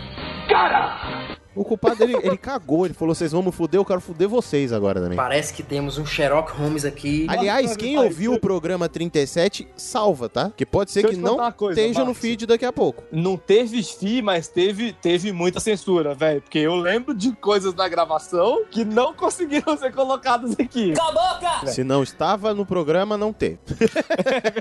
gotta! 0.49 1.30
O 1.53 1.65
culpado, 1.65 2.01
ele, 2.03 2.15
ele 2.15 2.37
cagou. 2.37 2.85
Ele 2.85 2.93
falou, 2.93 3.13
vocês 3.13 3.31
vão 3.31 3.43
me 3.43 3.51
fuder, 3.51 3.79
eu 3.79 3.85
quero 3.85 3.99
fuder 3.99 4.27
vocês 4.27 4.71
agora 4.71 5.01
também. 5.01 5.17
Parece 5.17 5.53
que 5.53 5.61
temos 5.61 5.97
um 5.97 6.05
Sherlock 6.05 6.51
Holmes 6.53 6.85
aqui. 6.85 7.25
Aliás, 7.29 7.75
quem 7.75 7.97
ouviu 7.97 8.33
o 8.33 8.39
programa 8.39 8.87
37, 8.87 9.67
salva, 9.75 10.29
tá? 10.29 10.51
Que 10.55 10.65
pode 10.65 10.91
ser 10.91 11.01
Deixa 11.01 11.17
que 11.17 11.21
não 11.21 11.51
coisa, 11.51 11.79
esteja 11.79 12.05
no 12.05 12.13
feed 12.13 12.45
daqui 12.45 12.65
a 12.65 12.71
pouco. 12.71 13.03
Não 13.11 13.35
teve 13.35 13.83
fi, 13.83 14.21
mas 14.21 14.47
teve, 14.47 14.93
teve 14.93 15.31
muita 15.31 15.59
censura, 15.59 16.13
velho. 16.13 16.41
Porque 16.41 16.59
eu 16.59 16.75
lembro 16.75 17.13
de 17.13 17.33
coisas 17.33 17.73
na 17.73 17.87
gravação 17.89 18.63
que 18.71 18.85
não 18.85 19.13
conseguiram 19.15 19.77
ser 19.77 19.93
colocadas 19.93 20.55
aqui. 20.57 20.93
Cala 20.93 21.31
a 21.31 21.33
boca! 21.33 21.67
Se 21.67 21.83
não 21.83 22.01
estava 22.01 22.53
no 22.53 22.65
programa, 22.65 23.17
não 23.17 23.33
teve. 23.33 23.59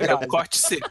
É 0.01 0.15
um 0.15 0.27
corte 0.27 0.59
seco. 0.59 0.91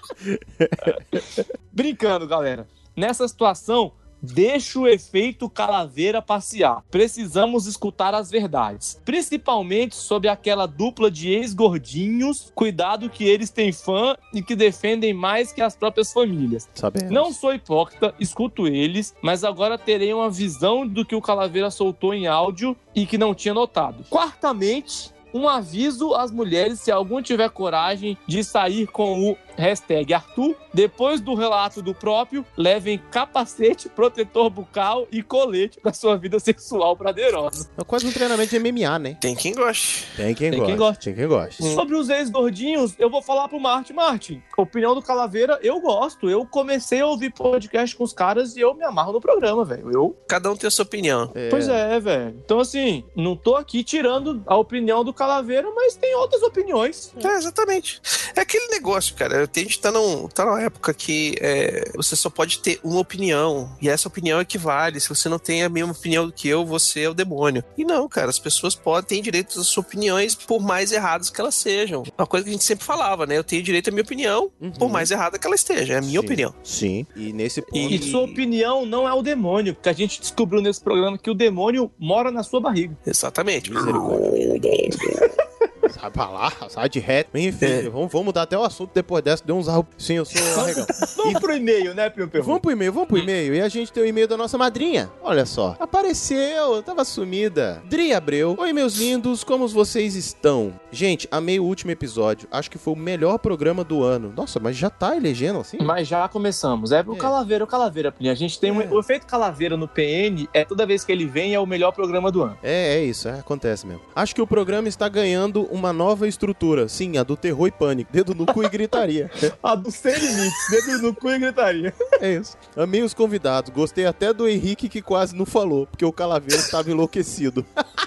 Brincando, 1.71 2.27
galera. 2.27 2.67
Nessa 2.95 3.27
situação, 3.27 3.93
deixa 4.21 4.79
o 4.79 4.87
efeito 4.87 5.49
calaveira 5.49 6.21
passear. 6.21 6.83
Precisamos 6.89 7.65
escutar 7.65 8.13
as 8.13 8.29
verdades. 8.29 8.99
Principalmente 9.05 9.95
sobre 9.95 10.27
aquela 10.27 10.65
dupla 10.65 11.09
de 11.09 11.29
ex-gordinhos. 11.29 12.51
Cuidado 12.53 13.09
que 13.09 13.23
eles 13.23 13.49
têm 13.49 13.71
fã 13.71 14.15
e 14.33 14.41
que 14.41 14.55
defendem 14.55 15.13
mais 15.13 15.51
que 15.51 15.61
as 15.61 15.75
próprias 15.75 16.11
famílias. 16.11 16.69
Sabemos. 16.73 17.11
Não 17.11 17.31
sou 17.31 17.53
hipócrita, 17.53 18.13
escuto 18.19 18.67
eles, 18.67 19.13
mas 19.21 19.43
agora 19.43 19.77
terei 19.77 20.13
uma 20.13 20.29
visão 20.29 20.87
do 20.87 21.05
que 21.05 21.15
o 21.15 21.21
Calaveira 21.21 21.71
soltou 21.71 22.13
em 22.13 22.27
áudio 22.27 22.75
e 22.95 23.05
que 23.05 23.17
não 23.17 23.33
tinha 23.33 23.53
notado. 23.53 24.03
Quartamente, 24.09 25.13
um 25.33 25.47
aviso 25.47 26.13
às 26.15 26.31
mulheres 26.31 26.79
se 26.79 26.91
algum 26.91 27.21
tiver 27.21 27.49
coragem 27.49 28.17
de 28.25 28.43
sair 28.43 28.87
com 28.87 29.29
o 29.29 29.37
hashtag 29.59 30.13
Arthur. 30.13 30.55
Depois 30.73 31.19
do 31.21 31.35
relato 31.35 31.81
do 31.81 31.93
próprio, 31.93 32.45
levem 32.57 33.01
capacete, 33.11 33.89
protetor 33.89 34.49
bucal 34.49 35.07
e 35.11 35.21
colete 35.21 35.79
para 35.79 35.93
sua 35.93 36.17
vida 36.17 36.39
sexual 36.39 36.95
prazerosa. 36.95 37.69
É 37.77 37.83
quase 37.83 38.07
um 38.07 38.11
treinamento 38.11 38.49
de 38.49 38.59
MMA, 38.59 38.99
né? 38.99 39.17
Tem 39.19 39.35
quem 39.35 39.53
goste. 39.53 40.05
Tem 40.15 40.33
quem 40.33 40.51
Tem 40.51 40.59
gosta. 40.59 40.65
quem 40.71 40.77
goste. 40.77 41.03
Tem 41.05 41.15
quem 41.15 41.27
goste. 41.27 41.63
Sobre 41.73 41.95
os 41.95 42.09
ex-gordinhos, 42.09 42.95
eu 42.97 43.09
vou 43.09 43.21
falar 43.21 43.47
pro 43.47 43.59
Martin. 43.59 43.93
Martin, 43.93 44.41
opinião 44.57 44.95
do 44.95 45.01
Calaveira, 45.01 45.59
eu 45.61 45.79
gosto. 45.79 46.29
Eu 46.29 46.45
comecei 46.45 47.01
a 47.01 47.05
ouvir 47.05 47.31
podcast 47.31 47.95
com 47.95 48.03
os 48.03 48.13
caras 48.13 48.55
e 48.55 48.61
eu 48.61 48.73
me 48.73 48.83
amarro 48.83 49.13
no 49.13 49.21
programa, 49.21 49.65
velho. 49.65 49.91
Eu 49.91 50.17
Cada 50.27 50.51
um 50.51 50.55
tem 50.55 50.67
a 50.67 50.71
sua 50.71 50.83
opinião. 50.85 51.31
Pois 51.49 51.67
é, 51.67 51.99
velho. 51.99 52.35
Então, 52.43 52.59
assim, 52.59 53.03
não 53.15 53.35
tô 53.35 53.55
aqui 53.55 53.83
tirando 53.83 54.41
a 54.45 54.55
opinião 54.57 55.03
do 55.03 55.13
Calaveira, 55.13 55.69
mas 55.75 55.95
tem 55.95 56.15
outras 56.15 56.41
opiniões. 56.43 57.13
É, 57.23 57.27
exatamente. 57.33 58.01
É 58.35 58.41
aquele 58.41 58.67
negócio, 58.67 59.15
cara. 59.15 59.48
A 59.55 59.59
gente 59.59 59.79
tá, 59.79 59.91
num, 59.91 60.27
tá 60.27 60.45
numa 60.45 60.61
época 60.61 60.93
que 60.93 61.35
é, 61.39 61.91
você 61.95 62.15
só 62.15 62.29
pode 62.29 62.59
ter 62.59 62.79
uma 62.83 62.99
opinião. 62.99 63.75
E 63.81 63.89
essa 63.89 64.07
opinião 64.07 64.39
equivale. 64.39 64.99
Se 64.99 65.09
você 65.09 65.27
não 65.29 65.39
tem 65.39 65.63
a 65.63 65.69
mesma 65.69 65.91
opinião 65.91 66.25
do 66.25 66.33
que 66.33 66.47
eu, 66.47 66.65
você 66.65 67.01
é 67.01 67.09
o 67.09 67.13
demônio. 67.13 67.63
E 67.77 67.83
não, 67.83 68.07
cara. 68.07 68.29
As 68.29 68.39
pessoas 68.39 68.75
podem 68.75 69.17
ter 69.17 69.23
direito 69.23 69.59
às 69.59 69.67
suas 69.67 69.77
opiniões, 69.77 70.35
por 70.35 70.59
mais 70.61 70.91
erradas 70.91 71.29
que 71.29 71.39
elas 71.39 71.55
sejam. 71.55 72.03
Uma 72.17 72.27
coisa 72.27 72.43
que 72.43 72.49
a 72.49 72.53
gente 72.53 72.63
sempre 72.63 72.85
falava, 72.85 73.25
né? 73.25 73.37
Eu 73.37 73.43
tenho 73.43 73.63
direito 73.63 73.89
à 73.89 73.91
minha 73.91 74.03
opinião, 74.03 74.51
por 74.77 74.89
mais 74.89 75.11
errada 75.11 75.39
que 75.39 75.45
ela 75.45 75.55
esteja. 75.55 75.93
É 75.93 75.97
a 75.97 76.01
minha 76.01 76.19
Sim. 76.19 76.25
opinião. 76.25 76.55
Sim. 76.63 77.05
E 77.15 77.33
nesse 77.33 77.61
ponto. 77.61 77.77
E 77.77 78.01
sua 78.03 78.21
opinião 78.21 78.85
não 78.85 79.07
é 79.07 79.13
o 79.13 79.21
demônio, 79.21 79.73
porque 79.73 79.89
a 79.89 79.93
gente 79.93 80.19
descobriu 80.19 80.61
nesse 80.61 80.81
programa 80.81 81.17
que 81.17 81.29
o 81.29 81.33
demônio 81.33 81.91
mora 81.97 82.31
na 82.31 82.43
sua 82.43 82.59
barriga. 82.59 82.97
Exatamente. 83.05 83.71
Sai 85.91 86.11
pra 86.11 86.29
lá, 86.29 86.51
sai 86.69 86.89
de 86.89 86.99
reto. 86.99 87.37
Enfim, 87.37 87.89
vamos, 87.91 88.11
vamos 88.11 88.25
mudar 88.25 88.43
até 88.43 88.57
o 88.57 88.63
assunto 88.63 88.91
depois 88.93 89.23
dessa. 89.23 89.43
Deu 89.43 89.55
uns 89.55 89.67
arro... 89.67 89.85
Sim, 89.97 90.15
eu 90.15 90.25
sou 90.25 90.61
arregão. 90.61 90.85
Vamos 91.17 91.39
pro 91.41 91.55
e-mail, 91.55 91.93
né, 91.93 92.09
Pio 92.09 92.27
Perro? 92.27 92.45
Vamos 92.45 92.61
pro 92.61 92.71
e-mail, 92.71 92.93
vamos 92.93 93.07
pro 93.07 93.17
e-mail. 93.17 93.53
E 93.53 93.61
a 93.61 93.67
gente 93.67 93.91
tem 93.91 94.03
o 94.03 94.05
e-mail 94.05 94.27
da 94.27 94.37
nossa 94.37 94.57
madrinha. 94.57 95.11
Olha 95.21 95.45
só. 95.45 95.75
Apareceu, 95.79 96.81
tava 96.81 97.03
sumida. 97.03 97.81
Dri 97.85 98.13
Abreu. 98.13 98.55
Oi, 98.57 98.73
meus 98.73 98.95
lindos, 98.95 99.43
como 99.43 99.67
vocês 99.67 100.15
estão? 100.15 100.73
Gente, 100.91 101.27
amei 101.31 101.59
o 101.59 101.63
último 101.63 101.91
episódio. 101.91 102.47
Acho 102.51 102.71
que 102.71 102.77
foi 102.77 102.93
o 102.93 102.97
melhor 102.97 103.37
programa 103.37 103.83
do 103.83 104.03
ano. 104.03 104.33
Nossa, 104.35 104.59
mas 104.59 104.75
já 104.75 104.89
tá 104.89 105.15
elegendo 105.15 105.59
assim? 105.59 105.77
Mas 105.81 106.07
já 106.07 106.27
começamos. 106.27 106.91
É 106.91 107.01
o 107.05 107.15
Calaveira, 107.15 107.63
o 107.63 107.67
Calaveira, 107.67 108.11
Plínio. 108.11 108.31
A 108.31 108.35
gente 108.35 108.59
tem 108.59 108.71
um, 108.71 108.77
o 108.91 108.99
efeito 108.99 109.25
Calaveira 109.25 109.77
no 109.77 109.87
PN, 109.87 110.47
é 110.53 110.63
toda 110.65 110.85
vez 110.85 111.03
que 111.03 111.11
ele 111.11 111.25
vem, 111.25 111.53
é 111.53 111.59
o 111.59 111.65
melhor 111.65 111.91
programa 111.91 112.31
do 112.31 112.43
ano. 112.43 112.57
É, 112.63 112.95
é 112.95 113.03
isso, 113.03 113.27
é, 113.27 113.39
acontece 113.39 113.85
mesmo. 113.85 114.01
Acho 114.15 114.33
que 114.33 114.41
o 114.41 114.47
programa 114.47 114.87
está 114.87 115.07
ganhando 115.07 115.67
uma 115.79 115.93
nova 115.93 116.27
estrutura. 116.27 116.87
Sim, 116.87 117.17
a 117.17 117.23
do 117.23 117.35
terror 117.35 117.67
e 117.67 117.71
pânico. 117.71 118.11
Dedo 118.11 118.35
no 118.35 118.45
cu 118.45 118.63
e 118.63 118.69
gritaria. 118.69 119.31
a 119.63 119.73
do 119.73 119.89
sem 119.89 120.13
limites, 120.13 120.69
dedo 120.69 121.01
no 121.01 121.15
cu 121.15 121.29
e 121.31 121.39
gritaria. 121.39 121.93
É 122.21 122.33
isso. 122.35 122.57
Amei 122.75 123.01
os 123.01 123.13
convidados. 123.13 123.71
Gostei 123.71 124.05
até 124.05 124.33
do 124.33 124.45
Henrique 124.45 124.89
que 124.89 125.01
quase 125.01 125.33
não 125.33 125.45
falou, 125.45 125.87
porque 125.87 126.03
o 126.03 126.11
Calaveira 126.11 126.61
estava 126.61 126.91
enlouquecido. 126.91 127.65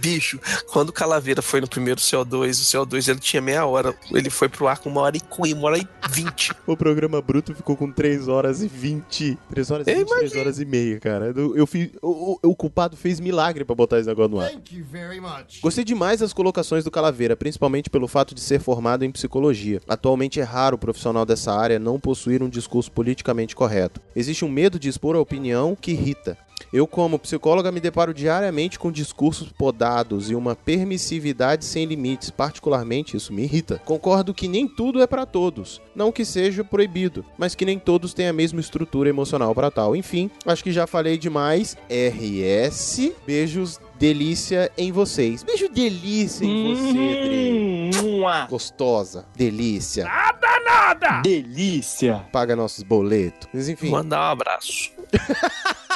Bicho, 0.00 0.38
quando 0.72 0.88
o 0.88 0.92
Calaveira 0.92 1.42
foi 1.42 1.60
no 1.60 1.68
primeiro 1.68 2.00
CO2, 2.00 2.50
o 2.50 2.86
CO2 2.86 3.08
ele 3.08 3.20
tinha 3.20 3.40
meia 3.42 3.66
hora. 3.66 3.94
Ele 4.12 4.30
foi 4.30 4.48
pro 4.48 4.66
ar 4.66 4.78
com 4.78 4.88
uma 4.88 5.02
hora 5.02 5.16
e 5.16 5.20
com 5.20 5.42
uma 5.46 5.66
hora 5.68 5.78
e 5.78 5.86
vinte. 6.10 6.52
O 6.66 6.76
programa 6.76 7.20
bruto 7.20 7.54
ficou 7.54 7.76
com 7.76 7.90
3 7.90 8.28
horas 8.28 8.62
e 8.62 8.68
20. 8.68 9.38
3 9.50 9.70
horas 9.70 9.86
e 9.86 9.94
20, 9.94 10.08
3 10.08 10.36
horas 10.36 10.60
e 10.60 10.64
meia, 10.64 10.98
cara. 11.00 11.32
Eu, 11.36 11.56
eu 11.56 11.66
fiz, 11.66 11.90
o, 12.02 12.38
o- 12.42 12.50
o 12.50 12.56
culpado 12.56 12.96
fez 12.96 13.20
milagre 13.20 13.64
pra 13.64 13.74
botar 13.74 13.98
esse 13.98 14.08
negócio 14.08 14.30
no 14.30 14.40
ar. 14.40 14.50
Thank 14.50 14.76
you 14.76 14.84
very 14.84 15.20
much. 15.20 15.60
Gostei 15.60 15.84
demais 15.84 16.20
das 16.20 16.32
colocações 16.32 16.84
do 16.84 16.90
Calaveira, 16.90 17.36
principalmente 17.36 17.90
pelo 17.90 18.08
fato 18.08 18.34
de 18.34 18.40
ser 18.40 18.60
formado 18.60 19.04
em 19.04 19.10
psicologia. 19.10 19.80
Atualmente 19.88 20.40
é 20.40 20.44
raro 20.44 20.76
o 20.76 20.78
profissional 20.78 21.24
dessa 21.26 21.52
área 21.52 21.78
não 21.78 22.00
possuir 22.00 22.42
um 22.42 22.48
discurso 22.48 22.90
politicamente 22.90 23.54
correto. 23.54 24.00
Existe 24.16 24.44
um 24.44 24.48
medo 24.48 24.78
de 24.78 24.88
expor 24.88 25.16
a 25.16 25.20
opinião 25.20 25.76
que 25.78 25.92
irrita. 25.92 26.36
Eu, 26.72 26.86
como 26.86 27.18
psicóloga, 27.18 27.72
me 27.72 27.80
deparo 27.80 28.12
diariamente 28.12 28.78
com 28.78 28.92
discursos 29.00 29.50
podados 29.50 30.30
e 30.30 30.34
uma 30.34 30.54
permissividade 30.54 31.64
sem 31.64 31.86
limites. 31.86 32.30
Particularmente, 32.30 33.16
isso 33.16 33.32
me 33.32 33.42
irrita. 33.42 33.80
Concordo 33.84 34.34
que 34.34 34.46
nem 34.46 34.68
tudo 34.68 35.00
é 35.00 35.06
para 35.06 35.24
todos. 35.24 35.80
Não 35.94 36.12
que 36.12 36.24
seja 36.24 36.62
proibido, 36.62 37.24
mas 37.38 37.54
que 37.54 37.64
nem 37.64 37.78
todos 37.78 38.12
têm 38.12 38.28
a 38.28 38.32
mesma 38.32 38.60
estrutura 38.60 39.08
emocional 39.08 39.54
para 39.54 39.70
tal. 39.70 39.96
Enfim, 39.96 40.30
acho 40.44 40.62
que 40.62 40.72
já 40.72 40.86
falei 40.86 41.16
demais. 41.16 41.76
RS. 41.88 43.12
Beijos 43.26 43.80
delícia 43.98 44.70
em 44.76 44.92
vocês. 44.92 45.42
Beijo 45.42 45.68
delícia 45.68 46.44
em 46.44 46.74
você. 46.74 47.90
Hum. 47.96 48.46
Gostosa. 48.48 49.26
Delícia. 49.34 50.04
Nada! 50.04 50.50
Foda! 50.90 51.20
Delícia! 51.22 52.26
Paga 52.32 52.56
nossos 52.56 52.82
boletos. 52.82 53.48
Mas 53.54 53.68
enfim. 53.68 53.90
Mandar 53.90 54.28
um 54.28 54.32
abraço. 54.32 54.90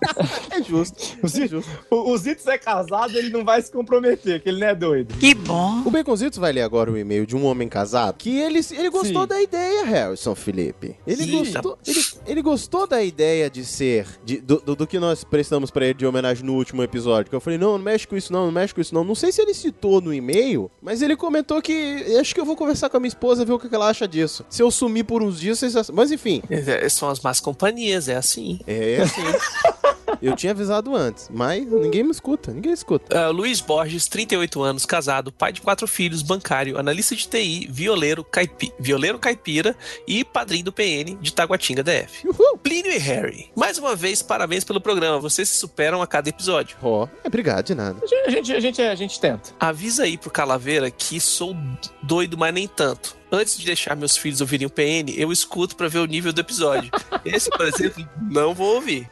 É 0.50 0.62
justo. 0.62 0.96
O, 1.22 1.28
Zito, 1.28 1.62
o, 1.90 2.12
o 2.12 2.16
Zito 2.18 2.48
é 2.50 2.56
casado, 2.58 3.16
ele 3.16 3.28
não 3.30 3.44
vai 3.44 3.60
se 3.60 3.70
comprometer, 3.70 4.42
que 4.42 4.48
ele 4.48 4.60
não 4.60 4.66
é 4.68 4.74
doido. 4.74 5.14
Que 5.18 5.34
bom. 5.34 5.82
O 5.84 5.90
Baconzitos 5.90 6.38
vai 6.38 6.52
ler 6.52 6.62
agora 6.62 6.90
o 6.90 6.96
e-mail 6.96 7.26
de 7.26 7.36
um 7.36 7.44
homem 7.44 7.68
casado 7.68 8.16
que 8.16 8.38
ele, 8.38 8.60
ele 8.72 8.88
gostou 8.90 9.22
Sim. 9.22 9.28
da 9.28 9.42
ideia, 9.42 9.84
Harrison 9.84 10.34
Felipe. 10.34 10.96
Ele 11.06 11.24
Sim. 11.24 11.38
gostou, 11.38 11.78
ele, 11.86 12.00
ele 12.26 12.42
gostou 12.42 12.86
da 12.86 13.02
ideia 13.02 13.50
de 13.50 13.64
ser, 13.64 14.06
de- 14.24 14.40
do, 14.40 14.60
do, 14.60 14.76
do 14.76 14.86
que 14.86 14.98
nós 14.98 15.24
prestamos 15.24 15.70
pra 15.70 15.84
ele 15.86 15.94
de 15.94 16.06
homenagem 16.06 16.44
no 16.44 16.54
último 16.54 16.82
episódio. 16.82 17.28
Que 17.30 17.36
eu 17.36 17.40
falei, 17.40 17.58
não, 17.58 17.72
não 17.72 17.84
mexe 17.84 18.06
com 18.06 18.16
isso 18.16 18.32
não, 18.32 18.46
não 18.46 18.52
mexe 18.52 18.74
com 18.74 18.80
isso 18.80 18.94
não. 18.94 19.04
Não 19.04 19.14
sei 19.14 19.30
se 19.32 19.42
ele 19.42 19.52
citou 19.54 20.00
no 20.00 20.12
e-mail, 20.14 20.70
mas 20.80 21.02
ele 21.02 21.16
comentou 21.16 21.60
que 21.60 22.16
acho 22.18 22.34
que 22.34 22.40
eu 22.40 22.44
vou 22.46 22.56
conversar 22.56 22.88
com 22.88 22.96
a 22.96 23.00
minha 23.00 23.08
esposa 23.08 23.44
ver 23.44 23.52
o 23.52 23.58
que 23.58 23.74
ela 23.74 23.88
acha 23.88 24.06
disso. 24.08 24.44
Se 24.48 24.62
eu 24.62 24.70
sumir 24.70 25.04
por 25.04 25.22
uns 25.22 25.38
dias, 25.40 25.58
vocês... 25.58 25.90
Mas 25.90 26.10
enfim. 26.10 26.42
É, 26.48 26.88
São 26.88 27.08
as 27.10 27.20
más 27.20 27.40
companhias, 27.40 28.08
é 28.08 28.16
assim. 28.16 28.60
É 28.66 29.02
assim. 29.02 29.22
eu 30.20 30.34
tinha 30.34 30.52
avisado 30.52 30.94
antes, 30.94 31.28
mas 31.32 31.66
ninguém 31.66 32.02
me 32.02 32.10
escuta, 32.10 32.52
ninguém 32.52 32.72
escuta. 32.72 33.18
Ah, 33.18 33.28
Luiz 33.28 33.60
Borges, 33.60 34.06
38 34.06 34.62
anos, 34.62 34.86
casado, 34.86 35.32
pai 35.32 35.52
de 35.52 35.60
quatro 35.60 35.86
filhos, 35.86 36.22
bancário, 36.22 36.78
analista 36.78 37.14
de 37.14 37.26
TI, 37.26 37.68
violeiro, 37.70 38.24
caipi, 38.24 38.72
violeiro 38.78 39.18
caipira 39.18 39.76
e 40.06 40.24
padrinho 40.24 40.64
do 40.64 40.72
PN 40.72 41.16
de 41.20 41.32
Taguatinga 41.32 41.82
DF. 41.82 42.28
Plínio 42.62 42.92
e 42.92 42.98
Harry. 42.98 43.50
Mais 43.54 43.78
uma 43.78 43.94
vez, 43.94 44.22
parabéns 44.22 44.64
pelo 44.64 44.80
programa. 44.80 45.18
Vocês 45.18 45.48
se 45.48 45.58
superam 45.58 46.02
a 46.02 46.06
cada 46.06 46.28
episódio. 46.28 46.76
Ó, 46.82 47.06
é 47.22 47.28
obrigado 47.28 47.66
de 47.66 47.74
nada. 47.74 48.00
A 48.02 48.30
gente, 48.30 48.52
a 48.52 48.60
gente, 48.60 48.82
a 48.82 48.94
gente 48.94 49.20
tenta. 49.20 49.50
Avisa 49.58 50.04
aí 50.04 50.18
pro 50.18 50.30
Calaveira 50.30 50.90
que 50.90 51.20
sou 51.20 51.56
doido, 52.02 52.36
mas 52.36 52.52
nem 52.52 52.66
tanto. 52.66 53.16
Antes 53.30 53.58
de 53.58 53.66
deixar 53.66 53.96
meus 53.96 54.16
filhos 54.16 54.40
ouvirem 54.40 54.66
o 54.66 54.70
PN, 54.70 55.12
eu 55.16 55.32
escuto 55.32 55.76
pra 55.76 55.88
ver 55.88 55.98
o 55.98 56.06
nível 56.06 56.32
do 56.32 56.40
episódio. 56.40 56.90
Esse, 57.24 57.50
por 57.50 57.66
exemplo, 57.66 58.08
não 58.30 58.54
vou 58.54 58.76
ouvir. 58.76 59.08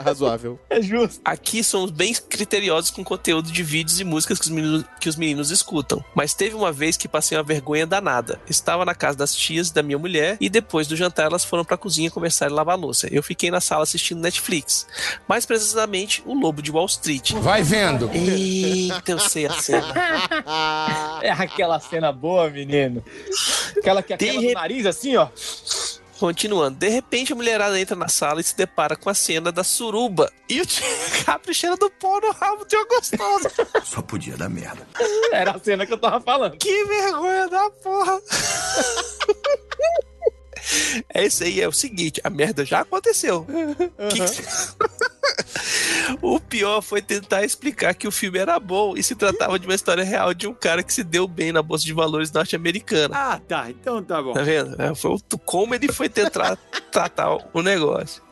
Razoável. 0.00 0.58
É 0.68 0.80
justo. 0.80 1.20
Aqui 1.24 1.62
somos 1.62 1.90
bem 1.90 2.12
criteriosos 2.14 2.90
com 2.90 3.04
conteúdo 3.04 3.52
de 3.52 3.62
vídeos 3.62 4.00
e 4.00 4.04
músicas 4.04 4.38
que 4.38 4.46
os, 4.46 4.50
meninos, 4.50 4.84
que 5.00 5.08
os 5.08 5.16
meninos 5.16 5.50
escutam. 5.50 6.02
Mas 6.14 6.34
teve 6.34 6.54
uma 6.56 6.72
vez 6.72 6.96
que 6.96 7.06
passei 7.06 7.36
uma 7.36 7.44
vergonha 7.44 7.86
danada. 7.86 8.40
Estava 8.48 8.84
na 8.84 8.94
casa 8.94 9.18
das 9.18 9.34
tias 9.34 9.70
da 9.70 9.82
minha 9.82 9.98
mulher 9.98 10.36
e 10.40 10.48
depois 10.48 10.88
do 10.88 10.96
jantar 10.96 11.26
elas 11.26 11.44
foram 11.44 11.64
pra 11.64 11.76
cozinha 11.76 12.10
conversar 12.10 12.50
e 12.50 12.52
lavar 12.52 12.74
a 12.74 12.78
louça. 12.78 13.06
Eu 13.12 13.22
fiquei 13.22 13.50
na 13.50 13.60
sala 13.60 13.82
assistindo 13.84 14.20
Netflix. 14.20 14.86
Mais 15.28 15.46
precisamente, 15.46 16.22
O 16.26 16.34
Lobo 16.34 16.62
de 16.62 16.70
Wall 16.70 16.86
Street. 16.86 17.32
Vai 17.34 17.62
vendo. 17.62 18.10
Eita, 18.12 19.12
eu 19.12 19.18
sei 19.18 19.46
a 19.46 19.52
cena. 19.52 19.92
É 21.22 21.30
aquela 21.30 21.78
cena 21.78 22.10
boa, 22.10 22.50
menino. 22.50 23.04
Aquela 23.76 24.02
que 24.02 24.12
aquela 24.12 24.40
do 24.40 24.52
nariz 24.52 24.86
assim, 24.86 25.16
ó. 25.16 25.28
Continuando, 26.18 26.78
de 26.78 26.88
repente 26.88 27.32
a 27.32 27.36
mulherada 27.36 27.80
entra 27.80 27.96
na 27.96 28.06
sala 28.06 28.40
e 28.40 28.44
se 28.44 28.56
depara 28.56 28.94
com 28.94 29.10
a 29.10 29.14
cena 29.14 29.50
da 29.50 29.64
suruba. 29.64 30.32
E 30.48 30.60
o 30.60 30.64
Capri 31.26 31.52
cheira 31.52 31.76
do 31.76 31.90
pó 31.90 32.20
no 32.20 32.30
rabo 32.30 32.64
de 32.64 32.76
uma 32.76 32.86
gostosa. 32.86 33.50
Só 33.82 34.00
podia 34.02 34.36
dar 34.36 34.48
merda. 34.48 34.86
Era 35.32 35.50
a 35.50 35.58
cena 35.58 35.84
que 35.84 35.92
eu 35.92 35.98
tava 35.98 36.20
falando. 36.20 36.56
Que 36.58 36.84
vergonha 36.84 37.48
da 37.48 37.68
porra. 37.70 38.20
É 41.12 41.24
isso 41.26 41.42
aí, 41.44 41.60
é 41.60 41.68
o 41.68 41.72
seguinte, 41.72 42.20
a 42.24 42.30
merda 42.30 42.64
já 42.64 42.80
aconteceu. 42.80 43.46
Que 44.10 44.18
que- 44.24 44.42
o 46.22 46.38
pior 46.40 46.80
foi 46.82 47.00
tentar 47.02 47.44
explicar 47.44 47.94
que 47.94 48.06
o 48.06 48.12
filme 48.12 48.38
era 48.38 48.58
bom 48.58 48.94
e 48.96 49.02
se 49.02 49.14
tratava 49.14 49.58
de 49.58 49.66
uma 49.66 49.74
história 49.74 50.04
real 50.04 50.32
de 50.34 50.46
um 50.46 50.54
cara 50.54 50.82
que 50.82 50.92
se 50.92 51.02
deu 51.04 51.26
bem 51.28 51.52
na 51.52 51.62
bolsa 51.62 51.84
de 51.84 51.92
valores 51.92 52.30
norte-americana. 52.32 53.14
Ah, 53.16 53.40
tá. 53.46 53.70
Então 53.70 54.02
tá 54.02 54.22
bom. 54.22 54.32
Tá 54.32 54.42
vendo? 54.42 54.80
É, 54.80 54.94
Foi 54.94 55.12
o- 55.12 55.38
como 55.44 55.74
ele 55.74 55.92
foi 55.92 56.08
tentar 56.08 56.56
tratar 56.90 57.36
o 57.52 57.62
negócio. 57.62 58.22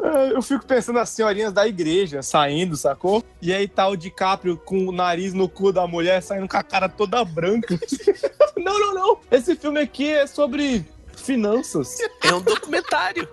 É, 0.00 0.32
Eu 0.32 0.42
fico 0.42 0.64
pensando 0.64 0.96
nas 0.96 1.08
senhorinhas 1.10 1.52
da 1.52 1.66
igreja 1.66 2.22
saindo, 2.22 2.76
sacou? 2.76 3.24
E 3.42 3.52
aí 3.52 3.66
tá 3.66 3.88
o 3.88 3.96
DiCaprio 3.96 4.56
com 4.56 4.86
o 4.86 4.92
nariz 4.92 5.32
no 5.34 5.48
cu 5.48 5.72
da 5.72 5.86
mulher 5.86 6.22
saindo 6.22 6.48
com 6.48 6.56
a 6.56 6.62
cara 6.62 6.88
toda 6.88 7.24
branca. 7.24 7.78
não, 8.56 8.78
não, 8.78 8.94
não. 8.94 9.18
Esse 9.30 9.56
filme 9.56 9.80
aqui 9.80 10.08
é 10.08 10.26
sobre 10.26 10.84
finanças. 11.16 11.98
É 12.22 12.32
um 12.32 12.40
documentário. 12.40 13.28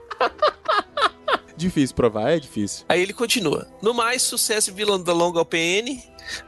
Difícil 1.58 1.96
provar, 1.96 2.32
é 2.32 2.40
difícil. 2.40 2.86
Aí 2.90 3.02
ele 3.02 3.14
continua. 3.14 3.68
No 3.82 3.94
mais, 3.94 4.22
sucesso 4.22 4.70
e 4.70 4.74
vilão 4.74 5.02
da 5.02 5.14
longa 5.14 5.40
ao 5.40 5.46
PN. 5.46 5.98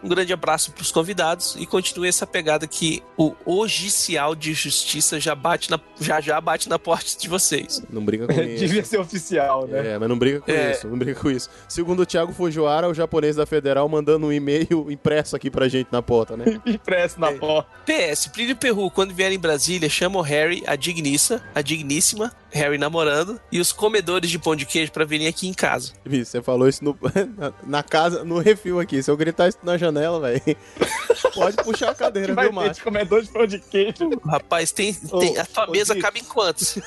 Um 0.04 0.08
grande 0.10 0.34
abraço 0.34 0.72
pros 0.72 0.92
convidados 0.92 1.56
e 1.60 1.66
continue 1.66 2.08
essa 2.08 2.26
pegada 2.28 2.66
que 2.68 3.04
o 3.18 3.34
oficial 3.46 4.36
de 4.36 4.54
justiça 4.54 5.20
já 5.20 5.36
bate 5.36 5.70
na, 5.70 5.80
já 6.00 6.20
já 6.22 6.40
bate 6.42 6.70
na 6.70 6.80
porta 6.80 7.18
de 7.20 7.28
vocês. 7.28 7.82
Não 7.90 8.04
briga 8.04 8.28
com 8.28 8.34
isso. 8.42 8.60
Devia 8.60 8.84
ser 8.86 9.00
oficial, 9.00 9.68
né? 9.68 9.94
É, 9.94 9.98
mas 10.00 10.10
não 10.10 10.18
briga 10.18 10.42
com 10.42 10.52
É. 10.52 10.72
isso, 10.72 10.88
não 10.88 10.98
briga 10.98 11.20
com 11.20 11.30
isso. 11.30 11.50
Segundo 11.68 12.02
o 12.02 12.06
Thiago 12.06 12.34
Fujiwara, 12.34 12.88
o 12.90 12.94
japonês 12.94 13.36
da 13.36 13.46
Federal 13.46 13.88
mandando 13.88 14.28
um 14.28 14.32
e-mail 14.32 14.90
impresso 14.90 15.36
aqui 15.36 15.50
pra 15.50 15.68
gente 15.68 15.88
na 15.92 16.02
porta, 16.02 16.36
né? 16.38 16.60
Impresso 16.66 17.20
na 17.20 17.32
porta. 17.32 17.70
PS, 17.86 18.28
Plínio 18.28 18.56
Perru, 18.56 18.90
quando 18.92 19.14
vier 19.14 19.32
em 19.32 19.40
Brasília, 19.40 19.90
chama 19.90 20.20
o 20.20 20.22
Harry, 20.22 20.64
a 20.68 20.76
Dignissa, 20.76 21.42
a 21.54 21.62
Digníssima, 21.62 22.32
Harry 22.52 22.78
namorando, 22.78 23.40
e 23.52 23.60
os 23.60 23.72
comedores 23.72 24.30
de 24.30 24.40
pão 24.40 24.56
de 24.56 24.66
queijo 24.66 24.92
pra 24.92 25.06
virem 25.06 25.28
aqui 25.28 25.48
em 25.48 25.54
casa. 25.54 25.94
Você 26.06 26.42
falou 26.42 26.68
isso 26.68 26.84
no- 26.84 26.98
na, 27.38 27.54
na 27.66 27.84
casa, 27.84 28.24
no 28.24 28.40
refil 28.40 28.80
aqui. 28.80 29.02
Se 29.04 29.12
eu 29.12 29.18
gritar 29.18 29.48
isso 29.48 29.58
na 29.68 29.78
janela, 29.78 30.20
velho, 30.20 30.42
pode 31.36 31.58
puxar 31.58 31.92
a 31.92 31.96
cadeira, 31.96 32.34
Vai 32.34 32.46
viu, 32.46 32.54
macho? 32.54 32.74
de 32.76 32.82
comedor 32.82 33.22
de 33.22 33.30
pão 33.30 33.46
de 33.46 33.60
queijo. 33.60 34.10
Rapaz, 34.26 34.72
tem, 34.72 34.98
Ô, 35.12 35.20
tem- 35.20 35.38
a 35.38 35.46
tua 35.46 35.68
ô, 35.68 35.72
mesa 35.72 35.96
cabe 35.96 36.20
em 36.20 36.24
quantos? 36.24 36.80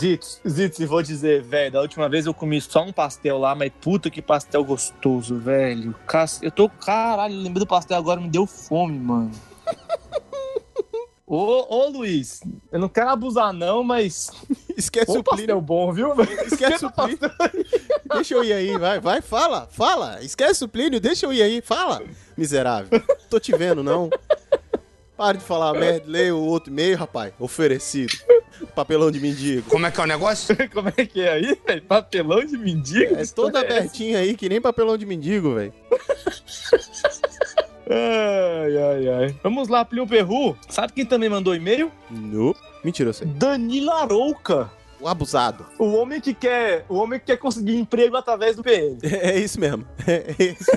Zitos, 0.00 0.40
Zitos, 0.46 0.80
e 0.80 0.86
vou 0.86 1.02
dizer, 1.02 1.42
velho, 1.42 1.72
da 1.72 1.80
última 1.80 2.08
vez 2.08 2.26
eu 2.26 2.34
comi 2.34 2.60
só 2.60 2.82
um 2.82 2.92
pastel 2.92 3.38
lá, 3.38 3.54
mas 3.54 3.70
puta 3.80 4.10
que 4.10 4.20
pastel 4.20 4.64
gostoso, 4.64 5.38
velho. 5.38 5.94
Eu 6.42 6.50
tô, 6.50 6.68
caralho, 6.68 7.34
lembrei 7.34 7.60
do 7.60 7.66
pastel 7.66 7.96
agora, 7.96 8.20
me 8.20 8.28
deu 8.28 8.46
fome, 8.46 8.98
mano. 8.98 9.30
Ô, 11.30 11.66
ô, 11.68 11.88
Luiz, 11.90 12.40
eu 12.72 12.78
não 12.78 12.88
quero 12.88 13.10
abusar 13.10 13.52
não, 13.52 13.84
mas... 13.84 14.30
Esquece 14.74 15.10
Ô, 15.10 15.20
o 15.20 15.22
pastel 15.22 15.46
Plínio. 15.46 15.60
bom, 15.60 15.92
viu? 15.92 16.14
Esquece 16.50 16.86
o 16.86 16.90
Plínio. 16.90 17.18
Deixa 18.14 18.34
eu 18.34 18.42
ir 18.42 18.54
aí, 18.54 18.78
vai, 18.78 18.98
vai, 18.98 19.20
fala, 19.20 19.68
fala. 19.70 20.22
Esquece 20.22 20.64
o 20.64 20.68
Plínio, 20.68 20.98
deixa 20.98 21.26
eu 21.26 21.32
ir 21.32 21.42
aí, 21.42 21.60
fala. 21.60 22.02
Miserável. 22.34 23.02
Tô 23.28 23.38
te 23.38 23.54
vendo, 23.54 23.82
não. 23.82 24.08
Para 25.18 25.36
de 25.36 25.44
falar 25.44 25.74
merda, 25.74 26.04
leia 26.06 26.34
o 26.34 26.42
outro 26.42 26.72
e-mail, 26.72 26.96
rapaz. 26.96 27.34
Oferecido. 27.38 28.16
Papelão 28.74 29.10
de 29.10 29.20
mendigo. 29.20 29.68
Como 29.68 29.84
é 29.84 29.90
que 29.90 30.00
é 30.00 30.04
o 30.04 30.06
negócio? 30.06 30.56
Como 30.72 30.88
é 30.96 31.04
que 31.04 31.20
é 31.20 31.32
aí, 31.32 31.58
velho? 31.66 31.82
Papelão 31.82 32.42
de 32.42 32.56
mendigo? 32.56 33.16
É 33.16 33.26
toda 33.26 33.60
abertinha 33.60 34.18
aí, 34.18 34.34
que 34.34 34.48
nem 34.48 34.60
papelão 34.62 34.96
de 34.96 35.04
mendigo, 35.04 35.54
velho. 35.56 35.74
Ai, 37.90 38.76
ai, 38.76 39.08
ai. 39.08 39.36
Vamos 39.42 39.68
lá, 39.68 39.84
Plínio 39.84 40.06
Perru. 40.06 40.56
Sabe 40.68 40.92
quem 40.92 41.06
também 41.06 41.28
mandou 41.28 41.54
e-mail? 41.54 41.90
No. 42.10 42.54
Mentira, 42.84 43.08
eu 43.10 43.14
sei. 43.14 43.26
Danila 43.26 44.02
Arouca. 44.02 44.70
O 45.00 45.06
abusado. 45.06 45.64
O 45.78 45.92
homem 45.94 46.20
que 46.20 46.34
quer, 46.34 46.84
o 46.88 46.96
homem 46.96 47.20
que 47.20 47.26
quer 47.26 47.36
conseguir 47.36 47.76
emprego 47.76 48.16
através 48.16 48.56
do 48.56 48.62
PN. 48.64 48.98
É, 49.02 49.30
é 49.30 49.38
isso 49.38 49.58
mesmo. 49.60 49.86
É, 50.06 50.34
é 50.38 50.44
isso. 50.44 50.70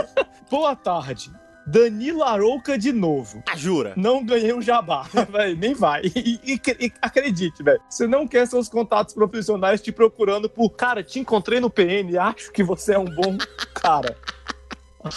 Boa 0.50 0.74
tarde. 0.74 1.30
Danilo 1.66 2.22
Arouca 2.24 2.76
de 2.78 2.92
novo. 2.92 3.42
Ah, 3.48 3.54
jura? 3.56 3.92
Não 3.94 4.24
ganhei 4.24 4.52
um 4.54 4.60
jabá, 4.62 5.02
velho, 5.30 5.56
nem 5.56 5.74
vai. 5.74 6.00
E, 6.02 6.40
e- 6.42 6.60
e 6.80 6.92
acredite, 7.00 7.62
velho, 7.62 7.78
você 7.88 8.06
não 8.06 8.26
quer 8.26 8.46
seus 8.46 8.68
contatos 8.70 9.14
profissionais 9.14 9.80
te 9.82 9.92
procurando 9.92 10.48
por, 10.48 10.70
cara, 10.70 11.02
te 11.02 11.20
encontrei 11.20 11.60
no 11.60 11.68
PN, 11.68 12.16
acho 12.18 12.50
que 12.52 12.62
você 12.64 12.94
é 12.94 12.98
um 12.98 13.04
bom 13.04 13.36
cara. 13.74 14.16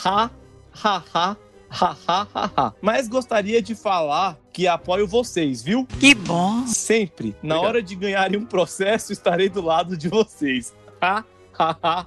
Ha, 0.05 0.29
ha, 0.83 1.03
ha, 1.13 1.37
ha, 1.69 1.97
ha, 2.07 2.27
ha, 2.33 2.51
ha. 2.57 2.73
Mas 2.81 3.07
gostaria 3.07 3.61
de 3.61 3.75
falar 3.75 4.37
que 4.53 4.67
apoio 4.67 5.07
vocês, 5.07 5.61
viu? 5.63 5.85
Que 5.99 6.13
bom. 6.13 6.65
Sempre. 6.67 7.35
Na 7.41 7.55
Obrigado. 7.55 7.69
hora 7.69 7.81
de 7.83 7.95
ganharem 7.95 8.37
um 8.39 8.45
processo, 8.45 9.11
estarei 9.13 9.49
do 9.49 9.61
lado 9.61 9.95
de 9.97 10.09
vocês. 10.09 10.73
Ha, 11.01 11.23
ha. 11.57 12.05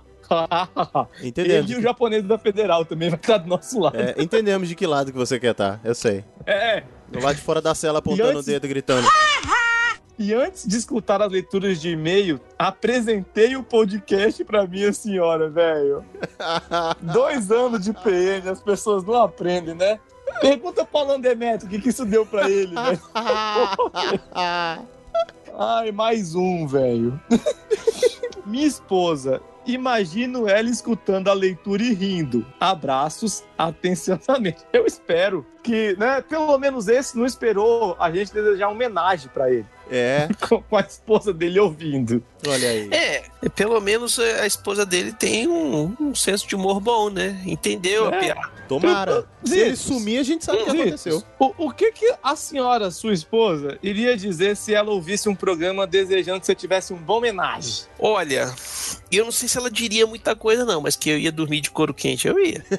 Entendemos. 1.22 1.70
E 1.70 1.76
o 1.76 1.82
japonês 1.82 2.24
da 2.24 2.38
Federal 2.38 2.84
também 2.84 3.10
vai 3.10 3.18
estar 3.18 3.36
do 3.38 3.46
nosso 3.48 3.78
lado. 3.78 3.96
É, 4.00 4.14
entendemos 4.18 4.68
de 4.68 4.74
que 4.74 4.86
lado 4.86 5.12
que 5.12 5.18
você 5.18 5.38
quer 5.38 5.50
estar, 5.52 5.80
eu 5.84 5.94
sei. 5.94 6.24
É. 6.46 6.82
Do 7.08 7.20
lado 7.20 7.36
de 7.36 7.42
fora 7.42 7.60
da 7.60 7.74
cela 7.74 7.98
apontando 7.98 8.30
antes- 8.30 8.42
o 8.42 8.46
dedo 8.46 8.64
e 8.64 8.68
gritando. 8.68 9.06
E 10.18 10.32
antes 10.32 10.66
de 10.66 10.76
escutar 10.76 11.20
as 11.20 11.30
leituras 11.30 11.80
de 11.80 11.90
e-mail, 11.90 12.40
apresentei 12.58 13.56
o 13.56 13.62
podcast 13.62 14.44
pra 14.44 14.66
minha 14.66 14.92
senhora, 14.92 15.50
velho. 15.50 16.04
Dois 17.00 17.50
anos 17.50 17.84
de 17.84 17.92
PN, 17.92 18.48
as 18.50 18.60
pessoas 18.60 19.02
não 19.04 19.14
aprendem, 19.14 19.74
né? 19.74 19.98
Pergunta 20.40 20.84
pro 20.84 21.00
Alan 21.00 21.20
Demetrio 21.20 21.66
o 21.66 21.70
que, 21.70 21.80
que 21.80 21.88
isso 21.88 22.04
deu 22.04 22.24
pra 22.24 22.48
ele, 22.48 22.74
velho. 22.74 23.00
Ai, 25.56 25.92
mais 25.92 26.34
um, 26.34 26.66
velho. 26.66 27.20
Minha 28.46 28.66
esposa 28.66 29.40
imagino 29.66 30.48
ela 30.48 30.68
escutando 30.68 31.28
a 31.28 31.32
leitura 31.32 31.82
e 31.82 31.94
rindo. 31.94 32.44
Abraços 32.60 33.42
atenciosamente. 33.56 34.64
Eu 34.72 34.86
espero 34.86 35.44
que, 35.62 35.96
né, 35.98 36.20
pelo 36.20 36.56
menos 36.58 36.88
esse 36.88 37.16
não 37.16 37.24
esperou 37.24 37.96
a 37.98 38.10
gente 38.10 38.32
desejar 38.32 38.68
homenagem 38.68 39.30
pra 39.32 39.50
ele. 39.50 39.66
É. 39.90 40.28
Com, 40.48 40.76
a 40.76 40.80
esposa 40.80 41.32
dele 41.32 41.58
ouvindo. 41.60 42.22
Olha 42.46 42.68
aí. 42.68 42.88
É, 42.92 43.24
pelo 43.54 43.80
menos 43.80 44.18
a 44.18 44.46
esposa 44.46 44.84
dele 44.86 45.12
tem 45.12 45.46
um, 45.48 45.94
um 46.00 46.14
senso 46.14 46.46
de 46.46 46.54
humor 46.54 46.80
bom, 46.80 47.10
né? 47.10 47.40
Entendeu 47.46 48.08
a 48.08 48.14
É. 48.16 48.20
piada. 48.20 48.54
Tomara. 48.68 49.26
Se 49.44 49.58
ele 49.58 49.76
sumir, 49.76 50.18
a 50.18 50.22
gente 50.22 50.42
sabe 50.42 50.62
o 50.62 50.64
que 50.64 50.70
aconteceu. 50.70 51.22
O, 51.38 51.66
o 51.66 51.70
que 51.70 51.92
que 51.92 52.14
a 52.22 52.34
senhora, 52.34 52.90
sua 52.90 53.12
esposa, 53.12 53.78
iria 53.82 54.16
dizer 54.16 54.56
se 54.56 54.72
ela 54.72 54.90
ouvisse 54.90 55.28
um 55.28 55.34
programa 55.34 55.86
desejando 55.86 56.40
que 56.40 56.46
você 56.46 56.54
tivesse 56.54 56.90
um 56.94 56.96
bom 56.96 57.18
homenagem? 57.18 57.84
Olha, 57.98 58.50
eu 59.12 59.26
não 59.26 59.32
sei 59.32 59.48
se 59.50 59.58
ela 59.58 59.70
diria 59.70 60.06
muita 60.06 60.34
coisa, 60.34 60.64
não, 60.64 60.80
mas 60.80 60.96
que 60.96 61.10
eu 61.10 61.18
ia 61.18 61.30
dormir 61.30 61.60
de 61.60 61.70
couro 61.70 61.92
quente, 61.92 62.26
eu 62.26 62.38
ia. 62.42 62.64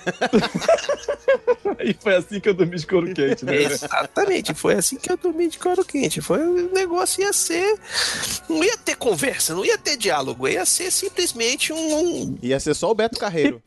E 1.80 1.94
foi 1.94 2.16
assim 2.16 2.40
que 2.40 2.48
eu 2.50 2.54
dormi 2.54 2.78
de 2.78 2.88
couro 2.88 3.14
quente, 3.14 3.44
né? 3.46 3.64
Exatamente, 3.64 4.54
foi 4.54 4.76
assim 4.76 4.96
que 4.98 5.12
eu 5.12 5.18
dormi 5.18 5.48
de 5.50 5.60
couro 5.60 5.84
quente. 5.84 6.22
Foi 6.22 6.40
o 6.40 6.72
negócio 6.74 7.22
ia 7.22 7.34
ser. 7.34 7.78
Não 8.50 8.64
ia 8.64 8.78
ter 8.78 8.96
conversa, 8.96 9.54
não 9.56 9.66
ia 9.66 9.78
ter 9.78 9.98
diálogo, 9.98 10.48
ia 10.48 10.66
ser 10.66 10.92
simplesmente 10.92 11.72
um. 11.74 11.96
um- 11.96 12.38
Ia 12.42 12.60
ser 12.60 12.74
só 12.74 12.92
o 12.92 12.96
Beto 12.96 13.20
Carreiro. 13.20 13.62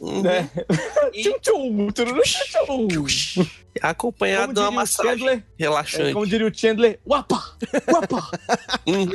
né? 0.00 0.48
Tchum, 1.42 1.88
tururu, 1.92 2.22
tchum. 2.22 3.46
acompanhado 3.80 4.52
de 4.54 4.60
uma 4.60 4.68
o 4.68 4.72
massagem 4.72 5.12
Chandler, 5.18 5.44
relaxante. 5.58 6.10
É, 6.10 6.12
como 6.12 6.26
diria 6.26 6.46
o 6.46 6.54
Chandler, 6.54 6.98
uapa, 7.06 7.56
uapa. 7.92 8.30
Uhum. 8.86 9.10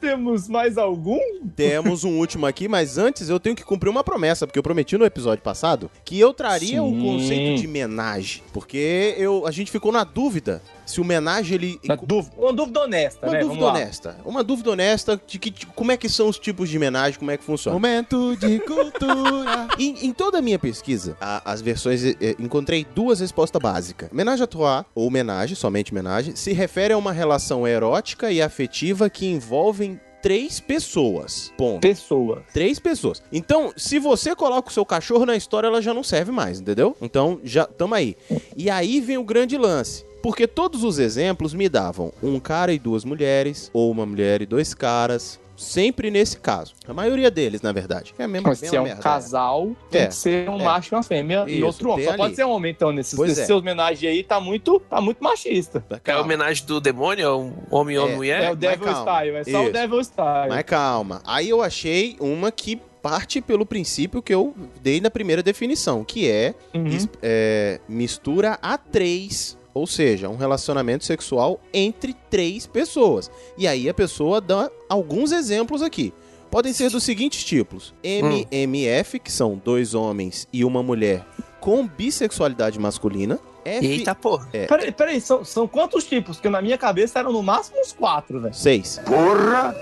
Temos 0.00 0.48
mais 0.48 0.78
algum? 0.78 1.18
Temos 1.54 2.04
um 2.04 2.18
último 2.18 2.46
aqui, 2.46 2.66
mas 2.66 2.96
antes 2.96 3.28
eu 3.28 3.38
tenho 3.38 3.54
que 3.54 3.62
cumprir 3.62 3.90
uma 3.90 4.02
promessa, 4.02 4.46
porque 4.46 4.58
eu 4.58 4.62
prometi 4.62 4.96
no 4.96 5.04
episódio 5.04 5.42
passado 5.44 5.90
que 6.06 6.18
eu 6.18 6.32
traria 6.32 6.82
o 6.82 6.88
Sim. 6.90 7.00
conceito 7.02 7.60
de 7.60 7.66
menage. 7.66 8.42
Porque 8.52 9.14
eu, 9.18 9.46
a 9.46 9.50
gente 9.50 9.70
ficou 9.70 9.92
na 9.92 10.02
dúvida 10.02 10.62
se 10.90 11.00
o 11.00 11.04
menage 11.04 11.54
ele. 11.54 11.80
Uma 11.84 11.96
dúvida, 11.96 12.36
uma 12.38 12.52
dúvida 12.52 12.80
honesta, 12.80 13.26
Uma 13.26 13.32
né? 13.32 13.38
dúvida 13.40 13.60
Vamos 13.60 13.72
lá. 13.74 13.80
honesta. 13.80 14.16
Uma 14.24 14.44
dúvida 14.44 14.70
honesta 14.70 15.20
de 15.26 15.38
que, 15.38 15.50
de 15.50 15.66
como 15.66 15.92
é 15.92 15.96
que 15.96 16.08
são 16.08 16.28
os 16.28 16.38
tipos 16.38 16.68
de 16.68 16.78
menagem, 16.78 17.18
como 17.18 17.30
é 17.30 17.36
que 17.36 17.44
funciona. 17.44 17.74
Momento 17.74 18.36
de 18.36 18.58
cultura. 18.60 19.68
em, 19.78 20.06
em 20.06 20.12
toda 20.12 20.38
a 20.38 20.42
minha 20.42 20.58
pesquisa, 20.58 21.16
a- 21.20 21.42
as 21.52 21.60
versões, 21.60 22.04
eh, 22.04 22.16
eh, 22.20 22.36
encontrei 22.38 22.84
duas 22.94 23.20
respostas 23.20 23.60
básicas. 23.60 24.08
Menage 24.12 24.42
à 24.42 24.46
trois, 24.46 24.84
ou 24.94 25.10
menage, 25.10 25.56
somente 25.56 25.94
menage, 25.94 26.32
se 26.36 26.52
refere 26.52 26.92
a 26.94 26.98
uma 26.98 27.12
relação 27.12 27.66
erótica 27.66 28.30
e 28.30 28.42
afetiva 28.42 29.08
que 29.08 29.26
envolvem 29.26 30.00
três 30.22 30.60
pessoas. 30.60 31.50
Ponto. 31.56 31.80
Pessoa. 31.80 32.42
Três 32.52 32.78
pessoas. 32.78 33.22
Então, 33.32 33.72
se 33.76 33.98
você 33.98 34.34
coloca 34.36 34.68
o 34.68 34.72
seu 34.72 34.84
cachorro 34.84 35.24
na 35.24 35.34
história, 35.36 35.66
ela 35.66 35.80
já 35.80 35.94
não 35.94 36.02
serve 36.02 36.30
mais, 36.30 36.60
entendeu? 36.60 36.94
Então, 37.00 37.40
já 37.42 37.64
tamo 37.64 37.94
aí. 37.94 38.14
E 38.56 38.68
aí 38.68 39.00
vem 39.00 39.16
o 39.16 39.24
grande 39.24 39.56
lance. 39.56 40.04
Porque 40.22 40.46
todos 40.46 40.84
os 40.84 40.98
exemplos 40.98 41.54
me 41.54 41.68
davam 41.68 42.12
um 42.22 42.38
cara 42.38 42.72
e 42.72 42.78
duas 42.78 43.04
mulheres, 43.04 43.70
ou 43.72 43.90
uma 43.90 44.04
mulher 44.04 44.42
e 44.42 44.46
dois 44.46 44.74
caras. 44.74 45.38
Sempre 45.56 46.10
nesse 46.10 46.38
caso. 46.38 46.72
A 46.88 46.94
maioria 46.94 47.30
deles, 47.30 47.60
na 47.60 47.70
verdade. 47.70 48.14
É 48.18 48.26
mesmo, 48.26 48.54
se 48.56 48.74
é 48.74 48.80
um 48.80 48.96
casal, 48.96 49.72
tem 49.90 50.00
É, 50.00 50.06
que 50.06 50.14
ser 50.14 50.48
um 50.48 50.58
é. 50.58 50.64
macho 50.64 50.94
e 50.94 50.96
uma 50.96 51.02
fêmea 51.02 51.44
e 51.46 51.56
Isso, 51.58 51.66
outro 51.66 51.90
homem. 51.90 52.04
tem 52.06 52.10
Só 52.12 52.16
pode 52.16 52.26
ali. 52.28 52.36
ser 52.36 52.44
homem, 52.44 52.72
então, 52.72 52.90
nesses, 52.92 53.14
Pois 53.14 53.28
nesses 53.28 53.44
é. 53.44 53.46
seus 53.46 53.60
homenagens 53.60 54.10
aí, 54.10 54.22
tá 54.22 54.40
muito, 54.40 54.80
tá 54.88 55.02
muito 55.02 55.22
machista. 55.22 55.84
É 56.02 56.12
a 56.12 56.20
homenagem 56.22 56.64
do 56.64 56.80
demônio, 56.80 57.26
é 57.26 57.34
um 57.34 57.52
homem, 57.70 57.98
homem, 57.98 58.16
mulher? 58.16 58.42
É 58.44 58.50
o 58.52 58.56
Devil 58.56 58.86
calma. 58.86 59.00
Style, 59.00 59.36
é 59.36 59.44
só 59.44 59.58
o 59.60 59.62
Isso. 59.64 59.72
Devil 59.72 60.00
Style. 60.00 60.48
Mas 60.48 60.62
calma. 60.62 61.20
Aí 61.26 61.50
eu 61.50 61.60
achei 61.60 62.16
uma 62.18 62.50
que 62.50 62.80
parte 63.02 63.42
pelo 63.42 63.66
princípio 63.66 64.22
que 64.22 64.32
eu 64.32 64.54
dei 64.82 64.98
na 64.98 65.10
primeira 65.10 65.42
definição, 65.42 66.02
que 66.04 66.26
é, 66.26 66.54
Uhum. 66.74 66.96
é, 67.20 67.80
mistura 67.86 68.58
a 68.62 68.78
três. 68.78 69.58
Ou 69.72 69.86
seja, 69.86 70.28
um 70.28 70.36
relacionamento 70.36 71.04
sexual 71.04 71.60
entre 71.72 72.14
três 72.28 72.66
pessoas. 72.66 73.30
E 73.56 73.66
aí 73.68 73.88
a 73.88 73.94
pessoa 73.94 74.40
dá 74.40 74.70
alguns 74.88 75.32
exemplos 75.32 75.82
aqui. 75.82 76.12
Podem 76.50 76.72
ser 76.72 76.90
dos 76.90 77.04
seguintes 77.04 77.44
tipos: 77.44 77.94
MMF, 78.02 79.18
que 79.20 79.30
são 79.30 79.60
dois 79.64 79.94
homens 79.94 80.48
e 80.52 80.64
uma 80.64 80.82
mulher 80.82 81.24
com 81.60 81.86
bissexualidade 81.86 82.78
masculina. 82.78 83.38
F... 83.64 83.86
Eita 83.86 84.14
porra. 84.14 84.48
É, 84.52 84.66
Peraí, 84.66 84.90
peraí, 84.90 85.20
são, 85.20 85.44
são 85.44 85.68
quantos 85.68 86.04
tipos? 86.04 86.36
Porque 86.36 86.48
na 86.48 86.62
minha 86.62 86.78
cabeça 86.78 87.18
eram 87.18 87.30
no 87.30 87.42
máximo 87.42 87.78
uns 87.80 87.92
quatro, 87.92 88.40
velho. 88.40 88.54
seis. 88.54 89.00
Porra! 89.04 89.74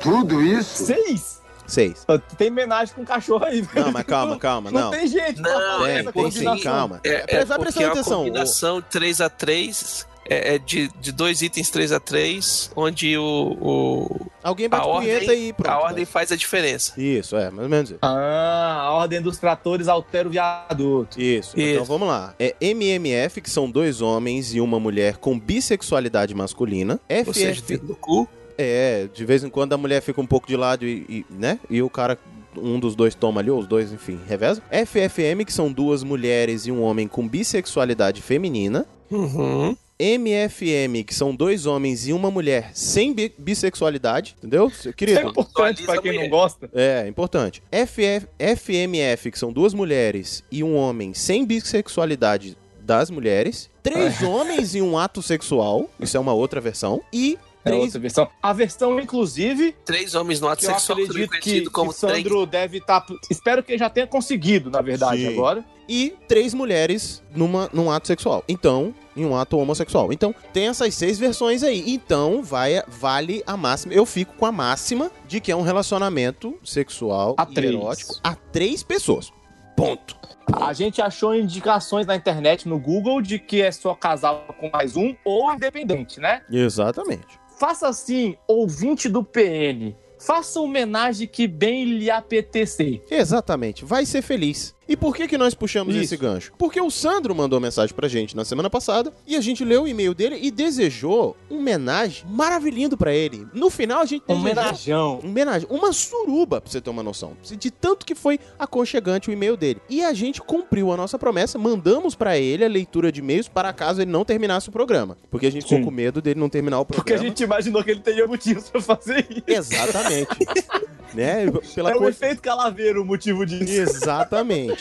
Tudo 0.00 0.40
isso? 0.40 0.84
Seis? 0.84 1.42
Seis. 1.66 2.06
Tem 2.36 2.50
homenagem 2.50 2.94
com 2.94 3.04
cachorro 3.04 3.44
aí, 3.44 3.62
velho. 3.62 3.86
Não, 3.86 3.92
mas 3.92 4.04
calma, 4.04 4.38
calma, 4.38 4.70
Não, 4.70 4.80
não. 4.82 4.90
tem 4.90 5.06
gente 5.06 5.40
pra 5.40 5.50
Não, 5.52 5.86
é, 5.86 6.00
essa 6.00 6.12
tem 6.12 6.30
sim, 6.30 6.58
calma. 6.62 7.00
É, 7.04 7.36
é 7.36 7.44
vai 7.44 7.56
porque 7.58 7.72
prestando 7.72 7.86
a 7.86 7.92
atenção. 7.92 8.18
combinação 8.24 8.82
3x3 8.82 10.06
é, 10.28 10.54
é 10.54 10.58
de, 10.58 10.88
de 11.00 11.12
dois 11.12 11.42
itens 11.42 11.70
3x3, 11.70 12.70
onde 12.74 13.16
o, 13.18 13.56
o- 13.60 14.26
Alguém 14.42 14.68
bate 14.68 14.86
a 14.86 14.92
punheta 14.92 15.24
ordem, 15.30 15.48
e 15.48 15.52
pronto. 15.52 15.70
a 15.70 15.78
ordem 15.80 16.04
faz 16.04 16.30
a 16.32 16.36
diferença. 16.36 16.92
Isso, 17.00 17.34
é, 17.36 17.50
mais 17.50 17.62
ou 17.64 17.68
menos 17.68 17.90
isso. 17.90 17.98
Ah, 18.02 18.80
a 18.84 18.92
ordem 18.92 19.20
dos 19.22 19.36
tratores 19.38 19.86
altera 19.88 20.28
o 20.28 20.30
viaduto. 20.30 21.20
Isso. 21.20 21.58
Isso. 21.58 21.60
Então 21.60 21.84
vamos 21.84 22.08
lá. 22.08 22.34
É 22.38 22.54
MMF, 22.60 23.40
que 23.40 23.50
são 23.50 23.70
dois 23.70 24.00
homens 24.02 24.54
e 24.54 24.60
uma 24.60 24.78
mulher 24.80 25.16
com 25.18 25.38
bissexualidade 25.38 26.34
masculina. 26.34 27.00
Ou 27.26 27.32
seja, 27.34 27.60
FF. 27.62 27.66
dedo 27.68 27.88
no 27.88 27.96
cu. 27.96 28.28
É, 28.56 29.08
de 29.12 29.24
vez 29.24 29.42
em 29.44 29.48
quando 29.50 29.72
a 29.72 29.76
mulher 29.76 30.00
fica 30.02 30.20
um 30.20 30.26
pouco 30.26 30.46
de 30.46 30.56
lado 30.56 30.86
e, 30.86 31.04
e, 31.08 31.26
né? 31.30 31.58
E 31.70 31.82
o 31.82 31.90
cara. 31.90 32.18
Um 32.56 32.78
dos 32.78 32.94
dois 32.94 33.16
toma 33.16 33.40
ali, 33.40 33.50
ou 33.50 33.58
os 33.58 33.66
dois, 33.66 33.92
enfim, 33.92 34.16
reveza. 34.28 34.62
FFM, 34.70 35.44
que 35.44 35.52
são 35.52 35.72
duas 35.72 36.04
mulheres 36.04 36.66
e 36.66 36.70
um 36.70 36.82
homem 36.84 37.08
com 37.08 37.26
bissexualidade 37.26 38.22
feminina. 38.22 38.86
Uhum. 39.10 39.76
MFM, 39.98 41.02
que 41.04 41.12
são 41.14 41.34
dois 41.34 41.66
homens 41.66 42.06
e 42.06 42.12
uma 42.12 42.30
mulher 42.30 42.70
sem 42.72 43.12
bi- 43.12 43.32
bissexualidade, 43.36 44.36
entendeu? 44.38 44.68
Isso 44.68 44.88
é 44.88 44.92
Querido, 44.92 45.28
importante 45.30 45.82
pra 45.84 46.00
quem 46.00 46.16
não 46.16 46.28
gosta. 46.28 46.70
é, 46.72 47.06
importante. 47.08 47.60
FF, 47.72 48.28
FMF, 48.56 49.30
que 49.32 49.38
são 49.38 49.52
duas 49.52 49.74
mulheres 49.74 50.44
e 50.50 50.62
um 50.62 50.76
homem 50.76 51.12
sem 51.12 51.44
bissexualidade 51.44 52.56
das 52.80 53.10
mulheres. 53.10 53.68
Três 53.82 54.22
homens 54.22 54.74
e 54.76 54.80
um 54.82 54.96
ato 54.96 55.22
sexual. 55.22 55.88
Isso 55.98 56.16
é 56.16 56.20
uma 56.20 56.32
outra 56.34 56.60
versão. 56.60 57.02
E 57.12 57.36
É 57.64 57.70
três. 57.70 57.82
outra 57.84 58.00
versão. 58.00 58.28
A 58.42 58.52
versão, 58.52 59.00
inclusive, 59.00 59.74
Três 59.84 60.14
homens 60.14 60.40
no 60.40 60.48
ato 60.48 60.60
que 60.60 60.66
eu 60.66 60.70
sexual, 60.70 60.98
também 60.98 61.04
acredito 61.10 61.30
que, 61.30 61.40
conhecido 61.40 61.66
que 61.66 61.72
como 61.72 61.92
Sandro 61.92 62.46
deve 62.46 62.78
estar... 62.78 63.04
Espero 63.30 63.62
que 63.62 63.72
ele 63.72 63.78
já 63.78 63.88
tenha 63.88 64.06
conseguido, 64.06 64.70
na 64.70 64.80
verdade, 64.80 65.22
Sim. 65.22 65.28
agora. 65.28 65.64
E 65.88 66.14
três 66.28 66.54
mulheres 66.54 67.22
numa, 67.34 67.68
num 67.72 67.90
ato 67.90 68.06
sexual. 68.06 68.42
Então, 68.48 68.94
em 69.16 69.24
um 69.24 69.36
ato 69.36 69.58
homossexual. 69.58 70.12
Então, 70.12 70.34
tem 70.52 70.68
essas 70.68 70.94
seis 70.94 71.18
versões 71.18 71.62
aí. 71.62 71.84
Então, 71.86 72.42
vai, 72.42 72.82
vale 72.88 73.42
a 73.46 73.56
máxima. 73.56 73.92
Eu 73.92 74.06
fico 74.06 74.34
com 74.34 74.46
a 74.46 74.52
máxima 74.52 75.10
de 75.28 75.40
que 75.40 75.52
é 75.52 75.56
um 75.56 75.62
relacionamento 75.62 76.58
sexual 76.64 77.34
A 77.38 77.46
e 77.50 77.54
três. 77.54 77.74
erótico 77.74 78.18
a 78.22 78.34
três 78.34 78.82
pessoas. 78.82 79.30
Ponto. 79.76 80.16
A 80.52 80.72
gente 80.72 81.02
achou 81.02 81.34
indicações 81.34 82.06
na 82.06 82.14
internet, 82.14 82.68
no 82.68 82.78
Google, 82.78 83.20
de 83.20 83.38
que 83.38 83.60
é 83.60 83.72
só 83.72 83.94
casal 83.94 84.44
com 84.58 84.70
mais 84.70 84.96
um 84.96 85.14
ou 85.24 85.52
independente, 85.52 86.20
né? 86.20 86.42
Exatamente. 86.50 87.40
Faça 87.58 87.88
assim, 87.88 88.36
ouvinte 88.46 89.08
do 89.08 89.22
PN. 89.22 89.94
Faça 90.18 90.60
homenagem 90.60 91.28
que 91.28 91.46
bem 91.46 91.84
lhe 91.84 92.10
apetecer. 92.10 93.02
Exatamente, 93.10 93.84
vai 93.84 94.06
ser 94.06 94.22
feliz. 94.22 94.74
E 94.88 94.96
por 94.96 95.14
que 95.16 95.26
que 95.26 95.38
nós 95.38 95.54
puxamos 95.54 95.94
Isso. 95.94 96.04
esse 96.04 96.16
gancho? 96.16 96.52
Porque 96.58 96.80
o 96.80 96.90
Sandro 96.90 97.34
mandou 97.34 97.60
mensagem 97.60 97.94
pra 97.94 98.08
gente 98.08 98.36
na 98.36 98.44
semana 98.44 98.68
passada 98.68 99.12
e 99.26 99.36
a 99.36 99.40
gente 99.40 99.64
leu 99.64 99.84
o 99.84 99.88
e-mail 99.88 100.14
dele 100.14 100.38
e 100.40 100.50
desejou 100.50 101.36
um 101.50 101.58
homenagem 101.58 102.24
maravilhindo 102.28 102.96
pra 102.96 103.12
ele. 103.12 103.46
No 103.54 103.70
final 103.70 104.00
a 104.00 104.04
gente 104.04 104.24
Um 104.28 104.34
homenajão. 104.34 105.20
um 105.22 105.28
homenagem, 105.28 105.66
uma 105.70 105.92
suruba, 105.92 106.60
pra 106.60 106.70
você 106.70 106.80
ter 106.80 106.90
uma 106.90 107.02
noção. 107.02 107.36
De 107.42 107.70
tanto 107.70 108.04
que 108.04 108.14
foi 108.14 108.38
aconchegante 108.58 109.30
o 109.30 109.32
e-mail 109.32 109.56
dele. 109.56 109.80
E 109.88 110.04
a 110.04 110.12
gente 110.12 110.40
cumpriu 110.40 110.92
a 110.92 110.96
nossa 110.96 111.18
promessa, 111.18 111.58
mandamos 111.58 112.14
pra 112.14 112.38
ele 112.38 112.64
a 112.64 112.68
leitura 112.68 113.10
de 113.10 113.20
e-mails 113.20 113.48
para 113.48 113.72
caso 113.72 114.02
ele 114.02 114.10
não 114.10 114.24
terminasse 114.24 114.68
o 114.68 114.72
programa. 114.72 115.16
Porque 115.30 115.46
a 115.46 115.50
gente 115.50 115.62
ficou 115.62 115.78
Sim. 115.78 115.84
com 115.84 115.90
medo 115.90 116.20
dele 116.20 116.38
não 116.38 116.48
terminar 116.48 116.80
o 116.80 116.84
programa. 116.84 117.04
Porque 117.04 117.14
a 117.14 117.28
gente 117.28 117.42
imaginou 117.42 117.82
que 117.82 117.90
ele 117.90 118.00
teria 118.00 118.26
motivos 118.26 118.68
pra 118.68 118.80
fazer 118.80 119.26
isso. 119.30 119.42
Exatamente. 119.46 120.28
né? 121.14 121.46
Pela 121.74 121.90
é 121.90 121.94
o 121.94 121.98
coisa... 121.98 122.10
efeito 122.10 122.42
calaveiro 122.42 123.02
o 123.02 123.04
motivo 123.04 123.46
disso. 123.46 123.72
Exatamente. 123.72 124.73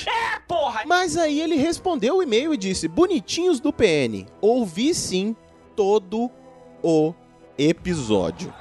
Porra! 0.47 0.83
Mas 0.85 1.17
aí 1.17 1.39
ele 1.39 1.55
respondeu 1.55 2.17
o 2.17 2.23
e-mail 2.23 2.53
e 2.53 2.57
disse: 2.57 2.87
Bonitinhos 2.87 3.59
do 3.59 3.73
PN, 3.73 4.25
ouvi 4.41 4.93
sim 4.93 5.35
todo 5.75 6.29
o 6.81 7.13
episódio. 7.57 8.53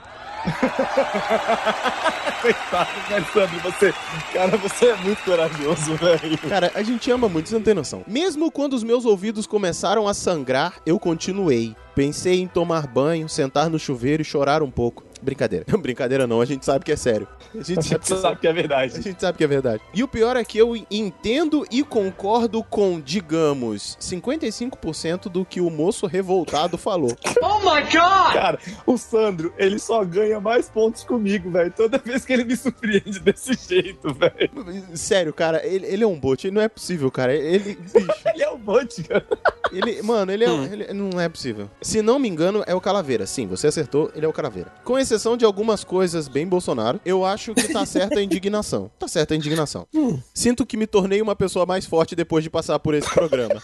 Coitado, 2.42 2.90
Sandro? 3.32 3.60
Você, 3.60 3.94
cara, 4.32 4.56
você 4.56 4.86
é 4.86 4.96
muito 4.96 5.22
corajoso, 5.22 5.94
velho. 5.94 6.38
Cara, 6.48 6.72
a 6.74 6.82
gente 6.82 7.09
ama 7.10 7.28
muito, 7.28 7.48
você 7.48 7.54
não 7.54 7.62
tem 7.62 7.74
noção. 7.74 8.02
Mesmo 8.09 8.50
quando 8.50 8.72
os 8.72 8.82
meus 8.82 9.04
ouvidos 9.04 9.46
começaram 9.46 10.09
a 10.09 10.14
sangrar, 10.14 10.74
eu 10.84 10.98
continuei. 10.98 11.76
Pensei 11.94 12.40
em 12.40 12.48
tomar 12.48 12.88
banho, 12.88 13.28
sentar 13.28 13.70
no 13.70 13.78
chuveiro 13.78 14.22
e 14.22 14.24
chorar 14.24 14.62
um 14.62 14.70
pouco. 14.70 15.04
Brincadeira. 15.23 15.65
Brincadeira 15.78 16.27
não, 16.27 16.40
a 16.40 16.44
gente 16.44 16.65
sabe 16.65 16.85
que 16.85 16.93
é 16.93 16.97
sério. 16.97 17.27
A 17.55 17.62
gente 17.62 17.85
sabe 17.86 18.05
que 18.05 18.12
é, 18.12 18.16
sabe 18.16 18.40
que 18.40 18.49
é 18.49 18.53
verdade. 18.53 18.97
A 18.97 19.01
gente 19.01 19.20
sabe 19.20 19.39
que 19.39 19.44
é 19.44 19.47
verdade. 19.47 19.82
E 19.94 20.03
o 20.03 20.09
pior 20.09 20.36
é 20.36 20.44
que 20.44 20.59
eu 20.59 20.74
entendo 20.90 21.65
e 21.70 21.82
concordo 21.82 22.62
com, 22.65 23.01
digamos, 23.01 23.97
55% 24.01 25.28
do 25.28 25.44
que 25.44 25.61
o 25.61 25.70
moço 25.70 26.07
revoltado 26.07 26.77
falou. 26.77 27.16
Oh 27.44 27.59
my 27.59 27.82
god! 27.82 28.32
Cara, 28.32 28.59
o 28.86 28.97
Sandro, 28.97 29.53
ele 29.59 29.78
só 29.78 30.05
ganha 30.05 30.40
mais 30.40 30.69
pontos 30.69 31.03
comigo, 31.05 31.51
velho. 31.51 31.73
Toda 31.77 31.99
vez 31.99 32.24
que 32.24 32.32
ele 32.32 32.44
me 32.44 32.57
surpreende 32.57 33.19
desse 33.20 33.55
jeito, 33.55 34.12
velho. 34.15 34.97
Sério, 34.97 35.32
cara, 35.32 35.65
ele, 35.66 35.86
ele 35.86 36.05
é 36.05 36.07
um 36.07 36.19
bot, 36.19 36.49
não 36.51 36.61
é 36.62 36.69
possível, 36.69 37.11
cara. 37.11 37.35
Ele. 37.35 37.74
Bicho. 37.74 38.07
ele 38.35 38.43
é 38.43 38.51
um 38.51 38.59
bot, 38.59 39.03
cara. 39.05 39.27
Ele, 39.73 40.03
mano, 40.03 40.31
ele, 40.32 40.44
é, 40.44 40.51
Hum. 40.51 40.65
ele 40.65 40.93
não 40.93 41.20
é 41.20 41.28
possível. 41.28 41.69
Se 41.81 42.01
não 42.03 42.19
me 42.19 42.28
engano, 42.28 42.62
é 42.66 42.74
o 42.74 42.81
Calaveira. 42.81 43.27
Sim, 43.27 43.47
você 43.47 43.66
acertou, 43.69 44.11
ele 44.15 44.24
é 44.27 44.28
o 44.28 44.32
Calaveira. 44.32 44.73
Com 44.85 44.99
exceção 45.12 45.36
de 45.36 45.44
algumas 45.44 45.84
coisas 45.84 46.26
bem 46.26 46.47
Bolsonaro, 46.47 46.98
eu 47.05 47.22
acho 47.22 47.55
que 47.55 47.70
tá 47.70 47.84
certa 47.84 48.18
a 48.18 48.22
indignação. 48.22 48.90
Tá 48.98 49.06
certa 49.06 49.34
a 49.34 49.36
indignação. 49.36 49.86
Sinto 50.32 50.64
que 50.64 50.74
me 50.76 50.86
tornei 50.86 51.20
uma 51.20 51.36
pessoa 51.36 51.66
mais 51.66 51.84
forte 51.84 52.16
depois 52.16 52.43
de 52.43 52.48
passar 52.48 52.78
por 52.78 52.94
esse 52.94 53.10
programa. 53.10 53.60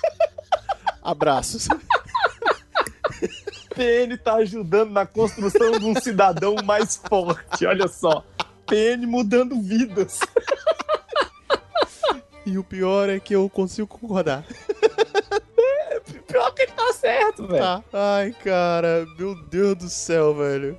Abraços. 1.03 1.66
PN 3.75 4.19
tá 4.23 4.35
ajudando 4.35 4.91
na 4.91 5.07
construção 5.07 5.79
de 5.79 5.87
um 5.87 5.99
cidadão 5.99 6.57
mais 6.65 7.01
forte, 7.09 7.65
olha 7.65 7.89
só. 7.89 8.23
PN 8.66 9.07
mudando 9.07 9.59
vidas. 9.62 10.20
E 12.45 12.59
o 12.59 12.65
pior 12.65 13.09
é 13.09 13.19
que 13.19 13.35
eu 13.35 13.49
consigo 13.49 13.87
concordar. 13.87 14.45
Pior 16.27 16.51
que 16.53 16.62
ele 16.62 16.73
tá 16.73 16.93
certo, 16.93 17.47
velho. 17.47 17.62
Tá. 17.62 17.83
Ai, 17.93 18.35
cara, 18.45 19.07
meu 19.19 19.35
Deus 19.47 19.77
do 19.77 19.89
céu, 19.89 20.35
velho. 20.35 20.79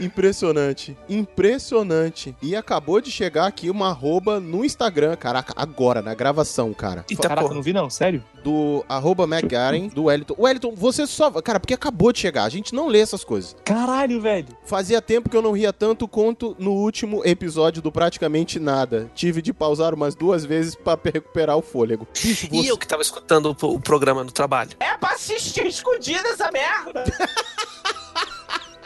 Impressionante. 0.00 0.96
Impressionante. 1.08 2.34
E 2.42 2.56
acabou 2.56 3.00
de 3.00 3.10
chegar 3.10 3.46
aqui 3.46 3.70
uma 3.70 3.88
arroba 3.88 4.40
no 4.40 4.64
Instagram, 4.64 5.16
caraca, 5.16 5.52
agora, 5.56 6.02
na 6.02 6.14
gravação, 6.14 6.72
cara. 6.72 7.04
Caraca, 7.20 7.54
não 7.54 7.62
vi 7.62 7.72
não, 7.72 7.88
sério? 7.90 8.24
Do 8.42 8.84
arroba 8.88 9.24
McGaren, 9.24 9.88
do 9.88 10.04
Wellington. 10.04 10.34
Wellington, 10.38 10.72
você 10.74 11.06
só. 11.06 11.30
Cara, 11.42 11.60
porque 11.60 11.74
acabou 11.74 12.12
de 12.12 12.20
chegar, 12.20 12.44
a 12.44 12.48
gente 12.48 12.74
não 12.74 12.88
lê 12.88 13.00
essas 13.00 13.22
coisas. 13.22 13.54
Caralho, 13.64 14.20
velho. 14.20 14.48
Fazia 14.64 15.02
tempo 15.02 15.28
que 15.28 15.36
eu 15.36 15.42
não 15.42 15.52
ria 15.52 15.72
tanto 15.72 16.08
quanto 16.08 16.56
no 16.58 16.72
último 16.72 17.22
episódio 17.24 17.82
do 17.82 17.92
Praticamente 17.92 18.58
Nada. 18.58 19.10
Tive 19.14 19.42
de 19.42 19.52
pausar 19.52 19.92
umas 19.94 20.14
duas 20.14 20.44
vezes 20.44 20.74
pra 20.74 20.98
recuperar 21.12 21.56
o 21.56 21.62
fôlego. 21.62 22.08
Bicho, 22.22 22.48
E 22.50 22.66
eu 22.66 22.78
que 22.78 22.88
tava 22.88 23.02
escutando 23.02 23.54
o, 23.60 23.66
o 23.66 23.80
programa 23.80 24.24
no 24.24 24.32
trabalho. 24.32 24.70
É 24.80 24.96
pra 24.96 25.10
assistir 25.10 25.66
escondido 25.66 26.26
essa 26.28 26.50
merda. 26.50 27.04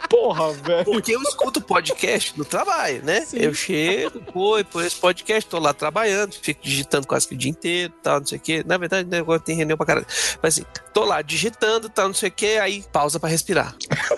Porra, 0.09 0.53
velho. 0.53 0.85
Porque 0.85 1.11
eu 1.15 1.21
escuto 1.21 1.61
podcast 1.61 2.37
no 2.37 2.45
trabalho, 2.45 3.03
né? 3.03 3.25
Eu 3.33 3.53
chego, 3.53 4.19
pô, 4.31 4.63
por 4.65 4.83
esse 4.83 4.95
podcast, 4.95 5.49
tô 5.49 5.59
lá 5.59 5.73
trabalhando, 5.73 6.33
fico 6.33 6.61
digitando 6.63 7.07
quase 7.07 7.27
que 7.27 7.35
o 7.35 7.37
dia 7.37 7.51
inteiro, 7.51 7.93
tal, 8.01 8.19
não 8.19 8.27
sei 8.27 8.37
o 8.37 8.41
quê. 8.41 8.63
Na 8.65 8.77
verdade, 8.77 9.13
agora 9.15 9.39
tem 9.39 9.55
reunião 9.55 9.77
pra 9.77 9.85
caralho. 9.85 10.07
Mas 10.41 10.55
assim, 10.55 10.65
tô 10.93 11.03
lá 11.03 11.21
digitando, 11.21 11.89
tal, 11.89 12.07
não 12.07 12.15
sei 12.15 12.29
o 12.29 12.31
quê, 12.31 12.57
aí 12.61 12.83
pausa 12.91 13.19
pra 13.19 13.29
respirar. 13.29 13.75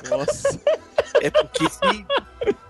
Nossa. 0.10 0.60
É 1.22 1.30
porque 1.30 1.68
se, 1.70 2.06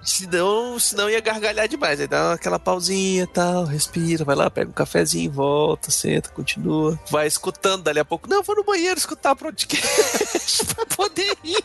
senão, 0.02 0.80
senão 0.80 1.10
ia 1.10 1.19
gargalhar 1.19 1.68
demais. 1.68 1.99
Aí 1.99 2.07
dá 2.07 2.34
aquela 2.34 2.60
pausinha 2.60 3.27
tal, 3.27 3.65
respira, 3.65 4.23
vai 4.23 4.35
lá, 4.35 4.49
pega 4.49 4.69
um 4.69 4.73
cafezinho, 4.73 5.31
volta, 5.31 5.91
senta, 5.91 6.30
continua. 6.30 6.99
Vai 7.10 7.27
escutando 7.27 7.84
dali 7.84 7.99
a 7.99 8.06
pouco. 8.06 8.30
Não, 8.30 8.44
vou 8.44 8.56
no 8.56 8.64
banheiro 8.64 8.98
escutar 8.98 9.35
podcast 9.35 10.65
pra 10.73 10.85
poder 10.85 11.38
ir. 11.44 11.64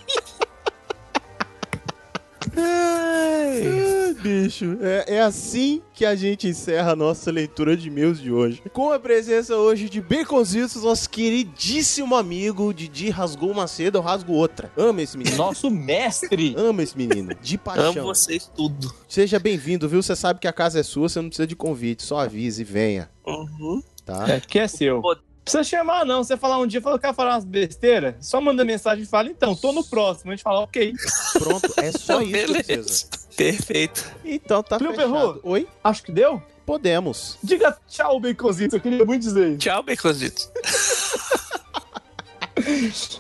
Ai, 2.57 4.15
bicho, 4.15 4.79
é, 4.81 5.17
é 5.17 5.21
assim 5.21 5.83
que 5.93 6.05
a 6.05 6.15
gente 6.15 6.49
encerra 6.49 6.93
a 6.93 6.97
nossa 6.97 7.31
leitura 7.31 7.77
de 7.77 7.89
e-mails 7.89 8.21
de 8.21 8.33
hoje. 8.33 8.63
Com 8.73 8.93
a 8.93 8.99
presença 8.99 9.57
hoje 9.57 9.89
de 9.89 10.01
Baconzitos, 10.01 10.83
nosso 10.83 11.09
queridíssimo 11.09 12.15
amigo 12.15 12.73
Didi 12.73 13.11
rasgou 13.11 13.51
uma 13.51 13.67
seda, 13.67 13.99
eu 13.99 14.03
rasgo 14.03 14.33
outra. 14.33 14.71
Ama 14.77 15.03
esse 15.03 15.17
menino. 15.17 15.37
Nosso 15.37 15.71
mestre. 15.71 16.55
Ama 16.57 16.83
esse 16.83 16.97
menino, 16.97 17.35
de 17.41 17.59
paixão. 17.59 17.91
Amo 17.91 18.03
vocês 18.03 18.51
tudo. 18.55 18.93
Seja 19.09 19.39
bem-vindo, 19.39 19.89
viu? 19.89 20.03
Você 20.03 20.15
sabe 20.15 20.41
que 20.41 20.49
a 20.49 20.53
casa 20.53 20.81
é 20.81 20.83
sua, 20.83 21.09
você 21.09 21.21
não 21.21 21.29
precisa 21.29 21.47
de 21.47 21.57
convite, 21.57 22.03
só 22.03 22.19
avise 22.19 22.63
e 22.63 22.65
venha. 22.65 23.11
Uhum. 23.27 23.83
Tá? 24.05 24.29
É, 24.29 24.41
que 24.41 24.59
é 24.59 24.69
seu. 24.69 25.01
Precisa 25.45 25.65
chamar, 25.65 26.05
não. 26.07 26.23
Você 26.23 26.37
falar 26.37 26.59
um 26.59 26.67
dia, 26.67 26.81
fala, 26.81 26.97
eu 26.97 27.01
quero 27.01 27.15
falar 27.15 27.35
umas 27.35 27.45
besteiras, 27.45 28.15
só 28.21 28.41
manda 28.41 28.65
mensagem 28.65 29.03
e 29.03 29.07
fala, 29.07 29.29
então, 29.29 29.57
tô 29.57 29.73
no 29.73 29.85
próximo. 29.85 30.31
A 30.31 30.35
gente 30.37 30.43
fala, 30.45 30.61
ok. 30.61 30.95
Pronto, 31.35 31.73
é 31.79 31.91
só 31.93 32.21
isso 32.23 32.31
que 32.31 32.33
Beleza. 32.33 32.63
precisa. 32.65 33.07
Perfeito. 33.37 34.11
Então 34.25 34.63
tá 34.63 34.79
Cleo 34.79 34.95
fechado. 34.95 35.13
Perru. 35.13 35.41
Oi? 35.43 35.67
Acho 35.83 36.03
que 36.05 36.13
deu? 36.13 36.41
Podemos. 36.65 37.39
Diga 37.43 37.77
tchau, 37.89 38.21
Baconzito. 38.21 38.77
Eu 38.77 38.81
queria 38.81 39.05
muito 39.05 39.23
dizer 39.23 39.49
isso. 39.49 39.59
Tchau, 39.59 39.83
Baconzitos. 39.83 40.49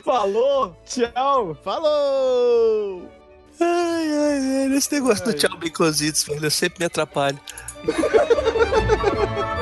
Falou, 0.04 0.76
tchau. 0.86 1.56
Falou! 1.64 3.08
Ai, 3.58 4.08
ai, 4.10 4.66
ai, 4.68 4.76
esse 4.76 4.92
negócio 4.92 5.24
do 5.24 5.32
tchau, 5.32 5.56
Baconzitos, 5.58 6.22
velho, 6.24 6.44
eu 6.46 6.50
sempre 6.50 6.78
me 6.80 6.84
atrapalho. 6.86 7.38